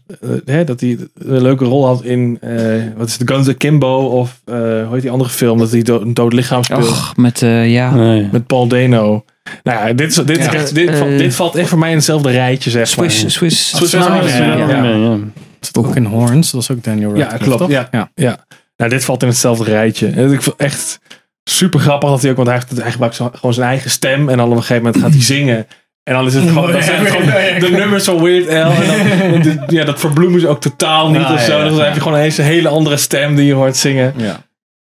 hè, 0.44 0.64
dat 0.64 0.80
hij 0.80 0.98
een 1.18 1.42
leuke 1.42 1.64
rol 1.64 1.86
had 1.86 2.02
in, 2.04 2.38
eh, 2.40 2.56
wat 2.96 3.06
is 3.08 3.16
het, 3.18 3.30
Guns 3.30 3.48
Akimbo 3.48 3.96
of 3.98 4.40
eh, 4.44 4.54
hoe 4.56 4.88
heet 4.92 5.02
die 5.02 5.10
andere 5.10 5.30
film, 5.30 5.58
dat 5.58 5.70
hij 5.70 5.82
do- 5.82 6.00
een 6.00 6.14
dood 6.14 6.32
lichaam 6.32 6.62
speelt. 6.64 6.88
Och, 6.88 7.16
met, 7.16 7.42
eh, 7.42 7.72
ja. 7.72 7.94
Nee. 7.94 8.28
Met 8.32 8.46
Paul 8.46 8.66
Dano. 8.66 9.24
Nou 9.62 9.86
ja, 9.88 9.92
dit, 9.92 10.10
is- 10.10 10.24
dit, 10.24 10.36
Ja. 10.44 10.50
dit, 10.50 10.74
dit, 10.74 10.88
Eh, 10.88 11.18
dit 11.18 11.34
valt 11.34 11.54
echt 11.54 11.68
voor 11.68 11.78
mij 11.78 11.90
in 11.90 11.96
hetzelfde 11.96 12.30
rijtje, 12.30 12.70
zeg 12.70 12.96
maar. 12.96 13.10
Swiss, 13.10 13.34
Swiss, 13.34 13.76
Swiss 13.76 13.94
Army 13.94 14.18
Army 14.18 14.38
Man, 14.56 14.58
Man, 14.58 15.00
ja. 15.00 15.10
ja. 15.10 15.18
Zit 15.60 15.76
ook 15.76 15.96
in 15.96 16.04
Horns, 16.04 16.50
dat 16.50 16.60
is 16.62 16.70
ook 16.70 16.82
Daniel 16.84 17.14
Ja, 17.16 17.20
Radcliffe, 17.22 17.44
klopt. 17.44 17.60
toch? 17.60 17.70
Ja, 17.70 18.10
ja. 18.14 18.44
Nou, 18.76 18.90
dit 18.90 19.04
valt 19.04 19.22
in 19.22 19.28
hetzelfde 19.28 19.64
rijtje. 19.64 20.06
En 20.08 20.32
ik 20.32 20.42
vond 20.42 20.56
echt 20.56 21.00
super 21.44 21.80
grappig 21.80 22.08
dat 22.10 22.20
hij 22.22 22.30
ook, 22.30 22.36
want 22.36 22.48
hij, 22.48 22.56
heeft, 22.56 22.82
hij 22.82 22.90
gebruikt 22.90 23.16
zo- 23.16 23.30
gewoon 23.34 23.54
zijn 23.54 23.68
eigen 23.68 23.90
stem. 23.90 24.28
En 24.28 24.36
dan 24.36 24.46
op 24.50 24.56
een 24.56 24.60
gegeven 24.62 24.82
moment 24.82 25.02
gaat 25.02 25.12
hij 25.12 25.22
zingen. 25.36 25.66
En 26.02 26.14
dan 26.14 26.26
is 26.26 26.34
het 26.34 26.48
gewoon, 26.48 26.72
dan 26.72 26.82
zijn 26.82 27.00
het 27.04 27.10
gewoon 27.10 27.60
de 27.60 27.68
nummers 27.70 28.04
van 28.04 28.22
Weird 28.22 28.48
Al. 28.48 28.72
En 28.82 29.42
dan, 29.42 29.58
ja, 29.78 29.84
dat 29.84 30.00
verbloemen 30.00 30.40
ze 30.40 30.48
ook 30.48 30.60
totaal 30.60 31.10
niet 31.10 31.22
Ah, 31.22 31.32
of 31.32 31.40
zo. 31.40 31.52
ja, 31.52 31.58
ja, 31.58 31.64
dan 31.64 31.76
ja. 31.78 31.84
heb 31.84 31.94
je 31.94 32.00
gewoon 32.00 32.18
ineens 32.18 32.38
een 32.38 32.44
hele 32.44 32.68
andere 32.68 32.96
stem 32.96 33.34
die 33.36 33.46
je 33.46 33.52
hoort 33.52 33.76
zingen. 33.76 34.14
Ja. 34.16 34.42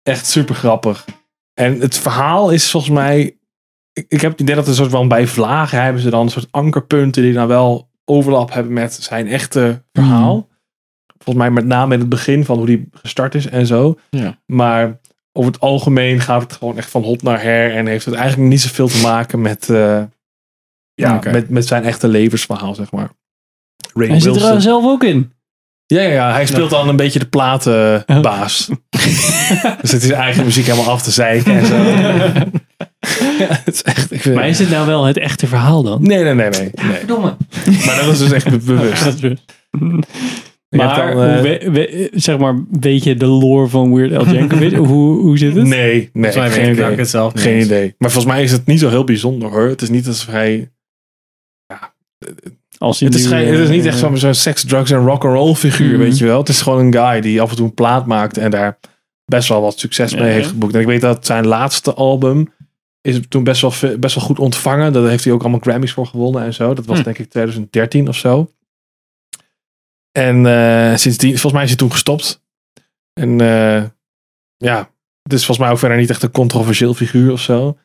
Echt 0.02 0.26
super 0.26 0.54
grappig. 0.54 1.04
En 1.54 1.80
het 1.80 1.98
verhaal 1.98 2.50
is 2.50 2.70
volgens 2.70 2.92
mij. 2.92 3.36
Ik, 3.96 4.04
ik 4.08 4.20
heb 4.20 4.30
het 4.30 4.40
idee 4.40 4.54
dat 4.54 4.68
er 4.68 4.74
soort 4.74 4.90
van 4.90 5.08
bij 5.08 5.26
vlagen 5.26 5.82
hebben 5.82 6.02
ze 6.02 6.10
dan 6.10 6.20
een 6.20 6.30
soort 6.30 6.48
ankerpunten 6.50 7.22
die 7.22 7.32
dan 7.32 7.46
wel 7.46 7.88
overlap 8.04 8.52
hebben 8.52 8.72
met 8.72 8.94
zijn 8.94 9.26
echte 9.26 9.82
verhaal. 9.92 10.48
Volgens 11.06 11.46
mij 11.46 11.50
met 11.50 11.64
name 11.64 11.94
in 11.94 12.00
het 12.00 12.08
begin 12.08 12.44
van 12.44 12.56
hoe 12.56 12.66
die 12.66 12.88
gestart 12.92 13.34
is 13.34 13.46
en 13.46 13.66
zo. 13.66 13.98
Ja. 14.10 14.38
Maar 14.46 15.00
over 15.32 15.52
het 15.52 15.60
algemeen 15.60 16.20
gaat 16.20 16.42
het 16.42 16.52
gewoon 16.52 16.76
echt 16.76 16.90
van 16.90 17.02
hot 17.02 17.22
naar 17.22 17.42
her. 17.42 17.74
En 17.74 17.86
heeft 17.86 18.04
het 18.04 18.14
eigenlijk 18.14 18.50
niet 18.50 18.60
zoveel 18.60 18.88
te 18.88 19.00
maken 19.00 19.40
met, 19.40 19.70
eh, 19.70 20.02
ja, 20.94 21.20
met, 21.24 21.48
met 21.48 21.66
zijn 21.66 21.84
echte 21.84 22.08
levensverhaal, 22.08 22.74
zeg 22.74 22.92
maar. 22.92 23.10
Ray 23.94 24.08
Hij 24.08 24.20
zit 24.20 24.36
er 24.36 24.60
zelf 24.60 24.84
ook 24.84 25.04
in. 25.04 25.32
Ja, 25.86 26.00
ja, 26.02 26.08
ja, 26.08 26.32
hij 26.32 26.46
speelt 26.46 26.70
dan 26.70 26.88
een 26.88 26.96
beetje 26.96 27.18
de 27.18 27.26
platenbaas. 27.26 28.66
dus 29.80 29.90
het 29.92 30.02
is 30.02 30.06
zijn 30.08 30.20
eigen 30.20 30.44
muziek 30.44 30.66
helemaal 30.66 30.90
af 30.90 31.02
te 31.02 31.10
zeiken 31.10 31.52
en 31.56 31.66
zo. 31.66 31.74
ja, 33.38 33.46
het 33.64 33.74
is 33.74 33.82
echt, 33.82 34.12
ik 34.12 34.20
vind- 34.20 34.34
Maar 34.34 34.48
is 34.48 34.56
dit 34.58 34.70
nou 34.70 34.86
wel 34.86 35.04
het 35.04 35.16
echte 35.18 35.46
verhaal 35.46 35.82
dan? 35.82 36.02
Nee, 36.02 36.22
nee, 36.24 36.34
nee, 36.34 36.48
nee. 36.50 36.60
nee. 36.82 36.96
Verdomme. 36.98 37.36
Maar 37.86 37.96
dat 38.04 38.12
is 38.12 38.18
dus 38.18 38.32
echt 38.32 38.50
be- 38.50 38.58
bewust. 38.58 39.20
Je 40.68 40.82
hebt 40.82 40.96
Maar, 40.96 41.14
dan, 41.14 41.22
eh, 41.24 41.32
hoe 41.34 41.42
we- 41.42 41.70
we- 41.70 42.10
zeg 42.14 42.38
maar, 42.38 42.54
weet 42.80 43.04
je 43.04 43.14
de 43.14 43.26
lore 43.26 43.68
van 43.68 43.94
Weird 43.94 44.16
Al 44.16 44.34
Yankovic? 44.34 44.72
hoe, 44.76 45.20
hoe 45.20 45.38
zit 45.38 45.54
het? 45.54 45.64
Nee, 45.66 46.10
nee, 46.12 46.32
mij 46.32 46.32
weet 46.32 46.52
geen 46.52 46.66
ik 46.66 46.72
idee. 46.72 46.96
het 46.96 47.08
zelf 47.10 47.34
niet 47.34 47.42
geen 47.42 47.54
eens. 47.54 47.64
idee. 47.64 47.94
Maar 47.98 48.10
volgens 48.10 48.34
mij 48.34 48.42
is 48.42 48.52
het 48.52 48.66
niet 48.66 48.80
zo 48.80 48.88
heel 48.88 49.04
bijzonder 49.04 49.48
hoor. 49.50 49.68
Het 49.68 49.82
is 49.82 49.88
niet 49.88 50.06
alsof 50.06 50.26
hij... 50.32 50.70
Als 52.78 53.00
Het 53.00 53.14
is, 53.14 53.26
geen, 53.26 53.44
eh, 53.46 53.50
het 53.50 53.58
is 53.58 53.68
niet 53.68 53.84
echt 53.86 53.98
zo'n 53.98 54.16
zo'n 54.16 54.34
seks, 54.34 54.64
drugs 54.64 54.90
en 54.90 55.04
rock 55.04 55.24
and 55.24 55.34
roll 55.34 55.54
figuur, 55.54 55.90
Mhm. 55.92 55.98
weet 55.98 56.18
je 56.18 56.24
wel. 56.24 56.38
Het 56.38 56.48
is 56.48 56.62
gewoon 56.62 56.86
een 56.86 56.92
guy 56.94 57.20
die 57.20 57.40
af 57.40 57.50
en 57.50 57.56
toe 57.56 57.66
een 57.66 57.74
plaat 57.74 58.06
maakt 58.06 58.38
en 58.38 58.50
daar 58.50 58.78
best 59.24 59.48
wel 59.48 59.60
wat 59.60 59.78
succes 59.78 60.14
mee 60.14 60.32
heeft 60.32 60.48
geboekt. 60.48 60.74
En 60.74 60.80
ik 60.80 60.86
weet 60.86 61.00
dat 61.00 61.26
zijn 61.26 61.46
laatste 61.46 61.94
album 61.94 62.54
is 63.00 63.20
toen 63.28 63.44
best 63.44 63.60
wel, 63.60 63.72
best 63.98 64.14
wel 64.14 64.24
goed 64.24 64.38
ontvangen. 64.38 64.92
Daar 64.92 65.08
heeft 65.08 65.24
hij 65.24 65.32
ook 65.32 65.40
allemaal 65.40 65.60
Grammys 65.60 65.92
voor 65.92 66.06
gewonnen 66.06 66.42
en 66.42 66.54
zo. 66.54 66.74
Dat 66.74 66.86
was 66.86 66.98
Hm. 66.98 67.04
denk 67.04 67.18
ik 67.18 67.30
2013 67.30 68.08
of 68.08 68.16
zo. 68.16 68.50
En 70.12 70.46
eh, 70.46 70.96
sindsdien, 70.96 71.30
volgens 71.30 71.52
mij 71.52 71.62
is 71.62 71.68
hij 71.68 71.78
toen 71.78 71.90
gestopt. 71.92 72.42
En 73.12 73.40
eh, 73.40 73.82
ja, 74.56 74.90
het 75.22 75.32
is 75.32 75.44
volgens 75.44 75.58
mij 75.58 75.70
ook 75.70 75.78
verder 75.78 75.98
niet 75.98 76.10
echt 76.10 76.22
een 76.22 76.30
controversieel 76.30 76.94
figuur 76.94 77.32
of 77.32 77.40
zo. 77.40 77.78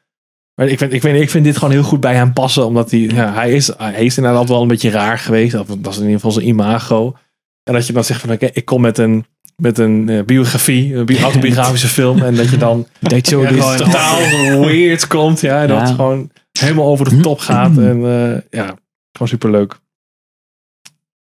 Maar 0.55 0.67
ik 0.67 0.77
vind, 0.77 0.93
ik, 0.93 1.01
vind, 1.01 1.21
ik 1.21 1.29
vind 1.29 1.43
dit 1.43 1.57
gewoon 1.57 1.73
heel 1.73 1.83
goed 1.83 1.99
bij 1.99 2.15
hem 2.15 2.33
passen. 2.33 2.65
Omdat 2.65 2.91
hij, 2.91 2.99
ja, 2.99 3.33
hij, 3.33 3.51
is, 3.51 3.71
hij 3.77 4.05
is 4.05 4.17
inderdaad 4.17 4.49
wel 4.49 4.61
een 4.61 4.67
beetje 4.67 4.89
raar 4.89 5.17
geweest. 5.19 5.51
Dat, 5.51 5.67
dat 5.67 5.87
is 5.93 5.95
in 5.97 6.01
ieder 6.01 6.15
geval 6.15 6.31
zijn 6.31 6.47
imago. 6.47 7.15
En 7.63 7.73
dat 7.73 7.87
je 7.87 7.93
dan 7.93 8.03
zegt 8.03 8.21
van 8.21 8.31
oké, 8.31 8.49
ik 8.53 8.65
kom 8.65 8.81
met 8.81 8.97
een, 8.97 9.25
met 9.55 9.77
een 9.77 10.09
eh, 10.09 10.23
biografie, 10.23 10.95
een 10.95 11.05
bi- 11.05 11.19
autobiografische 11.21 11.87
film. 11.87 12.21
En 12.21 12.35
dat 12.35 12.49
je 12.49 12.57
dan 12.57 12.87
Deed 12.99 13.27
zo 13.27 13.41
ja, 13.41 13.75
totaal 13.75 14.19
weird 14.59 15.07
komt. 15.07 15.41
Ja, 15.41 15.61
en 15.61 15.67
dat 15.67 15.81
het 15.81 15.89
gewoon 15.89 16.29
helemaal 16.59 16.85
over 16.85 17.09
de 17.09 17.19
top 17.19 17.39
gaat. 17.39 17.77
En 17.77 18.05
eh, 18.05 18.59
ja, 18.59 18.65
gewoon 19.11 19.27
superleuk. 19.27 19.79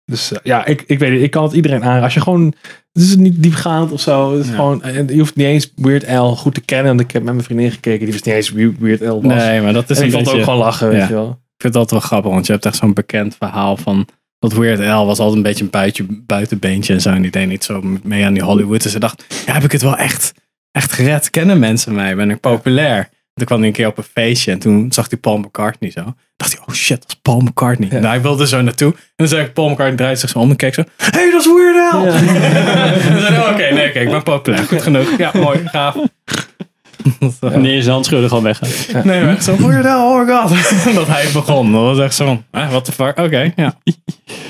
Dus 0.04 0.32
eh, 0.32 0.38
ja, 0.42 0.66
ik, 0.66 0.84
ik 0.86 0.98
weet 0.98 1.12
het. 1.12 1.20
Ik 1.22 1.30
kan 1.30 1.42
het 1.42 1.52
iedereen 1.52 1.84
aan. 1.84 2.02
Als 2.02 2.14
je 2.14 2.20
gewoon, 2.20 2.52
het 3.01 3.09
is 3.09 3.16
niet 3.16 3.42
diepgaand 3.42 3.92
of 3.92 4.01
zo. 4.01 4.32
Het 4.32 4.44
is 4.44 4.49
Ja. 4.51 4.55
gewoon, 4.55 4.82
en 4.82 5.07
je 5.09 5.18
hoeft 5.18 5.36
niet 5.36 5.46
eens 5.46 5.72
Weird 5.76 6.07
Al 6.09 6.36
goed 6.36 6.55
te 6.55 6.61
kennen. 6.61 6.86
Want 6.86 7.01
ik 7.01 7.11
heb 7.11 7.22
met 7.22 7.32
mijn 7.32 7.44
vriendin 7.44 7.70
gekeken. 7.70 7.99
Die 8.05 8.12
wist 8.12 8.24
niet 8.24 8.34
eens 8.34 8.51
wie 8.53 8.76
Weird 8.78 9.07
Al 9.07 9.22
was. 9.22 9.32
Nee, 9.34 9.61
maar 9.61 9.72
dat 9.72 9.90
is 9.90 9.99
en 9.99 10.05
ik 10.05 10.12
vond 10.12 10.26
het 10.26 10.34
ook 10.34 10.42
gewoon 10.42 10.59
lachen, 10.59 10.88
weet 10.88 11.09
je 11.09 11.14
wel. 11.14 11.28
Ik 11.30 11.64
vind 11.64 11.72
dat 11.72 11.90
wel 11.90 12.01
grappig, 12.01 12.30
want 12.30 12.46
je 12.46 12.53
hebt 12.53 12.66
echt 12.66 12.76
zo'n 12.76 12.94
bekend 12.94 13.36
verhaal 13.38 13.76
van... 13.76 14.07
Dat 14.38 14.53
Weird 14.53 14.80
Al 14.80 15.07
was 15.07 15.18
altijd 15.18 15.36
een 15.36 15.42
beetje 15.42 15.64
een 15.64 15.70
buitje, 15.70 16.07
buitenbeentje 16.26 16.94
en 16.94 17.01
zo. 17.01 17.11
En 17.11 17.22
die 17.22 17.30
deed 17.30 17.49
niet 17.49 17.64
zo 17.64 17.82
mee 18.03 18.24
aan 18.24 18.32
die 18.32 18.42
Hollywood. 18.42 18.82
Dus 18.82 18.92
ze 18.92 18.99
dacht, 18.99 19.24
ja, 19.46 19.53
heb 19.53 19.64
ik 19.64 19.72
het 19.72 19.82
wel 19.82 19.96
echt, 19.96 20.32
echt 20.72 20.92
gered? 20.92 21.30
Kennen 21.30 21.59
mensen 21.59 21.94
mij? 21.94 22.16
Ben 22.16 22.30
ik 22.30 22.40
populair? 22.40 23.09
Toen 23.39 23.47
kwam 23.47 23.59
hij 23.59 23.68
een 23.68 23.74
keer 23.74 23.86
op 23.86 23.99
een 23.99 24.05
feestje 24.12 24.53
en 24.53 24.59
toen 24.59 24.93
zag 24.93 25.07
hij 25.11 25.18
Paul 25.18 25.39
McCartney 25.39 25.91
zo. 25.91 26.14
dacht 26.36 26.53
hij, 26.53 26.61
oh 26.66 26.74
shit, 26.74 27.01
dat 27.01 27.09
is 27.09 27.18
Paul 27.22 27.41
McCartney. 27.41 27.89
En 27.91 28.05
hij 28.05 28.22
wilde 28.22 28.47
zo 28.47 28.61
naartoe. 28.62 28.93
En 28.93 28.99
dan 29.16 29.28
zei 29.28 29.45
ik, 29.45 29.53
Paul 29.53 29.68
McCartney 29.68 29.97
draait 29.97 30.18
zich 30.18 30.30
zo 30.30 30.39
om 30.39 30.51
en 30.51 30.57
keek 30.57 30.74
zo. 30.74 30.82
Hé, 30.97 31.07
hey, 31.11 31.30
dat 31.30 31.41
is 31.41 31.47
Weird 31.47 31.93
Al! 31.93 32.03
toen 32.03 32.12
zei 33.20 33.34
hij, 33.34 33.39
oh, 33.39 33.51
oké, 33.53 33.74
nee, 33.74 33.89
oké, 33.89 33.99
ik 33.99 34.11
ben 34.11 34.22
populair. 34.22 34.64
Goed 34.64 34.82
genoeg. 34.82 35.16
Ja, 35.18 35.30
mooi, 35.34 35.68
gaaf. 35.68 35.97
Wanneer 37.41 37.74
je 37.74 37.82
zijn 37.82 37.95
handschudden 37.95 38.28
gewoon 38.28 38.45
weggaat. 38.45 39.05
Nee, 39.05 39.22
maar 39.24 39.28
echt 39.34 39.45
zo, 39.45 39.57
Weird 39.57 39.86
Al, 39.86 40.11
oh 40.12 40.26
my 40.26 40.32
god. 40.34 40.49
dat 40.95 41.07
hij 41.07 41.26
begon. 41.32 41.72
Dat 41.72 41.82
was 41.82 41.99
echt 41.99 42.14
zo 42.14 42.24
van, 42.24 42.45
eh, 42.51 42.68
what 42.70 42.84
the 42.84 42.93
fuck, 42.93 43.18
oké, 43.18 43.53
ja. 43.57 43.74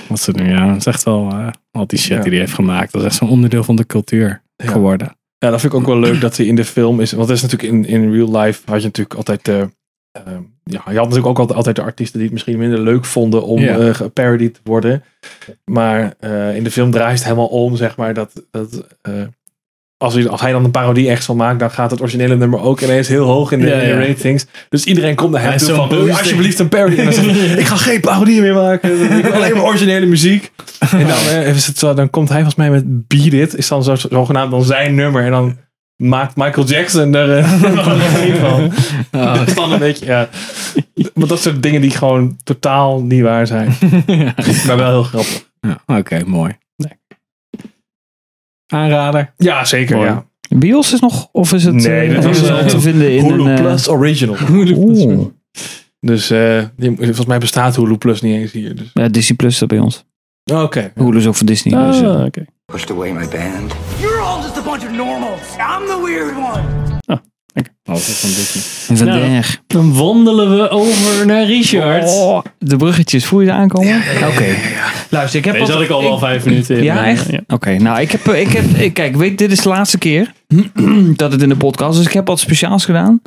Wat 0.08 0.20
ze 0.20 0.30
nu, 0.30 0.48
ja, 0.50 0.66
dat 0.66 0.76
is 0.76 0.86
echt 0.86 1.02
wel, 1.02 1.28
eh, 1.30 1.46
al 1.70 1.86
die 1.86 1.98
shit 1.98 2.16
Ja. 2.16 2.20
die 2.22 2.30
hij 2.30 2.40
heeft 2.40 2.52
gemaakt. 2.54 2.92
Dat 2.92 3.00
is 3.00 3.06
echt 3.06 3.16
zo'n 3.16 3.28
onderdeel 3.28 3.64
van 3.64 3.76
de 3.76 3.86
cultuur 3.86 4.42
Ja. 4.56 4.70
geworden. 4.70 5.16
Ja, 5.38 5.50
dat 5.50 5.60
vind 5.60 5.72
ik 5.72 5.78
ook 5.78 5.86
wel 5.86 5.98
leuk 5.98 6.20
dat 6.20 6.36
hij 6.36 6.46
in 6.46 6.54
de 6.54 6.64
film 6.64 7.00
is. 7.00 7.12
Want 7.12 7.28
dat 7.28 7.36
is 7.36 7.42
natuurlijk 7.42 7.72
in, 7.72 7.84
in 7.86 8.12
real 8.12 8.36
life 8.40 8.62
had 8.64 8.78
je 8.80 8.86
natuurlijk 8.86 9.14
altijd 9.16 9.44
de, 9.44 9.68
ehm, 10.12 10.42
ja, 10.64 10.82
je 10.86 10.96
had 10.96 11.08
natuurlijk 11.08 11.26
ook 11.26 11.38
altijd, 11.38 11.56
altijd 11.58 11.76
de 11.76 11.82
artiesten 11.82 12.14
die 12.18 12.24
het 12.24 12.32
misschien 12.32 12.58
minder 12.58 12.80
leuk 12.80 13.04
vonden 13.04 13.42
om 13.44 13.60
Ja. 13.60 13.78
eh 13.78 13.94
geparodied 13.94 14.54
te 14.54 14.60
worden. 14.64 15.04
Maar 15.64 16.14
eh, 16.18 16.56
in 16.56 16.64
de 16.64 16.70
film 16.70 16.90
draait 16.90 17.14
het 17.14 17.24
helemaal 17.24 17.46
om, 17.46 17.76
zeg 17.76 17.96
maar, 17.96 18.14
dat, 18.14 18.46
dat 18.50 18.86
eh, 19.02 19.12
als, 19.98 20.14
hij, 20.14 20.28
als 20.28 20.40
hij 20.40 20.52
dan 20.52 20.64
een 20.64 20.70
parodie 20.70 21.08
echt 21.08 21.24
van 21.24 21.36
maakt, 21.36 21.58
dan 21.58 21.70
gaat 21.70 21.90
het 21.90 22.00
originele 22.00 22.36
nummer 22.36 22.60
ook 22.60 22.80
ineens 22.80 23.08
heel 23.08 23.24
hoog 23.24 23.52
in 23.52 23.60
de, 23.60 23.66
Ja, 23.66 23.80
ja. 23.80 23.98
ratings. 24.06 24.46
Dus 24.68 24.84
iedereen 24.84 25.14
komt 25.14 25.30
naar 25.32 25.42
hem 25.42 25.56
toe 25.56 25.74
van, 25.74 25.88
wil 25.88 26.10
alsjeblieft 26.10 26.58
een 26.58 26.68
parody? 26.68 26.96
En 26.98 27.12
zegt 27.12 27.58
ik 27.58 27.66
ga 27.66 27.76
geen 27.76 28.00
parodie 28.00 28.40
meer 28.40 28.54
maken. 28.54 29.16
Ik 29.16 29.24
wil 29.24 29.32
alleen 29.32 29.54
maar 29.54 29.64
originele 29.72 30.06
muziek. 30.06 30.52
En 30.90 31.06
dan, 31.06 31.18
eh, 31.30 31.48
is 31.48 31.66
het 31.66 31.78
zo, 31.78 31.94
dan 31.94 32.10
komt 32.10 32.28
hij 32.28 32.36
volgens 32.36 32.56
mij 32.56 32.70
met 32.70 33.08
Beat 33.08 33.32
It, 33.32 33.56
is 33.56 33.68
dan 33.68 33.84
zo, 33.84 33.94
zogenaamd 33.94 34.50
dan 34.50 34.64
zijn 34.64 34.94
nummer. 34.94 35.24
En 35.24 35.30
dan 35.30 35.56
maakt 35.96 36.36
Michael 36.36 36.66
Jackson 36.66 37.14
er 37.14 37.38
eh, 37.38 37.52
van. 38.40 38.72
Dat 39.10 39.48
is 39.48 39.54
dan 39.54 39.72
een 39.72 39.78
beetje, 39.78 40.06
ja. 40.06 40.28
Maar 41.14 41.28
dat 41.28 41.40
soort 41.40 41.62
dingen 41.62 41.80
die 41.80 41.90
gewoon 41.90 42.36
totaal 42.44 43.02
niet 43.02 43.22
waar 43.22 43.46
zijn. 43.46 43.74
Maar 44.66 44.76
wel 44.76 44.90
heel 44.90 45.02
grappig. 45.02 45.46
Ja, 45.60 45.96
Oké, 45.96 46.22
mooi. 46.26 46.56
Aanrader. 48.68 49.32
Ja, 49.36 49.64
zeker. 49.64 49.96
Mooi. 49.96 50.08
Ja. 50.08 50.26
Bios 50.56 50.92
is 50.92 51.00
nog, 51.00 51.28
of 51.32 51.52
is 51.52 51.64
het 51.64 51.74
Nee, 51.74 52.08
eh, 52.08 52.14
dat 52.22 52.24
is 52.34 52.40
wel 52.40 52.58
al 52.58 52.66
te 52.68 52.80
vinden 52.80 53.10
in 53.16 53.24
Hulu 53.24 53.42
een... 53.42 53.48
eh, 53.56 53.62
Plus 53.62 53.88
Original. 53.88 54.36
oeh. 54.78 55.26
Dus 56.00 56.30
eh, 56.30 56.62
die- 56.76 56.94
volgens 56.96 57.26
mij 57.26 57.38
bestaat 57.38 57.76
Hulu 57.76 57.96
Plus 57.96 58.20
niet 58.20 58.34
eens 58.34 58.52
hier. 58.52 58.76
Dus. 58.76 58.90
Ja, 58.94 59.08
Disney 59.08 59.36
Plus 59.36 59.58
dat 59.58 59.68
bij 59.68 59.78
ons. 59.78 60.04
Oké. 60.52 60.92
Hulu 60.94 61.16
is 61.18 61.26
ook 61.26 61.34
van 61.34 61.46
Disney. 61.46 61.86
dus, 61.86 62.00
eh, 62.00 62.08
Ah, 62.16 62.24
oké. 62.24 62.44
Pushed 62.64 62.90
away 62.90 63.10
my 63.12 63.26
band. 63.28 63.74
You're 64.00 64.20
all 64.20 64.40
just 64.42 64.56
a 64.58 64.62
bunch 64.62 64.82
of 64.82 64.90
normals. 64.96 65.40
I'm 65.58 65.86
the 65.86 66.00
weird 66.04 66.36
one. 66.36 66.87
Oh, 67.90 67.94
van 67.96 68.96
van 68.96 69.06
Nou. 69.06 69.20
der. 69.20 69.60
Dan 69.66 69.94
wandelen 69.94 70.56
we 70.58 70.68
over 70.68 71.26
naar 71.26 71.44
Richard. 71.44 72.04
Oh, 72.08 72.40
de 72.58 72.76
bruggetjes, 72.76 73.24
voel 73.24 73.40
je 73.40 73.46
ze 73.46 73.52
aankomen? 73.52 74.02
Oké. 74.32 74.44
Luister, 75.10 75.38
ik 75.38 75.44
heb 75.44 75.58
Deze 75.58 75.72
had 75.72 75.82
ik 75.82 75.88
al 75.90 76.02
wel 76.02 76.18
vijf 76.18 76.44
minuten 76.44 76.76
in. 76.76 76.82
Ja, 76.82 77.04
eh, 77.04 77.10
echt? 77.10 77.30
ja. 77.30 77.40
Oké, 77.46 77.76
nou, 77.76 78.00
ik 78.00 78.10
heb, 78.12 78.28
ik 78.28 78.48
heb, 78.52 78.64
ik- 78.64 78.94
kijk, 78.94 79.16
weet, 79.16 79.38
dit 79.38 79.52
is 79.52 79.60
de 79.60 79.68
laatste 79.68 79.98
keer 79.98 80.32
dat 81.16 81.32
het 81.32 81.42
in 81.42 81.48
de 81.48 81.56
podcast 81.56 81.90
is. 81.92 81.96
Dus 81.98 82.06
ik 82.06 82.12
heb 82.12 82.26
wat 82.26 82.40
speciaals 82.40 82.84
gedaan. 82.84 83.20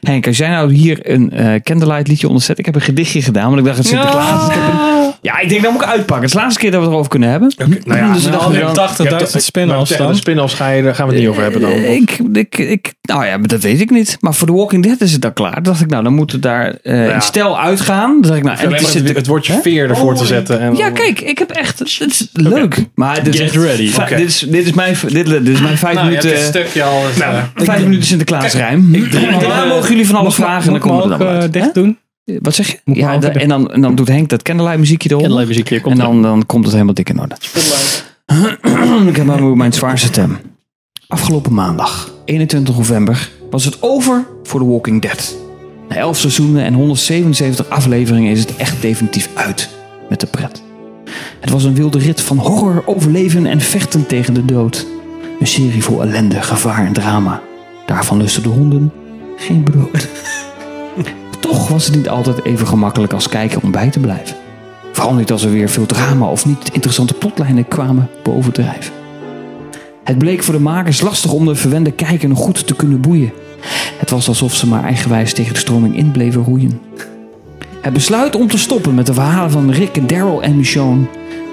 Henk, 0.00 0.26
als 0.26 0.36
jij 0.36 0.48
nou 0.48 0.72
hier 0.72 0.98
een 1.10 1.30
eh 1.30 1.60
Candlelight 1.62 2.08
liedje 2.08 2.26
onderzet. 2.26 2.58
Ik 2.58 2.64
heb 2.64 2.74
een 2.74 2.80
gedichtje 2.80 3.22
gedaan, 3.22 3.46
want 3.46 3.58
ik 3.58 3.64
dacht 3.64 3.78
het 3.78 3.86
Sinterklaas. 3.86 4.48
Ik 4.48 4.54
heb 4.54 4.72
een- 4.72 5.05
ja, 5.26 5.38
ik 5.40 5.48
denk 5.48 5.62
dat 5.62 5.72
moet 5.72 5.82
ik 5.82 5.88
uitpakken. 5.88 6.14
Het 6.16 6.24
is 6.24 6.32
de 6.32 6.38
laatste 6.38 6.60
keer 6.60 6.70
dat 6.70 6.78
we 6.80 6.84
het 6.84 6.92
erover 6.94 7.10
kunnen 7.10 7.28
hebben. 7.30 7.52
nou 7.56 7.98
ja, 8.00 8.12
Dus 8.12 8.24
ik 8.26 8.32
dacht, 8.32 8.44
al 8.44 8.50
die 8.50 8.60
dan- 8.60 8.74
80.000 8.74 9.44
spin-offs 9.44 9.90
De 9.90 9.96
dan. 9.96 10.16
spin-offs 10.16 10.54
ga 10.54 10.68
je, 10.70 10.82
daar 10.82 10.94
gaan 10.94 11.06
we 11.06 11.12
het 11.12 11.20
niet 11.20 11.30
over 11.30 11.42
hebben 11.42 11.60
dan. 11.60 11.70
Eh, 11.70 11.94
Ik, 11.94 12.18
ik, 12.32 12.58
ik, 12.58 12.94
nou 13.02 13.26
ja, 13.26 13.36
maar 13.36 13.48
dat 13.48 13.60
weet 13.62 13.80
ik 13.80 13.90
niet. 13.90 14.16
Maar 14.20 14.34
voor 14.34 14.46
The 14.46 14.52
Walking 14.54 14.82
Dead 14.82 15.00
is 15.00 15.12
het 15.12 15.22
dan 15.22 15.32
klaar. 15.32 15.54
Toen 15.54 15.62
dacht 15.62 15.80
ik, 15.80 15.90
nou, 15.90 16.02
dan 16.02 16.14
moet 16.14 16.32
het 16.32 16.42
daar 16.42 16.74
eh 16.82 17.14
in 17.14 17.22
stijl 17.22 17.60
uitgaan. 17.60 18.10
Dan 18.10 18.22
dacht 18.22 18.36
ik, 18.36 18.42
nou, 18.44 18.58
en 18.58 18.72
het 18.72 18.92
het, 18.94 19.16
het, 19.16 19.26
woordje 19.26 19.60
veer 19.62 19.88
ervoor 19.90 20.14
te 20.14 20.26
zetten. 20.26 20.60
En 20.60 20.76
ja, 20.76 20.84
dan- 20.84 20.92
kijk, 20.92 21.20
ik 21.20 21.38
heb 21.38 21.50
echt. 21.50 21.78
Het 21.78 21.88
is 22.06 22.28
leuk. 22.32 22.84
Maar 22.94 23.22
dit 23.24 23.40
is, 23.40 23.52
ready. 23.52 23.90
Oké. 24.00 24.16
dit, 24.16 24.28
is, 24.28 24.38
dit, 24.38 24.64
is 24.66 24.72
mijn, 24.72 24.96
dit, 25.08 25.26
dit 25.26 25.48
is 25.48 25.60
mijn 25.60 25.78
vijf 25.78 25.94
Nou, 25.94 26.06
minuten. 26.06 26.38
stukje 26.38 26.82
al 26.82 27.06
eens. 27.08 27.16
Nou, 27.16 27.34
eh, 27.34 27.42
Vijf 27.54 27.82
minuten 27.82 28.06
Sinterklaas 28.06 28.54
rijm. 28.54 29.08
Daarna 29.10 29.64
mogen 29.64 29.88
jullie 29.90 30.06
van 30.06 30.14
alles 30.16 30.34
vragen 30.34 30.64
en 30.66 30.70
dan 30.70 30.80
komen 30.80 31.02
we 31.02 31.08
dan 31.08 31.20
ook 31.28 31.34
uit. 31.34 31.52
dicht 31.52 31.74
doen. 31.74 31.98
Wat 32.26 32.54
zeg 32.54 32.70
je? 32.70 32.80
Moet 32.84 32.96
Ja, 32.96 33.20
en, 33.20 33.48
dan, 33.48 33.72
en 33.72 33.80
dan 33.80 33.94
doet 33.94 34.08
Henk 34.08 34.28
dat 34.28 34.42
candlelight 34.42 34.78
muziekje 34.78 35.08
erop. 35.08 35.20
Candlelight 35.20 35.56
muziekje 35.56 35.80
komt 35.80 35.98
en 35.98 36.04
dan, 36.04 36.22
dan 36.22 36.46
komt 36.46 36.64
het 36.64 36.72
helemaal 36.72 36.94
dik 36.94 37.08
in 37.08 37.20
orde. 37.20 37.36
ik 39.10 39.16
heb 39.16 39.26
maar 39.26 39.42
mijn 39.42 39.72
zwaarste 39.72 40.06
stem. 40.06 40.38
Afgelopen 41.08 41.54
maandag, 41.54 42.12
21 42.24 42.76
november, 42.76 43.30
was 43.50 43.64
het 43.64 43.82
over 43.82 44.26
voor 44.42 44.60
The 44.60 44.66
Walking 44.66 45.02
Dead. 45.02 45.36
Na 45.88 45.96
11 45.96 46.18
seizoenen 46.18 46.64
en 46.64 46.74
177 46.74 47.68
afleveringen 47.68 48.32
is 48.32 48.40
het 48.40 48.56
echt 48.56 48.82
definitief 48.82 49.28
uit 49.34 49.68
met 50.08 50.20
de 50.20 50.26
pret. 50.26 50.62
Het 51.40 51.50
was 51.50 51.64
een 51.64 51.74
wilde 51.74 51.98
rit 51.98 52.20
van 52.20 52.38
horror, 52.38 52.82
overleven 52.86 53.46
en 53.46 53.60
vechten 53.60 54.06
tegen 54.06 54.34
de 54.34 54.44
dood. 54.44 54.86
Een 55.40 55.46
serie 55.46 55.82
vol 55.82 56.02
ellende, 56.02 56.42
gevaar 56.42 56.86
en 56.86 56.92
drama. 56.92 57.40
Daarvan 57.86 58.16
lusten 58.16 58.42
de 58.42 58.48
honden 58.48 58.92
geen 59.36 59.62
brood. 59.62 60.08
Toch 61.46 61.68
was 61.68 61.86
het 61.86 61.94
niet 61.94 62.08
altijd 62.08 62.44
even 62.44 62.66
gemakkelijk 62.66 63.12
als 63.12 63.28
kijker 63.28 63.58
om 63.62 63.70
bij 63.70 63.90
te 63.90 64.00
blijven. 64.00 64.36
Vooral 64.92 65.14
niet 65.14 65.32
als 65.32 65.44
er 65.44 65.50
weer 65.50 65.68
veel 65.68 65.86
drama 65.86 66.26
of 66.26 66.46
niet 66.46 66.70
interessante 66.72 67.14
plotlijnen 67.14 67.68
kwamen 67.68 68.10
bovendrijven. 68.22 68.92
Het 70.04 70.18
bleek 70.18 70.42
voor 70.42 70.54
de 70.54 70.60
makers 70.60 71.00
lastig 71.00 71.32
om 71.32 71.46
de 71.46 71.54
verwende 71.54 71.90
kijker 71.90 72.28
nog 72.28 72.38
goed 72.38 72.66
te 72.66 72.74
kunnen 72.74 73.00
boeien. 73.00 73.32
Het 73.98 74.10
was 74.10 74.28
alsof 74.28 74.54
ze 74.54 74.66
maar 74.66 74.84
eigenwijs 74.84 75.32
tegen 75.32 75.52
de 75.52 75.58
stroming 75.58 75.96
in 75.96 76.10
bleven 76.10 76.44
roeien. 76.44 76.80
Het 77.80 77.92
besluit 77.92 78.34
om 78.34 78.48
te 78.48 78.58
stoppen 78.58 78.94
met 78.94 79.06
de 79.06 79.14
verhalen 79.14 79.50
van 79.50 79.70
Rick, 79.70 80.08
Daryl 80.08 80.42
en 80.42 80.56
Michonne 80.56 81.06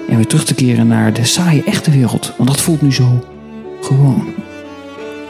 en 0.08 0.16
weer 0.16 0.26
terug 0.26 0.44
te 0.44 0.54
keren 0.54 0.86
naar 0.86 1.12
de 1.12 1.24
saaie 1.24 1.64
echte 1.64 1.90
wereld, 1.90 2.32
want 2.36 2.48
dat 2.48 2.60
voelt 2.60 2.82
nu 2.82 2.92
zo 2.92 3.24
gewoon. 3.80 4.24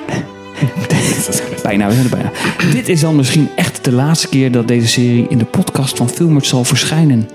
bijna, 1.64 1.86
we 1.86 1.92
zijn 1.92 2.04
er 2.04 2.10
bijna. 2.10 2.30
Dit 2.72 2.88
is 2.88 3.00
dan 3.00 3.16
misschien 3.16 3.48
echt 3.56 3.84
de 3.84 3.92
laatste 3.92 4.28
keer 4.28 4.52
dat 4.52 4.68
deze 4.68 4.88
serie 4.88 5.26
in 5.28 5.38
de 5.38 5.44
podcast 5.44 5.96
van 5.96 6.08
Filmert 6.08 6.46
zal 6.46 6.64
verschijnen. 6.64 7.28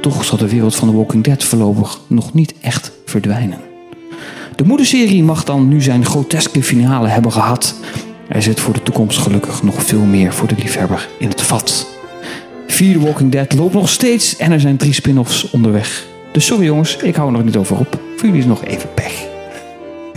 Toch 0.00 0.24
zal 0.24 0.38
de 0.38 0.48
wereld 0.48 0.76
van 0.76 0.88
The 0.88 0.96
Walking 0.96 1.24
Dead 1.24 1.44
voorlopig 1.44 2.00
nog 2.06 2.34
niet 2.34 2.54
echt 2.60 2.92
verdwijnen. 3.04 3.58
De 4.56 4.64
moederserie 4.64 5.22
mag 5.22 5.44
dan 5.44 5.68
nu 5.68 5.82
zijn 5.82 6.04
groteske 6.04 6.62
finale 6.62 7.08
hebben 7.08 7.32
gehad. 7.32 7.74
Er 8.28 8.42
zit 8.42 8.60
voor 8.60 8.74
de 8.74 8.82
toekomst 8.82 9.18
gelukkig 9.18 9.62
nog 9.62 9.82
veel 9.82 10.04
meer 10.04 10.32
voor 10.32 10.48
de 10.48 10.54
liefhebber 10.58 11.08
in 11.18 11.28
het 11.28 11.42
vat. 11.42 11.86
The 12.66 13.00
Walking 13.00 13.32
Dead 13.32 13.54
loopt 13.54 13.74
nog 13.74 13.88
steeds 13.88 14.36
en 14.36 14.52
er 14.52 14.60
zijn 14.60 14.76
drie 14.76 14.92
spin-offs 14.92 15.50
onderweg. 15.50 16.06
Dus 16.32 16.46
sorry 16.46 16.64
jongens, 16.64 16.96
ik 16.96 17.14
hou 17.14 17.28
er 17.28 17.34
nog 17.34 17.44
niet 17.44 17.56
over 17.56 17.78
op. 17.78 18.00
Voor 18.16 18.26
jullie 18.26 18.40
is 18.40 18.46
nog 18.46 18.64
even 18.64 18.94
pech. 18.94 19.27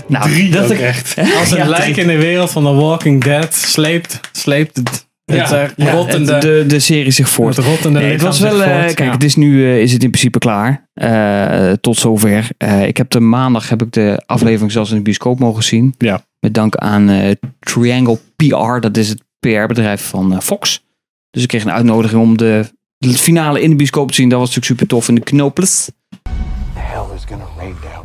Nou, 0.07 0.29
Drie 0.31 0.51
dat 0.51 0.63
ook 0.65 0.71
ik 0.71 0.79
echt. 0.79 1.17
Als 1.39 1.49
het 1.49 1.59
Ja, 1.59 1.67
lijk 1.67 1.97
in 1.97 2.07
de 2.07 2.17
wereld 2.17 2.51
van 2.51 2.63
The 2.63 2.73
Walking 2.73 3.23
Dead 3.23 3.53
sleept, 3.55 4.19
sleept 4.31 4.77
het, 4.77 4.89
het 5.25 5.35
Ja, 5.49 5.61
eh, 5.63 5.69
ja, 5.75 6.05
het- 6.05 6.41
de, 6.41 6.63
de 6.67 6.79
serie 6.79 7.11
zich 7.11 7.29
voort. 7.29 7.55
het 7.55 7.65
rottende 7.65 7.99
Nee, 7.99 8.11
het 8.11 8.21
was 8.21 8.39
wel, 8.39 8.63
eh, 8.63 8.71
voort. 8.73 8.85
kijk, 8.93 8.99
Ja. 8.99 9.11
het 9.11 9.23
is 9.23 9.35
nu 9.35 9.63
eh, 9.65 9.81
is 9.81 9.93
het 9.93 10.03
in 10.03 10.09
principe 10.09 10.39
klaar. 10.39 10.89
Eh, 10.93 11.71
tot 11.81 11.97
zover. 11.97 12.47
Eh, 12.57 12.87
ik 12.87 12.97
heb 12.97 13.09
de 13.09 13.19
maandag 13.19 13.69
heb 13.69 13.81
ik 13.81 13.91
de 13.91 14.23
aflevering 14.25 14.71
zelfs 14.71 14.89
in 14.89 14.95
de 14.95 15.01
bioscoop 15.01 15.39
mogen 15.39 15.63
zien. 15.63 15.95
Ja. 15.97 16.25
Met 16.39 16.53
dank 16.53 16.75
aan 16.75 17.09
eh, 17.09 17.31
Triangle 17.59 18.19
PR, 18.35 18.79
dat 18.79 18.97
is 18.97 19.09
het 19.09 19.21
PR-bedrijf 19.39 20.01
van 20.07 20.41
Fox. 20.41 20.83
Dus 21.31 21.41
ik 21.41 21.47
kreeg 21.47 21.63
een 21.63 21.71
uitnodiging 21.71 22.21
om 22.21 22.37
de, 22.37 22.65
de 22.97 23.09
finale 23.09 23.61
in 23.61 23.69
de 23.69 23.75
bioscoop 23.75 24.07
te 24.09 24.13
zien. 24.15 24.29
Dat 24.29 24.39
was 24.39 24.47
natuurlijk 24.55 24.73
super 24.79 24.87
tof 24.87 25.07
in 25.07 25.15
de 25.15 25.21
Knopels. 25.21 25.85
The 26.09 26.19
hell 26.73 27.01
is 27.15 27.21
gonna 27.27 27.45
rain 27.57 27.75
down 27.81 28.00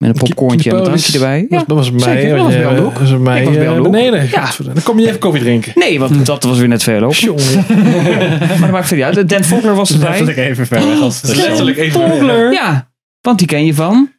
Met 0.00 0.10
een 0.10 0.14
popcornje 0.26 0.70
en 0.70 0.76
een 0.76 0.84
drankje 0.84 1.12
erbij. 1.12 1.46
Dat, 1.48 1.64
dat 1.66 1.76
was 1.76 1.92
bij 1.92 2.04
mij. 2.06 2.20
zeker. 2.20 2.36
Dat 2.36 2.46
was 2.46 2.54
bij 2.54 2.78
ook. 2.78 2.92
Dat 2.92 3.00
was 3.00 3.10
bij 3.10 3.18
mij 3.18 3.38
Ik 3.40 3.44
was 3.44 3.54
bij 3.54 3.64
jou 3.64 3.76
eh, 3.76 3.82
beneden. 3.82 4.28
Ja. 4.28 4.50
Dan 4.72 4.82
kom 4.82 4.98
je 4.98 5.06
even 5.06 5.18
koffie 5.18 5.42
drinken. 5.42 5.72
Nee, 5.74 5.98
want 5.98 6.26
dat 6.26 6.44
was 6.44 6.58
weer 6.58 6.68
net 6.68 6.82
veel 6.82 7.00
lopen. 7.00 7.16
Jongen. 7.16 7.64
Maar 8.38 8.60
dat 8.60 8.70
maakt 8.70 8.86
verder 8.86 9.06
niet 9.06 9.16
uit. 9.16 9.28
Dan 9.28 9.44
Vogler 9.44 9.74
was 9.74 9.92
erbij. 9.92 10.08
Letterlijk 10.08 10.38
even 10.38 10.66
ver 10.66 10.86
weg 10.86 11.00
als 11.00 11.22
het 11.22 11.36
Letterlijk 11.36 11.76
even. 11.76 12.00
Vogler. 12.10 12.52
Ja, 12.52 12.90
want 13.20 13.38
die 13.38 13.46
ken 13.46 13.64
je 13.64 13.74
van 13.74 14.10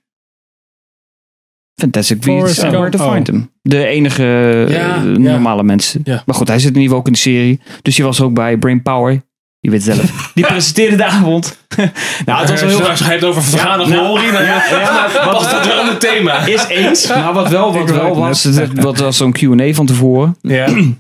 Fantastic 1.82 2.20
Beasts 2.20 2.64
and 2.64 2.74
Where 2.74 2.90
to. 2.90 3.12
Find 3.14 3.26
Them. 3.26 3.52
De 3.62 3.86
enige 3.86 4.24
Ja, 4.70 4.96
eh, 4.96 5.04
ja. 5.04 5.04
normale 5.04 5.64
mensen. 5.64 6.02
Ja. 6.04 6.24
Maar 6.26 6.36
goed, 6.36 6.48
hij 6.48 6.60
zit 6.60 6.76
in 6.76 6.82
ieder 6.82 6.84
geval 6.84 7.00
ook 7.00 7.08
in 7.08 7.14
de 7.14 7.20
serie. 7.20 7.60
Dus 7.82 7.96
die 7.96 8.06
was 8.06 8.22
ook 8.22 8.34
bij 8.34 8.58
Brain 8.58 8.82
Power. 8.82 9.22
Je 9.62 9.70
weet 9.70 9.84
zelf. 9.84 10.32
Die 10.36 10.46
presenteerde 10.46 10.96
de 10.96 11.06
avond. 11.06 11.58
nou, 12.26 12.40
het 12.40 12.50
was 12.50 12.62
wel 12.62 12.70
heel 12.70 12.96
je 12.98 13.04
het 13.04 13.24
over 13.24 13.44
vergane 13.44 13.86
Ja, 13.88 13.96
glorie, 13.96 14.32
ja, 14.32 14.42
ja, 14.42 15.10
wat- 15.26 15.34
was 15.34 15.52
dat 15.52 15.68
wel 15.68 15.90
een 15.90 15.98
thema. 15.98 16.46
is 16.46 16.66
eens. 16.68 17.08
Maar 17.08 17.34
wat 17.34 17.50
wel, 17.50 17.74
wat 17.74 17.90
wel 17.92 18.16
was, 18.16 18.48
wat 18.74 18.98
was 18.98 19.18
zo'n 19.18 19.32
Q&A 19.32 19.74
van 19.74 19.86
tevoren. 19.86 20.38
Ja. 20.42 20.68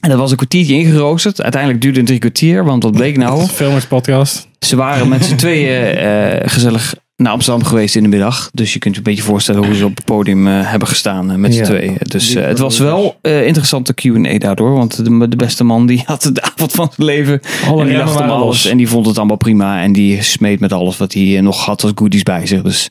En 0.00 0.08
dat 0.10 0.18
was 0.18 0.30
een 0.30 0.36
kwartiertje 0.36 0.74
ingeroosterd. 0.74 1.42
Uiteindelijk 1.42 1.82
duurde 1.82 1.98
het 1.98 2.06
drie 2.06 2.18
kwartier. 2.18 2.64
Want 2.64 2.82
wat 2.82 2.92
bleek 2.92 3.16
nou? 3.16 3.46
Filmers 3.46 3.86
podcast. 3.86 4.48
Ze 4.58 4.76
waren 4.76 5.08
met 5.08 5.24
z'n 5.24 5.34
tweeën 5.36 5.96
eh, 5.96 6.48
gezellig 6.50 6.94
naar 7.22 7.32
Amsterdam 7.32 7.64
geweest 7.64 7.96
in 7.96 8.02
de 8.02 8.08
middag. 8.08 8.50
Dus 8.52 8.72
je 8.72 8.78
kunt 8.78 8.94
je 8.94 9.00
een 9.00 9.06
beetje 9.06 9.22
voorstellen 9.22 9.64
hoe 9.64 9.74
ze 9.74 9.84
op 9.84 9.96
het 9.96 10.04
podium 10.04 10.46
eh, 10.46 10.70
hebben 10.70 10.88
gestaan 10.88 11.30
eh, 11.30 11.36
met 11.36 11.52
z'n 11.54 11.58
Ja. 11.60 11.64
tweeën. 11.64 11.96
Dus 11.98 12.34
eh, 12.34 12.46
het 12.46 12.58
was 12.58 12.78
wel 12.78 13.18
eh 13.22 13.46
interessante 13.46 13.94
Q&A 13.94 14.38
daardoor. 14.38 14.72
Want 14.72 15.04
de, 15.04 15.28
de 15.28 15.36
beste 15.36 15.64
man 15.64 15.86
die 15.86 16.02
had 16.06 16.22
de 16.32 16.42
avond 16.42 16.72
van 16.72 16.90
zijn 16.96 17.06
leven. 17.06 17.40
Alle 17.66 17.80
en 17.82 17.88
die 17.88 17.96
lachte 17.96 18.22
om 18.22 18.28
alles. 18.28 18.44
los. 18.44 18.66
En 18.66 18.76
die 18.76 18.88
vond 18.88 19.06
het 19.06 19.18
allemaal 19.18 19.36
prima. 19.36 19.82
En 19.82 19.92
die 19.92 20.22
smeet 20.22 20.60
met 20.60 20.72
alles 20.72 20.96
wat 20.96 21.12
hij 21.12 21.40
nog 21.40 21.64
had 21.64 21.82
als 21.82 21.92
goodies 21.94 22.22
bij 22.22 22.46
zich. 22.46 22.62
Dus 22.62 22.88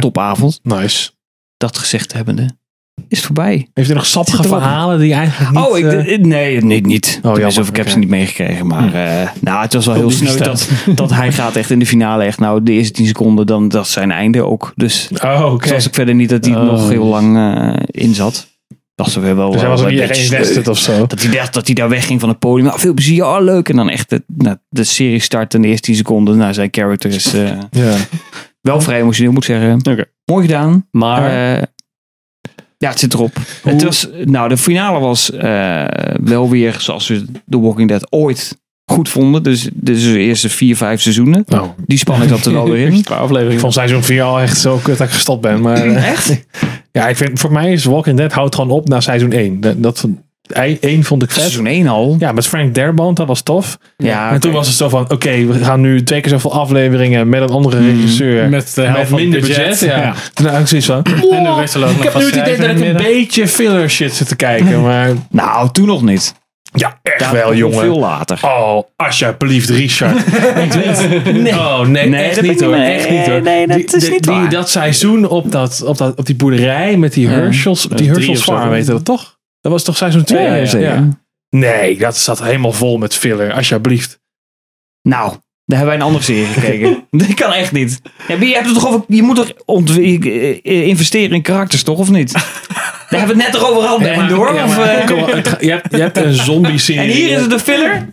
topavond. 0.00 0.60
Nice. 0.62 1.10
Dat 1.56 1.78
gezegd 1.78 2.12
hebbende. 2.12 2.56
Is 3.08 3.16
het 3.18 3.26
voorbij. 3.26 3.68
Heeft 3.74 3.90
u 3.90 3.94
nog 3.94 4.06
sappige 4.06 4.42
verhalen 4.42 4.98
die 4.98 5.12
eigenlijk 5.14 5.50
niet... 5.52 5.66
oh, 5.66 5.78
ik, 5.78 5.84
eh, 5.84 6.18
nee, 6.18 6.60
niet. 6.64 6.86
niet. 6.86 7.06
jammer. 7.12 7.32
Tenminste, 7.34 7.60
of 7.60 7.68
ik 7.68 7.76
heb 7.76 7.88
ze 7.88 7.98
niet 7.98 8.08
meegekregen. 8.08 8.66
Maar 8.66 8.94
eh, 8.94 9.28
nou, 9.40 9.62
het 9.62 9.72
was 9.74 9.86
wel 9.86 9.94
heel 9.94 10.10
sneu 10.10 10.36
dat, 10.38 10.68
dat 10.94 11.10
hij 11.10 11.32
gaat 11.32 11.56
echt 11.56 11.70
in 11.70 11.78
de 11.78 11.86
finale 11.86 12.24
echt. 12.24 12.38
Nou, 12.38 12.62
de 12.62 12.72
eerste 12.72 12.92
10 12.92 13.06
seconden, 13.06 13.46
dan 13.46 13.68
dat 13.68 13.88
zijn 13.88 14.10
einde 14.10 14.42
ook. 14.42 14.72
Dus 14.74 15.08
Oh, 15.24 15.54
zoals 15.62 15.86
ik 15.86 15.94
verder 15.94 16.14
niet 16.14 16.28
dat 16.28 16.44
hij 16.44 16.54
er 16.54 16.60
Oh, 16.60 16.66
nog 16.66 16.88
heel 16.88 17.04
lang 17.04 17.36
eh, 17.36 17.82
in 17.86 18.14
zat. 18.14 18.48
dacht 18.94 19.10
ze 19.10 19.20
weer 19.20 19.36
wel. 19.36 19.50
Dus 19.50 19.60
hij 19.60 19.70
was 19.70 19.80
ook 19.80 19.86
een 19.86 19.92
niet 19.92 20.00
beetje 20.00 20.14
echt 20.16 20.26
sneu. 20.26 20.38
invested 20.38 20.68
of 20.68 20.78
zo. 20.78 21.06
Dat 21.06 21.22
hij 21.22 21.30
dacht 21.36 21.54
dat 21.54 21.66
hij 21.66 21.74
daar 21.74 21.88
wegging 21.88 22.20
van 22.20 22.28
het 22.28 22.38
podium. 22.38 22.66
Nou, 22.66 22.78
veel 22.80 22.94
plezier, 22.94 23.24
oh 23.24 23.36
leuk. 23.40 23.68
En 23.68 23.76
dan 23.76 23.88
echt 23.90 24.10
de, 24.10 24.22
nou, 24.36 24.56
de 24.68 24.84
serie 24.84 25.20
start 25.20 25.54
in 25.54 25.62
de 25.62 25.68
eerste 25.68 25.82
10 25.86 25.94
seconden. 25.94 26.36
Nou, 26.36 26.52
zijn 26.52 26.68
character 26.70 27.10
is 27.10 27.34
eh, 27.34 27.48
Ja. 27.70 27.94
wel 28.60 28.80
vrij 28.80 29.00
emotioneel, 29.00 29.32
moet 29.32 29.48
ik 29.48 29.54
zeggen. 29.56 30.06
Mooi 30.24 30.46
gedaan. 30.46 30.86
Maar 30.90 31.56
Eh, 31.56 31.62
ja, 32.84 32.90
het 32.90 32.98
zit 32.98 33.14
erop. 33.14 33.36
Het 33.62 33.82
was, 33.82 34.08
nou, 34.24 34.48
de 34.48 34.56
finale 34.56 34.98
was 34.98 35.30
eh, 35.30 35.84
wel 36.22 36.50
weer 36.50 36.76
zoals 36.78 37.08
we 37.08 37.24
The 37.48 37.60
Walking 37.60 37.88
Dead 37.88 38.12
ooit 38.12 38.58
goed 38.84 39.08
vonden. 39.08 39.42
Dus, 39.42 39.68
dus 39.72 40.02
de 40.02 40.18
eerste 40.18 40.48
vier, 40.48 40.76
vijf 40.76 41.00
seizoenen. 41.00 41.42
Nou, 41.46 41.68
Die 41.86 41.98
spanning 41.98 42.30
zat 42.30 42.44
er 42.44 42.52
wel 42.52 42.70
weer 42.70 42.86
in. 42.86 43.02
qua 43.04 43.16
aflevering. 43.16 43.60
vond 43.60 43.72
seizoen 43.72 44.02
4 44.02 44.22
al 44.22 44.40
echt 44.40 44.58
zo 44.58 44.76
kut 44.82 44.98
dat 44.98 45.06
ik 45.06 45.12
gestopt 45.12 45.40
ben. 45.40 45.60
Maar 45.60 45.76
eh, 45.86 46.10
Echt? 46.10 46.44
ja, 46.92 47.08
ik 47.08 47.16
vind, 47.16 47.40
voor 47.40 47.52
mij 47.52 47.72
is 47.72 47.84
Walking 47.84 48.16
Dead 48.16 48.32
houdt 48.32 48.54
gewoon 48.54 48.70
op 48.70 48.88
na 48.88 49.00
seizoen 49.00 49.32
1. 49.32 49.60
Dat, 49.60 49.82
dat, 49.82 50.08
1 50.52 51.04
vond 51.04 51.22
ik 51.22 51.30
vet. 51.30 51.40
Seizoen 51.40 51.66
1 51.66 51.86
al. 51.88 52.16
Ja, 52.18 52.32
met 52.32 52.46
Frank 52.46 52.74
Derbond, 52.74 53.16
dat 53.16 53.26
was 53.26 53.42
tof. 53.42 53.78
Ja, 53.96 54.30
en 54.32 54.40
toen 54.40 54.50
oké. 54.50 54.58
was 54.58 54.66
het 54.68 54.76
zo 54.76 54.88
van, 54.88 55.10
oké, 55.10 55.44
we 55.46 55.64
gaan 55.64 55.80
nu 55.80 56.02
twee 56.02 56.20
keer 56.20 56.30
zoveel 56.30 56.52
afleveringen 56.52 57.28
met 57.28 57.40
een 57.42 57.48
andere 57.50 57.78
regisseur. 57.92 58.48
Met 58.48 58.74
de 58.74 58.82
helft 58.82 59.10
met 59.10 59.20
minder 59.20 59.40
budget, 59.40 59.56
budget. 59.68 59.80
ja. 59.88 59.96
ja. 59.96 60.14
Toen 60.34 60.46
had 60.46 60.60
ik 60.60 60.66
zoiets 60.66 60.86
van, 60.86 61.02
En 61.04 61.48
ook 61.48 61.60
ik 61.90 62.02
heb 62.02 62.14
nu 62.14 62.24
het 62.24 62.34
idee 62.34 62.56
dat 62.56 62.70
ik 62.70 62.80
een 62.86 62.96
beetje 62.96 63.48
filler 63.48 63.90
shit 63.90 64.14
zit 64.14 64.28
te 64.28 64.36
kijken. 64.36 64.82
Maar 64.82 65.10
Nou, 65.30 65.68
toen 65.72 65.86
nog 65.86 66.02
niet. 66.02 66.34
ja, 66.72 66.98
echt 67.02 67.18
Daar 67.18 67.32
wel, 67.32 67.54
jongen. 67.54 67.78
Veel 67.78 67.98
later. 67.98 68.38
Oh, 68.42 68.82
alsjeblieft, 68.96 69.68
Richard. 69.70 70.14
nee. 71.32 71.52
Oh, 71.52 71.80
nee, 71.80 72.08
Nee, 72.08 72.22
echt 72.24 72.34
dat 72.34 72.44
niet 72.44 72.60
hoor. 72.60 72.74
Echt 72.74 73.10
niet 73.10 73.26
hoor. 73.26 73.42
nee, 73.42 73.66
dat 73.66 73.76
Die- 73.76 73.84
is 73.86 73.92
die- 74.02 74.10
niet 74.10 74.22
die- 74.22 74.32
waar. 74.32 74.50
Dat 74.50 74.70
seizoen 74.70 75.28
op, 75.28 75.52
dat, 75.52 75.82
op, 75.86 75.98
dat, 75.98 76.18
op 76.18 76.26
die 76.26 76.36
boerderij 76.36 76.96
met 76.96 77.12
die 77.12 77.28
Ja. 77.28 77.32
Herschels, 77.34 77.82
die 77.82 77.96
drie 77.96 78.10
Herschels 78.10 78.42
farm, 78.42 78.68
weet 78.70 78.86
je 78.86 78.92
dat 78.92 79.04
toch? 79.04 79.33
Dat 79.64 79.72
was 79.72 79.82
toch 79.84 79.96
seizoen 79.96 80.24
2? 80.24 80.42
Ja, 80.42 80.66
zeker. 80.66 81.08
Nee, 81.50 81.98
dat 81.98 82.16
zat 82.16 82.42
helemaal 82.42 82.72
vol 82.72 82.98
met 82.98 83.14
filler, 83.14 83.52
alsjeblieft. 83.52 84.20
Nou, 85.02 85.28
daar 85.64 85.78
hebben 85.78 85.86
wij 85.86 85.94
een 85.94 86.02
andere 86.02 86.24
serie 86.24 86.46
gekeken. 86.46 87.06
dat 87.10 87.34
kan 87.34 87.52
echt 87.52 87.72
niet. 87.72 88.00
Ja, 88.28 88.36
je, 88.40 88.54
hebt 88.54 88.66
het 88.66 88.74
toch 88.74 88.86
over, 88.86 89.04
je 89.08 89.22
moet 89.22 89.36
toch 89.36 89.52
eh, 89.96 90.50
eh, 90.62 90.86
investeren 90.86 91.36
in 91.36 91.42
karakters, 91.42 91.82
toch? 91.82 91.98
Of 91.98 92.10
niet? 92.10 92.32
Daar 93.08 93.20
hebben 93.20 93.36
we 93.36 93.42
het 93.42 93.52
net 93.52 93.60
toch 93.60 93.70
over 93.70 93.82
gehad, 93.82 94.28
door? 94.28 94.54
Ja, 94.54 94.64
Of, 94.64 94.76
maar 94.76 94.88
eh, 94.88 95.08
je, 95.60 95.70
hebt, 95.70 95.90
je 95.90 96.00
hebt 96.00 96.16
een 96.16 96.34
zombie-serie. 96.34 97.00
en 97.10 97.16
hier 97.16 97.30
is 97.30 97.40
het 97.40 97.52
een 97.52 97.60
filler? 97.60 98.08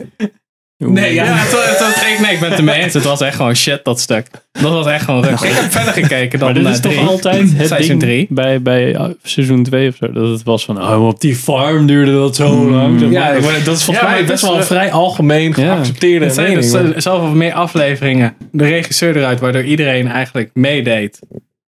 Nee, 0.90 1.14
ja. 1.14 1.24
Ja, 1.26 1.34
het 1.36 1.52
was, 1.52 1.66
het 1.70 1.80
was, 1.80 2.10
ik, 2.12 2.20
nee, 2.20 2.34
ik 2.34 2.40
ben 2.40 2.50
het 2.50 2.58
ermee 2.58 2.82
eens. 2.82 2.94
Het 2.94 3.04
was 3.04 3.22
echt 3.22 3.36
gewoon 3.36 3.56
shit, 3.56 3.84
dat 3.86 4.00
stuk. 4.00 4.28
Dat 4.52 4.72
was 4.72 4.86
echt 4.86 5.06
gewoon 5.06 5.24
ruk. 5.24 5.40
Ik 5.40 5.52
heb 5.52 5.72
verder 5.72 5.94
gekeken 5.94 6.40
dan 6.40 6.54
Maar 6.54 6.64
dit 6.64 6.74
is 6.74 6.80
toch 6.80 7.08
altijd 7.08 7.52
het 7.58 7.68
Seizoen 7.68 7.88
ding 8.00 8.00
drie. 8.00 8.28
bij, 8.30 8.62
bij 8.62 8.94
uh, 8.96 9.06
seizoen 9.24 9.64
2 9.64 9.88
of 9.90 9.96
zo. 9.96 10.12
Dat 10.12 10.30
het 10.30 10.44
was 10.44 10.66
van, 10.66 10.82
oh, 10.82 11.08
op 11.08 11.22
die 11.22 11.36
farm 11.36 11.86
duurde 11.86 12.12
dat 12.14 12.36
zo 12.36 12.70
lang. 12.70 13.02
Ja, 13.02 13.08
maar. 13.20 13.36
ik 13.38 13.44
wou- 13.44 13.64
dat 13.64 13.78
is 13.78 13.84
volgens 13.84 14.06
Ja, 14.06 14.12
mij 14.12 14.26
best 14.26 14.34
is, 14.34 14.42
wel 14.42 14.54
een 14.54 14.60
eh, 14.62 14.66
vrij 14.66 14.92
algemeen 14.92 15.54
geaccepteerde 15.54 16.34
mening. 16.36 16.60
dus 16.60 16.72
maar- 16.72 16.92
eh, 16.92 17.00
zoveel 17.02 17.36
meer 17.36 17.54
afleveringen. 17.54 18.36
De 18.52 18.64
regisseur 18.66 19.18
eruit, 19.18 19.40
waardoor 19.40 19.64
iedereen 19.64 20.08
eigenlijk 20.08 20.50
meedeed. 20.54 21.20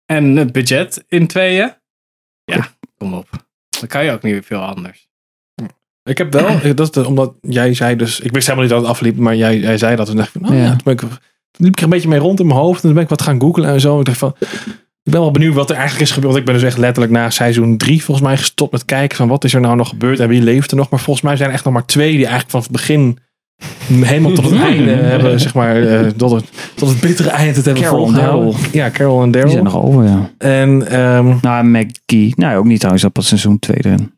En 0.06 0.36
het 0.36 0.52
budget 0.52 1.04
in 1.08 1.28
tweeën. 1.28 1.74
Ja, 2.46 2.68
kom 2.98 3.14
op. 3.14 3.28
Dan 3.80 3.88
kan 3.90 4.06
je 4.06 4.12
ook 4.12 4.22
niet 4.24 4.46
veel 4.46 4.60
anders. 4.62 5.05
Ik 6.10 6.18
heb 6.18 6.34
wel, 6.34 6.60
dat 6.76 6.80
is 6.80 6.92
de- 6.92 7.08
omdat 7.08 7.34
jij 7.42 7.74
zei 7.74 7.96
dus, 7.96 8.20
ik 8.20 8.32
wist 8.32 8.46
helemaal 8.48 8.66
niet 8.68 8.74
dat 8.76 8.82
het 8.84 8.92
afliep, 8.92 9.18
maar 9.18 9.36
jij, 9.36 9.60
jij 9.60 9.78
zei 9.78 9.96
dat. 9.96 10.10
En 10.10 10.16
dacht 10.16 10.36
ik 10.36 10.42
van, 10.42 10.50
oh 10.52 10.58
ja, 10.58 10.64
Ja. 10.64 10.70
toen, 10.70 10.80
ben 10.84 10.94
ik, 10.94 11.00
toen 11.00 11.10
liep 11.58 11.72
ik 11.72 11.78
er 11.78 11.84
een 11.84 11.90
beetje 11.90 12.08
mee 12.08 12.20
rond 12.20 12.40
in 12.40 12.48
mijn 12.48 12.60
hoofd. 12.60 12.76
En 12.76 12.82
toen 12.82 12.94
ben 12.94 13.04
ik 13.04 13.10
wat 13.10 13.22
gaan 13.22 13.42
googlen 13.42 13.70
en 13.70 13.80
zo. 13.82 14.00
Ik 14.00 14.06
dacht 14.06 14.18
van, 14.18 14.34
ik 15.04 15.12
ben 15.12 15.20
wel 15.22 15.32
benieuwd 15.32 15.54
wat 15.54 15.70
er 15.70 15.76
eigenlijk 15.76 16.06
is 16.06 16.12
gebeurd. 16.12 16.34
Want 16.34 16.46
ik 16.46 16.52
ben 16.52 16.60
dus 16.62 16.70
echt 16.70 16.78
letterlijk 16.78 17.14
na 17.14 17.30
seizoen 17.30 17.78
drie 17.78 18.04
volgens 18.04 18.28
mij 18.28 18.38
gestopt 18.38 18.72
met 18.72 18.86
kijken 18.86 19.18
van 19.18 19.28
wat 19.28 19.44
is 19.44 19.54
er 19.54 19.62
nou 19.62 19.76
nog 19.76 19.90
gebeurd 19.90 20.20
en 20.20 20.28
wie 20.28 20.42
leeft 20.42 20.72
er 20.72 20.78
nog. 20.78 20.90
Maar 20.90 21.00
volgens 21.00 21.26
mij 21.26 21.36
zijn 21.36 21.50
er 21.50 21.56
echt 21.56 21.64
nog 21.66 21.74
maar 21.74 21.86
twee 21.86 22.10
die 22.12 22.20
eigenlijk 22.26 22.50
van 22.52 22.62
het 22.62 22.72
begin 22.72 23.18
helemaal 23.94 24.32
tot 24.32 24.50
het 24.50 24.60
einde 24.72 24.92
hebben, 24.92 25.40
zeg 25.40 25.54
maar, 25.54 25.84
eh, 25.84 26.08
tot, 26.10 26.32
het, 26.32 26.46
tot 26.76 26.90
het 26.90 27.00
bittere 27.00 27.30
eind 27.30 27.56
het 27.56 27.66
hebben 27.66 27.84
Carol 27.84 28.06
volgehouden. 28.06 28.54
Ja, 28.72 28.90
Carol 28.90 29.18
en 29.22 29.24
Die 29.24 29.32
Daryl. 29.32 29.52
zijn 29.52 29.64
nog 29.64 29.78
over, 29.84 30.04
ja. 30.04 30.30
En, 30.38 30.88
ehm, 30.88 31.34
Nou, 31.42 31.64
Maggie. 31.66 32.34
Nou, 32.36 32.58
ook 32.58 32.66
niet 32.66 32.76
trouwens. 32.78 33.04
Dat 33.04 33.14
pas 33.14 33.28
seizoen 33.28 33.60
2 33.60 33.78
erin. 33.78 34.14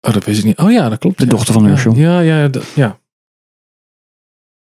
Oh, 0.00 0.12
dat 0.12 0.24
wist 0.24 0.38
ik 0.38 0.44
niet. 0.44 0.58
Oh 0.58 0.70
ja, 0.72 0.88
dat 0.88 0.98
klopt. 0.98 1.18
De 1.18 1.24
ja. 1.24 1.30
dochter 1.30 1.52
van 1.54 1.64
Herschel. 1.66 1.94
Ja, 1.94 2.20
ja, 2.20 2.48
dat- 2.48 2.64
ja. 2.74 2.98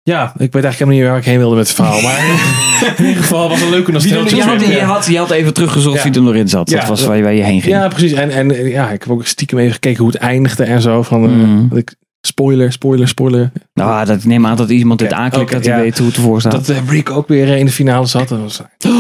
Ja, 0.03 0.33
ik 0.37 0.53
weet 0.53 0.65
eigenlijk 0.65 0.77
helemaal 0.79 0.99
niet 0.99 1.09
waar 1.09 1.19
ik 1.19 1.25
heen 1.25 1.39
wilde 1.39 1.57
met 1.57 1.67
het 1.67 1.77
verhaal. 1.77 2.01
Maar 2.01 2.19
in 2.99 3.05
ieder 3.07 3.23
geval 3.23 3.49
was 3.49 3.61
een 3.61 3.71
leuke 3.71 3.87
Je 3.87 3.93
nostalgie. 3.93 4.43
had, 4.43 4.61
je, 4.67 4.81
had, 4.81 5.07
je 5.07 5.19
had 5.19 5.31
even 5.31 5.55
teruggezocht 5.55 5.97
Ja. 5.97 6.03
wie 6.03 6.13
er 6.13 6.23
nog 6.23 6.35
in 6.35 6.49
zat. 6.49 6.69
Dat 6.69 6.83
Ja. 6.83 6.89
was 6.89 7.05
waar 7.05 7.17
je, 7.17 7.23
waar 7.23 7.33
je 7.33 7.43
heen 7.43 7.61
ging. 7.61 7.75
Ja, 7.75 7.89
precies. 7.89 8.13
En, 8.13 8.31
en 8.31 8.69
ja, 8.69 8.91
ik 8.91 9.03
heb 9.03 9.11
ook 9.13 9.27
stiekem 9.27 9.59
even 9.59 9.73
gekeken 9.73 9.99
hoe 10.03 10.13
het 10.13 10.21
eindigde 10.21 10.65
en 10.65 10.81
zo. 10.81 11.03
Van, 11.03 11.25
eh, 11.25 11.31
Mhm. 11.31 11.69
dat 11.69 11.79
ik, 11.79 11.95
spoiler, 12.21 12.73
spoiler, 12.73 13.09
spoiler. 13.09 13.53
Nou, 13.75 14.05
dat, 14.07 14.17
ik 14.19 14.25
neem 14.25 14.47
aan 14.47 14.57
dat 14.57 14.71
iemand 14.71 14.99
dit 14.99 15.13
aanklikt 15.13 15.53
dat 15.53 15.65
hij 15.65 15.77
ja. 15.77 15.81
weet 15.83 15.99
hoe 15.99 16.07
het 16.07 16.17
ervoor 16.17 16.41
staat. 16.41 16.53
Dat 16.53 16.69
eh, 16.69 16.89
Rick 16.89 17.11
ook 17.11 17.29
weer 17.29 17.57
in 17.57 17.67
de 17.67 17.73
finale 17.73 18.07
zat. 18.07 18.29
Dat 18.29 18.41
was, 18.41 18.61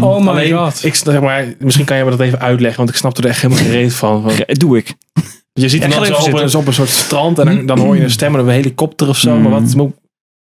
Oh 0.00 0.20
my 0.20 0.28
Alleen, 0.28 0.56
god. 0.56 0.84
ik, 0.84 0.94
zeg 0.94 1.20
maar, 1.20 1.44
misschien 1.58 1.84
kan 1.86 1.96
je 1.96 2.04
me 2.04 2.10
dat 2.10 2.20
even 2.20 2.40
uitleggen, 2.40 2.78
want 2.78 2.90
ik 2.90 2.96
snapte 2.96 3.22
er 3.22 3.28
echt 3.28 3.42
helemaal 3.42 3.62
geen 3.62 3.72
reet 3.72 3.94
van. 3.94 4.30
Doe 4.46 4.76
ik. 4.76 4.94
Je 5.62 5.68
ziet 5.68 5.82
hem 5.82 5.92
zo 5.92 6.02
even 6.02 6.16
op, 6.16 6.32
een- 6.32 6.54
op 6.56 6.66
een 6.66 6.72
soort 6.72 6.88
strand 6.88 7.38
en 7.38 7.46
dan, 7.46 7.66
dan 7.66 7.78
hoor 7.78 7.96
je 7.96 8.02
een 8.02 8.10
stem 8.10 8.34
en 8.34 8.40
een 8.40 8.48
helikopter 8.48 9.08
of 9.08 9.18
zo. 9.18 9.38
Maar 9.38 9.50
wat 9.50 9.74
moet, 9.74 9.92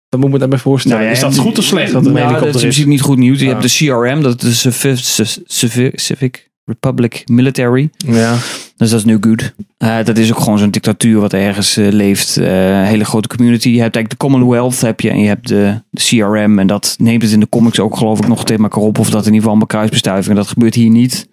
wat 0.09 0.21
moet 0.21 0.25
ik 0.25 0.31
me 0.33 0.39
daarbij 0.39 0.59
voorstellen? 0.59 0.97
Nou 0.99 1.09
ja, 1.09 1.15
is 1.17 1.21
dat 1.23 1.37
goed 1.39 1.59
of 1.59 1.65
slecht 1.65 1.93
dat 1.93 2.03
er 2.03 2.09
een 2.09 2.12
Nou, 2.15 2.27
helikopter 2.27 2.47
dat 2.53 2.55
is 2.55 2.61
is? 2.61 2.67
misschien 2.67 2.89
niet 2.89 3.01
goed 3.01 3.19
nieuws. 3.19 3.39
Je 3.41 3.45
Ah. 3.47 3.51
hebt 3.51 3.62
de 3.79 3.85
CRM, 3.87 4.23
dat 4.23 4.43
is 4.43 4.62
de 4.62 4.71
Civic, 4.73 5.41
Civic, 5.47 5.99
Civic 6.01 6.53
Republic 6.65 7.23
Military. 7.27 7.91
Ja. 8.07 8.37
Dus 8.77 8.91
dat 8.91 8.99
is 8.99 9.05
nu 9.05 9.17
good. 9.21 9.53
Eh, 9.77 9.97
dat 10.05 10.19
is 10.19 10.33
ook 10.33 10.39
gewoon 10.41 10.59
zo'n 10.59 10.71
dictatuur 10.71 11.21
wat 11.21 11.33
ergens 11.33 11.77
eh, 11.77 11.89
leeft. 11.91 12.37
Eh, 12.37 12.69
een 12.79 12.85
hele 12.85 13.05
grote 13.05 13.29
community. 13.29 13.69
Je 13.69 13.81
hebt 13.81 13.95
eigenlijk 13.97 14.11
de 14.11 14.17
Commonwealth 14.17 14.81
heb 14.81 15.01
je, 15.01 15.11
en 15.11 15.19
je 15.21 15.27
hebt 15.27 15.49
de, 15.49 15.81
de 15.91 16.01
CRM. 16.03 16.59
En 16.59 16.67
dat 16.67 16.95
neemt 16.99 17.23
het 17.23 17.31
in 17.31 17.41
de 17.41 17.49
comics 17.49 17.81
ook 17.81 17.97
geloof 17.97 18.19
ik 18.19 18.29
nog 18.29 18.45
tegen 18.45 18.62
elkaar 18.62 18.83
op. 18.83 18.99
Of 18.99 19.07
dat 19.11 19.15
in 19.21 19.25
ieder 19.25 19.35
geval 19.35 19.49
allemaal 19.49 19.67
kruisbestuivingen. 19.67 20.37
Dat 20.37 20.49
gebeurt 20.49 20.75
hier 20.75 20.91
niet. 20.91 21.29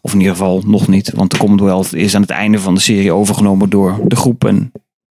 Of 0.00 0.12
in 0.12 0.18
ieder 0.18 0.36
geval 0.36 0.62
nog 0.66 0.88
niet. 0.88 1.12
Want 1.14 1.30
de 1.30 1.38
Commonwealth 1.38 1.94
is 1.94 2.14
aan 2.14 2.20
het 2.22 2.30
einde 2.30 2.58
van 2.58 2.74
de 2.74 2.80
serie 2.80 3.12
overgenomen 3.12 3.70
door 3.70 3.98
de 4.04 4.16
groep. 4.16 4.44
En 4.44 4.72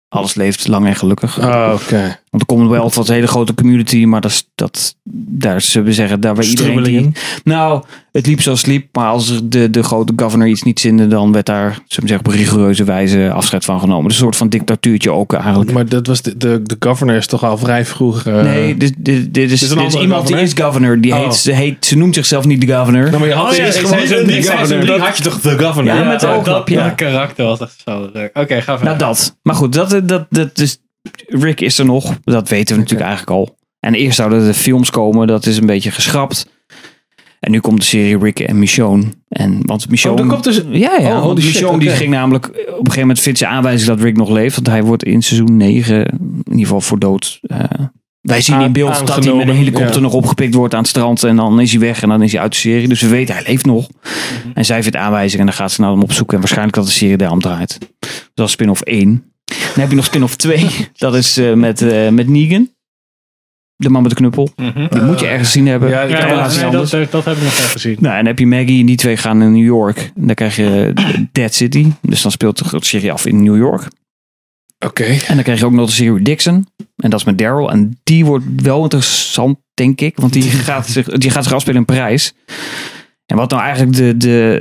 alles 0.08 0.34
leeft 0.34 0.68
lang 0.68 0.86
en 0.86 0.96
gelukkig. 0.96 1.38
Oh, 1.38 1.78
oké. 1.82 2.20
Want 2.32 2.48
de 2.48 2.54
Commonwealth 2.54 2.94
was 2.94 3.08
een 3.08 3.14
hele 3.14 3.26
grote 3.26 3.54
community, 3.54 4.04
maar 4.04 4.20
dat, 4.20 4.30
is- 4.30 4.48
dat, 4.54 4.96
daar 5.28 5.60
zullen 5.60 5.86
we 5.86 5.92
zeggen, 5.92 6.20
daar 6.20 6.34
waar 6.34 6.44
iedereen 6.44 6.70
die... 6.70 6.80
Strubbelingen. 6.82 7.14
Nou, 7.44 7.82
het 8.12 8.26
liep 8.26 8.40
zoals 8.40 8.58
het 8.60 8.68
liep, 8.68 8.86
maar 8.92 9.08
als 9.08 9.30
er 9.30 9.48
de, 9.48 9.70
de 9.70 9.82
grote 9.82 10.12
governor 10.16 10.48
iets 10.48 10.62
niet 10.62 10.80
zinde, 10.80 11.06
dan 11.06 11.32
werd 11.32 11.46
daar, 11.46 11.70
zullen 11.72 11.82
we 11.86 12.06
zeggen, 12.08 12.26
op 12.26 12.32
rigoureuze 12.32 12.84
wijze 12.84 13.30
afscheid 13.32 13.64
van 13.64 13.80
genomen. 13.80 14.04
Dus 14.08 14.16
een 14.16 14.22
soort 14.22 14.36
van 14.36 14.48
dictatuurtje 14.48 15.10
ook 15.10 15.32
eigenlijk. 15.32 15.72
Maar 15.72 15.88
dat 15.88 16.06
was 16.06 16.22
de, 16.22 16.36
de, 16.36 16.60
de 16.62 16.76
governor 16.78 17.16
is 17.16 17.26
toch 17.26 17.44
al 17.44 17.58
vrij 17.58 17.84
vroeg. 17.84 18.24
eh, 18.26 18.42
nee, 18.42 18.76
dit, 18.76 18.94
dit, 18.98 19.34
dit 19.34 19.50
is, 19.50 19.62
is 19.62 19.68
dit 19.68 19.78
is 19.78 19.94
iemand 19.94 19.98
die 20.08 20.10
governor? 20.36 20.42
is 20.42 20.52
governor. 20.54 21.00
Die 21.00 21.12
Oh. 21.14 21.22
heet, 21.24 21.34
ze, 21.34 21.52
heet, 21.52 21.86
ze 21.86 21.96
noemt 21.96 22.14
zichzelf 22.14 22.44
niet 22.44 22.60
de 22.60 22.74
governor. 22.74 23.04
Nou, 23.06 23.18
maar 23.18 23.28
je 23.28 23.34
had 23.34 23.50
Oh 23.50 23.56
ja, 23.56 23.64
eerst 23.64 23.78
ik 23.78 23.84
gewoon 23.86 24.02
in 24.02 24.06
drie 24.08 24.24
drie- 24.24 24.98
had 24.98 25.16
je 25.16 25.22
toch 25.22 25.40
de 25.40 25.58
governor? 25.58 25.94
Ja, 25.94 26.02
met 26.04 26.20
de 26.20 26.26
dat- 26.26 26.44
dat, 26.44 26.68
ja. 26.68 26.90
karakter 26.90 27.44
was 27.44 27.60
echt 27.60 27.82
zo 27.84 28.10
leuk. 28.12 28.30
Oké, 28.38 28.54
ga 28.60 28.78
verder. 28.78 28.84
Nou, 28.84 28.98
dat. 28.98 29.36
Maar 29.42 29.54
goed, 29.54 29.72
dat, 29.72 30.00
dat, 30.08 30.26
dat 30.30 30.58
is, 30.58 30.78
Rick 31.26 31.61
is 31.61 31.78
er 31.78 31.84
nog. 31.84 32.18
Dat 32.24 32.48
weten 32.48 32.74
we 32.74 32.80
natuurlijk 32.80 33.09
eigenlijk 33.09 33.38
al. 33.38 33.57
En 33.80 33.94
eerst 33.94 34.16
zouden 34.16 34.46
de 34.46 34.55
films 34.55 34.90
komen. 34.90 35.26
Dat 35.26 35.46
is 35.46 35.57
een 35.57 35.66
beetje 35.66 35.90
geschrapt. 35.90 36.46
En 37.40 37.50
nu 37.50 37.61
komt 37.61 37.78
de 37.78 37.84
serie 37.84 38.18
Rick 38.18 38.40
en 38.40 38.59
Michonne. 38.59 39.05
En, 39.28 39.59
want 39.62 39.90
Michonne... 39.90 40.22
Oh, 40.22 40.28
komt 40.28 40.44
dus- 40.44 40.62
Ja, 40.70 40.96
ja. 40.98 41.18
Oh, 41.18 41.24
want 41.24 41.40
shit, 41.40 41.55
Michonne 41.55 41.78
die 41.78 41.88
oké. 41.88 41.96
ging 41.96 42.11
namelijk... 42.11 42.46
Op 42.46 42.55
een 42.55 42.74
gegeven 42.74 43.00
moment 43.00 43.20
vindt 43.20 43.38
ze 43.38 43.46
aanwijzing 43.46 43.88
dat 43.88 44.00
Rick 44.00 44.16
nog 44.16 44.30
leeft. 44.30 44.55
Want 44.55 44.66
hij 44.66 44.82
wordt 44.82 45.05
in 45.05 45.22
seizoen 45.22 45.57
9 45.57 46.05
in 46.07 46.42
ieder 46.44 46.59
geval 46.59 46.80
voor 46.80 46.98
dood... 46.98 47.38
eh, 47.42 47.59
wij 48.20 48.40
zien 48.40 48.61
in 48.61 48.72
beeld 48.72 49.07
dat 49.07 49.24
hij 49.24 49.34
met 49.34 49.48
een 49.48 49.55
helikopter 49.55 49.94
ja. 49.94 50.00
nog 50.00 50.12
opgepikt 50.12 50.55
wordt 50.55 50.74
aan 50.74 50.80
het 50.80 50.88
strand. 50.88 51.24
En 51.24 51.36
dan 51.36 51.61
is 51.61 51.70
hij 51.70 51.80
weg 51.80 52.03
en 52.03 52.09
dan 52.09 52.22
is 52.22 52.32
hij 52.32 52.40
uit 52.40 52.53
de 52.53 52.59
serie. 52.59 52.88
Dus 52.88 53.00
we 53.00 53.09
weten 53.09 53.34
hij 53.34 53.44
leeft 53.46 53.66
nog. 53.66 53.88
Mhm. 53.88 54.53
En 54.55 54.64
zij 54.64 54.82
vindt 54.82 54.96
aanwijzing 54.96 55.40
en 55.40 55.46
dan 55.46 55.55
gaat 55.55 55.72
ze 55.72 55.80
naar 55.80 55.90
hem 55.90 56.03
opzoeken. 56.03 56.34
En 56.34 56.40
waarschijnlijk 56.40 56.76
dat 56.76 56.86
de 56.86 56.92
serie 56.92 57.16
daarom 57.16 57.40
draait. 57.40 57.78
Dat 58.34 58.46
is 58.46 58.53
spin-off 58.53 58.80
1. 58.80 59.31
Dan 59.59 59.80
heb 59.80 59.88
je 59.88 59.96
nog 59.96 60.05
spin-off 60.05 60.36
2. 60.36 60.66
Dat 60.96 61.14
is 61.14 61.36
eh, 61.36 61.53
met, 61.53 61.82
eh, 61.82 62.09
met 62.09 62.28
Negan. 62.28 62.70
De 63.76 63.88
man 63.88 64.03
met 64.03 64.11
de 64.11 64.16
knuppel. 64.16 64.53
Mhm. 64.57 64.86
Die 64.88 65.03
moet 65.03 65.20
je 65.20 65.26
ergens 65.26 65.48
gezien 65.48 65.66
hebben. 65.66 65.88
Ja, 65.88 66.07
wel 66.07 66.16
nee, 66.16 66.70
dat, 66.70 66.90
dat, 66.90 67.11
dat 67.11 67.24
heb 67.24 67.36
ik 67.36 67.42
nog 67.42 67.53
even 67.53 67.70
gezien. 67.70 67.96
Nou, 68.00 68.12
en 68.12 68.18
dan 68.18 68.26
heb 68.26 68.38
je 68.38 68.46
Maggie 68.46 68.80
en 68.80 68.86
die 68.86 68.96
twee 68.96 69.16
gaan 69.16 69.38
naar 69.38 69.50
New 69.50 69.64
York. 69.64 69.98
En 69.98 70.26
dan 70.26 70.34
krijg 70.34 70.57
je 70.57 70.92
Dead 71.32 71.55
City. 71.55 71.92
Dus 72.00 72.22
dan 72.22 72.30
speelt 72.30 72.70
de 72.70 72.84
serie 72.84 73.12
af 73.12 73.26
in 73.26 73.42
New 73.42 73.57
York. 73.57 73.88
Oké. 74.78 75.05
En 75.05 75.34
dan 75.34 75.42
krijg 75.42 75.59
je 75.59 75.64
ook 75.64 75.72
nog 75.72 75.86
de 75.86 75.92
serie 75.92 76.22
Dixon. 76.22 76.66
En 76.96 77.11
dat 77.11 77.20
is 77.20 77.26
met 77.26 77.38
Daryl. 77.38 77.70
En 77.70 78.00
die 78.03 78.24
wordt 78.24 78.44
wel 78.57 78.82
interessant, 78.82 79.59
denk 79.74 80.00
ik. 80.00 80.16
Want 80.16 80.32
die 80.32 80.42
gaat 80.50 80.88
zich, 80.88 81.07
die 81.07 81.30
gaat 81.30 81.44
zich 81.44 81.53
afspelen 81.53 81.78
in 81.78 81.84
Parijs. 81.84 82.34
En 83.32 83.38
wat 83.38 83.50
nou 83.50 83.62
eigenlijk 83.62 83.96
de, 83.96 84.16
de, 84.16 84.60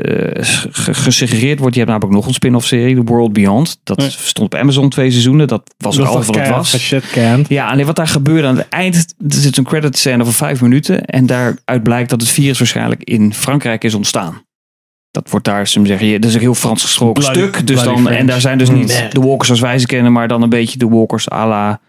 ge- 0.72 0.94
gesuggereerd 0.94 1.60
wordt. 1.60 1.74
Je 1.76 1.80
hebt 1.82 1.92
namelijk 1.92 2.16
nog 2.18 2.28
een 2.28 2.34
spin-off 2.34 2.66
serie. 2.66 2.96
The 2.96 3.02
World 3.04 3.34
Beyond. 3.34 3.80
Dat 3.84 4.02
Ja. 4.02 4.10
stond 4.10 4.54
op 4.54 4.60
Amazon 4.60 4.90
twee 4.90 5.10
seizoenen. 5.12 5.48
Dat 5.48 5.74
was 5.78 6.00
ook 6.00 6.06
alles 6.08 6.26
wat 6.26 6.36
het 6.36 6.50
was. 6.50 6.72
Ja, 7.48 7.68
alleen 7.70 7.86
wat 7.86 7.96
daar 7.96 8.08
gebeurde 8.08 8.48
aan 8.48 8.58
het 8.58 8.70
eind, 8.70 8.96
er 8.96 9.06
zit 9.34 9.58
een 9.58 9.64
credit 9.64 9.98
scène 9.98 10.24
van 10.24 10.34
vijf 10.34 10.62
minuten. 10.62 11.06
En 11.06 11.26
daaruit 11.26 11.84
blijkt 11.84 12.10
dat 12.10 12.22
het 12.22 12.30
virus 12.30 12.58
waarschijnlijk 12.60 13.04
in 13.04 13.34
Frankrijk 13.34 13.84
is 13.84 13.94
ontstaan. 13.94 14.42
Dat 15.12 15.30
wordt 15.30 15.46
daar, 15.46 15.62
we 15.74 15.86
zeggen, 15.88 16.08
je- 16.08 16.20
dat 16.20 16.30
is 16.30 16.36
een 16.36 16.42
heel 16.42 16.56
Frans 16.56 16.82
gesproken 16.82 17.24
stuk. 17.24 17.68
Dus 17.68 17.84
dan, 17.84 18.10
en 18.10 18.26
daar 18.26 18.42
zijn 18.42 18.58
dus 18.58 18.70
niet 18.70 19.08
de 19.12 19.20
walkers 19.22 19.46
zoals 19.48 19.62
wij 19.62 19.80
ze 19.80 19.86
kennen, 19.86 20.12
maar 20.12 20.28
dan 20.28 20.42
een 20.42 20.50
beetje 20.50 20.78
de 20.78 20.88
walkers 20.88 21.32
à 21.32 21.48
la... 21.48 21.80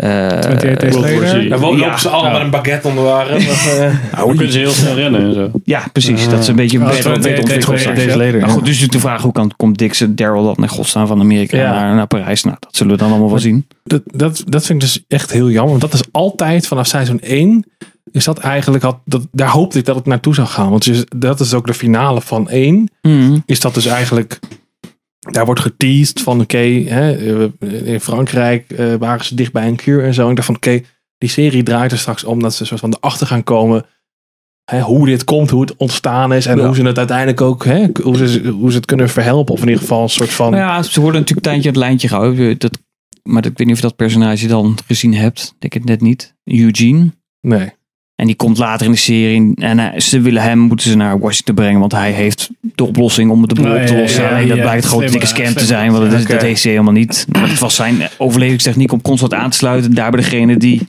eh, 0.00 0.26
28 0.26 0.78
Days 0.78 0.94
Later. 0.94 1.48
Dan 1.48 1.60
lopen 1.60 1.78
Ja. 1.78 1.96
ze 1.98 2.08
allemaal 2.08 2.32
met 2.32 2.40
een 2.40 2.50
baguette 2.50 2.88
onder 2.88 3.04
de 3.04 3.10
arm. 3.10 3.38
Nou, 4.12 4.26
dan 4.26 4.36
kunnen 4.36 4.52
ze 4.52 4.58
heel 4.58 4.70
snel 4.70 4.94
rennen 4.94 5.20
en 5.20 5.34
zo. 5.34 5.50
Ja, 5.64 5.82
precies. 5.92 6.28
Dat 6.28 6.38
is 6.40 6.48
een 6.48 6.56
beetje 6.56 6.78
Oh, 6.78 6.84
beter, 6.84 7.10
28 7.10 7.22
beter 7.30 7.42
ontwikkeld 7.42 7.70
Days 7.74 7.82
zijn. 7.82 7.94
Days 7.94 8.14
Later, 8.14 8.40
Maar 8.40 8.48
ja. 8.48 8.54
goed, 8.54 8.64
dus 8.64 8.88
de 8.88 9.00
vraag 9.00 9.22
hoe 9.22 9.32
kan, 9.32 9.52
komt 9.56 9.78
Dix 9.78 10.00
en 10.00 10.14
Daryl 10.16 10.44
dan 10.44 10.54
naar 10.58 10.68
godsnaam 10.68 11.06
van 11.06 11.20
Amerika 11.20 11.56
Ja. 11.56 11.72
naar, 11.72 11.94
naar 11.94 12.06
Parijs? 12.06 12.44
Nou, 12.44 12.56
dat 12.60 12.76
zullen 12.76 12.92
we 12.92 12.98
dan 12.98 13.10
allemaal 13.10 13.28
wel 13.30 13.38
zien. 13.38 13.66
Dat, 13.84 14.02
dat, 14.04 14.42
dat 14.46 14.66
vind 14.66 14.82
ik 14.82 14.88
dus 14.88 15.04
echt 15.08 15.32
heel 15.32 15.50
jammer. 15.50 15.78
Want 15.78 15.92
dat 15.92 16.00
is 16.00 16.08
altijd 16.12 16.66
vanaf 16.66 16.86
seizoen 16.86 17.20
1. 17.20 17.64
Is 18.12 18.24
dat 18.24 18.38
eigenlijk 18.38 18.82
had, 18.84 18.98
dat, 19.04 19.26
daar 19.32 19.48
hoopte 19.48 19.78
ik 19.78 19.84
dat 19.84 19.94
het 19.96 20.06
naartoe 20.06 20.34
zou 20.34 20.46
gaan. 20.48 20.70
Want 20.70 20.84
dus, 20.84 21.04
dat 21.16 21.40
is 21.40 21.54
ook 21.54 21.66
de 21.66 21.74
finale 21.74 22.20
van 22.20 22.48
1. 22.48 22.88
Is 23.46 23.60
dat 23.60 23.74
dus 23.74 23.86
eigenlijk. 23.86 24.38
Daar 25.20 25.44
wordt 25.44 25.60
geteased 25.60 26.20
van 26.20 26.40
oké, 26.40 26.56
eh, 26.58 27.40
in 27.86 28.00
Frankrijk 28.00 28.70
eh, 28.70 28.94
waren 28.94 29.24
ze 29.24 29.34
dicht 29.34 29.52
bij 29.52 29.66
een 29.68 29.76
kuur 29.76 30.04
en 30.04 30.14
zo. 30.14 30.24
En 30.24 30.28
ik 30.30 30.34
dacht 30.34 30.46
van 30.46 30.56
oké, 30.56 30.80
die 31.18 31.28
serie 31.28 31.62
draait 31.62 31.92
er 31.92 31.98
straks 31.98 32.24
om 32.24 32.40
dat 32.42 32.54
ze 32.54 32.64
soort 32.64 32.80
van 32.80 32.94
erachter 33.00 33.26
gaan 33.26 33.44
komen. 33.44 33.86
Hè, 34.64 34.80
hoe 34.80 35.06
dit 35.06 35.24
komt, 35.24 35.50
hoe 35.50 35.60
het 35.60 35.76
ontstaan 35.76 36.32
is. 36.32 36.46
En 36.46 36.56
Ja. 36.58 36.66
hoe 36.66 36.74
ze 36.74 36.82
het 36.82 36.98
uiteindelijk 36.98 37.40
ook, 37.40 37.64
hè, 37.64 37.86
hoe, 38.02 38.16
ze, 38.28 38.48
hoe 38.48 38.70
ze 38.70 38.76
het 38.76 38.86
kunnen 38.86 39.08
verhelpen. 39.08 39.54
Of 39.54 39.60
in 39.60 39.66
ieder 39.66 39.80
geval 39.82 40.02
een 40.02 40.08
soort 40.08 40.30
van. 40.32 40.50
Nou 40.50 40.62
ja, 40.62 40.82
ze 40.82 41.00
worden 41.00 41.20
natuurlijk 41.20 41.46
een 41.46 41.52
tijdje 41.52 41.68
het 41.70 41.78
lijntje 41.78 42.08
gehouden. 42.08 42.58
Dat, 42.58 42.78
maar 43.22 43.46
ik 43.46 43.58
weet 43.58 43.66
niet 43.66 43.76
of 43.76 43.82
je 43.82 43.88
dat 43.88 43.96
personage 43.96 44.46
dan 44.46 44.78
gezien 44.86 45.14
hebt. 45.14 45.40
Ik 45.54 45.60
denk 45.60 45.72
het 45.72 45.84
net 45.84 46.00
niet. 46.00 46.34
Eugene. 46.44 47.10
Nee. 47.40 47.70
En 48.20 48.26
die 48.26 48.34
komt 48.34 48.58
later 48.58 48.86
in 48.86 48.92
de 48.92 48.98
serie. 48.98 49.52
En 49.54 49.78
eh, 49.78 50.00
ze 50.00 50.20
willen 50.20 50.42
hem, 50.42 50.58
moeten 50.58 50.90
ze 50.90 50.96
naar 50.96 51.18
Washington 51.18 51.54
brengen. 51.54 51.80
Want 51.80 51.92
hij 51.92 52.10
heeft 52.10 52.48
de 52.74 52.84
oplossing 52.86 53.30
om 53.30 53.40
het 53.42 53.48
de 53.56 53.62
boel 53.62 53.74
op 53.76 53.86
te 53.86 53.94
ja, 53.94 54.00
lossen. 54.00 54.22
ja, 54.22 54.28
Alleen 54.30 54.48
dat 54.48 54.56
ja, 54.56 54.62
blijkt 54.62 54.84
gewoon 54.86 55.02
een 55.04 55.10
dikke 55.10 55.26
scam 55.26 55.54
te 55.54 55.64
zijn. 55.64 55.92
Want 55.92 56.10
dat, 56.10 56.26
dat 56.26 56.42
heeft 56.42 56.62
hij 56.62 56.72
helemaal 56.72 56.92
niet. 56.92 57.26
Maar 57.28 57.48
het 57.48 57.58
was 57.58 57.74
zijn 57.74 57.96
overlevingstechniek 58.18 58.92
om 58.92 59.02
constant 59.02 59.34
aan 59.34 59.50
te 59.50 59.56
sluiten. 59.56 59.94
Daar 59.94 60.10
bij 60.10 60.20
degene 60.20 60.56
die 60.56 60.80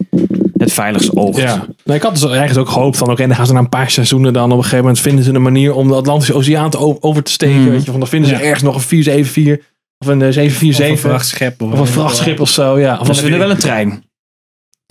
het 0.57 0.73
veiligst 0.73 1.15
oogt. 1.15 1.37
Ja. 1.37 1.65
Nou, 1.83 1.97
ik 1.97 2.03
had 2.03 2.13
dus 2.19 2.25
ergens 2.31 2.57
ook 2.57 2.69
gehoopt 2.69 2.97
van, 2.97 3.11
oké, 3.11 3.27
dan 3.27 3.35
gaan 3.35 3.45
ze 3.47 3.53
na 3.53 3.59
een 3.59 3.69
paar 3.69 3.89
seizoenen 3.91 4.33
dan 4.33 4.45
op 4.51 4.57
een 4.57 4.63
gegeven 4.63 4.79
moment 4.79 4.99
vinden 4.99 5.23
ze 5.23 5.33
een 5.33 5.41
manier 5.41 5.73
om 5.73 5.87
de 5.87 5.95
Atlantische 5.95 6.33
Oceaan 6.33 6.69
te 6.69 7.01
over 7.03 7.23
te 7.23 7.31
steken. 7.31 7.61
Mm. 7.61 7.69
Weet 7.69 7.85
je, 7.85 7.91
van 7.91 7.99
dan 7.99 8.09
vinden 8.09 8.29
ze 8.29 8.35
Ja. 8.35 8.41
ergens 8.41 8.61
nog 8.63 8.75
een 8.75 8.81
474 8.81 9.65
of 9.99 10.07
een 10.07 10.21
eh, 10.21 10.29
747 10.31 10.93
Of 10.93 11.03
een 11.03 11.09
vrachtschip. 11.09 11.61
of 11.61 11.79
een 11.79 11.87
vrachtschip 11.87 12.39
of 12.39 12.49
zo. 12.49 12.79
Ja, 12.79 12.97
of 12.99 13.07
Dus 13.07 13.15
we 13.19 13.23
een- 13.25 13.31
willen 13.31 13.45
wel 13.47 13.55
een 13.55 13.61
trein. 13.61 14.03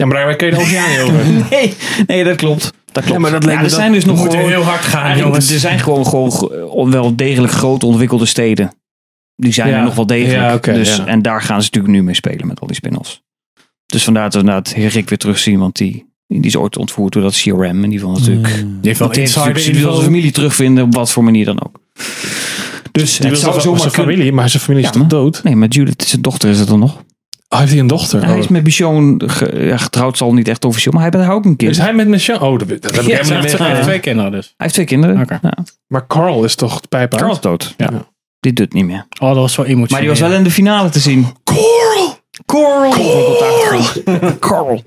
Ja 0.00 0.06
maar 0.06 0.24
daar 0.26 0.36
kun 0.36 0.46
je 0.46 0.54
de 0.54 0.60
oceaan 0.60 0.90
niet 0.90 1.00
over. 1.00 1.26
Nee, 1.50 1.74
nee, 2.06 2.24
dat 2.24 2.36
klopt. 2.36 2.62
Dat 2.92 3.04
klopt. 3.04 3.08
Ja, 3.08 3.18
maar 3.18 3.30
dat 3.40 3.44
Ja, 3.44 3.50
er 3.56 3.62
dat- 3.62 3.72
zijn 3.72 3.92
dus 3.92 4.04
nog 4.04 4.20
gewoon, 4.22 4.48
heel 4.48 4.62
hard 4.62 4.80
gaan, 4.84 5.18
jongens. 5.18 5.50
Er 5.50 5.58
zijn 5.58 5.78
gewoon, 5.78 6.06
gewoon 6.06 6.32
ge- 6.32 6.86
wel 6.90 7.16
degelijk 7.16 7.52
grote 7.52 7.86
ontwikkelde 7.86 8.26
steden. 8.26 8.72
Die 9.36 9.52
zijn 9.52 9.68
Ja. 9.68 9.76
er 9.78 9.84
nog 9.84 9.94
wel 9.94 10.06
degelijk. 10.06 10.66
Ja, 10.66 10.72
dus, 10.72 10.96
ja. 10.96 11.06
En 11.06 11.22
daar 11.22 11.42
gaan 11.42 11.62
ze 11.62 11.64
natuurlijk 11.72 11.94
nu 11.94 12.02
mee 12.02 12.14
spelen 12.14 12.46
met 12.46 12.60
al 12.60 12.66
die 12.66 12.76
spin-offs. 12.76 13.22
Dus 13.86 14.04
vandaar 14.04 14.22
dat 14.22 14.32
we 14.32 14.38
inderdaad 14.38 14.72
Rick 14.72 15.08
weer 15.08 15.18
terugzien. 15.18 15.58
Want 15.58 15.76
die, 15.76 16.06
die 16.26 16.44
is 16.44 16.56
ooit 16.56 16.76
ontvoerd 16.76 17.12
door 17.12 17.22
dat 17.22 17.34
CRM. 17.40 17.84
En 17.84 17.90
die 17.90 18.00
van 18.00 18.12
natuurlijk... 18.12 18.54
Die 18.54 18.64
heeft 18.82 18.98
wel 18.98 19.10
insider 19.10 19.54
die 19.54 19.74
wil 19.74 19.92
zijn 19.92 20.04
familie 20.04 20.30
terugvinden 20.32 20.84
op 20.84 20.94
wat 20.94 21.10
voor 21.12 21.24
manier 21.24 21.44
dan 21.44 21.62
ook. 21.64 21.80
Dus 22.92 23.16
Die 23.16 23.30
het 23.30 23.40
wil 23.40 23.50
zou 23.50 23.60
zomaar 23.60 23.80
zijn 23.80 23.92
kunnen- 23.92 24.10
familie, 24.12 24.32
maar 24.32 24.48
zijn 24.48 24.62
familie 24.62 24.84
is 24.88 24.92
Ja, 24.94 24.98
toch 25.00 25.08
dood? 25.08 25.42
Nee, 25.42 25.56
maar 25.56 25.68
Judith, 25.68 26.02
zijn 26.08 26.22
dochter 26.22 26.50
is 26.50 26.58
het 26.58 26.68
dan 26.68 26.78
nog. 26.78 27.02
Oh, 27.52 27.58
heeft 27.58 27.70
hij 27.70 27.80
een 27.80 27.86
dochter? 27.86 28.24
Hij 28.24 28.32
Oh. 28.32 28.38
is 28.38 28.48
met 28.48 28.62
Bichon 28.62 29.22
ge- 29.26 29.64
ja, 29.64 29.76
getrouwd, 29.76 30.16
zal 30.16 30.32
niet 30.32 30.48
echt 30.48 30.64
officieel. 30.64 30.92
Maar 30.94 31.10
hij 31.10 31.20
heeft 31.20 31.32
ook 31.32 31.44
een 31.44 31.56
kind. 31.56 31.70
Is 31.70 31.78
hij 31.78 31.94
met 31.94 32.08
Michelle? 32.08 32.40
Oh, 32.40 32.58
dat, 32.58 32.68
dat 32.68 32.68
heb 32.68 32.90
ik 32.90 32.96
Ja, 32.96 33.00
helemaal 33.00 33.24
Hij 33.26 33.40
niet 33.40 33.58
heeft 33.58 33.58
meer 33.74 33.82
twee- 33.82 34.00
kinderen 34.00 34.30
dus. 34.32 34.44
Hij 34.46 34.54
heeft 34.56 34.74
twee 34.74 34.86
kinderen. 34.86 35.20
Oké. 35.20 35.38
Ja. 35.42 35.54
Maar 35.86 36.06
Carl 36.06 36.44
is 36.44 36.54
toch 36.54 36.80
pijp 36.88 37.12
uit? 37.12 37.20
Carl 37.22 37.32
is 37.34 37.40
dood. 37.40 37.74
Ja. 37.76 37.90
Die 38.40 38.52
doet 38.52 38.72
niet 38.72 38.84
meer. 38.86 39.06
Oh, 39.20 39.28
dat 39.28 39.36
was 39.36 39.56
wel 39.56 39.66
emotioneel. 39.66 39.88
Maar 39.90 40.00
die 40.00 40.08
was 40.08 40.20
wel 40.20 40.32
in 40.38 40.44
de 40.44 40.50
finale 40.50 40.88
te 40.88 40.98
zien. 40.98 41.26
Coral! 41.44 42.18
Coral. 42.46 42.92
Coral. 44.38 44.82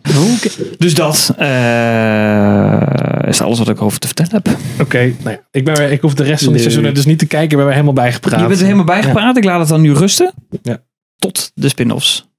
Dus 0.77 0.93
dat 0.93 1.33
eh, 1.37 3.29
is 3.29 3.41
alles 3.41 3.57
wat 3.59 3.69
ik 3.69 3.81
over 3.81 3.99
te 3.99 4.07
vertellen 4.07 4.31
heb. 4.43 4.57
Oké, 4.81 4.97
nou 4.97 5.29
ja, 5.29 5.39
ik, 5.51 5.65
ben, 5.65 5.75
weer- 5.77 5.91
ik 5.91 6.01
hoef 6.01 6.13
de 6.13 6.23
rest 6.23 6.43
van 6.43 6.53
die 6.53 6.53
Leuk. 6.53 6.61
seizoenen 6.61 6.93
dus 6.93 7.05
niet 7.05 7.19
te 7.19 7.25
kijken. 7.27 7.49
Ik 7.49 7.55
ben 7.55 7.65
weer 7.65 7.73
helemaal 7.73 7.93
bijgepraat. 7.93 8.39
Je 8.39 8.45
bent 8.47 8.59
er 8.59 8.65
helemaal 8.65 8.85
bijgepraat. 8.85 9.37
Ik 9.37 9.43
laat 9.43 9.59
het 9.59 9.67
dan 9.67 9.81
nu 9.81 9.93
rusten. 9.93 10.33
Ja. 10.61 10.77
Tot 11.17 11.51
de 11.55 11.69
spin-offs. 11.69 12.31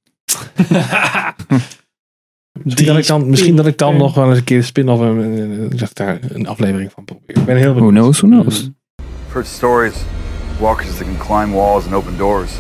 Misschien, 2.63 2.87
dat 2.87 2.97
ik, 2.99 3.07
dan, 3.07 3.31
misschien 3.31 3.57
dat 3.57 3.67
ik 3.67 3.79
dan 3.79 3.97
nog 3.97 4.15
wel 4.15 4.29
eens 4.29 4.39
een 4.39 4.45
keer 4.45 4.59
de 4.59 4.65
spin-off 4.65 5.03
en 5.03 5.71
daar 5.93 6.19
een 6.23 6.47
aflevering 6.47 6.93
van 6.93 7.05
probeer. 7.05 7.37
Ik 7.39 7.45
ben 7.45 7.57
heel 7.57 7.75
Who 7.75 7.75
benieuwd. 7.75 7.93
knows, 7.95 8.21
who 8.21 8.29
knows. 8.29 8.61
I've 8.63 9.33
heard 9.33 9.47
stories. 9.47 9.95
Walkers 10.61 10.97
that 10.97 11.07
can 11.07 11.17
climb 11.19 11.53
walls 11.53 11.85
and 11.85 11.95
open 11.95 12.17
doors. 12.17 12.51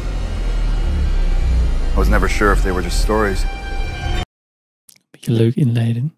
I 1.93 1.97
was 1.97 2.09
never 2.09 2.29
sure 2.31 2.53
if 2.53 2.61
they 2.63 2.73
were 2.73 2.83
just 2.83 2.99
stories. 3.01 3.45
Beetje 5.11 5.33
leuk 5.33 5.55
inleiden. 5.55 6.15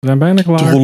We 0.00 0.06
zijn 0.06 0.18
bijna 0.18 0.42
klaar. 0.42 0.72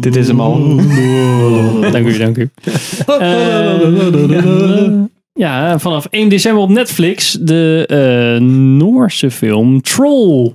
Dit 0.00 0.16
is 0.16 0.26
hem 0.26 0.40
al. 0.40 0.76
Dank 1.90 2.06
u, 2.06 2.18
dank 2.18 2.36
u. 2.36 2.50
Eh, 3.06 3.80
ja, 5.32 5.78
vanaf 5.78 6.06
1 6.10 6.28
december 6.28 6.62
op 6.62 6.68
Netflix 6.68 7.32
de 7.32 7.84
eh, 7.88 8.40
Noorse 8.46 9.30
film 9.30 9.82
Troll. 9.82 10.52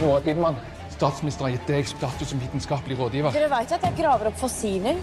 Roar 0.00 0.20
Bidman, 0.24 0.54
statsminister 0.96 1.50
deg 1.66 1.86
status 1.86 2.28
som 2.28 2.38
vitenskapelig 2.38 2.98
rådgiver. 2.98 3.32
Dere 3.32 3.48
vet 3.48 3.72
at 3.72 3.80
jeg 3.80 3.92
graver 3.96 4.26
opp 4.26 4.38
fossiler? 4.38 4.94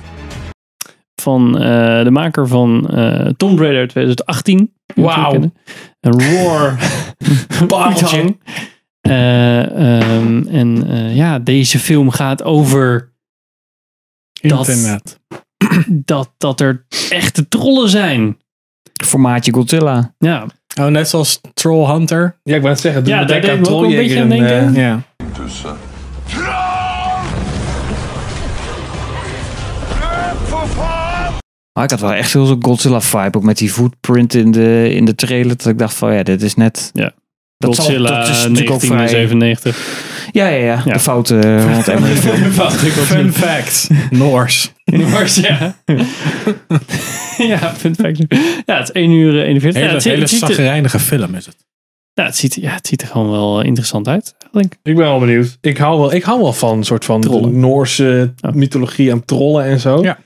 Van 1.25 1.57
eh, 1.57 2.03
de 2.03 2.11
maker 2.11 2.47
van 2.47 2.89
eh 2.89 3.27
Tomb 3.37 3.59
Raider 3.59 3.87
2018. 3.87 4.73
Wauw. 4.95 5.33
Een 5.33 5.51
Roar 6.01 6.77
Pareltje. 7.67 8.37
Eh, 9.01 9.97
ehm, 9.99 10.47
en 10.47 10.87
eh, 10.89 11.15
ja, 11.15 11.39
deze 11.39 11.79
film 11.79 12.09
gaat 12.09 12.43
over 12.43 13.13
dat- 14.33 14.67
Internet. 14.67 15.19
dat, 15.89 16.31
dat 16.37 16.59
er 16.59 16.85
echte 17.09 17.47
trollen 17.47 17.89
zijn. 17.89 18.37
Formaatje 19.05 19.53
Godzilla. 19.53 20.13
Ja, 20.17 20.45
Oh, 20.81 20.85
net 20.85 21.09
zoals 21.09 21.41
Troll 21.53 21.85
Hunter. 21.91 22.39
Ja, 22.43 22.55
ik 22.55 22.61
wou 22.61 22.73
het 22.73 22.81
zeggen. 22.81 23.03
doe 23.03 23.13
Ja, 23.13 23.25
daar 23.25 23.41
aan 23.41 23.59
me 23.59 23.69
ook 23.69 23.83
een 23.83 23.95
beetje 23.95 24.21
aan 24.21 24.31
en, 24.31 24.39
denken. 24.47 24.73
Ja. 24.73 25.01
Dus, 25.37 25.63
uh, 25.65 25.71
Maar 31.75 31.83
ik 31.83 31.89
had 31.89 31.99
wel 31.99 32.13
echt 32.13 32.33
heel 32.33 32.45
zo'n 32.45 32.63
Godzilla 32.63 33.01
vibe. 33.01 33.37
Ook 33.37 33.43
met 33.43 33.57
die 33.57 33.69
footprint 33.69 34.33
in 34.33 34.51
de, 34.51 34.89
in 34.93 35.05
de 35.05 35.15
trailer. 35.15 35.57
Dat 35.57 35.65
ik 35.67 35.77
dacht 35.77 35.93
van 35.93 36.13
ja, 36.13 36.23
dit 36.23 36.41
is 36.41 36.55
net... 36.55 36.89
Ja. 36.93 37.13
Dat 37.57 37.75
zal- 37.75 37.85
Godzilla 37.85 38.09
dat 38.19 38.27
is 38.29 38.41
natuurlijk 38.43 38.71
ook 38.71 38.79
vrij- 38.79 38.97
1997. 38.97 40.29
Ja, 40.31 40.47
ja, 40.47 40.55
ja. 40.65 40.81
Ja. 40.85 40.93
De 40.93 40.99
foute 40.99 41.39
eh, 41.39 41.79
film. 41.79 42.91
Fun 42.91 43.33
fact. 43.33 43.89
Noors. 44.09 44.73
Noors, 44.85 45.35
ja. 45.35 45.75
ja, 47.37 47.73
fun 47.77 47.95
fact. 47.95 48.17
Ja, 48.65 48.77
het 48.77 48.83
is 48.89 48.91
1 48.91 49.11
uur 49.11 49.39
eh, 49.41 49.47
41. 49.47 49.73
Hele, 49.73 49.87
ja, 49.87 49.93
het, 49.95 50.03
hele 50.03 50.21
het 50.21 50.29
zagrijnige 50.29 50.99
film 50.99 51.35
is 51.35 51.45
het. 51.45 51.55
ja, 52.13 52.23
het, 52.25 52.35
ziet, 52.35 52.55
ja, 52.55 52.71
het 52.73 52.87
ziet 52.87 53.01
er 53.01 53.07
gewoon 53.07 53.31
wel 53.31 53.61
interessant 53.61 54.07
uit. 54.07 54.35
Eigenlijk. 54.39 54.73
Ik 54.83 54.95
ben 54.95 55.05
wel 55.05 55.19
benieuwd. 55.19 55.57
Ik 55.61 55.77
hou 55.77 55.99
wel, 55.99 56.13
ik 56.13 56.23
hou 56.23 56.41
wel 56.41 56.53
van 56.53 56.77
een 56.77 56.83
soort 56.83 57.05
van 57.05 57.23
Noorse 57.51 58.33
mythologie 58.53 59.11
en 59.11 59.25
trollen 59.25 59.65
en 59.65 59.79
zo. 59.79 60.03
Ja. 60.03 60.17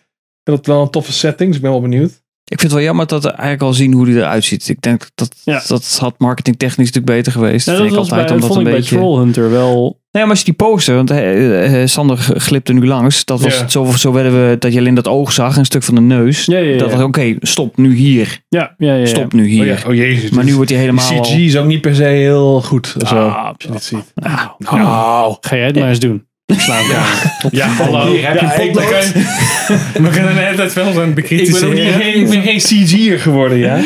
Ik 0.50 0.56
vind 0.56 0.66
dat 0.66 0.76
wel 0.76 0.82
een 0.82 0.90
toffe 0.90 1.14
setting, 1.14 1.48
dus 1.50 1.58
ik 1.58 1.62
ben 1.64 1.72
wel 1.72 1.82
benieuwd. 1.82 2.22
Ik 2.44 2.60
vind 2.60 2.72
het 2.72 2.72
wel 2.72 2.82
jammer 2.90 3.08
dat 3.08 3.24
we 3.24 3.30
eigenlijk 3.30 3.62
al 3.62 3.74
zien 3.74 3.94
hoe 3.94 4.06
die 4.06 4.16
eruit 4.16 4.44
ziet. 4.44 4.70
Ik 4.70 4.82
denk 4.82 5.08
dat 5.16 5.36
Ja. 5.44 5.62
dat 5.68 5.98
had 6.02 6.16
marketingtechnisch 6.18 6.86
natuurlijk 6.92 7.16
beter 7.16 7.32
geweest. 7.32 7.66
Ja, 7.66 7.76
vind 7.76 7.90
dat 7.90 7.98
ik 7.98 8.00
was 8.00 8.10
altijd 8.12 8.26
bij, 8.26 8.36
omdat 8.36 8.50
vond 8.50 8.60
een 8.60 8.66
ik 8.66 8.72
bij 8.72 8.80
beetje. 8.82 8.96
Trollhunter 8.96 9.50
wel... 9.52 10.00
Nee, 10.12 10.22
maar 10.24 10.32
als 10.32 10.40
je 10.40 10.46
die 10.46 10.54
poster, 10.54 10.96
want 10.96 11.12
eh, 11.12 11.82
eh, 11.82 11.88
Sander 11.88 12.18
glipte 12.18 12.74
nu 12.74 12.88
langs. 12.88 13.26
Dat 13.26 13.42
was 13.42 13.60
Ja. 13.60 13.68
zo, 13.68 13.86
zo 13.86 14.12
werden 14.12 14.50
we 14.50 14.56
dat 14.60 14.74
je 14.74 14.80
alleen 14.80 14.94
dat 14.94 15.08
oog 15.08 15.32
zag, 15.32 15.58
een 15.58 15.66
stuk 15.66 15.84
van 15.84 15.96
de 15.96 16.02
neus. 16.02 16.46
Ja, 16.46 16.58
ja, 16.58 16.70
ja. 16.72 16.78
Dat 16.78 16.92
was 16.92 17.02
oké, 17.02 17.36
stop 17.42 17.78
nu 17.78 17.96
hier. 17.96 18.40
Ja, 18.48 18.76
ja, 18.78 18.94
ja. 18.94 18.94
ja. 19.00 19.06
Stop 19.06 19.34
nu 19.34 19.48
hier. 19.48 19.62
Oh, 19.62 19.68
ja. 19.84 19.90
oh 19.90 19.96
jezus. 19.96 20.30
Maar 20.30 20.44
nu 20.44 20.56
wordt 20.56 20.70
hij 20.72 20.80
Die 20.80 20.90
helemaal. 20.90 21.22
CG 21.22 21.36
is 21.38 21.58
ook 21.58 21.66
niet 21.66 21.82
per 21.82 21.96
se 21.96 22.04
heel 22.04 22.62
goed. 22.62 22.96
of 23.02 23.08
zo. 23.08 23.16
Ah, 23.16 23.46
Als 23.48 23.56
je 23.58 23.72
dit 23.72 23.84
ziet. 23.84 24.12
Nou, 24.16 24.50
Nou. 24.58 25.36
ga 25.42 25.56
jij 25.56 25.66
het 25.66 25.76
maar 25.76 25.90
eens 25.90 26.00
doen. 26.00 26.28
Aan. 26.58 26.86
Ja, 27.52 27.68
hallo. 27.68 28.12
Hier 28.12 28.28
heb 28.28 28.40
je 28.40 28.46
Ja, 28.46 28.52
potlood. 28.56 29.12
We 29.94 30.10
kunnen 30.12 30.34
de 30.36 30.40
hele 30.42 30.56
tijd 30.56 30.70
ik 30.70 30.76
ben, 30.76 30.86
ook 30.98 31.06
niet 31.06 31.16
bekritiseren. 31.16 31.78
geen, 31.94 32.16
ik 32.16 32.30
ben 32.30 32.42
geen 32.42 32.58
CG'er 32.58 33.20
geworden, 33.20 33.58
ja. 33.58 33.80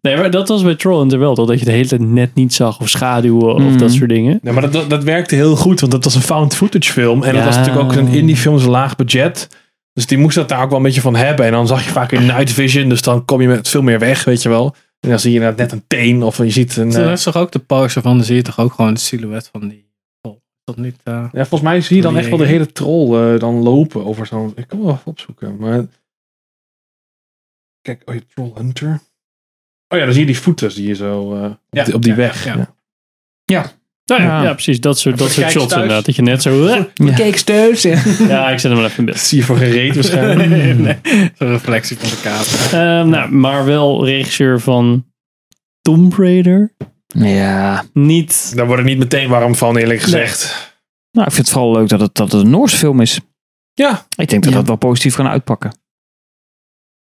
Nee, 0.00 0.16
maar 0.16 0.30
dat 0.30 0.48
was 0.48 0.62
bij 0.62 0.74
Trollhunter 0.74 1.18
wel. 1.18 1.34
toch, 1.34 1.46
Dat 1.46 1.58
je 1.58 1.64
de 1.64 1.70
hele 1.70 1.86
tijd 1.88 2.00
net 2.00 2.34
niet 2.34 2.54
zag 2.54 2.80
of 2.80 2.88
schaduwen 2.88 3.54
of 3.54 3.60
Mhm. 3.62 3.78
dat 3.78 3.92
soort 3.92 4.08
dingen. 4.08 4.38
Nee, 4.42 4.52
maar 4.52 4.62
dat, 4.62 4.72
dat, 4.72 4.90
dat 4.90 5.04
werkte 5.04 5.34
heel 5.34 5.56
goed, 5.56 5.80
want 5.80 5.92
dat 5.92 6.04
was 6.04 6.14
een 6.14 6.20
found 6.22 6.54
footage 6.56 6.92
film. 6.92 7.22
En 7.22 7.32
dat 7.32 7.40
Ja. 7.40 7.46
was 7.46 7.56
natuurlijk 7.56 7.84
ook 7.84 7.96
een 7.96 8.08
indie 8.08 8.36
film, 8.36 8.54
een 8.56 8.68
laag 8.68 8.96
budget. 8.96 9.48
Dus 9.92 10.06
die 10.06 10.18
moest 10.18 10.34
dat 10.36 10.48
daar 10.48 10.62
ook 10.62 10.68
wel 10.68 10.78
een 10.78 10.84
beetje 10.84 11.00
van 11.00 11.16
hebben. 11.16 11.46
En 11.46 11.52
dan 11.52 11.66
zag 11.66 11.84
je 11.84 11.90
vaak 11.90 12.12
in 12.12 12.26
night 12.26 12.52
vision, 12.52 12.88
dus 12.88 13.02
dan 13.02 13.24
kom 13.24 13.40
je 13.40 13.48
met 13.48 13.68
veel 13.68 13.82
meer 13.82 13.98
weg, 13.98 14.24
weet 14.24 14.42
je 14.42 14.48
wel. 14.48 14.74
En 15.00 15.08
dan 15.10 15.18
zie 15.20 15.30
je 15.32 15.36
inderdaad 15.36 15.58
net 15.60 15.72
een 15.72 15.84
teen 15.86 16.22
of 16.22 16.36
je 16.38 16.50
ziet 16.50 16.76
een... 16.76 16.90
Dat 16.90 17.10
is 17.18 17.22
toch 17.22 17.36
ook 17.36 17.52
de 17.52 17.58
poster 17.58 18.02
van, 18.02 18.16
dan 18.16 18.24
zie 18.26 18.36
je 18.36 18.42
toch 18.42 18.58
ook 18.60 18.72
gewoon 18.72 18.90
het 18.90 19.00
silhouet 19.00 19.48
van 19.52 19.68
die. 19.68 19.85
Dat 20.66 20.76
niet... 20.76 20.96
eh, 21.04 21.14
Ja, 21.32 21.46
volgens 21.46 21.60
mij 21.70 21.80
zie 21.80 21.96
je 21.96 22.02
dan 22.02 22.16
echt 22.16 22.28
wel 22.28 22.38
de 22.38 22.46
hele 22.46 22.72
troll 22.72 23.32
eh, 23.34 23.40
dan 23.40 23.54
lopen 23.54 24.04
over 24.04 24.26
zo'n... 24.26 24.52
Ik 24.56 24.66
kan 24.68 24.82
wel 24.82 24.92
even 24.92 25.06
opzoeken, 25.06 25.56
maar... 25.56 25.84
Kijk, 27.82 28.02
oh 28.04 28.14
ja, 28.14 28.20
Troll 28.34 28.52
Hunter. 28.54 29.00
Oh 29.88 29.98
ja, 29.98 30.04
dan 30.04 30.12
zie 30.12 30.20
je 30.20 30.26
die 30.26 30.38
voeten 30.38 30.74
die 30.74 30.88
je 30.88 30.94
zo 30.94 31.34
eh, 31.34 31.44
op, 31.44 31.58
Ja, 31.70 31.84
die, 31.84 31.94
op 31.94 32.02
die 32.02 32.10
ja, 32.12 32.16
weg. 32.18 32.44
ja, 32.44 32.56
Ja, 32.56 32.68
ja. 33.44 33.72
Nou 34.04 34.22
ja, 34.22 34.26
Ja. 34.28 34.42
ja, 34.42 34.52
precies. 34.52 34.80
Dat 34.80 34.98
soort, 34.98 35.18
dat 35.18 35.30
soort 35.30 35.50
shots 35.50 35.66
thuis. 35.66 35.72
inderdaad. 35.82 36.04
Dat 36.04 36.16
je 36.16 36.22
net 36.22 36.42
zo... 36.42 36.68
Ja. 36.94 37.14
Kijk, 37.14 37.36
steus. 37.36 37.82
Ja. 37.82 38.02
Ja, 38.28 38.50
ik 38.50 38.58
zet 38.58 38.70
hem 38.70 38.80
wel 38.80 38.84
even 38.90 38.98
in 38.98 39.04
beeld. 39.04 39.18
zie 39.28 39.38
je 39.38 39.44
voor 39.44 39.56
geen 39.56 39.70
reet 39.70 39.94
waarschijnlijk. 39.94 40.48
nee, 40.48 40.74
zo'n 41.34 41.48
reflectie 41.48 41.96
van 41.98 42.08
de 42.08 42.20
kaart. 42.22 42.72
Ehm, 42.72 43.08
nou, 43.08 43.30
maar 43.32 43.64
wel 43.64 44.04
regisseur 44.06 44.60
van 44.60 45.06
Tomb 45.80 46.12
Raider. 46.14 46.72
Ja. 47.06 47.84
Niet... 47.92 48.52
Daar 48.56 48.66
word 48.66 48.78
ik 48.78 48.84
niet 48.84 48.98
meteen 48.98 49.28
warm 49.28 49.54
van, 49.54 49.76
eerlijk 49.76 50.00
gezegd. 50.00 50.74
Nou, 51.10 51.26
ik 51.26 51.32
vind 51.34 51.46
het 51.46 51.56
vooral 51.56 51.72
leuk 51.72 51.88
dat 51.88 52.00
het, 52.00 52.14
dat 52.14 52.32
het 52.32 52.42
een 52.42 52.50
Noorse 52.50 52.76
film 52.76 53.00
is. 53.00 53.20
Ja. 53.74 54.06
Ik 54.16 54.28
denk 54.28 54.42
dat 54.42 54.52
Ja. 54.52 54.58
dat 54.58 54.66
wel 54.66 54.76
positief 54.76 55.14
kan 55.14 55.26
uitpakken. 55.28 55.78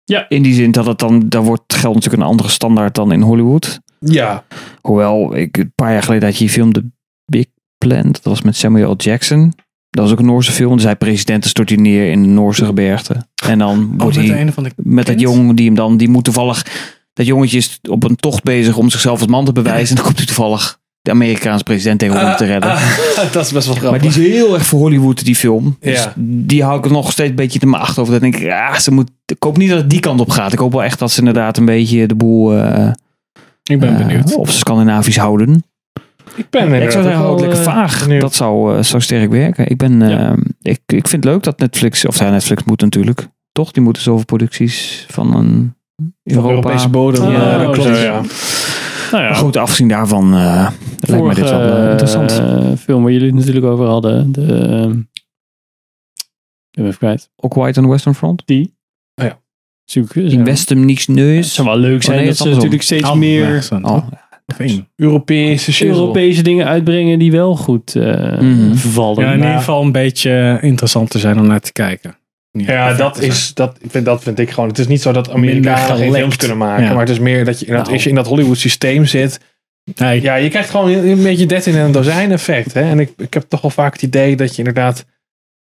Ja. 0.05 0.29
In 0.29 0.43
die 0.43 0.55
zin 0.55 0.71
dat 0.71 0.87
het 0.87 0.99
dan, 0.99 1.29
daar 1.29 1.43
wordt 1.43 1.75
geldt 1.75 1.95
natuurlijk 1.95 2.23
een 2.23 2.29
andere 2.29 2.49
standaard 2.49 2.95
dan 2.95 3.13
in 3.13 3.21
Hollywood. 3.21 3.81
Ja. 3.99 4.45
Hoewel, 4.81 5.37
ik, 5.37 5.57
een 5.57 5.73
paar 5.75 5.93
jaar 5.93 6.03
geleden 6.03 6.29
had 6.29 6.39
je 6.39 6.45
die 6.45 6.53
film 6.53 6.73
The 6.73 6.85
Big 7.25 7.47
Plan. 7.79 8.13
Dat 8.13 8.23
was 8.23 8.43
met 8.43 8.57
Samuel 8.57 8.91
L. 8.93 8.97
Jackson. 8.97 9.53
Dat 9.91 10.05
was 10.05 10.13
ook 10.13 10.19
een 10.19 10.27
Noorse 10.27 10.53
film. 10.53 10.75
Dus 10.77 10.85
hij 10.85 10.97
president 10.97 11.45
stort 11.45 11.69
hij 11.69 11.79
neer 11.79 12.11
in 12.11 12.23
de 12.23 12.29
Noorse 12.29 12.65
gebergte. 12.65 13.27
En 13.47 13.59
dan 13.59 13.99
wordt 13.99 14.17
met 14.17 14.29
hij 14.29 14.41
een 14.41 14.53
van 14.53 14.63
de 14.63 14.71
met 14.77 15.07
dat 15.07 15.17
kind? 15.17 15.21
jong 15.21 15.57
die 15.57 15.67
hem 15.67 15.75
dan, 15.75 15.97
die 15.97 16.09
moet 16.09 16.25
toevallig, 16.25 16.67
dat 17.13 17.27
jongetje 17.27 17.57
is 17.57 17.79
op 17.91 18.05
een 18.05 18.17
tocht 18.17 18.43
bezig 18.43 18.77
om 18.77 18.91
zichzelf 18.91 19.21
als 19.21 19.29
man 19.31 19.45
te 19.45 19.53
bewijzen. 19.53 19.89
En 19.89 19.95
dan 19.95 20.05
komt 20.05 20.17
hij 20.17 20.27
toevallig 20.27 20.79
de 21.03 21.11
Amerikaanse 21.11 21.65
president 21.65 21.99
tegen 21.99 22.27
om 22.31 22.37
te 22.37 22.45
redden. 22.45 22.71
dat 23.33 23.45
is 23.45 23.53
best 23.53 23.67
wel 23.67 23.75
grappig. 23.77 23.91
Maar 23.91 23.99
die 24.13 24.23
is 24.25 24.33
heel 24.33 24.55
erg 24.55 24.67
voor 24.67 24.79
Hollywood, 24.79 25.25
die 25.25 25.37
film. 25.37 25.77
Dus 25.81 26.09
die 26.17 26.63
hou 26.65 26.79
ik 26.79 26.91
nog 26.91 27.13
steeds 27.13 27.31
een 27.31 27.37
beetje 27.37 27.59
te 27.59 27.67
mijn 27.67 27.83
achter 27.83 28.01
over. 28.01 28.13
Dat 28.13 28.23
denk 28.23 28.37
ik, 28.37 28.43
ja, 28.43 28.79
ze 28.79 28.91
moet, 28.93 29.11
ik 29.27 29.43
hoop 29.43 29.57
niet 29.57 29.69
dat 29.69 29.79
het 29.79 29.91
die 29.91 30.01
kant 30.01 30.21
op 30.21 30.31
gaat. 30.31 30.53
Ik 30.53 30.59
hoop 30.59 30.73
wel 30.73 30.83
echt 30.83 30.99
dat 30.99 31.11
ze 31.11 31.19
inderdaad 31.19 31.57
een 31.57 31.65
beetje 31.65 32.07
de 32.07 32.15
boel 32.15 32.57
eh, 32.57 32.91
Ik 33.65 33.81
ben 33.81 33.93
eh, 33.93 34.07
benieuwd. 34.07 34.35
op 34.35 34.49
Scandinavisch 34.51 35.17
houden. 35.17 35.65
ik 36.37 36.51
ben 36.51 36.69
Ja, 36.69 36.77
ik 36.77 36.91
zou 36.91 37.03
zeggen, 37.05 37.25
ook 37.25 37.41
lekker 37.41 37.59
eh, 37.59 37.65
vaag. 37.65 38.03
benieuwd. 38.03 38.21
Dat 38.21 38.35
zou, 38.35 38.85
zou 38.85 39.03
sterk 39.03 39.31
werken. 39.31 39.69
Ik, 39.69 39.77
ben, 39.77 40.01
Ja. 40.01 40.31
eh, 40.31 40.37
ik, 40.63 40.81
ik 40.87 41.09
vind 41.09 41.25
het 41.25 41.33
leuk 41.33 41.43
dat 41.43 41.59
Netflix, 41.59 42.05
of 42.07 42.19
ja, 42.19 42.31
Netflix 42.31 42.63
moet 42.65 42.81
natuurlijk, 42.81 43.29
toch? 43.53 43.71
Die 43.73 43.83
moeten 43.83 44.03
zoveel 44.03 44.25
producties 44.25 45.07
van 45.11 45.37
een 45.37 45.75
Europa. 46.25 46.49
Europese 46.51 46.89
bodem. 46.89 47.23
Ah, 47.23 47.33
Ja, 47.33 47.59
dat 47.59 47.67
oh, 47.67 47.73
klopt. 47.73 47.89
zo, 47.97 48.03
Ja. 48.05 48.21
Nou 49.13 49.23
ja, 49.25 49.33
goed, 49.35 49.57
afgezien 49.57 49.89
daarvan 49.89 50.35
eh, 50.35 50.69
lijkt 51.01 51.25
me 51.27 51.35
dit 51.35 51.51
wel 51.51 51.61
eh, 51.61 51.69
vorige, 51.69 51.91
interessant. 51.91 52.31
eh, 52.31 52.73
film 52.79 53.03
waar 53.03 53.13
jullie 53.13 53.27
het 53.27 53.37
natuurlijk 53.37 53.67
over 53.67 53.87
hadden. 53.87 54.33
De, 54.33 54.47
ehm, 54.47 54.91
ik 56.71 56.77
ben 56.77 56.85
even 56.87 56.99
kwijt. 56.99 57.31
Ook 57.37 57.55
White 57.55 57.79
on 57.81 57.85
the 57.85 57.91
Western 57.91 58.15
Front. 58.15 58.43
Die. 58.45 58.75
Oh 59.15 59.27
ja. 59.27 59.39
In 60.15 60.45
Westem 60.45 60.85
niks 60.85 61.07
neus. 61.07 61.45
Het 61.45 61.55
zou 61.55 61.69
wel 61.69 61.77
leuk 61.79 62.03
zijn 62.03 62.17
Oh, 62.17 62.23
nee, 62.23 62.31
dat 62.31 62.39
dat 62.39 62.47
ze 62.47 62.55
natuurlijk 62.55 62.83
steeds 62.83 63.09
Oh, 63.09 63.15
meer 63.15 63.69
Oh, 63.83 64.07
Geen. 64.47 64.89
Europese 64.97 65.73
shizzle. 65.73 65.97
Europese 65.99 66.43
dingen 66.43 66.67
uitbrengen 66.67 67.19
die 67.19 67.31
wel 67.31 67.57
goed 67.57 67.97
eh 67.97 68.39
Mhm. 68.39 68.75
vallen. 68.75 69.25
Ja, 69.25 69.33
in 69.33 69.39
ieder 69.39 69.53
geval 69.57 69.83
een 69.83 69.93
beetje 69.93 70.59
interessant 70.61 71.11
te 71.11 71.19
zijn 71.19 71.39
om 71.39 71.47
naar 71.47 71.61
te 71.61 71.73
kijken. 71.73 72.17
Ja, 72.53 72.95
dat, 72.95 73.21
is, 73.21 73.55
dat, 73.55 73.77
ik 73.81 73.91
vind, 73.91 74.05
dat 74.05 74.23
vind 74.23 74.39
ik 74.39 74.51
gewoon. 74.51 74.69
Het 74.69 74.79
is 74.79 74.87
niet 74.87 75.03
zo 75.03 75.13
dat 75.13 75.31
Amerikanen 75.31 75.97
geen 75.97 76.13
films 76.13 76.37
kunnen 76.37 76.57
maken. 76.57 76.85
Ja. 76.85 76.91
Maar 76.91 77.01
het 77.01 77.09
is 77.09 77.19
meer 77.19 77.45
dat 77.45 77.61
je, 77.61 77.67
dat 77.67 77.77
Nou. 77.77 77.93
als 77.93 78.03
je 78.03 78.09
in 78.09 78.15
dat 78.15 78.27
Hollywood 78.27 78.59
systeem 78.59 79.05
zit. 79.05 79.41
Nee, 79.95 80.23
Ja, 80.23 80.35
je 80.35 80.49
krijgt 80.49 80.71
gewoon 80.71 80.91
een, 80.91 81.09
een 81.09 81.23
beetje 81.23 81.47
13 81.47 81.75
en 81.75 81.81
een 81.81 81.93
dozijn 81.93 82.33
effect. 82.33 82.73
Hè? 82.75 82.81
En 82.81 82.99
ik, 83.01 83.13
ik 83.17 83.35
heb 83.35 83.45
toch 83.49 83.61
wel 83.61 83.71
vaak 83.71 83.93
het 83.93 84.03
idee 84.03 84.37
dat 84.37 84.51
je 84.51 84.59
inderdaad. 84.59 85.05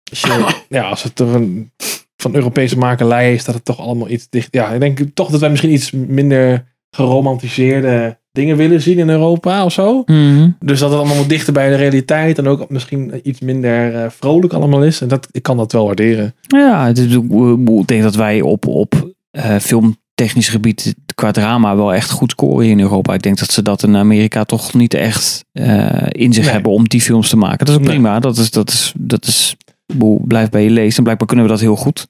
Als, 0.10 0.22
je, 0.22 0.55
ja, 0.77 0.84
als 0.84 1.03
het 1.03 1.19
er 1.19 1.35
een, 1.35 1.72
van 2.18 2.35
Europese 2.35 2.77
makelij 2.77 3.34
is, 3.34 3.43
dat 3.43 3.55
het 3.55 3.65
toch 3.65 3.80
allemaal 3.80 4.10
iets 4.10 4.30
dicht. 4.30 4.47
Ja, 4.51 4.69
ik 4.69 4.80
denk 4.80 4.99
toch 5.14 5.30
dat 5.30 5.39
wij 5.39 5.49
misschien 5.49 5.73
iets 5.73 5.91
minder 5.91 6.76
geromantiseerde 6.89 8.18
dingen 8.34 8.57
willen 8.57 8.81
zien 8.81 8.97
in 8.97 9.10
Europa 9.10 9.65
of 9.65 9.73
zo. 9.73 10.03
Mhm. 10.05 10.49
Dus 10.60 10.80
dat 10.80 10.89
het 10.89 10.99
allemaal 10.99 11.18
wat 11.18 11.30
dichter 11.30 11.53
bij 11.53 11.69
de 11.69 11.76
realiteit 11.76 12.38
en 12.38 12.47
ook 12.47 12.69
misschien 12.69 13.19
iets 13.23 13.39
minder 13.39 13.95
eh, 13.95 14.10
vrolijk 14.10 14.53
allemaal 14.53 14.84
is. 14.84 15.01
En 15.01 15.07
dat, 15.07 15.27
ik 15.31 15.43
kan 15.43 15.57
dat 15.57 15.72
wel 15.72 15.85
waarderen. 15.85 16.35
Ja, 16.47 16.85
het 16.88 16.97
is, 16.97 17.14
ik 17.15 17.88
denk 17.88 18.03
dat 18.03 18.15
wij 18.15 18.41
op, 18.41 18.68
op 18.68 19.11
eh, 19.31 19.55
filmtechnisch 19.55 20.49
gebied 20.49 20.95
qua 21.15 21.31
drama 21.31 21.76
wel 21.76 21.93
echt 21.93 22.10
goed 22.11 22.31
scoren 22.31 22.68
in 22.68 22.80
Europa. 22.80 23.14
Ik 23.14 23.22
denk 23.22 23.38
dat 23.39 23.51
ze 23.51 23.61
dat 23.61 23.84
in 23.84 23.95
Amerika 23.95 24.43
toch 24.43 24.73
niet 24.73 24.93
echt 24.93 25.45
eh, 25.51 25.88
in 26.10 26.34
zich 26.34 26.43
Nee. 26.43 26.53
hebben 26.53 26.72
om 26.72 26.88
die 26.88 27.01
films 27.01 27.30
te 27.30 27.38
maken. 27.38 27.57
Dat 27.65 27.69
is 27.69 27.76
ook 27.76 27.81
Nee. 27.81 27.89
prima. 27.93 28.19
Dat 28.19 28.38
is, 28.38 28.51
dat 28.51 28.69
is, 28.69 28.93
dat 28.97 29.26
is 29.26 29.55
boel, 29.93 30.22
blijf 30.27 30.49
bij 30.49 30.64
je 30.64 30.69
lezen. 30.69 30.97
En 30.97 31.03
blijkbaar 31.03 31.27
kunnen 31.27 31.45
we 31.45 31.51
dat 31.51 31.61
heel 31.61 31.76
goed. 31.76 32.07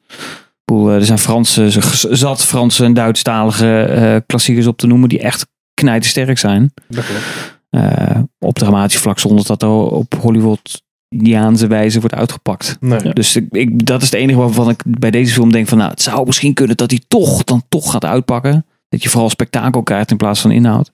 Boel, 0.66 0.90
er 0.90 1.06
zijn 1.06 1.18
Franse, 1.20 1.70
zat 2.12 2.46
Franse 2.46 2.84
en 2.84 2.94
Duitsstalige 2.94 4.24
klassiekers 4.28 4.68
op 4.68 4.78
te 4.78 4.88
noemen 4.88 5.10
die 5.10 5.20
echt 5.20 5.46
knijtersterk 5.84 6.38
zijn. 6.38 6.74
Dat. 6.88 7.04
Eh, 7.70 8.20
op 8.40 8.58
dramatisch 8.58 8.98
vlak 8.98 9.20
zonder 9.20 9.46
dat 9.46 9.62
er 9.62 9.70
op 9.70 10.14
Hollywoodiaanse 10.20 11.68
wijze 11.68 12.00
wordt 12.00 12.16
uitgepakt. 12.16 12.78
Nee. 12.80 13.14
Dus 13.14 13.36
ik, 13.36 13.46
ik, 13.52 13.86
dat 13.86 14.02
is 14.02 14.12
het 14.12 14.20
enige 14.20 14.40
waarvan 14.40 14.70
ik 14.70 14.84
bij 14.86 15.12
deze 15.12 15.34
film 15.34 15.52
denk 15.52 15.68
van, 15.68 15.78
nou, 15.78 15.90
het 15.90 16.02
zou 16.02 16.26
misschien 16.26 16.54
kunnen 16.54 16.78
dat 16.78 16.92
hij 16.92 17.02
toch 17.08 17.44
dan 17.44 17.64
toch 17.70 17.92
gaat 17.92 18.06
uitpakken. 18.06 18.66
Dat 18.90 19.04
je 19.04 19.10
vooral 19.10 19.30
spektakel 19.30 19.84
krijgt 19.84 20.12
in 20.12 20.18
plaats 20.18 20.42
van 20.42 20.52
inhoud. 20.52 20.92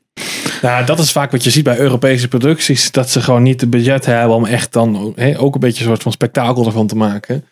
Nou, 0.62 0.86
dat 0.86 1.00
is 1.00 1.12
vaak 1.12 1.32
wat 1.32 1.44
je 1.44 1.50
ziet 1.50 1.64
bij 1.64 1.80
Europese 1.80 2.28
producties. 2.28 2.92
Dat 2.92 3.10
ze 3.10 3.22
gewoon 3.22 3.44
niet 3.44 3.60
de 3.60 3.68
budget 3.68 4.06
hebben 4.06 4.36
om 4.36 4.46
echt 4.46 4.74
dan 4.74 5.14
hè, 5.16 5.40
ook 5.40 5.54
een 5.54 5.60
beetje 5.60 5.82
een 5.84 5.90
soort 5.90 6.04
van 6.04 6.12
spektakel 6.12 6.66
ervan 6.66 6.88
te 6.88 6.96
maken. 6.96 7.46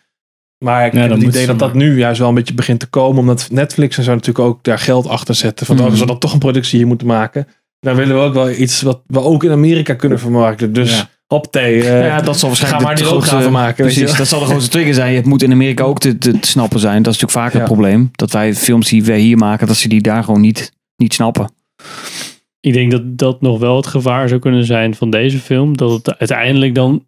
Maar 0.64 0.86
ik 0.86 0.92
Ja, 0.92 1.00
heb 1.00 1.10
het 1.10 1.22
idee 1.22 1.46
dat 1.46 1.58
dat 1.58 1.74
nu 1.74 1.98
juist 1.98 2.18
wel 2.18 2.28
een 2.28 2.34
beetje 2.34 2.54
begint 2.54 2.80
te 2.80 2.86
komen. 2.86 3.20
Omdat 3.20 3.48
Netflix 3.50 3.98
en 3.98 4.04
zo 4.04 4.10
natuurlijk 4.12 4.38
ook 4.46 4.64
daar 4.64 4.78
geld 4.78 5.06
achter 5.08 5.34
zetten. 5.34 5.66
Van 5.66 5.78
oh, 5.80 5.84
als 5.84 6.00
we 6.00 6.06
dan 6.06 6.18
toch 6.18 6.32
een 6.32 6.38
productie 6.38 6.78
hier 6.78 6.86
moeten 6.86 7.06
maken. 7.06 7.46
Dan 7.80 7.94
willen 7.96 8.14
we 8.16 8.22
ook 8.22 8.34
wel 8.34 8.50
iets 8.50 8.82
wat 8.82 9.02
we 9.06 9.20
ook 9.20 9.44
in 9.44 9.50
Amerika 9.50 9.94
kunnen 9.94 10.18
vermarkten. 10.18 10.72
Dus 10.72 10.96
Ja. 10.96 11.08
hop 11.26 11.52
thee. 11.52 11.82
eh, 11.82 12.06
ja, 12.06 12.20
dat 12.20 12.38
zal 12.38 12.48
waarschijnlijk 12.48 12.84
maar 12.84 12.94
de 12.94 13.00
die 13.00 13.10
grootste- 13.10 13.34
loopgraven 13.34 13.60
maken. 13.60 13.84
Precies, 13.84 14.16
dat 14.16 14.26
zal 14.28 14.40
de 14.40 14.46
grootste 14.46 14.70
trigger 14.76 14.94
zijn. 14.94 15.14
Het 15.14 15.24
moet 15.26 15.42
in 15.42 15.52
Amerika 15.52 15.84
ook 15.84 15.98
te, 15.98 16.18
te, 16.18 16.38
te 16.40 16.48
snappen 16.48 16.80
zijn. 16.80 17.02
Dat 17.02 17.14
is 17.14 17.20
natuurlijk 17.20 17.46
vaak 17.46 17.52
Ja. 17.52 17.58
het 17.68 17.68
probleem. 17.78 18.08
Dat 18.12 18.30
wij 18.32 18.54
films 18.54 18.88
die 18.88 19.04
wij 19.04 19.18
hier 19.18 19.36
maken, 19.36 19.66
dat 19.66 19.76
ze 19.76 19.88
die 19.88 20.00
daar 20.02 20.24
gewoon 20.24 20.40
niet, 20.40 20.72
niet 20.96 21.14
snappen. 21.14 21.50
Ik 22.60 22.72
denk 22.72 22.90
dat 22.90 23.18
dat 23.18 23.40
nog 23.40 23.58
wel 23.58 23.76
het 23.76 23.86
gevaar 23.86 24.28
zou 24.28 24.40
kunnen 24.40 24.64
zijn 24.64 24.94
van 24.94 25.10
deze 25.10 25.38
film. 25.38 25.76
Dat 25.76 25.90
het 25.90 26.18
uiteindelijk 26.18 26.74
dan 26.74 27.04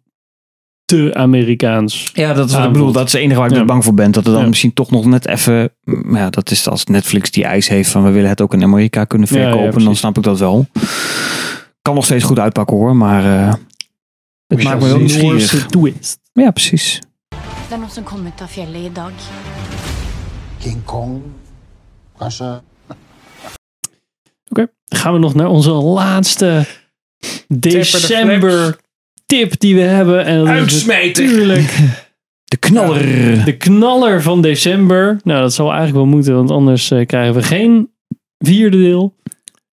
te 0.91 1.13
Amerikaans. 1.15 2.09
Ja, 2.13 2.33
dat 2.33 2.49
is 2.49 2.55
wat 2.55 2.65
ik 2.65 2.71
bedoel. 2.71 2.91
Dat 2.91 3.05
is 3.07 3.11
het 3.13 3.21
enige 3.21 3.39
waar 3.39 3.49
ik 3.51 3.55
Ja. 3.57 3.65
bang 3.65 3.83
voor 3.83 3.93
ben. 3.93 4.11
Dat 4.11 4.25
er 4.25 4.31
dan 4.31 4.41
Ja. 4.41 4.47
misschien 4.47 4.73
toch 4.73 4.91
nog 4.91 5.05
net 5.05 5.27
even... 5.27 5.69
maar 5.83 6.21
Ja, 6.21 6.29
dat 6.29 6.51
is 6.51 6.67
als 6.67 6.85
Netflix 6.85 7.31
die 7.31 7.43
eis 7.43 7.67
heeft 7.67 7.89
van 7.89 8.03
we 8.03 8.09
willen 8.11 8.29
het 8.29 8.41
ook 8.41 8.53
in 8.53 8.63
Amerika 8.63 9.03
kunnen 9.05 9.27
Ja, 9.31 9.39
ja, 9.39 9.51
verkopen. 9.51 9.83
dan 9.83 9.95
snap 9.95 10.17
ik 10.17 10.23
dat 10.23 10.39
wel. 10.39 10.65
Kan 11.81 11.95
nog 11.95 12.05
steeds 12.05 12.23
goed 12.23 12.39
uitpakken 12.39 12.77
hoor. 12.77 12.95
Maar 12.95 13.47
eh, 13.47 13.53
het 14.47 14.63
maakt 14.63 14.81
me 14.81 14.87
wel 14.87 14.97
nieuwsgierig. 14.97 15.65
Twist. 15.65 16.19
Ja, 16.33 16.51
precies. 16.51 17.01
Det 17.29 17.37
er 17.69 17.79
noen 17.79 17.89
som 17.89 18.03
kom 18.03 18.25
ut 18.25 18.41
av 18.41 18.47
fjellet 18.49 18.81
i 18.81 18.91
dag. 18.93 19.11
King 20.59 20.83
Kong, 20.85 21.21
kanskje? 22.17 22.61
Oké, 24.49 24.67
dan 24.85 24.99
gaan 24.99 25.13
we 25.13 25.19
nog 25.19 25.33
naar 25.33 25.47
onze 25.47 25.71
laatste 25.71 26.65
december 27.47 28.77
tip 29.31 29.59
die 29.59 29.75
we 29.75 29.81
hebben. 29.81 30.25
En 30.25 30.47
Uitsmijter. 30.47 31.23
natuurlijk 31.23 31.77
De 32.51 32.57
knaller. 32.57 33.45
de 33.45 33.57
knaller 33.57 34.21
van 34.21 34.41
december. 34.41 35.19
Nou, 35.23 35.41
dat 35.41 35.53
zal 35.53 35.65
eigenlijk 35.67 35.97
wel 35.97 36.05
moeten, 36.05 36.35
want 36.35 36.51
anders 36.51 36.91
eh, 36.91 37.05
krijgen 37.05 37.33
we 37.33 37.43
geen 37.43 37.89
vierde 38.37 38.77
deel. 38.77 39.15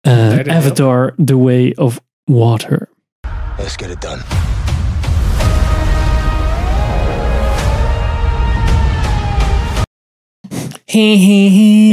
Eh, 0.01 0.35
deel. 0.43 0.53
Avatar 0.53 1.15
The 1.25 1.37
Way 1.37 1.71
of 1.75 2.01
Water. 2.23 2.89
Let's 3.57 3.75
get 3.75 3.89
it 3.89 4.01
done. 4.01 4.21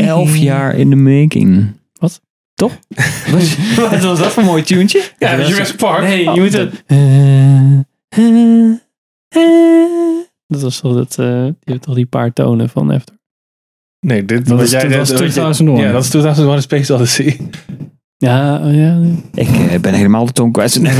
Elf 0.06 0.36
jaar 0.36 0.74
in 0.74 0.90
de 0.90 0.96
making. 0.96 1.77
Toch? 2.58 2.72
Wat 3.76 4.00
was 4.02 4.18
dat 4.18 4.32
voor 4.32 4.42
een 4.42 4.48
mooi 4.48 4.62
tuentje? 4.62 5.02
Ja, 5.18 5.30
dat 5.36 5.40
is 5.46 5.48
Jurassic 5.52 5.76
Park. 5.76 6.02
Nee, 6.02 6.22
je 6.22 6.28
Oh, 6.30 6.36
moet 6.36 6.52
het... 6.52 6.82
Eh, 6.86 7.72
eh, 8.08 8.70
eh. 9.28 10.26
Dat 10.46 10.62
was 10.62 10.80
toch 10.80 10.94
dat, 10.94 11.16
eh, 11.18 11.42
die 11.42 11.54
heeft 11.64 11.82
toch 11.82 11.94
die 11.94 12.06
paar 12.06 12.32
tonen 12.32 12.68
van 12.68 12.92
Avatar. 12.92 13.16
Nee, 14.06 14.24
dit 14.24 14.46
Dat 14.46 14.56
wat 14.56 14.64
is- 14.66 14.70
jij 14.70 14.80
dat 14.88 14.90
was 14.90 14.98
wat 14.98 15.08
je- 15.08 15.14
2001. 15.24 15.80
Ja, 15.86 15.92
dat 15.92 16.02
is 16.04 16.08
2001 16.10 16.62
Space 16.62 16.94
Odyssey. 16.94 17.36
Ja, 18.16 18.60
oh 18.64 18.74
ja. 18.74 18.98
Ik 19.34 19.80
ben 19.80 19.94
helemaal 19.94 20.26
de 20.26 20.32
toon 20.32 20.52
kwijt. 20.52 20.72
Die 20.82 20.92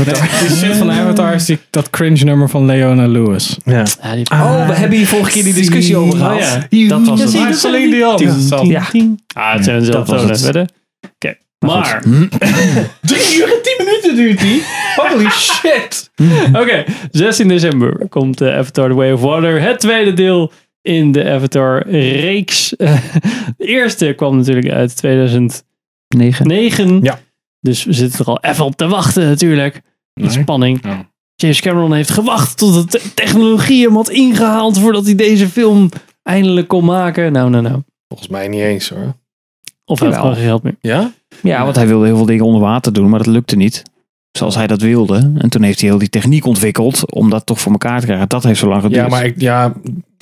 shit 0.49 0.75
van 0.75 0.91
Avatar 0.91 1.33
is 1.33 1.45
die, 1.45 1.59
dat 1.69 1.89
cringe 1.89 2.23
nummer 2.23 2.49
van 2.49 2.65
Leona 2.65 3.07
Lewis. 3.07 3.57
Ja. 3.65 3.85
ja 4.01 4.15
die 4.15 4.31
Oh, 4.31 4.67
we 4.67 4.73
hebben 4.73 4.97
hier 4.97 5.07
vorige 5.07 5.31
keer 5.31 5.43
die 5.43 5.53
discussie 5.53 5.95
over 5.97 6.13
Oh, 6.13 6.19
gehad. 6.19 6.67
ja. 6.69 6.87
Dat 6.87 7.07
was 7.07 7.31
Ja, 7.33 7.45
het. 7.45 7.55
is 7.55 7.65
alleen 7.65 7.89
die 7.89 8.05
al. 8.05 8.21
Ja. 8.21 8.83
Ah, 9.33 9.53
het 9.53 9.63
zijn 9.63 9.79
dezelfde 9.79 10.27
was 10.27 10.41
tonen. 10.41 10.69
Maar... 11.65 12.01
Drie 13.01 13.37
uur 13.37 13.53
en 13.53 13.61
tien 13.61 13.75
minuten 13.85 14.15
duurt 14.15 14.39
die. 14.39 14.63
Holy 14.95 15.29
shit. 15.47 16.11
Oké, 16.53 16.85
16 17.11 17.47
december 17.47 18.07
komt 18.09 18.41
eh, 18.41 18.57
Avatar 18.57 18.89
The 18.89 18.95
Way 18.95 19.11
of 19.11 19.21
Water. 19.21 19.61
Het 19.61 19.79
tweede 19.79 20.13
deel 20.13 20.51
in 20.81 21.11
de 21.11 21.29
Avatar-reeks. 21.29 22.69
de 23.57 23.65
eerste 23.65 24.13
kwam 24.15 24.37
natuurlijk 24.37 24.69
uit 24.69 24.95
2009. 24.95 25.63
Negen. 26.47 26.99
Ja. 27.03 27.19
Dus 27.59 27.83
we 27.83 27.93
zitten 27.93 28.19
er 28.19 28.25
al 28.25 28.39
even 28.41 28.65
op 28.65 28.75
te 28.75 28.87
wachten 28.87 29.27
natuurlijk. 29.27 29.81
In 30.13 30.31
spanning. 30.31 30.81
James 31.35 31.61
Cameron 31.61 31.93
heeft 31.93 32.09
gewacht 32.11 32.57
tot 32.57 32.73
de 32.73 32.99
te- 32.99 33.13
technologie 33.13 33.85
hem 33.85 33.95
had 33.95 34.09
ingehaald 34.09 34.79
voordat 34.79 35.05
hij 35.05 35.15
deze 35.15 35.47
film 35.49 35.89
eindelijk 36.23 36.67
kon 36.67 36.85
maken. 36.85 37.31
Nou, 37.31 37.49
nou, 37.49 37.63
nou. 37.63 37.81
Volgens 38.07 38.29
mij 38.29 38.47
niet 38.47 38.61
eens 38.61 38.89
hoor. 38.89 39.15
Of 39.85 39.99
hij 39.99 40.07
heeft 40.07 40.19
gewoon 40.19 40.35
geen 40.35 40.45
geld 40.45 40.63
meer. 40.63 40.75
Ja? 40.81 41.11
Ja, 41.41 41.63
want 41.63 41.75
hij 41.75 41.87
wilde 41.87 42.05
heel 42.05 42.15
veel 42.15 42.25
dingen 42.25 42.45
onder 42.45 42.61
water 42.61 42.93
doen, 42.93 43.09
maar 43.09 43.19
dat 43.19 43.27
lukte 43.27 43.55
niet. 43.55 43.83
Zoals 44.31 44.55
hij 44.55 44.67
dat 44.67 44.81
wilde. 44.81 45.31
En 45.37 45.49
toen 45.49 45.61
heeft 45.61 45.79
hij 45.79 45.89
heel 45.89 45.97
die 45.97 46.09
techniek 46.09 46.45
ontwikkeld 46.45 47.11
om 47.11 47.29
dat 47.29 47.45
toch 47.45 47.59
voor 47.59 47.71
elkaar 47.71 47.99
te 47.99 48.05
krijgen. 48.05 48.29
Dat 48.29 48.43
heeft 48.43 48.59
zo 48.59 48.67
lang 48.67 48.81
geduurd. 48.81 49.01
Ja, 49.01 49.09
maar, 49.09 49.25
ik, 49.25 49.41
ja, 49.41 49.73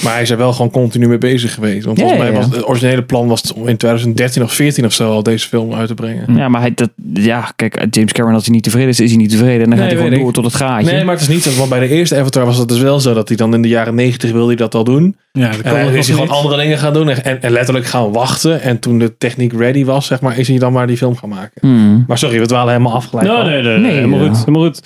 maar 0.03 0.14
hij 0.14 0.22
is 0.22 0.30
er 0.30 0.38
wel 0.38 0.52
gewoon 0.53 0.72
continu 0.72 1.07
mee 1.07 1.18
bezig 1.18 1.53
geweest. 1.53 1.86
Want 1.86 1.98
Ja, 1.99 2.07
volgens 2.07 2.30
mij 2.30 2.40
was 2.40 2.45
het 2.56 2.68
originele 2.68 3.03
plan 3.03 3.28
was 3.28 3.41
het 3.41 3.53
om 3.53 3.68
in 3.68 3.78
2013 3.78 4.44
of 4.44 4.53
14 4.53 4.86
of 4.86 4.94
zo 4.94 5.11
al 5.11 5.24
deze 5.24 5.48
film 5.48 5.74
uit 5.74 5.88
te 5.88 5.94
brengen. 5.94 6.36
Ja, 6.36 6.49
maar 6.49 6.61
hij, 6.61 6.74
dat, 6.74 6.90
ja, 7.14 7.52
kijk, 7.56 7.86
James 7.90 8.11
Cameron, 8.11 8.36
als 8.36 8.45
hij 8.45 8.53
niet 8.53 8.64
tevreden 8.64 8.90
is, 8.90 8.99
is 8.99 9.10
hij 9.10 9.18
niet 9.19 9.30
tevreden. 9.30 9.64
En 9.64 9.69
dan 9.69 9.80
Nee, 9.80 9.80
gaat 9.80 9.88
hij 9.88 9.98
gewoon 10.03 10.19
door 10.19 10.28
ik. 10.30 10.34
tot 10.36 10.44
het 10.45 10.56
gaatje. 10.56 10.91
Nee, 10.91 11.03
maar 11.03 11.14
het 11.14 11.22
is 11.24 11.28
niet 11.30 11.44
zo. 11.44 11.52
Want 11.57 11.69
bij 11.69 11.80
de 11.80 11.88
eerste 11.88 12.15
Avatar 12.18 12.45
was 12.45 12.57
het 12.57 12.68
dus 12.68 12.80
wel 12.80 12.99
zo 12.99 13.14
dat 13.14 13.28
hij 13.28 13.38
dan 13.38 13.53
in 13.53 13.61
de 13.61 13.68
jaren 13.68 13.95
90 13.95 14.32
wilde 14.32 14.48
hij 14.48 14.56
dat 14.56 14.76
al 14.76 14.84
doen. 14.84 15.15
Ja, 15.32 15.49
dat 15.52 15.60
En 15.61 15.86
nog 15.86 15.94
is 15.94 16.07
hij 16.07 16.15
gewoon 16.18 16.36
andere 16.38 16.61
dingen 16.61 16.78
gaan 16.78 16.94
doen 16.94 17.10
en, 17.10 17.41
en, 17.41 17.52
letterlijk 17.52 17.86
gaan 17.86 18.11
wachten. 18.11 18.61
En 18.61 18.80
toen 18.80 18.99
de 18.99 19.18
techniek 19.18 19.53
ready 19.53 19.86
was, 19.86 20.06
zeg 20.06 20.22
maar, 20.22 20.38
is 20.38 20.48
hij 20.48 20.57
dan 20.57 20.74
maar 20.74 20.88
die 20.88 20.98
film 20.98 21.15
gaan 21.18 21.30
maken. 21.30 21.52
Hmm. 21.61 22.03
Maar 22.07 22.18
sorry, 22.18 22.40
we 22.40 22.45
dwalen 22.45 22.74
helemaal 22.74 22.94
afgeleid. 22.95 23.30
Af. 23.30 23.45
nee, 23.45 23.61
nee, 23.61 23.78
nee, 23.78 23.91
helemaal 23.94 24.19
ja. 24.19 24.28
goed. 24.28 24.38
Helemaal 24.38 24.61
goed. 24.64 24.82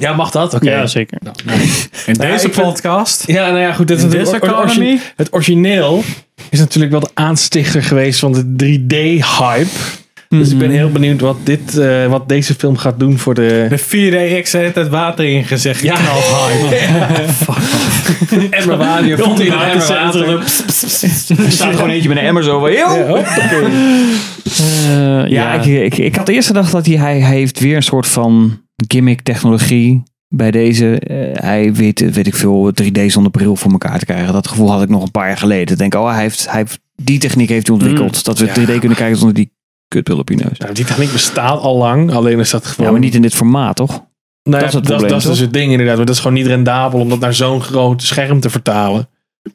Ja, 0.00 0.12
mag 0.12 0.30
dat? 0.30 0.54
Oké. 0.54 0.70
Ja, 0.70 0.86
zeker. 0.86 1.18
Nou, 1.22 1.36
In 2.06 2.14
Nou, 2.18 2.30
deze 2.32 2.50
vind- 2.50 2.66
podcast. 2.66 3.24
Ja, 3.26 3.46
nou 3.46 3.58
ja, 3.60 3.72
goed. 3.72 3.88
Dit 3.88 3.96
is 3.98 4.02
In 4.04 4.10
Het 5.16 5.32
origineel 5.32 6.02
is 6.50 6.58
natuurlijk 6.58 6.92
wel 6.92 7.00
de 7.00 7.10
aanstichter 7.14 7.82
geweest 7.82 8.18
van 8.18 8.32
de 8.32 8.44
3D-hype. 8.64 9.68
Dus 10.28 10.50
ik 10.50 10.58
ben 10.58 10.70
heel 10.70 10.90
benieuwd 10.90 11.20
wat, 11.20 11.36
dit, 11.42 11.78
eh, 11.78 12.06
wat 12.06 12.28
deze 12.28 12.54
film 12.54 12.76
gaat 12.76 12.98
doen 12.98 13.18
voor 13.18 13.34
de... 13.34 13.66
De 13.68 13.78
4DX 13.78 14.50
heeft 14.50 14.74
het 14.74 14.88
water 14.88 15.24
ingezegd. 15.24 15.82
Ja. 15.82 15.96
Hard. 15.96 16.72
Emmer 18.50 18.76
water. 18.76 19.06
Je 19.06 19.16
voelt 19.18 19.38
hier 19.38 19.52
een 19.52 19.60
emmer 19.60 19.88
water. 19.88 20.28
Er 20.28 21.52
staat 21.52 21.74
gewoon 21.74 21.90
eentje 21.90 22.08
met 22.08 22.18
een 22.18 22.24
emmer 22.24 22.44
zo 22.44 22.60
van, 22.60 22.72
yo! 22.72 22.78
Ja. 22.78 23.24
Eh, 24.44 25.30
Ja, 25.30 25.54
Ik, 25.54 25.92
ik, 25.92 25.98
ik 25.98 26.16
had 26.16 26.28
eerst 26.28 26.46
gedacht 26.46 26.72
dat 26.72 26.86
hij, 26.86 26.96
hij, 26.96 27.20
hij 27.20 27.36
heeft 27.36 27.60
weer 27.60 27.76
een 27.76 27.82
soort 27.82 28.06
van 28.06 28.60
gimmick 28.88 29.20
technologie 29.20 30.02
bij 30.28 30.50
deze. 30.50 30.98
Eh, 30.98 31.42
hij 31.44 31.74
weet, 31.74 32.00
eh, 32.00 32.08
weet 32.08 32.26
ik 32.26 32.34
veel, 32.34 32.72
3D 32.72 33.10
zonder 33.12 33.32
bril 33.32 33.56
voor 33.56 33.72
elkaar 33.72 33.98
te 33.98 34.04
krijgen. 34.04 34.32
Dat 34.32 34.48
gevoel 34.48 34.70
had 34.70 34.82
ik 34.82 34.88
nog 34.88 35.02
een 35.02 35.10
paar 35.10 35.28
jaar 35.28 35.38
geleden. 35.38 35.72
Ik 35.72 35.78
denk, 35.78 35.94
oh, 35.94 36.10
hij 36.12 36.22
heeft, 36.22 36.50
hij 36.50 36.58
heeft 36.58 36.80
die 37.02 37.18
techniek 37.18 37.48
heeft 37.48 37.66
hij 37.66 37.76
ontwikkeld. 37.76 38.24
dat 38.24 38.38
we 38.38 38.46
ja. 38.46 38.52
3D 38.52 38.78
kunnen 38.78 38.96
kijken 38.96 39.16
zonder 39.16 39.34
die 39.34 39.52
kutbril 39.88 40.18
op 40.18 40.28
je 40.28 40.36
neus. 40.36 40.58
Nou, 40.58 40.74
die 40.74 40.84
techniek 40.84 41.12
bestaat 41.12 41.60
al 41.60 41.76
lang, 41.76 42.12
alleen 42.12 42.38
is 42.38 42.50
dat 42.50 42.66
gewoon... 42.66 42.86
Ja, 42.86 42.92
maar 42.92 43.00
niet 43.00 43.14
in 43.14 43.22
dit 43.22 43.34
formaat, 43.34 43.76
toch? 43.76 43.90
Nou 43.90 44.04
ja, 44.42 44.58
dat 44.58 44.68
is 44.68 44.74
het 44.74 44.84
dat, 44.84 44.96
probleem, 44.96 45.10
dat 45.10 45.18
is 45.18 45.26
dus 45.26 45.36
toch? 45.36 45.44
het 45.44 45.52
ding 45.52 45.70
inderdaad. 45.70 45.96
Maar 45.96 46.06
dat 46.06 46.14
is 46.14 46.20
gewoon 46.20 46.36
niet 46.36 46.46
rendabel 46.46 47.00
om 47.00 47.08
dat 47.08 47.20
naar 47.20 47.34
zo'n 47.34 47.60
groot 47.62 48.02
scherm 48.02 48.40
te 48.40 48.50
vertalen. 48.50 49.08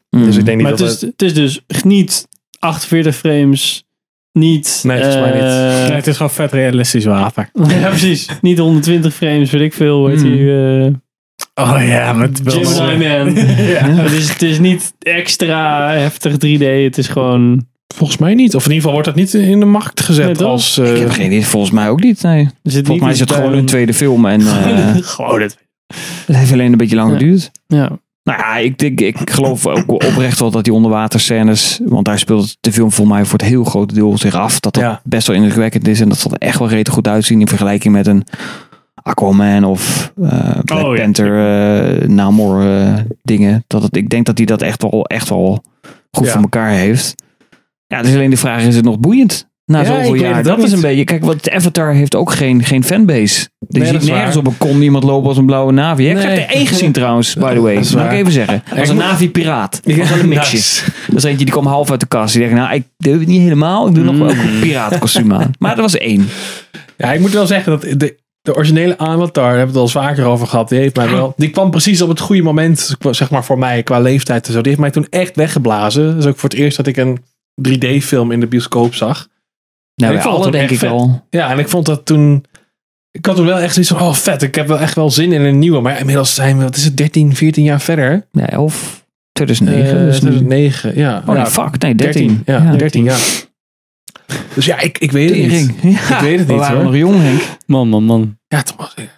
Dus 0.09 0.37
ik 0.37 0.45
denk 0.45 0.57
niet 0.57 0.61
Maar 0.61 0.71
het 0.71 0.79
dat 0.79 0.89
is, 0.89 1.01
het 1.01 1.21
is 1.21 1.33
dus 1.33 1.61
niet 1.83 2.27
48 2.59 3.15
frames, 3.15 3.85
niet... 4.31 4.79
Nee, 4.83 4.97
volgens 5.01 5.21
mij 5.21 5.31
niet. 5.33 5.41
eh, 5.41 5.87
Nee, 5.87 5.95
het 5.95 6.07
is 6.07 6.15
gewoon 6.17 6.31
vet 6.31 6.51
realistisch 6.51 7.05
water. 7.05 7.49
ja, 7.81 7.87
precies. 7.89 8.27
Niet 8.41 8.57
120 8.57 9.13
frames, 9.13 9.51
weet 9.51 9.61
ik 9.61 9.73
veel. 9.73 10.05
Weet 10.07 10.21
Hmm. 10.21 10.33
je, 10.33 10.87
eh, 10.89 10.95
Oh 11.55 11.85
ja, 11.87 12.13
met 12.13 12.41
Gemini 12.45 13.07
Man. 13.07 13.35
het, 14.03 14.11
is, 14.11 14.29
het 14.29 14.41
is 14.41 14.59
niet 14.59 14.93
extra 14.99 15.89
heftig 15.91 16.33
3D. 16.33 16.63
Het 16.83 16.97
is 16.97 17.07
gewoon... 17.07 17.65
Volgens 17.95 18.19
mij 18.19 18.33
niet. 18.33 18.55
Of 18.55 18.65
in 18.65 18.71
ieder 18.71 18.75
geval 18.75 18.91
wordt 18.91 19.07
dat 19.07 19.15
niet 19.15 19.33
in 19.33 19.59
de 19.59 19.65
markt 19.65 19.99
gezet 20.01 20.39
Nee, 20.39 20.47
als... 20.47 20.77
eh, 20.77 20.93
Ik 20.93 20.99
heb 20.99 21.09
geen 21.11 21.25
idee, 21.25 21.45
volgens 21.45 21.71
mij 21.71 21.89
ook 21.89 22.03
niet. 22.03 22.21
Nee. 22.21 22.49
Volgens 22.63 22.99
mij 22.99 23.11
is 23.11 23.19
het 23.19 23.31
gewoon 23.31 23.53
een 23.53 23.65
tweede 23.65 23.93
film. 23.93 24.25
En 24.25 24.41
eh, 24.41 24.95
gewoon 25.01 25.41
het. 25.41 25.57
het 26.25 26.35
heeft 26.35 26.51
alleen 26.51 26.71
een 26.71 26.77
beetje 26.77 26.95
lang 26.95 27.11
Ja. 27.11 27.17
geduurd. 27.17 27.51
Ja. 27.67 27.89
Nou 28.37 28.43
ja, 28.43 28.57
ik, 28.57 28.77
denk, 28.77 29.01
ik 29.01 29.29
geloof 29.29 29.67
ook 29.67 29.91
oprecht 29.91 30.39
wel 30.39 30.51
dat 30.51 30.63
die 30.63 30.73
onderwaterscènes, 30.73 31.79
want 31.85 32.05
daar 32.05 32.19
speelt 32.19 32.57
de 32.59 32.71
film 32.71 32.91
voor 32.91 33.07
mij 33.07 33.25
voor 33.25 33.39
het 33.39 33.47
heel 33.47 33.63
grote 33.63 33.93
deel 33.93 34.17
zich 34.17 34.35
af, 34.35 34.59
dat 34.59 34.73
dat 34.73 34.83
Ja. 34.83 35.01
best 35.03 35.27
wel 35.27 35.35
indrukwekkend 35.35 35.87
is 35.87 35.99
en 36.01 36.09
dat 36.09 36.17
zal 36.17 36.31
er 36.31 36.37
echt 36.47 36.59
wel 36.59 36.67
redelijk 36.67 36.93
goed 36.95 37.07
uitzien 37.07 37.39
in 37.39 37.47
vergelijking 37.47 37.93
met 37.93 38.07
een 38.07 38.23
Aquaman 39.03 39.63
of 39.63 40.11
eh 40.21 40.59
Black 40.63 40.83
Oh, 40.85 40.95
ja. 40.95 41.01
Panther, 41.03 41.31
eh 42.01 42.07
Namor 42.07 42.65
eh, 42.65 42.93
dingen. 43.23 43.63
Dat 43.67 43.83
het, 43.83 43.95
ik 43.95 44.09
denk 44.09 44.25
dat 44.25 44.37
hij 44.37 44.45
dat 44.47 44.61
echt 44.61 44.81
wel, 44.81 45.05
echt 45.05 45.29
wel 45.29 45.63
goed 46.11 46.25
Ja. 46.25 46.31
voor 46.31 46.41
elkaar 46.41 46.69
heeft. 46.69 47.15
Ja, 47.87 47.97
het 47.97 48.07
is 48.07 48.13
alleen 48.13 48.29
de 48.29 48.37
vraag, 48.37 48.63
is 48.63 48.75
het 48.75 48.85
nog 48.85 48.99
boeiend? 48.99 49.49
Na 49.71 49.81
Ja, 49.81 49.97
ik 49.97 50.03
zoveel 50.05 50.13
jaar. 50.13 50.43
Dat 50.43 50.63
is 50.63 50.71
een 50.71 50.81
beetje. 50.81 51.03
Kijk, 51.03 51.25
wat 51.25 51.49
Avatar 51.49 51.93
heeft 51.93 52.15
ook 52.15 52.31
geen, 52.31 52.63
geen 52.63 52.83
fanbase. 52.83 53.49
Je 53.59 53.79
Nee, 53.79 53.91
dat 53.91 54.01
ziet 54.01 54.11
nergens 54.11 54.35
waar. 54.35 54.45
op 54.45 54.51
een 54.51 54.57
kon 54.57 54.81
iemand 54.81 55.03
lopen 55.03 55.27
als 55.27 55.37
een 55.37 55.45
blauwe 55.45 55.71
navi. 55.71 56.09
Ik 56.09 56.17
heb 56.17 56.37
er 56.37 56.55
één 56.55 56.67
gezien 56.67 56.91
trouwens, 56.91 57.35
by 57.35 57.53
the 57.53 57.61
way. 57.61 57.75
Dat 57.75 57.89
Dat 57.91 58.05
ik 58.05 58.11
even 58.11 58.31
zeggen. 58.31 58.63
ik 58.71 58.79
Als 58.79 58.89
een 58.89 58.95
navi-piraat. 58.95 59.81
Dat 59.83 59.95
was 59.95 60.09
wel 60.09 60.19
een 60.19 60.27
mixje. 60.27 60.55
Nice. 60.55 60.83
Dat 61.07 61.17
is 61.17 61.23
eentje 61.23 61.45
die 61.45 61.53
kwam 61.53 61.65
half 61.65 61.91
uit 61.91 61.99
de 61.99 62.05
kast. 62.05 62.33
Die 62.33 62.41
dacht, 62.43 62.53
nou, 62.53 62.73
ik 62.73 62.83
doe 62.97 63.19
het 63.19 63.27
niet 63.27 63.41
helemaal. 63.41 63.87
Ik 63.87 63.95
doe 63.95 64.03
nog 64.03 64.17
wel 64.17 64.27
ook 64.29 64.35
een 64.35 64.59
piratenkostuum 64.59 65.33
aan. 65.33 65.51
Maar 65.59 65.75
er 65.75 65.81
was 65.81 65.97
één. 65.97 66.27
Ja, 66.97 67.13
ik 67.13 67.19
moet 67.19 67.31
wel 67.31 67.45
zeggen 67.45 67.71
dat 67.71 67.99
de, 67.99 68.17
de 68.41 68.55
originele 68.55 68.97
Avatar, 68.97 69.43
daar 69.43 69.57
hebben 69.57 69.61
we 69.75 69.79
het 69.81 69.93
al 69.95 70.01
eens 70.01 70.07
vaker 70.07 70.25
over 70.25 70.47
gehad, 70.47 70.69
die 70.69 70.79
heeft 70.79 70.95
mij 70.95 71.09
wel, 71.09 71.33
die 71.37 71.49
kwam 71.49 71.71
precies 71.71 72.01
op 72.01 72.09
het 72.09 72.19
goede 72.19 72.41
moment, 72.41 72.95
zeg 73.11 73.29
maar 73.29 73.43
voor 73.45 73.57
mij, 73.59 73.83
qua 73.83 73.99
leeftijd 73.99 74.47
en 74.47 74.53
zo. 74.53 74.59
Die 74.61 74.69
heeft 74.69 74.81
mij 74.81 74.91
toen 74.91 75.07
echt 75.09 75.35
weggeblazen. 75.35 76.05
Dat 76.05 76.17
is 76.17 76.25
ook 76.25 76.37
voor 76.37 76.49
het 76.49 76.57
eerst 76.57 76.77
dat 76.77 76.87
ik 76.87 76.97
een 76.97 77.19
3D-film 77.69 78.31
in 78.31 78.39
de 78.39 78.47
bioscoop 78.47 78.95
zag. 78.95 79.27
Nou, 80.01 80.15
ik 80.15 80.21
vond 80.21 80.35
alle 80.35 80.51
denk 80.51 80.63
ik 80.63 80.69
echt 80.71 80.79
vet. 80.79 80.89
al. 80.89 81.25
Ja, 81.29 81.49
en 81.51 81.59
ik 81.59 81.67
vond 81.69 81.85
dat 81.85 82.05
toen, 82.05 82.45
ik 83.11 83.25
had 83.25 83.35
toen 83.35 83.45
wel 83.45 83.57
echt 83.59 83.73
zoiets 83.73 83.91
van, 83.91 84.01
oh 84.01 84.13
vet, 84.13 84.41
ik 84.41 84.55
heb 84.55 84.67
wel 84.67 84.79
echt 84.79 84.95
wel 84.95 85.09
zin 85.11 85.31
in 85.31 85.41
een 85.41 85.59
nieuwe. 85.59 85.81
Maar 85.81 85.99
inmiddels 85.99 86.33
zijn 86.35 86.57
we, 86.57 86.63
wat 86.63 86.75
is 86.75 86.83
het, 86.85 86.97
13, 86.97 87.35
14 87.35 87.63
jaar 87.63 87.81
verder? 87.81 88.27
Nee, 88.31 88.59
of 88.59 89.05
2009. 89.31 89.97
Eh, 89.99 90.05
dus 90.05 90.13
nu- 90.21 90.29
2009, 90.29 90.95
ja. 90.97 91.17
Oh 91.19 91.27
nee, 91.27 91.35
ja, 91.37 91.45
fuck. 91.49 91.77
Nee, 91.81 91.95
13. 91.95 92.41
ja, 92.45 92.75
13 92.75 93.03
jaar. 93.03 93.19
Dus 94.53 94.65
ja, 94.65 94.79
ik, 94.79 94.97
ik 94.97 95.11
weet 95.11 95.29
het 95.29 95.37
niet. 95.83 95.97
Ja, 95.99 96.15
Ik 96.15 96.21
weet 96.21 96.37
het 96.37 96.47
we 96.47 96.53
niet 96.53 96.61
waren 96.61 96.75
hoor. 96.75 96.83
nog 96.85 96.95
jong, 96.95 97.21
Henk. 97.21 97.41
Man, 97.65 97.87
man, 97.89 98.03
man. 98.03 98.37
Ja, 98.47 98.61
toen 98.63 98.75
was 98.77 98.93
ik 98.95 99.09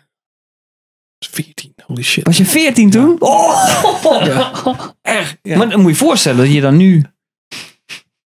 14. 1.31 1.73
Holy 1.85 2.03
shit. 2.03 2.23
Was 2.25 2.37
je 2.37 2.45
14 2.45 2.89
toen? 2.89 3.15
Oh! 3.19 3.69
Erg. 5.01 5.37
Maar 5.43 5.69
dan 5.69 5.69
moet 5.81 5.81
je 5.83 5.87
je 5.87 5.95
voorstellen 6.05 6.37
dat 6.45 6.53
je 6.53 6.61
dan 6.61 6.75
nu... 6.77 7.03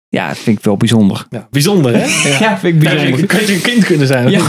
Ja, 0.09 0.27
dat 0.27 0.37
vind 0.37 0.57
ik 0.57 0.63
wel 0.63 0.77
bijzonder. 0.77 1.25
Ja, 1.29 1.47
bijzonder 1.51 1.93
hè? 1.93 2.05
Ja, 2.45 2.57
vind 2.57 2.73
ik 2.73 2.79
bijzonder. 2.89 3.19
Ja, 3.19 3.25
kan 3.25 3.45
je 3.45 3.53
een 3.53 3.61
kind 3.61 3.85
kunnen 3.85 4.07
zijn? 4.07 4.29
Ja, 4.29 4.39
ik 4.39 4.45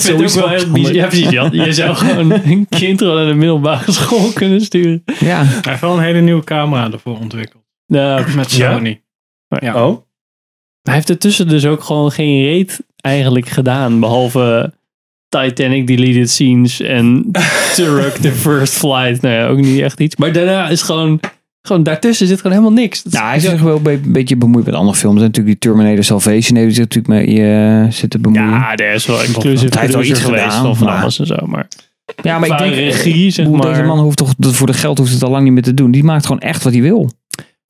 vind 0.00 0.02
het 0.02 0.22
ook 0.22 0.30
wel 0.30 0.50
echt 0.50 0.72
bizar. 0.72 0.94
Ja, 0.94 1.06
precies. 1.06 1.30
Jan. 1.30 1.50
Je 1.64 1.72
zou 1.72 1.94
gewoon 1.94 2.30
een 2.32 2.66
kind 2.68 2.98
gewoon 2.98 3.16
naar 3.16 3.26
de 3.26 3.34
middelbare 3.34 3.92
school 3.92 4.30
kunnen 4.32 4.60
sturen. 4.60 5.02
Ja. 5.18 5.44
Hij 5.44 5.60
heeft 5.62 5.80
wel 5.80 5.96
een 5.96 6.02
hele 6.02 6.20
nieuwe 6.20 6.44
camera 6.44 6.92
ervoor 6.92 7.18
ontwikkeld. 7.18 7.62
Nou, 7.86 8.34
Met 8.36 8.52
Ja? 8.52 8.72
Sony. 8.72 9.02
Ja. 9.48 9.86
Oh? 9.86 10.06
Hij 10.82 10.94
heeft 10.94 11.10
ertussen 11.10 11.48
dus 11.48 11.66
ook 11.66 11.82
gewoon 11.82 12.12
geen 12.12 12.42
reet 12.44 12.80
eigenlijk 12.96 13.48
gedaan. 13.48 14.00
Behalve 14.00 14.72
Titanic 15.28 15.86
deleted 15.86 16.30
scenes 16.30 16.80
en 16.80 17.30
Turok 17.74 18.12
the 18.12 18.32
first 18.32 18.72
flight. 18.72 19.22
Nou 19.22 19.34
ja, 19.34 19.46
ook 19.46 19.58
niet 19.58 19.80
echt 19.80 20.00
iets. 20.00 20.16
Maar 20.16 20.32
daarna 20.32 20.68
is 20.68 20.82
gewoon... 20.82 21.20
Gewoon 21.68 21.82
daartussen 21.82 22.26
zit 22.26 22.36
gewoon 22.40 22.52
helemaal 22.56 22.78
niks. 22.78 23.02
Dat 23.02 23.12
Ja, 23.12 23.26
hij 23.26 23.36
is 23.36 23.42
zich 23.42 23.60
wel 23.62 23.76
een 23.76 23.82
be- 23.82 24.00
beetje 24.04 24.36
bemoeid 24.36 24.64
met 24.64 24.74
andere 24.74 24.96
films. 24.96 25.16
En 25.16 25.22
natuurlijk 25.26 25.60
die 25.60 25.70
Terminator 25.70 26.04
Salvation 26.04 26.58
heeft 26.58 26.74
zich 26.74 26.84
natuurlijk 26.84 27.14
mee 27.26 27.42
eh, 27.84 27.90
zitten 27.92 28.20
bemoeien. 28.22 28.48
ja, 28.50 28.74
daar 28.74 28.94
is 28.94 29.06
wel 29.06 29.22
inclusive 29.22 29.72
Hij 29.72 29.80
heeft 29.82 29.94
wel 29.94 30.02
iets 30.02 30.20
geweest 30.20 30.44
gedaan, 30.44 30.76
van 30.76 30.86
maar- 30.86 31.00
alles 31.02 31.18
en 31.18 31.26
zo. 31.26 31.36
Maar 31.46 31.68
Ja, 32.22 32.38
maar 32.38 32.48
ik 32.50 32.58
denk, 32.58 32.74
regie, 32.74 33.30
zeg 33.30 33.46
hoe 33.46 33.56
maar. 33.56 33.66
deze 33.68 33.82
man 33.82 33.98
hoeft 33.98 34.16
toch, 34.16 34.34
voor 34.38 34.66
de 34.66 34.72
geld 34.72 34.98
hoeft 34.98 35.12
het 35.12 35.22
al 35.22 35.30
lang 35.30 35.44
niet 35.44 35.52
meer 35.52 35.62
te 35.62 35.74
doen. 35.74 35.90
Die 35.90 36.04
maakt 36.04 36.26
gewoon 36.26 36.40
echt 36.40 36.62
wat 36.64 36.72
hij 36.72 36.82
wil. 36.82 37.10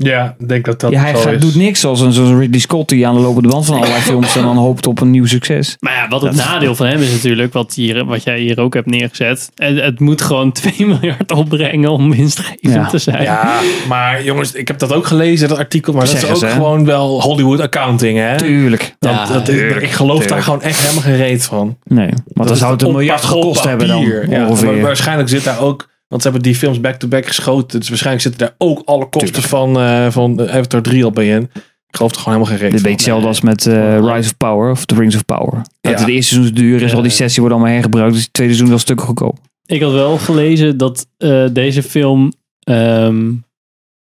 Ja, 0.03 0.35
ik 0.39 0.49
denk 0.49 0.65
dat 0.65 0.81
dat 0.81 0.91
ja, 0.91 1.01
hij 1.01 1.15
zo 1.15 1.21
gaat- 1.23 1.33
is. 1.33 1.41
doet 1.41 1.55
niks 1.55 1.81
zoals 1.81 2.01
een 2.01 2.13
zoals 2.13 2.31
Ridley 2.31 2.61
Scott 2.61 2.89
die 2.89 3.07
aan 3.07 3.15
de 3.15 3.21
lopende 3.21 3.49
band 3.49 3.67
van 3.67 3.75
allerlei 3.77 4.01
films 4.11 4.37
en 4.37 4.43
dan 4.43 4.57
hoopt 4.57 4.87
op 4.87 5.01
een 5.01 5.11
nieuw 5.11 5.27
succes. 5.27 5.77
Maar 5.81 5.93
ja, 5.93 6.09
wat 6.09 6.23
het 6.23 6.37
Dat- 6.37 6.45
nadeel 6.47 6.75
van 6.75 6.87
hem 6.87 7.01
is 7.01 7.13
natuurlijk, 7.13 7.53
wat, 7.53 7.75
hier, 7.75 8.05
wat 8.05 8.23
jij 8.23 8.39
hier 8.39 8.61
ook 8.61 8.75
hebt 8.75 8.87
neergezet. 8.87 9.51
Het, 9.55 9.81
het 9.81 10.01
moet 10.01 10.23
gewoon 10.23 10.53
2 10.63 10.87
miljard 10.87 11.33
opbrengen 11.33 11.91
om 11.91 12.11
winstgevend 12.11 12.59
Ja. 12.75 12.87
te 12.87 12.99
zijn. 12.99 13.23
Ja, 13.23 13.61
maar 13.89 14.25
jongens, 14.25 14.53
ik 14.53 14.69
heb 14.69 14.79
dat 14.79 14.93
ook 14.93 15.07
gelezen, 15.07 15.49
dat 15.49 15.59
artikel. 15.59 15.93
Maar 15.93 16.03
dat 16.03 16.11
Zeggen 16.11 16.29
is 16.29 16.35
ook 16.43 16.49
ze, 16.49 16.55
gewoon 16.55 16.85
wel 16.85 17.23
Hollywood 17.23 17.61
accounting, 17.61 18.19
hè? 18.19 18.37
Tuurlijk. 18.37 18.95
Dat, 18.99 19.13
Ja, 19.13 19.27
dat, 19.27 19.45
tuurlijk, 19.45 19.83
ik 19.83 19.91
geloof 19.91 20.27
daar 20.27 20.43
gewoon 20.43 20.63
echt 20.63 20.81
helemaal 20.81 21.03
geen 21.03 21.17
reet 21.17 21.45
van. 21.45 21.77
Nee, 21.85 22.07
want 22.09 22.19
dan 22.35 22.47
Dat 22.47 22.59
zou 22.59 22.73
het 22.73 22.83
een 22.83 22.91
miljard 22.93 23.25
gekost 23.25 23.65
hebben 23.65 23.89
dan. 23.89 24.05
Ja, 24.29 24.47
ongeveer. 24.47 24.73
maar 24.73 24.81
waarschijnlijk 24.81 25.29
zit 25.29 25.45
daar 25.45 25.61
ook, 25.61 25.89
want 26.09 26.23
ze 26.23 26.29
hebben 26.29 26.43
die 26.51 26.59
films 26.59 26.81
back-to-back 26.81 27.27
geschoten. 27.27 27.79
Dus 27.79 27.89
waarschijnlijk 27.89 28.25
zitten 28.27 28.47
daar 28.47 28.55
ook 28.59 28.83
alle 28.85 29.09
kosten 29.09 29.43
van, 29.43 29.79
eh 29.79 30.11
van 30.11 30.41
Avatar 30.41 30.83
3 30.83 31.05
al 31.05 31.11
bij 31.11 31.29
in. 31.29 31.43
Ik 31.89 31.97
geloof 31.97 32.11
er 32.15 32.21
gewoon 32.21 32.39
helemaal 32.39 32.59
geen 32.59 32.71
Dit 32.71 32.81
van. 32.81 32.89
weet 32.91 32.99
hetzelfde 33.01 33.27
als 33.27 33.41
met 33.41 33.67
eh, 33.67 33.99
Rise 33.99 34.29
of 34.31 34.37
Power 34.37 34.71
of 34.71 34.85
The 34.85 34.95
Rings 34.95 35.15
of 35.15 35.25
Power. 35.25 35.53
Dat 35.81 35.93
Ja. 35.93 35.99
het 35.99 36.09
eerste 36.09 36.35
seizoen 36.35 36.45
is 36.55 36.61
duur 36.61 36.83
is, 36.83 36.95
al 36.95 37.03
die 37.03 37.11
sessie 37.11 37.41
wordt 37.41 37.57
allemaal 37.57 37.75
hergebruikt. 37.75 38.13
Dus 38.15 38.23
het 38.23 38.33
tweede 38.33 38.53
seizoen 38.53 38.75
wel 38.75 38.83
stukken 38.85 39.07
goedkoop. 39.07 39.39
ik 39.67 39.83
had 39.83 39.93
wel 39.93 40.19
gelezen 40.19 40.77
dat 40.77 41.07
eh, 41.17 41.45
deze 41.53 41.83
film 41.83 42.33
ehm, 42.61 43.33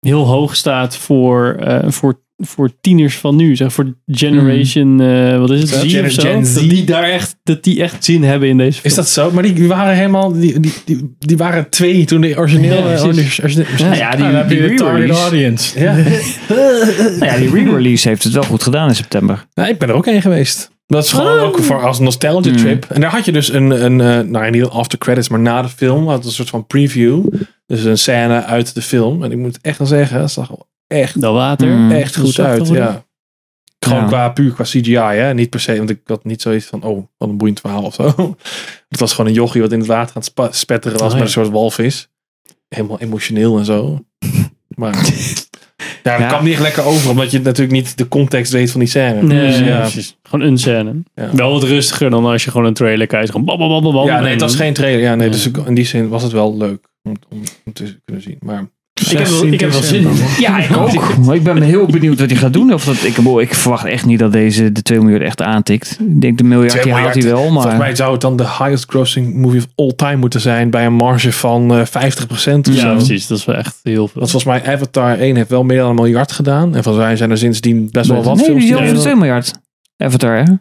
heel 0.00 0.24
hoog 0.26 0.56
staat 0.56 0.96
voor, 0.96 1.54
eh, 1.60 1.90
voor, 1.90 2.20
voor 2.36 2.70
tieners 2.80 3.16
van 3.16 3.36
nu. 3.36 3.56
Zeg, 3.56 3.72
voor 3.72 3.94
generation, 4.06 5.00
eh, 5.00 5.38
wat 5.38 5.50
is 5.50 5.60
het? 5.60 5.68
Z 5.68 5.92
Gen- 5.92 6.04
of 6.04 6.10
zo? 6.10 6.22
Gen 6.22 6.46
Z. 6.46 6.54
Dat 6.54 6.68
die 6.70 6.84
daar 6.84 7.02
echt, 7.04 7.36
dat 7.42 7.62
die 7.64 7.82
echt 7.82 8.04
zin 8.04 8.22
hebben 8.22 8.48
in 8.48 8.56
deze 8.58 8.72
film. 8.80 8.84
Is 8.86 8.94
dat 8.94 9.08
zo? 9.08 9.30
Maar 9.30 9.42
die, 9.42 9.52
die 9.52 9.68
waren 9.68 9.94
helemaal, 9.94 10.32
die, 10.32 10.60
die, 10.60 10.72
die, 10.84 11.16
die 11.18 11.36
waren 11.36 11.70
twee 11.70 12.04
toen 12.04 12.20
de 12.20 12.36
origineel. 12.38 12.88
Ja, 12.88 13.02
precies. 13.02 13.42
origineel- 13.42 13.66
origineel- 13.66 13.88
Nou 13.88 13.96
ja, 14.32 14.44
die, 14.44 14.74
target 14.74 15.10
audience. 15.10 15.80
Ja. 15.80 15.94
Nou 16.98 17.24
ja, 17.30 17.36
die 17.36 17.50
re-release 17.50 18.08
heeft 18.08 18.24
het 18.24 18.32
wel 18.32 18.42
goed 18.42 18.62
gedaan 18.62 18.88
in 18.88 18.94
september. 18.94 19.46
Nou, 19.54 19.68
ik 19.68 19.78
ben 19.78 19.88
er 19.88 19.94
ook 19.94 20.06
heen 20.06 20.22
geweest. 20.22 20.70
Dat 20.86 21.04
is 21.04 21.12
gewoon 21.12 21.38
ook 21.38 21.58
voor 21.58 21.82
als 21.86 21.98
een 21.98 22.04
nostalgia 22.04 22.50
Mm. 22.52 22.56
trip. 22.58 22.84
En 22.90 23.00
daar 23.00 23.10
had 23.10 23.24
je 23.24 23.32
dus 23.32 23.52
een, 23.52 23.84
een 23.84 24.00
eh, 24.00 24.20
nou 24.30 24.50
niet 24.50 24.64
after 24.64 24.98
credits, 24.98 25.28
maar 25.28 25.40
na 25.40 25.62
de 25.62 25.68
film 25.68 26.08
had 26.08 26.24
een 26.24 26.30
soort 26.30 26.48
van 26.48 26.66
preview. 26.66 27.24
Dus 27.66 27.84
een 27.84 27.98
scène 27.98 28.44
uit 28.44 28.74
de 28.74 28.82
film. 28.82 29.22
En 29.24 29.32
ik 29.32 29.38
moet 29.38 29.58
echt 29.62 29.78
wel 29.78 29.86
zeggen, 29.86 30.20
het 30.20 30.30
zag 30.30 30.48
er 30.50 30.56
echt, 30.86 31.20
Dat 31.20 31.34
water. 31.34 31.68
Mm. 31.68 31.90
echt 31.90 32.16
goed 32.16 32.38
uit. 32.38 32.68
Ja. 32.68 33.04
Gewoon 33.78 34.00
Ja. 34.02 34.06
qua 34.06 34.28
puur 34.28 34.52
qua 34.52 34.64
CGI, 34.64 34.92
hè? 34.94 35.34
Niet 35.34 35.50
per 35.50 35.60
se, 35.60 35.76
want 35.76 35.90
ik 35.90 36.00
had 36.04 36.24
niet 36.24 36.42
zoiets 36.42 36.66
van, 36.66 36.82
oh, 36.82 37.06
wat 37.16 37.28
een 37.28 37.36
boeiend 37.36 37.60
verhaal 37.60 37.82
of 37.82 37.94
zo. 37.94 38.04
Het 38.88 39.00
was 39.00 39.12
gewoon 39.12 39.26
een 39.30 39.36
jochie 39.36 39.60
wat 39.60 39.72
in 39.72 39.78
het 39.78 39.88
water 39.88 40.16
aan 40.16 40.22
het 40.46 40.56
spetteren 40.56 40.98
was 40.98 41.12
Oh, 41.12 41.18
met 41.18 41.18
ja. 41.18 41.24
een 41.24 41.30
soort 41.44 41.48
walvis. 41.48 42.08
Helemaal 42.68 43.00
emotioneel 43.00 43.58
en 43.58 43.64
zo. 43.64 43.98
Maar 44.76 44.94
ja, 44.94 45.00
dat 46.02 46.18
Ja. 46.20 46.26
kwam 46.28 46.44
niet 46.44 46.52
echt 46.52 46.62
lekker 46.62 46.84
over, 46.84 47.10
omdat 47.10 47.30
je 47.30 47.40
natuurlijk 47.40 47.70
niet 47.76 47.98
de 47.98 48.08
context 48.08 48.52
weet 48.52 48.70
van 48.70 48.80
die 48.80 48.88
scène. 48.88 49.22
Nee, 49.22 49.46
Dus, 49.46 49.58
ja. 49.58 49.80
precies. 49.80 50.16
Gewoon 50.22 50.46
een 50.46 50.58
scène. 50.58 50.94
Ja. 51.14 51.34
Wel 51.34 51.52
wat 51.52 51.62
rustiger 51.62 52.10
dan 52.10 52.24
als 52.24 52.44
je 52.44 52.50
gewoon 52.50 52.66
een 52.66 52.74
trailer 52.74 53.06
kijkt. 53.06 53.30
Gewoon 53.30 53.46
bam, 53.46 53.58
bam, 53.58 53.68
bam, 53.68 53.82
bam, 53.82 53.92
bam. 53.92 54.06
Ja, 54.06 54.20
nee, 54.20 54.30
het 54.32 54.40
was 54.40 54.54
geen 54.54 54.74
trailer. 54.74 55.00
Ja, 55.00 55.14
nee, 55.14 55.26
Ja. 55.26 55.32
dus 55.32 55.50
in 55.66 55.74
die 55.74 55.84
zin 55.86 56.08
was 56.08 56.22
het 56.22 56.32
wel 56.32 56.56
leuk 56.56 56.86
om, 57.02 57.16
om, 57.28 57.42
om 57.64 57.72
te 57.72 58.00
kunnen 58.04 58.22
zien. 58.22 58.36
Maar 58.40 58.68
Ik 59.00 59.18
heb, 59.18 59.26
wel- 59.26 59.46
ik 59.46 59.60
heb 59.60 59.70
wel 59.70 59.82
zin 59.82 60.02
in. 60.02 60.16
Ja, 60.38 60.58
ik 60.58 60.76
ook. 60.76 61.16
Maar 61.16 61.34
ik 61.34 61.42
ben 61.42 61.62
heel 61.62 61.86
benieuwd 61.86 62.18
wat 62.18 62.30
hij 62.30 62.38
gaat 62.38 62.52
doen. 62.52 62.72
Of 62.72 62.84
dat, 62.84 63.02
ik, 63.04 63.16
ik 63.16 63.54
verwacht 63.54 63.84
echt 63.84 64.06
niet 64.06 64.18
dat 64.18 64.32
deze 64.32 64.72
de 64.72 64.82
2 64.82 65.00
miljard 65.00 65.22
echt 65.22 65.42
aantikt. 65.42 65.96
Ik 66.00 66.20
denk 66.20 66.38
de 66.38 66.44
miljard 66.44 66.72
die 66.72 66.80
2 66.82 66.92
haalt 66.94 67.14
hij 67.14 67.22
wel. 67.22 67.42
volgens 67.42 67.64
Maar 67.64 67.76
mij 67.76 67.94
zou 67.96 68.12
het 68.12 68.20
dan 68.20 68.36
de 68.36 68.42
highest 68.42 68.84
grossing 68.88 69.34
movie 69.34 69.60
of 69.60 69.66
all 69.74 69.92
time 69.96 70.16
moeten 70.16 70.40
zijn 70.40 70.70
bij 70.70 70.86
een 70.86 70.92
marge 70.94 71.32
van 71.32 71.70
eh 71.74 71.84
50% 71.86 72.68
of 72.68 72.74
Ja, 72.74 72.80
zo. 72.80 72.94
precies. 72.94 73.26
Dat 73.26 73.38
is 73.38 73.44
wel 73.44 73.56
echt 73.56 73.78
heel 73.82 74.08
veel. 74.08 74.20
Want 74.20 74.30
volgens 74.30 74.44
mij 74.62 74.72
Avatar 74.74 75.18
1 75.18 75.36
heeft 75.36 75.48
wel 75.50 75.64
meer 75.64 75.78
dan 75.78 75.88
een 75.88 75.94
miljard 75.94 76.32
gedaan. 76.32 76.74
En 76.74 76.82
volgens 76.82 77.04
mij 77.04 77.16
zijn 77.16 77.30
er 77.30 77.38
sindsdien 77.38 77.88
best 77.90 78.08
wel 78.08 78.22
wat 78.22 78.36
nee, 78.36 78.44
films. 78.44 78.60
die 78.60 78.70
is 78.72 78.76
die- 78.76 78.82
over 78.84 78.96
de 78.96 79.02
2 79.02 79.16
miljard. 79.16 79.52
Avatar, 79.96 80.36
hè? 80.36 80.52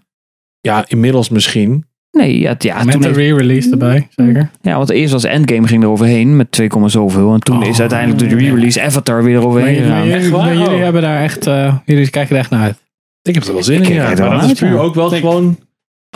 Ja, 0.61 0.83
inmiddels 0.87 1.29
misschien. 1.29 1.85
Nee, 2.17 2.39
ja, 2.39 2.55
ja, 2.57 2.83
Met 2.83 2.91
toen 2.91 3.01
de 3.01 3.07
heeft- 3.07 3.19
re-release 3.19 3.71
erbij, 3.71 4.07
zeker. 4.09 4.49
ja, 4.61 4.77
want 4.77 4.89
eerst 4.89 5.13
was 5.13 5.23
Endgame 5.23 5.67
ging 5.67 5.83
er 5.83 5.89
overheen 5.89 6.35
met 6.35 6.51
2, 6.51 6.69
zoveel. 6.85 7.33
En 7.33 7.39
toen 7.39 7.61
Oh. 7.63 7.67
is 7.67 7.79
uiteindelijk 7.79 8.19
door 8.19 8.29
de 8.29 8.35
re-release 8.45 8.81
Avatar 8.81 9.23
weer 9.23 9.35
eroverheen 9.35 9.87
maar 9.87 10.01
gegaan. 10.05 10.31
maar 10.31 10.53
jullie 10.55 10.75
Oh. 10.75 10.83
hebben 10.83 11.01
daar 11.01 11.21
echt, 11.21 11.47
eh, 11.47 11.75
jullie 11.85 12.09
kijken 12.09 12.35
er 12.35 12.41
echt 12.41 12.49
naar 12.49 12.61
uit. 12.61 12.83
Ik 13.21 13.33
heb 13.33 13.43
er 13.43 13.53
wel 13.53 13.63
zin 13.63 13.81
Ik 13.81 13.87
in. 13.87 13.95
Ja. 13.95 14.03
Maar 14.17 14.39
dat 14.39 14.43
is 14.51 14.59
puur 14.59 14.79
ook 14.79 14.95
wel 14.95 15.09
gewoon 15.09 15.57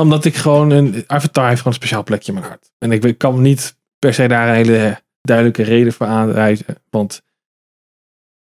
omdat 0.01 0.25
ik 0.25 0.35
gewoon 0.35 0.69
een 0.69 1.03
Avatar 1.07 1.47
heeft 1.47 1.57
gewoon 1.57 1.73
een 1.73 1.79
speciaal 1.79 2.03
plekje 2.03 2.27
in 2.31 2.37
mijn 2.37 2.49
hart. 2.49 2.71
En 2.77 2.91
ik 2.91 3.17
kan 3.17 3.41
niet 3.41 3.75
per 3.99 4.13
se 4.13 4.27
daar 4.27 4.49
een 4.49 4.55
hele 4.55 5.01
duidelijke 5.21 5.63
reden 5.63 5.93
voor 5.93 6.05
aanreizen. 6.07 6.65
Want 6.89 7.21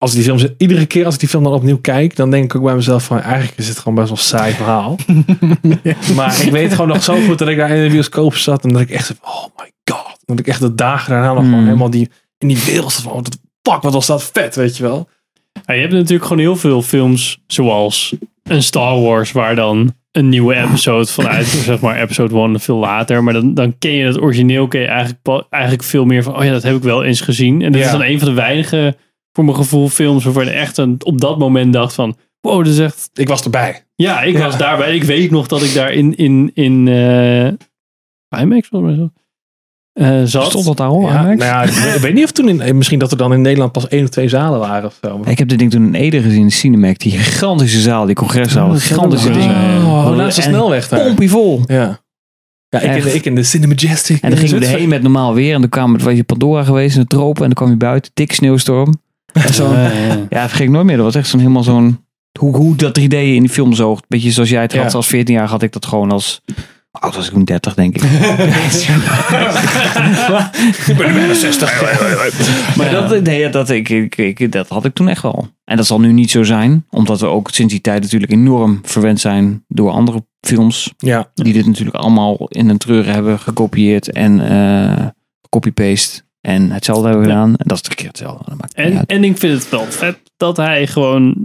als 0.02 0.14
die 0.14 0.24
film, 0.24 0.38
iedere 0.58 0.86
keer 0.86 1.06
als 1.06 1.14
ik 1.14 1.20
die 1.20 1.30
film 1.30 1.44
dan 1.44 1.54
opnieuw 1.54 1.80
kijk, 1.82 2.16
dan 2.16 2.32
denk 2.32 2.44
ik 2.44 2.56
ook 2.56 2.64
bij 2.64 2.76
mezelf 2.76 3.04
van 3.04 3.20
eigenlijk 3.22 3.58
is 3.58 3.68
het 3.68 3.78
gewoon 3.78 3.96
best 3.96 4.08
wel 4.10 4.18
een 4.18 4.24
saai 4.24 4.54
verhaal. 4.54 4.96
Maar 6.16 6.42
ik 6.42 6.52
weet 6.52 6.72
gewoon 6.72 6.88
nog 6.88 7.04
zo 7.04 7.18
goed 7.28 7.38
dat 7.40 7.48
ik 7.48 7.58
daar 7.58 7.70
in 7.70 7.84
de 7.84 7.90
bioscoop 7.90 8.36
zat 8.36 8.64
en 8.64 8.70
dat 8.74 8.82
ik 8.82 8.90
echt 8.90 9.14
oh 9.22 9.44
my 9.58 9.72
god. 9.92 10.18
Dat 10.26 10.40
ik 10.40 10.48
echt 10.48 10.60
de 10.62 10.76
dagen 10.76 11.12
daarna 11.12 11.28
nog 11.34 11.38
Hmm. 11.42 11.50
gewoon 11.50 11.66
helemaal 11.66 11.90
die, 11.90 12.10
in 12.38 12.48
die 12.48 12.64
wereld 12.66 12.94
van, 12.94 13.14
wat 13.14 13.38
fuck, 13.62 13.82
wat 13.82 13.94
was 13.94 14.06
dat 14.06 14.24
vet, 14.34 14.56
weet 14.56 14.78
je 14.78 14.84
wel. 14.84 15.10
Ja, 15.66 15.74
je 15.74 15.82
hebt 15.82 15.94
natuurlijk 15.94 16.24
gewoon 16.24 16.40
heel 16.40 16.56
veel 16.56 16.82
films 16.82 17.40
zoals 17.48 18.16
een 18.44 18.64
Star 18.64 19.00
Wars 19.02 19.32
waar 19.32 19.56
dan 19.56 19.94
een 20.12 20.30
nieuwe 20.30 20.56
episode 20.56 21.06
vanuit, 21.12 21.46
zeg 21.66 21.80
maar 21.80 22.02
episode 22.02 22.36
1 22.36 22.60
veel 22.60 22.78
later. 22.78 23.24
Maar 23.24 23.34
dan, 23.34 23.54
dan 23.54 23.78
ken 23.78 23.92
je 23.92 24.06
het 24.06 24.22
origineel 24.22 24.68
ken 24.68 24.82
je 24.82 24.88
eigenlijk, 24.88 25.46
eigenlijk 25.50 25.84
veel 25.84 26.06
meer 26.06 26.24
van, 26.24 26.36
oh 26.38 26.44
ja, 26.44 26.52
dat 26.52 26.64
heb 26.64 26.76
ik 26.76 26.84
wel 26.84 27.04
eens 27.04 27.22
gezien. 27.22 27.62
En 27.62 27.72
dat 27.72 27.82
Ja. 27.82 27.86
is 27.86 27.92
dan 27.92 28.04
een 28.04 28.20
van 28.20 28.28
de 28.28 28.34
weinige, 28.34 28.98
voor 29.40 29.48
mijn 29.48 29.66
gevoel, 29.66 29.90
films 29.90 30.24
waarvan 30.24 30.45
je 30.45 30.52
echt 30.52 30.78
een, 30.78 30.95
op 31.03 31.22
dat 31.22 31.40
moment 31.40 31.74
dacht 31.74 31.94
van, 31.94 32.16
wow, 32.41 32.57
dat 32.64 32.74
is 32.74 32.80
echt... 32.80 33.10
Ik 33.14 33.28
was 33.28 33.44
erbij. 33.44 33.84
Ja, 33.95 34.22
ik 34.22 34.34
Ja. 34.38 34.44
was 34.45 34.57
daarbij. 34.57 34.95
Ik 34.95 35.03
weet 35.03 35.32
nog 35.32 35.48
dat 35.48 35.64
ik 35.64 35.74
daar 35.74 35.94
in, 35.94 36.16
in, 36.16 36.52
in 36.53 36.88
eh 36.88 38.41
IMAX 38.41 38.68
volgens 38.68 38.95
mij 38.95 38.95
zo, 38.95 39.10
eh, 39.94 40.22
zat. 40.26 40.49
Stond 40.49 40.66
dat 40.66 40.78
daar 40.78 40.88
al? 40.88 41.02
Ja, 41.02 41.24
nou 41.24 41.38
ja, 41.38 41.64
ik, 41.64 41.99
weet, 42.02 42.14
niet 42.14 42.24
of 42.24 42.32
toen 42.32 42.61
in, 42.61 42.78
misschien 42.78 42.99
dat 42.99 43.11
er 43.11 43.18
dan 43.18 43.34
in 43.34 43.41
Nederland 43.41 43.72
pas 43.72 43.88
één 43.88 44.03
of 44.03 44.10
twee 44.10 44.28
zalen 44.28 44.60
waren 44.60 44.86
of 44.86 44.98
zo. 45.02 45.22
Ik 45.26 45.38
heb 45.38 45.48
dit 45.48 45.60
ding 45.60 45.72
toen 45.72 45.86
in 45.86 45.94
Ede 45.94 46.22
gezien, 46.22 46.41
in 46.41 46.52
Cinemac. 46.52 46.99
Die 46.99 47.11
gigantische 47.11 47.80
zaal, 47.80 48.06
die 48.06 48.16
congreszaal. 48.16 48.70
Oh, 48.70 48.76
gigantische 48.76 49.32
ding. 49.32 49.52
Oh, 49.52 50.10
naast 50.16 50.36
de 50.36 50.41
En 50.41 50.49
snelweg 50.49 50.88
daar. 50.88 51.06
Pompie 51.06 51.30
vol. 51.30 51.61
Ja. 51.66 51.99
Ja, 52.70 52.80
ik 52.80 52.95
in, 52.95 53.03
de, 53.03 53.14
ik 53.14 53.26
in 53.26 53.36
de 53.36 53.44
Cinemajestic. 53.44 54.22
En 54.22 54.30
dan 54.30 54.40
gingen 54.40 54.60
we 54.60 54.66
erheen 54.66 54.90
met 54.90 55.02
normaal 55.02 55.34
weer. 55.34 55.53
En 55.53 55.60
dan 55.61 55.70
kwamen 55.70 55.98
we, 55.98 56.03
was 56.03 56.14
je 56.14 56.24
Pandora 56.24 56.64
geweest 56.64 56.95
in 56.95 57.02
de 57.02 57.07
tropen. 57.07 57.41
En 57.41 57.48
dan 57.48 57.53
kwam 57.53 57.70
je 57.70 57.76
buiten, 57.76 58.11
dik 58.14 58.34
sneeuwstorm. 58.34 58.94
Ja, 59.57 59.91
ja. 60.30 60.47
vergeet 60.47 60.68
ik 60.68 60.69
nooit 60.69 60.85
meer. 60.85 60.95
Dat 60.95 61.06
was 61.06 61.15
echt 61.15 61.27
zo'n 61.27 61.39
helemaal 61.39 61.64
zo'n, 61.64 62.06
hoe, 62.39 62.56
hoe 62.56 62.76
dat 62.76 62.99
3D 62.99 63.03
in 63.03 63.39
die 63.39 63.49
film 63.49 63.73
zoogt. 63.73 64.06
Beetje 64.07 64.31
zoals 64.31 64.49
jij 64.49 64.61
het 64.61 64.73
Ja. 64.73 64.84
had. 64.84 64.93
Als 64.93 65.07
14 65.07 65.35
jaar 65.35 65.47
had 65.47 65.61
ik 65.64 65.72
dat 65.72 65.85
gewoon 65.85 66.11
als, 66.11 66.41
oud 66.91 67.15
was 67.15 67.27
ik 67.27 67.34
toen 67.34 67.43
30 67.43 67.73
denk 67.73 67.95
ik. 67.95 68.01
ik 70.88 70.95
ben 70.97 71.14
bijna 71.14 71.34
60. 71.34 71.81
Maar 72.77 72.89
dat, 72.91 73.22
nee, 73.23 73.49
dat, 73.49 73.69
ik, 73.69 73.89
ik, 73.89 74.15
ik- 74.18 74.51
dat 74.51 74.68
had 74.68 74.85
ik 74.85 74.93
toen 74.93 75.07
echt 75.10 75.22
wel. 75.22 75.47
En 75.65 75.77
dat 75.77 75.85
zal 75.85 75.99
nu 75.99 76.11
niet 76.11 76.31
zo 76.31 76.43
zijn. 76.43 76.85
Omdat 76.89 77.19
we 77.19 77.26
ook 77.26 77.49
sinds 77.51 77.73
die 77.73 77.81
tijd 77.81 78.01
natuurlijk 78.01 78.31
enorm 78.31 78.80
verwend 78.84 79.19
zijn 79.19 79.64
door 79.68 79.91
andere 79.91 80.26
films. 80.41 80.93
Ja. 80.97 81.31
Die 81.34 81.53
dit 81.53 81.65
natuurlijk 81.65 81.97
allemaal 81.97 82.35
in 82.47 82.69
een 82.69 82.77
treuren 82.77 83.14
hebben 83.14 83.39
gekopieerd 83.39 84.11
en 84.11 84.49
eh 84.49 85.06
copy-paste. 85.49 86.22
En 86.41 86.72
hetzelfde 86.72 87.07
hebben 87.07 87.26
gedaan. 87.26 87.49
En 87.56 87.68
dat 87.68 87.78
is 87.78 87.84
de 87.84 87.95
keer 87.95 88.07
hetzelfde. 88.07 88.52
En, 88.74 89.06
en 89.06 89.24
ik 89.24 89.38
vind 89.38 89.61
het 89.61 89.70
wel 89.70 89.84
vet 89.86 90.18
dat 90.38 90.57
hij 90.57 90.88
gewoon 90.88 91.36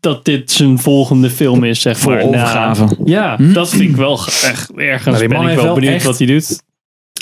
dat 0.00 0.24
dit 0.24 0.50
zijn 0.50 0.78
volgende 0.78 1.30
film 1.30 1.64
is, 1.64 1.80
zeg 1.80 1.98
Voor 1.98 2.12
maar. 2.12 2.20
na- 2.20 2.26
overgave. 2.28 2.96
ja, 3.04 3.36
Hm? 3.36 3.52
dat 3.52 3.70
vind 3.70 3.82
ik 3.82 3.96
wel 3.96 4.18
echt 4.18 4.70
ergens. 4.76 5.16
Nou, 5.18 5.28
ben 5.28 5.40
ik 5.40 5.44
heeft 5.44 5.54
wel 5.54 5.64
wel 5.64 5.74
benieuwd 5.74 5.94
echt- 5.94 6.04
wat 6.04 6.18
hij 6.18 6.26
doet. 6.26 6.62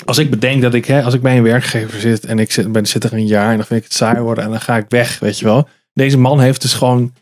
Als 0.05 0.17
ik 0.17 0.29
bedenk 0.29 0.61
dat 0.61 0.73
ik, 0.73 0.85
hè, 0.85 1.03
als 1.03 1.13
ik 1.13 1.21
bij 1.21 1.37
een 1.37 1.43
werkgever 1.43 1.99
zit 1.99 2.25
en 2.25 2.39
ik 2.39 2.51
zit, 2.51 2.71
ben, 2.71 2.85
zit 2.85 3.03
er 3.03 3.13
een 3.13 3.27
jaar 3.27 3.49
en 3.51 3.57
dan 3.57 3.65
vind 3.65 3.79
ik 3.79 3.85
het 3.85 3.95
saai 3.95 4.19
worden 4.19 4.43
en 4.43 4.49
dan 4.49 4.61
ga 4.61 4.77
ik 4.77 4.85
weg, 4.89 5.19
weet 5.19 5.39
je 5.39 5.45
wel. 5.45 5.67
Deze 5.93 6.17
man 6.17 6.39
heeft 6.39 6.61
dus 6.61 6.73
gewoon 6.73 7.13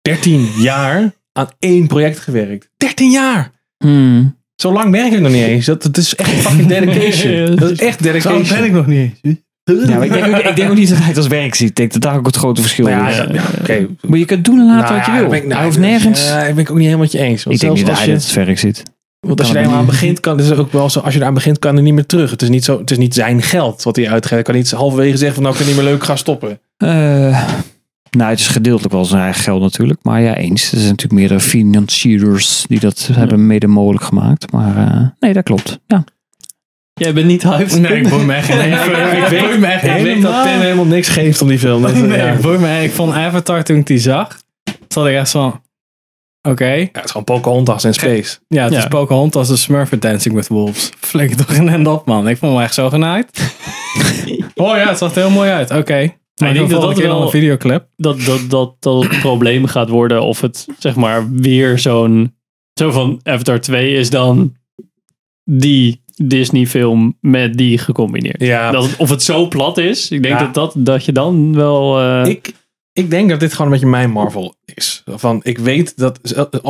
13 0.00 0.40
jaar 0.58 1.12
aan 1.32 1.48
één 1.58 1.86
project 1.86 2.18
gewerkt. 2.18 2.70
13 2.76 3.10
jaar! 3.10 3.50
Hmm. 3.78 4.42
Zo 4.56 4.72
lang 4.72 4.90
werk 4.90 5.12
ik 5.12 5.20
nog 5.20 5.32
niet 5.32 5.42
eens. 5.44 5.66
Dat, 5.66 5.82
dat 5.82 5.96
is 5.96 6.14
echt 6.14 6.30
fucking 6.30 6.68
dedication. 6.68 7.56
Dat 7.56 7.70
is 7.70 7.78
echt 7.78 8.02
dedication. 8.02 8.44
Zo 8.46 8.54
ben 8.54 8.64
ik 8.64 8.72
nog 8.72 8.86
niet 8.86 9.10
eens. 9.22 9.36
Ja, 9.64 9.94
maar 9.96 10.04
ik, 10.04 10.12
denk 10.12 10.26
ook, 10.26 10.36
ik 10.42 10.56
denk 10.56 10.70
ook 10.70 10.76
niet 10.76 10.88
dat 10.88 10.98
hij 10.98 11.06
het 11.06 11.16
als 11.16 11.26
werk 11.26 11.54
ziet. 11.54 11.68
Ik 11.68 11.76
denk 11.76 11.92
dat 11.92 12.02
daar 12.02 12.16
ook 12.16 12.26
het 12.26 12.36
grote 12.36 12.60
verschil 12.60 12.86
Nou 12.86 13.08
is. 13.08 13.16
ja. 13.66 13.86
Maar 14.00 14.18
je 14.18 14.24
kunt 14.24 14.44
doen 14.44 14.58
en 14.58 14.66
laten 14.66 14.82
Nou 14.84 14.96
wat 14.96 15.06
je 15.06 15.12
ja, 15.12 15.18
wil. 15.20 15.28
ben 15.28 15.38
ik- 15.38 15.44
nou, 15.44 15.54
hij 15.56 15.64
hoeft 15.64 15.78
nergens. 15.78 16.28
Ja, 16.28 16.42
ik 16.42 16.54
ben 16.54 16.64
ik 16.64 16.70
ook 16.70 16.76
niet 16.76 16.84
helemaal 16.84 17.04
met 17.04 17.12
je 17.12 17.18
eens. 17.18 17.42
Want 17.44 17.54
ik 17.56 17.60
denk 17.62 17.76
zelfs 17.76 17.78
niet 17.78 17.86
dat 17.86 17.90
als 17.90 17.98
hij 17.98 18.08
je- 18.08 18.14
het 18.14 18.24
als 18.24 18.34
werk 18.34 18.58
ziet. 18.58 18.82
Want 19.20 19.38
als 19.40 19.48
je 19.48 19.54
er 19.54 19.60
het 19.60 19.68
eenmaal 19.68 19.80
aan 19.84 19.88
begint, 19.90 20.20
kan 20.20 20.36
het 20.38 20.50
is 20.50 20.56
ook 20.58 20.72
wel 20.72 20.90
zo. 20.90 21.00
Als 21.00 21.14
je 21.14 21.20
eraan 21.20 21.34
begint, 21.34 21.58
kan 21.58 21.76
er 21.76 21.82
niet 21.82 21.94
meer 21.94 22.06
terug. 22.06 22.30
Het 22.30 22.42
is 22.42 22.48
niet, 22.48 22.64
zo, 22.64 22.78
het 22.78 22.90
is 22.90 22.98
niet 22.98 23.14
zijn 23.14 23.42
geld 23.42 23.82
wat 23.82 23.96
hij 23.96 24.04
uitgeeft. 24.10 24.30
Hij 24.34 24.42
kan 24.42 24.54
niet 24.54 24.70
halverwege 24.70 25.16
zeggen 25.16 25.34
van 25.34 25.42
nou 25.42 25.54
ik 25.54 25.60
kan 25.60 25.70
niet 25.74 25.82
meer 25.82 25.90
leuk 25.92 26.04
gaan 26.04 26.18
stoppen. 26.18 26.60
Eh, 26.76 27.44
nou, 28.14 28.30
het 28.30 28.38
is 28.40 28.46
gedeeltelijk 28.48 28.94
wel 28.94 29.04
zijn 29.04 29.22
eigen 29.22 29.42
geld 29.42 29.60
natuurlijk. 29.60 29.98
Maar 30.02 30.20
ja, 30.20 30.36
eens. 30.36 30.62
Er 30.62 30.78
zijn 30.78 30.90
natuurlijk 30.90 31.12
meerdere 31.20 31.40
financiers 31.40 32.64
die 32.68 32.80
dat 32.80 33.08
hebben 33.12 33.46
mede 33.46 33.66
mogelijk 33.66 34.04
gemaakt. 34.04 34.52
Maar 34.52 34.76
eh, 34.76 35.08
nee, 35.20 35.32
dat 35.32 35.42
klopt. 35.44 35.80
Ja. 35.86 36.04
Jij 36.94 37.12
bent 37.12 37.26
niet 37.26 37.42
hyped. 37.42 37.80
Nee, 37.80 38.00
ik 38.00 38.08
boei 38.08 38.24
me 38.24 38.34
echt 38.34 38.46
geen 38.52 38.72
ik 38.72 39.28
weet, 39.28 39.58
me 39.58 39.66
echt 39.66 39.84
ik 39.84 40.02
weet 40.02 40.22
dat 40.22 40.42
Pin 40.42 40.60
helemaal 40.60 40.84
niks 40.84 41.08
geeft 41.08 41.42
om 41.42 41.48
die 41.48 41.58
film. 41.58 41.82
Dat, 41.82 41.94
Nee, 41.94 42.18
ja. 42.18 42.32
ik 42.32 42.40
boei 42.40 42.58
me. 42.58 42.82
Ik 42.82 42.90
vond 42.92 43.12
Avatar 43.12 43.62
toen 43.64 43.76
ik 43.76 43.86
die 43.86 43.98
zag. 43.98 44.38
Zat 44.88 45.06
ik 45.06 45.14
echt 45.14 45.30
van... 45.30 45.62
Oké. 46.48 46.72
Ja, 46.72 46.88
het 46.92 47.04
is 47.04 47.10
gewoon 47.10 47.24
Pocahontas 47.24 47.84
in 47.84 47.94
space. 47.94 48.38
Ja, 48.48 48.64
het 48.64 48.72
Ja. 48.72 48.78
is 48.78 48.86
Pocahontas 48.88 49.48
de 49.48 49.56
Smurfer 49.56 50.00
Dancing 50.00 50.34
with 50.34 50.48
Wolves. 50.48 50.90
Flik 51.00 51.34
toch 51.34 51.52
in 51.52 51.68
en 51.68 51.86
op, 51.86 52.06
man. 52.06 52.28
Ik 52.28 52.36
vond 52.36 52.52
hem 52.52 52.62
echt 52.62 52.74
zo 52.74 52.88
genaaid. 52.88 53.26
oh 54.54 54.76
ja, 54.76 54.88
het 54.88 54.98
zag 54.98 55.10
er 55.14 55.20
heel 55.20 55.30
mooi 55.30 55.50
uit. 55.50 55.70
Oké. 55.70 56.12
Maar 56.40 56.48
ik 56.48 56.54
denk 56.54 56.70
dat 56.70 56.80
dat 56.82 56.98
wel- 56.98 57.22
een 57.22 57.30
videoclip. 57.30 57.86
dat, 57.96 58.20
dat, 58.20 58.40
dat, 58.48 58.74
dat 58.80 59.02
het 59.02 59.20
probleem 59.20 59.66
gaat 59.66 59.88
worden 59.88 60.22
of 60.22 60.40
het 60.40 60.66
zeg 60.78 60.94
maar 60.96 61.30
weer 61.32 61.78
zo'n 61.78 62.34
zo 62.80 62.90
van 62.90 63.20
Avatar 63.22 63.60
2 63.60 63.92
is 63.94 64.10
dan 64.10 64.54
die 65.44 66.02
Disney 66.24 66.66
film 66.66 67.16
met 67.20 67.56
die 67.56 67.78
gecombineerd. 67.78 68.40
Ja, 68.42 68.70
Dat 68.70 68.96
of 68.98 69.10
het 69.10 69.22
zo 69.22 69.48
plat 69.48 69.78
is, 69.78 70.10
ik 70.10 70.22
denk 70.22 70.38
Ja. 70.38 70.44
dat, 70.44 70.54
dat, 70.54 70.74
dat 70.86 71.04
je 71.04 71.12
dan 71.12 71.54
wel... 71.54 72.00
eh, 72.00 72.30
ik, 72.30 72.53
ik 72.94 73.10
denk 73.10 73.28
dat 73.30 73.40
dit 73.40 73.50
gewoon 73.52 73.66
een 73.66 73.72
beetje 73.72 73.86
mijn 73.86 74.10
Marvel 74.10 74.54
is. 74.74 75.02
Van, 75.06 75.40
ik 75.42 75.58
weet 75.58 75.96
dat... 75.96 76.18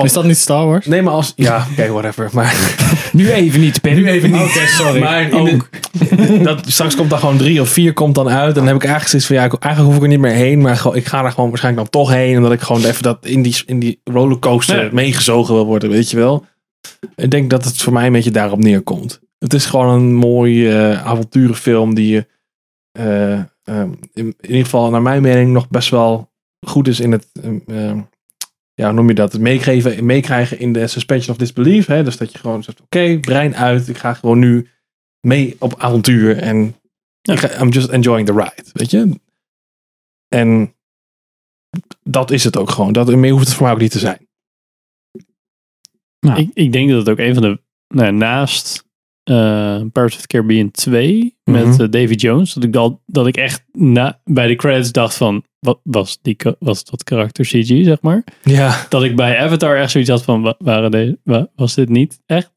Is 0.02 0.12
dat 0.12 0.24
niet 0.24 0.36
Star 0.36 0.66
Wars? 0.66 0.86
Nee, 0.86 1.02
maar 1.02 1.12
als... 1.12 1.32
Ja, 1.36 1.66
oké, 1.70 1.88
whatever. 1.92 2.28
Maar 2.32 2.55
Nu 3.12 3.30
even 3.30 3.60
niet, 3.60 3.80
Ben. 3.82 3.94
nu 3.94 4.09
even 4.09 4.30
niet. 4.30 4.40
Oké, 4.40 4.66
sorry. 4.66 5.01
Maar 5.01 5.30
de- 5.30 5.59
dat, 6.42 6.60
straks 6.66 6.96
komt 6.96 7.10
daar 7.10 7.18
gewoon 7.18 7.36
drie 7.36 7.60
of 7.60 7.68
vier 7.68 7.92
komt 7.92 8.14
dan 8.14 8.28
uit. 8.28 8.48
En 8.48 8.55
dan 8.55 8.66
heb 8.66 8.76
ik 8.76 8.82
eigenlijk 8.84 9.10
zoiets 9.10 9.26
van, 9.28 9.36
ja, 9.36 9.44
ik- 9.44 9.62
eigenlijk 9.62 9.84
hoef 9.94 9.96
ik 9.96 10.02
er 10.02 10.16
niet 10.18 10.26
meer 10.26 10.36
heen. 10.44 10.60
Maar 10.60 10.76
gewoon, 10.76 10.96
ik 10.96 11.06
ga 11.06 11.24
er 11.24 11.30
gewoon 11.32 11.48
waarschijnlijk 11.48 11.90
dan 11.92 12.02
toch 12.02 12.12
heen. 12.14 12.36
Omdat 12.36 12.52
ik 12.52 12.60
gewoon 12.60 12.84
even 12.84 13.02
dat 13.02 13.26
in 13.26 13.42
die, 13.42 13.62
in 13.66 13.78
die 13.78 14.01
rollercoaster 14.05 14.88
meegezogen 14.94 15.55
wil 15.55 15.66
worden, 15.66 15.90
weet 15.90 16.10
je 16.10 16.16
wel. 16.16 16.44
Ik 17.16 17.30
denk 17.30 17.51
dat 17.51 17.64
het 17.64 17.76
voor 17.82 17.92
mij 17.92 18.06
een 18.06 18.12
beetje 18.12 18.30
daarop 18.30 18.59
neerkomt. 18.59 19.20
Het 19.38 19.55
is 19.55 19.66
gewoon 19.66 19.88
een 19.94 20.14
mooie 20.14 20.70
eh, 20.78 21.06
avonturenfilm 21.06 21.94
die 21.94 22.09
je 22.12 22.26
eh, 22.92 23.40
ehm, 23.65 23.93
in, 24.12 24.27
in 24.41 24.49
ieder 24.51 24.65
geval 24.65 24.91
naar 24.91 25.03
mijn 25.03 25.23
mening 25.23 25.53
nog 25.53 25.69
best 25.69 25.91
wel 25.91 26.32
goed 26.66 26.89
is 26.89 27.01
in 27.01 27.12
het, 27.12 27.28
ehm, 27.43 27.59
ehm, 27.66 28.01
ja, 28.74 28.85
hoe 28.85 28.93
noem 28.93 29.09
je 29.09 29.15
dat, 29.15 29.32
het 29.32 29.41
meegeven, 29.41 30.05
meekrijgen 30.05 30.59
in 30.59 30.73
de 30.73 30.86
suspension 30.86 31.35
of 31.35 31.41
disbelief. 31.41 31.86
Hè? 31.86 32.05
Dus 32.05 32.16
dat 32.16 32.32
je 32.32 32.39
gewoon 32.39 32.62
zegt, 32.62 32.81
oké, 32.81 33.19
brein 33.20 33.57
uit, 33.57 33.89
ik 33.89 33.99
ga 33.99 34.15
gewoon 34.15 34.39
nu 34.39 34.69
mee 35.20 35.57
op 35.59 35.74
avontuur 35.78 36.39
en 36.39 36.77
ga, 37.23 37.61
I'm 37.61 37.69
just 37.69 37.89
enjoying 37.89 38.27
the 38.27 38.32
ride, 38.32 38.70
weet 38.73 38.91
je. 38.91 39.20
En 40.28 40.74
dat 42.03 42.31
is 42.31 42.45
het 42.45 42.57
ook 42.57 42.70
gewoon. 42.70 42.93
Dat, 42.93 43.15
meer 43.15 43.31
hoeft 43.31 43.47
het 43.47 43.55
voor 43.55 43.62
mij 43.62 43.73
ook 43.73 43.81
niet 43.81 43.91
te 43.91 43.99
zijn. 43.99 44.28
Ik, 46.36 46.51
ik 46.55 46.73
denk 46.73 46.89
dat 46.91 46.99
het 46.99 47.09
ook 47.09 47.19
een 47.19 47.35
van 47.35 47.43
de, 47.43 47.61
nou, 47.89 48.12
naast 48.12 48.84
eh 49.24 49.80
Pirates 49.92 50.14
of 50.14 50.20
the 50.20 50.26
Caribbean 50.26 50.70
2 50.70 51.36
met 51.44 51.64
Mhm. 51.66 51.80
eh, 51.82 51.90
Davy 51.90 52.14
Jones, 52.14 52.52
dat 52.52 52.64
ik, 52.64 52.72
dat, 52.72 52.98
dat 53.06 53.26
ik 53.26 53.36
echt 53.36 53.64
na, 53.72 54.20
bij 54.24 54.46
de 54.46 54.56
credits 54.56 54.92
dacht 54.92 55.14
van, 55.16 55.44
wat 55.59 55.80
was, 55.82 56.18
die, 56.22 56.36
was 56.59 56.84
dat 56.84 57.05
karakter 57.05 57.44
CG, 57.44 57.84
zeg 57.84 58.01
maar? 58.02 58.24
Ja. 58.42 58.86
Dat 58.88 59.02
ik 59.02 59.16
bij 59.16 59.38
Avatar 59.38 59.76
echt 59.76 59.90
zoiets 59.90 60.10
had 60.10 60.24
van, 60.24 60.42
wa- 60.42 60.55
waren 60.59 60.90
deze, 60.90 61.18
wa- 61.24 61.48
was 61.56 61.74
dit 61.74 61.88
niet 61.88 62.20
echt? 62.26 62.52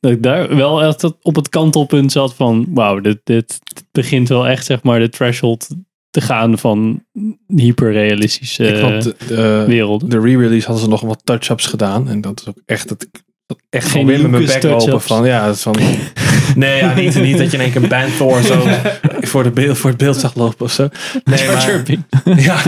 Dat 0.00 0.10
ik 0.12 0.22
daar 0.22 0.56
wel 0.56 0.82
echt 0.82 1.22
op 1.22 1.36
het 1.36 1.48
kantelpunt 1.48 2.12
zat 2.12 2.34
van, 2.34 2.66
wauw, 2.70 3.00
dit, 3.00 3.20
dit 3.24 3.58
begint 3.92 4.28
wel 4.28 4.48
echt, 4.48 4.64
zeg 4.66 4.82
maar, 4.82 4.98
de 5.00 5.08
threshold 5.08 5.68
te 6.10 6.20
gaan 6.20 6.58
van 6.58 7.04
hyperrealistische 7.46 8.64
Ik 8.64 8.76
vond 8.76 9.02
de, 9.28 10.20
re-release 10.20 10.66
hadden 10.66 10.84
ze 10.84 10.90
nog 10.90 11.00
wat 11.00 11.20
touch-ups 11.24 11.66
gedaan. 11.66 12.08
En 12.08 12.20
dat 12.20 12.40
is 12.40 12.48
ook 12.48 12.62
echt 12.66 12.88
dat 12.88 13.02
ik 13.02 13.08
dat 13.12 13.22
echt 13.70 13.84
Geen 13.84 13.92
gewoon 13.92 14.06
weer 14.06 14.20
met 14.20 14.30
mijn 14.30 14.60
bek 14.60 14.72
open 14.72 15.00
van 15.00 15.26
ja, 15.26 15.46
dat 15.46 15.54
is 15.54 15.62
van 15.62 15.76
nee, 16.56 16.76
ja, 16.76 16.94
niet, 16.94 17.20
niet 17.20 17.38
dat 17.38 17.50
je 17.50 17.56
in 17.56 17.62
één 17.62 17.72
keer 17.72 17.82
een 17.82 17.88
band 17.88 18.16
Thor 18.16 18.42
zo 18.42 18.62
voor, 19.30 19.42
de 19.42 19.50
beeld, 19.50 19.78
voor 19.78 19.90
het 19.90 19.98
beeld 19.98 20.16
zag 20.16 20.34
lopen 20.34 20.64
of 20.64 20.72
zo. 20.72 20.88
Nee, 21.24 21.46
maar, 21.46 21.82
ja, 22.40 22.62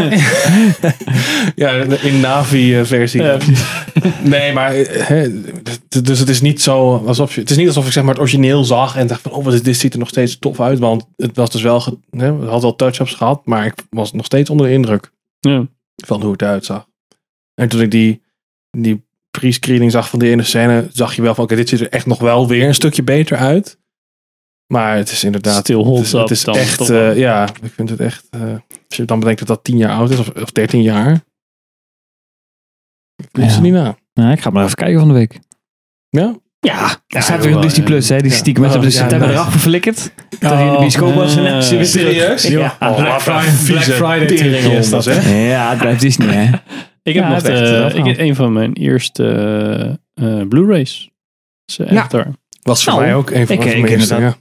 ja, 1.55 1.71
in 2.03 2.21
Navi 2.21 2.79
eh, 2.79 2.85
versie. 2.85 3.23
Ja, 3.23 3.39
nee, 4.23 4.53
maar 4.53 4.75
eh, 4.75 5.07
hè, 5.07 5.43
dus 6.03 6.19
het 6.19 6.29
is 6.29 6.41
niet 6.41 6.63
zo 6.63 7.05
alsof 7.07 7.35
je, 7.35 7.41
het 7.41 7.51
is 7.51 7.57
niet 7.57 7.67
alsof 7.67 7.87
ik 7.87 7.93
zeg 7.93 8.03
maar 8.03 8.13
het 8.13 8.23
origineel 8.23 8.65
zag 8.65 8.97
en 8.97 9.07
dacht 9.07 9.21
van 9.21 9.33
oh, 9.33 9.45
wat 9.45 9.55
is 9.55 9.63
dit 9.63 9.77
ziet 9.77 9.93
er 9.93 9.99
nog 9.99 10.09
steeds 10.09 10.39
tof 10.39 10.61
uit, 10.61 10.79
want 10.79 11.07
het 11.17 11.37
was 11.37 11.51
dus 11.51 11.63
wel, 11.63 12.01
hè, 12.11 12.33
het 12.41 12.49
had 12.49 12.63
wel 12.63 12.77
touch-ups 12.77 13.15
gehad, 13.15 13.47
maar 13.47 13.67
ik 13.67 13.75
was 13.91 14.13
nog 14.13 14.25
steeds 14.25 14.51
onder 14.51 14.67
de 14.67 14.73
indruk 14.73 15.11
Ja. 15.41 15.67
van 15.97 16.23
hoe 16.23 16.33
het 16.33 16.43
eruit 16.43 16.65
zag. 16.65 16.87
En 17.55 17.69
toen 17.69 17.81
ik 17.81 17.91
die, 17.91 18.23
die 18.71 19.05
pre-screening 19.41 19.91
zag 19.91 20.09
van 20.09 20.19
die 20.19 20.31
ene 20.31 20.43
scène, 20.43 20.89
zag 20.93 21.15
je 21.17 21.23
wel 21.23 21.35
van 21.35 21.45
oké, 21.45 21.55
dit 21.57 21.69
ziet 21.69 21.81
er 21.81 21.89
echt 21.89 22.07
nog 22.07 22.19
wel 22.19 22.49
weer 22.49 22.67
een 22.67 22.75
stukje 22.75 23.03
beter 23.03 23.37
uit. 23.37 23.79
Maar 24.73 24.97
het 24.97 25.11
is 25.11 25.25
inderdaad. 25.25 25.61
Still 25.61 25.79
het 25.85 26.05
is, 26.05 26.13
het 26.13 26.31
is 26.31 26.45
dan 26.45 26.57
echt, 26.57 26.91
eh, 26.91 27.17
ja, 27.17 27.49
ik 27.63 27.73
vind 27.75 27.91
het 27.91 28.01
echt. 28.01 28.27
eh, 28.31 28.41
als 28.89 28.97
je 28.97 29.05
dan 29.05 29.19
bedenkt 29.19 29.39
dat 29.39 29.49
dat 29.49 29.65
10 29.65 29.77
jaar 29.77 29.91
oud 29.97 30.11
is, 30.11 30.19
of, 30.19 30.29
of 30.29 30.53
13 30.53 30.83
jaar. 30.83 31.13
Ik 33.17 33.29
weet 33.31 33.45
Ja. 33.47 33.51
ze 33.51 33.61
niet 33.61 33.73
na. 33.73 33.97
Nou, 34.15 34.33
ik 34.33 34.41
ga 34.41 34.51
maar 34.51 34.65
even 34.65 34.77
kijken 34.77 34.99
van 34.99 35.09
de 35.09 35.15
week. 35.15 35.39
Ja? 36.09 36.37
Ja, 36.61 36.97
er 37.07 37.23
staat 37.23 37.45
weer 37.45 37.57
op 37.57 37.63
Disney 37.63 37.81
ja. 37.81 37.87
Plus, 37.91 38.09
hè. 38.09 38.17
Die 38.21 38.31
Ja. 38.31 38.37
stiekem 38.37 38.63
met 38.63 38.75
Oh, 38.75 38.81
de 38.81 38.85
ja, 38.87 38.93
september 38.93 39.29
nice. 39.29 39.41
eraf 39.41 39.51
verflikkerd. 39.51 40.11
Dat 40.39 40.53
hij 40.53 40.67
in 40.67 40.73
de 40.73 40.79
bioscoop 40.79 41.15
was. 41.15 41.33
serieus? 41.91 42.43
Ja. 42.43 42.77
Oh, 42.81 42.97
Black 42.97 43.21
Friday- 43.23 43.65
Black 43.67 43.83
Friday 43.83 44.27
trucje 44.37 44.71
is 44.77 44.91
dat, 44.91 45.05
hè? 45.05 45.49
Ja, 45.51 45.71
het 45.71 45.79
blijft 45.79 46.01
Disney, 46.01 46.35
hè. 46.35 46.51
Ik 47.05 47.15
heb 47.15 47.23
Ja, 47.25 47.29
nog 47.29 47.37
het 47.43 47.47
echt 47.49 47.61
wel 47.71 47.87
ik 47.89 48.05
heb 48.05 48.19
een 48.19 48.35
van 48.35 48.53
mijn 48.53 48.73
eerste 48.73 49.25
eh, 50.15 50.41
eh, 50.41 50.49
Blu-rays. 50.49 51.11
Eh, 51.77 51.91
Ja. 51.91 51.99
Avatar. 51.99 52.27
Was 52.63 52.85
voor 52.85 52.93
Nou, 52.93 53.05
mij 53.05 53.15
ook 53.15 53.31
een 53.31 53.47
van 53.47 53.57
ik- 53.57 53.65
mijn 53.65 53.77
ik 53.79 53.89
eerste. 53.91 54.15
Ja. 54.15 54.35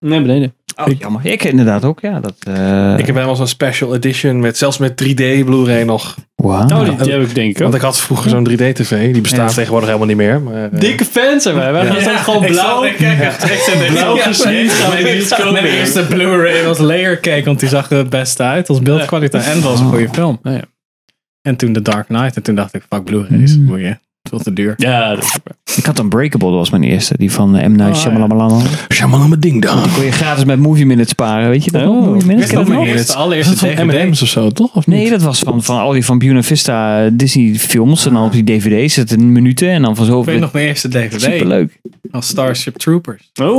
Nee, 0.00 0.20
beneden. 0.20 0.54
Oh, 0.76 0.86
jammer. 0.98 1.26
Ik 1.26 1.44
inderdaad 1.44 1.84
ook, 1.84 2.00
ja. 2.00 2.20
Dat, 2.20 2.34
eh 2.48 2.92
Ik 2.98 3.06
heb 3.06 3.14
helemaal 3.14 3.36
zo'n 3.36 3.46
special 3.46 3.94
edition 3.94 4.40
met 4.40 4.58
zelfs 4.58 4.78
met 4.78 4.96
3D 4.96 5.44
Blu-ray 5.44 5.82
nog. 5.82 6.16
Wauw. 6.34 6.62
Oh, 6.68 6.84
die, 6.84 6.96
die 6.96 7.12
heb 7.12 7.22
ik 7.22 7.34
denk 7.34 7.50
ik 7.50 7.56
ook. 7.56 7.62
Want 7.62 7.74
ik 7.74 7.80
had 7.80 8.00
vroeger 8.00 8.30
zo'n 8.30 8.44
3D-tv. 8.48 9.12
Die 9.12 9.20
bestaat 9.22 9.48
Ja. 9.50 9.54
tegenwoordig 9.56 9.86
helemaal 9.88 10.08
niet 10.08 10.16
meer. 10.16 10.40
Maar, 10.40 10.72
eh, 10.72 10.80
Dikke 10.80 11.04
fans 11.04 11.42
zijn 11.42 11.54
wij. 11.54 11.72
Wij 11.72 11.84
dan 12.04 12.18
gewoon 12.18 12.44
blauw. 12.46 12.84
Ik 12.84 12.96
kijk 12.96 13.20
echt 13.20 13.88
Blauw 13.88 14.16
gesneden 14.16 14.66
we 14.70 15.48
Mijn- 15.52 15.66
eerste 15.66 16.06
Blu-ray 16.08 16.64
was 16.64 16.78
Layer 16.78 17.20
Cake, 17.20 17.44
want 17.44 17.60
die 17.60 17.68
zag 17.68 17.90
er 17.90 17.96
het 17.96 18.10
beste 18.10 18.42
uit 18.42 18.68
als 18.68 18.80
beeldkwaliteit. 18.82 19.46
En 19.46 19.60
was 19.62 19.80
een 19.80 19.86
goede 19.88 20.08
film. 20.12 20.38
Oh, 20.42 20.52
ja. 20.52 20.60
En 21.42 21.56
toen 21.56 21.72
The 21.72 21.82
Dark 21.82 22.06
Knight. 22.06 22.36
En 22.36 22.42
toen 22.42 22.54
dacht 22.54 22.74
ik, 22.74 22.82
fuck 22.88 23.04
Blu-rays. 23.04 23.56
Mm. 23.56 23.66
Boeien. 23.66 24.00
Het 24.22 24.32
is 24.32 24.38
veel 24.38 24.52
te 24.54 24.62
duur. 24.62 24.74
Ja, 24.76 25.14
dat 25.14 25.24
is. 25.64 25.76
Ik 25.76 25.84
had 25.84 25.98
Unbreakable, 25.98 26.48
dat 26.48 26.56
was 26.58 26.70
mijn 26.70 26.82
eerste. 26.82 27.14
Die 27.16 27.32
van 27.32 27.56
eh, 27.56 27.66
M. 27.68 27.72
Night 27.76 27.94
Oh, 27.94 28.00
Shyamalan. 28.00 28.62
Shamalama 28.92 29.36
Ding 29.36 29.62
Dong. 29.62 29.82
Die 29.82 29.92
kon 29.92 30.04
je 30.04 30.12
gratis 30.12 30.44
met 30.44 30.58
Movie 30.58 30.86
Minutes 30.86 31.10
sparen, 31.10 31.48
weet 31.48 31.64
je 31.64 31.70
dat? 31.70 31.82
Oh, 31.82 31.94
nog? 31.94 32.04
Movie 32.06 32.26
Minutes, 32.26 32.50
dat 32.50 32.66
je 32.66 32.72
nog? 32.72 32.86
eerste, 32.86 33.14
allereerste 33.14 33.56
van? 33.56 33.86
M&M's 33.86 34.22
of 34.22 34.28
zo, 34.28 34.50
toch? 34.50 34.74
Of 34.76 34.86
Nee, 34.86 35.10
dat 35.10 35.22
was 35.22 35.38
van, 35.38 35.62
van 35.62 35.78
al 35.78 35.92
die 35.92 36.04
van 36.04 36.18
Buena 36.18 36.42
Vista 36.42 37.08
Disney 37.10 37.54
films. 37.54 38.06
En 38.06 38.12
dan 38.12 38.24
op 38.24 38.32
die 38.32 38.44
dvd's 38.44 38.94
zitten 38.94 39.32
minuten. 39.32 39.68
En 39.70 39.82
dan 39.82 39.96
van 39.96 40.04
Ik 40.04 40.10
weet 40.10 40.18
zoveel. 40.24 40.38
nog 40.40 40.52
mijn 40.52 40.66
eerste 40.66 40.88
DVD. 40.88 41.20
Superleuk. 41.22 41.80
Als 42.10 42.26
Starship 42.26 42.76
Troopers. 42.76 43.30
Oh, 43.42 43.58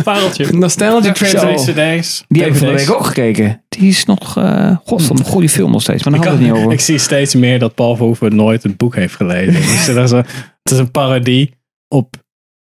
pareltje. 0.00 0.52
Nostalgic. 0.56 1.12
CD's. 1.12 2.24
Die 2.28 2.42
heb 2.42 2.50
ik 2.50 2.56
van 2.56 2.66
de 2.66 2.74
week 2.74 2.90
ook 2.90 3.06
gekeken. 3.06 3.64
Die 3.68 3.88
is 3.88 4.04
nog, 4.04 4.36
eh 4.36 4.76
godverdomme, 4.84 5.24
goede 5.24 5.48
film 5.48 5.70
nog 5.70 5.82
steeds. 5.82 6.02
Maar 6.02 6.12
daar 6.12 6.22
Ik, 6.22 6.28
hadden 6.28 6.46
we 6.46 6.52
het 6.52 6.56
niet 6.56 6.64
over. 6.66 6.76
ik 6.78 6.84
zie 6.84 6.98
steeds 6.98 7.34
meer 7.34 7.58
dat 7.58 7.74
Paul 7.74 7.96
Verhoeven 7.96 8.36
nooit 8.36 8.62
het 8.62 8.76
boek 8.76 8.94
heeft 8.94 9.14
gelezen. 9.14 9.52
dus 9.72 9.86
dat 9.86 10.04
is 10.04 10.10
een, 10.10 10.24
het 10.62 10.72
is 10.72 10.78
een 10.78 10.90
parodie 10.90 11.54
op 11.88 12.16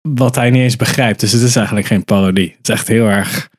wat 0.02 0.36
hij 0.36 0.50
niet 0.50 0.62
eens 0.62 0.76
begrijpt. 0.76 1.20
Dus 1.20 1.32
het 1.32 1.42
is 1.42 1.56
eigenlijk 1.56 1.88
geen 1.88 2.04
parodie. 2.04 2.56
Het 2.58 2.70
is 2.70 2.74
echt 2.76 2.88
heel 2.88 3.08
erg... 3.08 3.50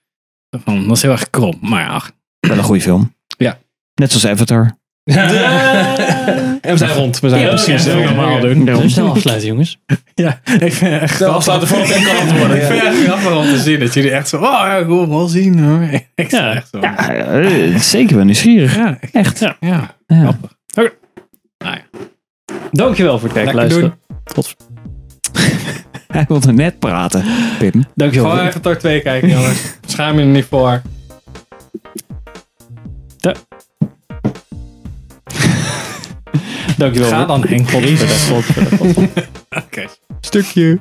Van, 0.65 0.87
dat 0.87 0.97
is 0.97 1.03
heel 1.03 1.11
erg 1.11 1.31
krom. 1.31 1.59
Maar 1.61 1.83
ja. 1.83 2.03
Wel 2.41 2.59
een 2.59 2.65
goede 2.65 2.81
film. 2.81 3.15
Ja. 3.39 3.59
Net 3.95 4.12
zoals 4.12 4.27
Avatar. 4.27 4.78
En 5.07 6.73
we 6.73 6.77
zijn 6.77 6.91
rond. 6.93 7.20
We 7.20 7.28
zijn 7.28 7.41
Ja, 7.43 7.49
precies. 7.49 7.87
ik 7.87 7.95
normaal 8.05 8.41
doen. 8.41 8.65
Dus 8.65 8.93
snel 8.93 9.11
afsluiten, 9.11 9.49
jongens. 9.49 9.78
Ja, 10.15 10.41
ik 10.61 10.73
vind 10.73 10.93
het 10.93 11.03
echt 11.03 11.19
De 11.19 11.27
afsluiten 11.27 11.69
voor 11.69 11.78
elkaar 11.78 12.16
kan 12.27 12.39
worden. 12.39 12.57
Ik 12.57 12.62
vind 12.62 12.83
het 12.83 12.93
echt 12.93 13.03
grappig 13.05 13.37
om 13.37 13.43
te 13.45 13.59
zien 13.59 13.81
dat 13.81 13.95
jullie 13.95 14.11
echt 14.11 14.28
zo... 14.28 14.37
Oh 14.37 14.43
ja, 14.43 14.77
ik 14.77 14.87
wil 14.87 15.01
hem 15.01 15.09
wel 15.09 15.27
zien 15.27 15.59
hoor. 15.59 15.83
Ik 16.15 16.31
Ja. 16.31 16.55
echt 16.55 16.69
zo... 16.73 16.78
Ja, 16.81 17.09
eh, 17.15 17.77
zeker 17.78 18.16
wel 18.16 18.24
nieuwsgierig. 18.24 18.77
Ja, 18.77 18.99
Echt. 19.12 19.39
Ja. 19.39 19.57
ja. 19.61 19.95
Ja. 20.07 20.16
grappig. 20.16 20.51
Dankjewel 22.73 23.19
voor 23.19 23.28
het 23.28 23.37
kijken, 23.37 23.55
Lekker 23.55 23.81
luisteren. 23.81 23.99
Tot 24.24 24.57
Hij 26.16 26.24
wilde 26.28 26.53
net 26.53 26.78
praten, 26.78 27.24
Pim. 27.59 27.85
Dankjewel. 27.95 28.31
Gewoon 28.31 28.47
even 28.47 28.61
Tor 28.61 28.77
2 28.78 29.01
kijken 29.01 29.28
jongens. 29.28 29.59
Schaam 29.87 30.15
je 30.15 30.20
er 30.20 30.27
niet 30.27 30.45
voor. 30.45 30.83
Dankjewel. 36.77 37.09
Ga 37.09 37.24
dan 37.24 37.44
Henk. 37.47 37.70
Oké. 39.65 39.86
Stukje. 40.20 40.78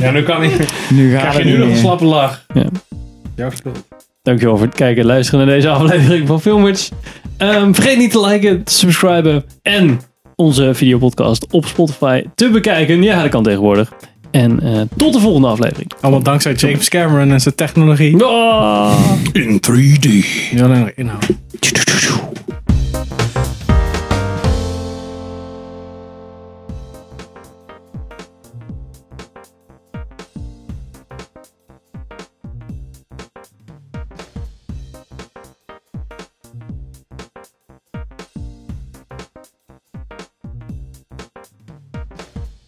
Ja, 0.00 0.10
nu 0.10 0.22
kan 0.22 0.42
ik. 0.42 0.52
Nu 0.90 1.12
gaat 1.12 1.20
Krijg 1.20 1.38
je 1.38 1.44
nu 1.44 1.58
nog 1.58 1.68
een 1.68 1.76
slappe 1.76 2.04
lach. 2.04 2.46
Ja. 2.54 2.66
Jouw 3.36 3.50
schuld. 3.50 3.84
Dankjewel 4.22 4.56
voor 4.56 4.66
het 4.66 4.74
kijken 4.74 5.02
en 5.02 5.08
luisteren 5.08 5.46
naar 5.46 5.54
deze 5.54 5.68
aflevering 5.68 6.26
van 6.26 6.40
Filmers. 6.40 6.90
Ehm, 7.36 7.72
vergeet 7.72 7.98
niet 7.98 8.10
te 8.10 8.26
liken, 8.26 8.64
te 8.64 8.72
subscriben 8.72 9.44
en 9.62 10.00
onze 10.34 10.74
videopodcast 10.74 11.46
op 11.52 11.66
Spotify 11.66 12.24
te 12.34 12.50
bekijken. 12.50 13.02
Ja, 13.02 13.22
dat 13.22 13.30
kan 13.30 13.42
tegenwoordig. 13.42 13.92
En 14.30 14.60
eh, 14.62 14.80
tot 14.96 15.12
de 15.12 15.20
volgende 15.20 15.48
aflevering. 15.48 15.92
Allemaal 16.00 16.22
dankzij 16.22 16.52
James 16.52 16.88
Cameron 16.88 17.30
en 17.30 17.40
zijn 17.40 17.54
technologie. 17.54 18.24
Ah. 18.24 18.92
In 19.32 19.60
3D. 19.70 20.08
Niet 20.52 20.62
alleen 20.62 20.80
nog 20.80 20.90
inhoud. 20.94 21.26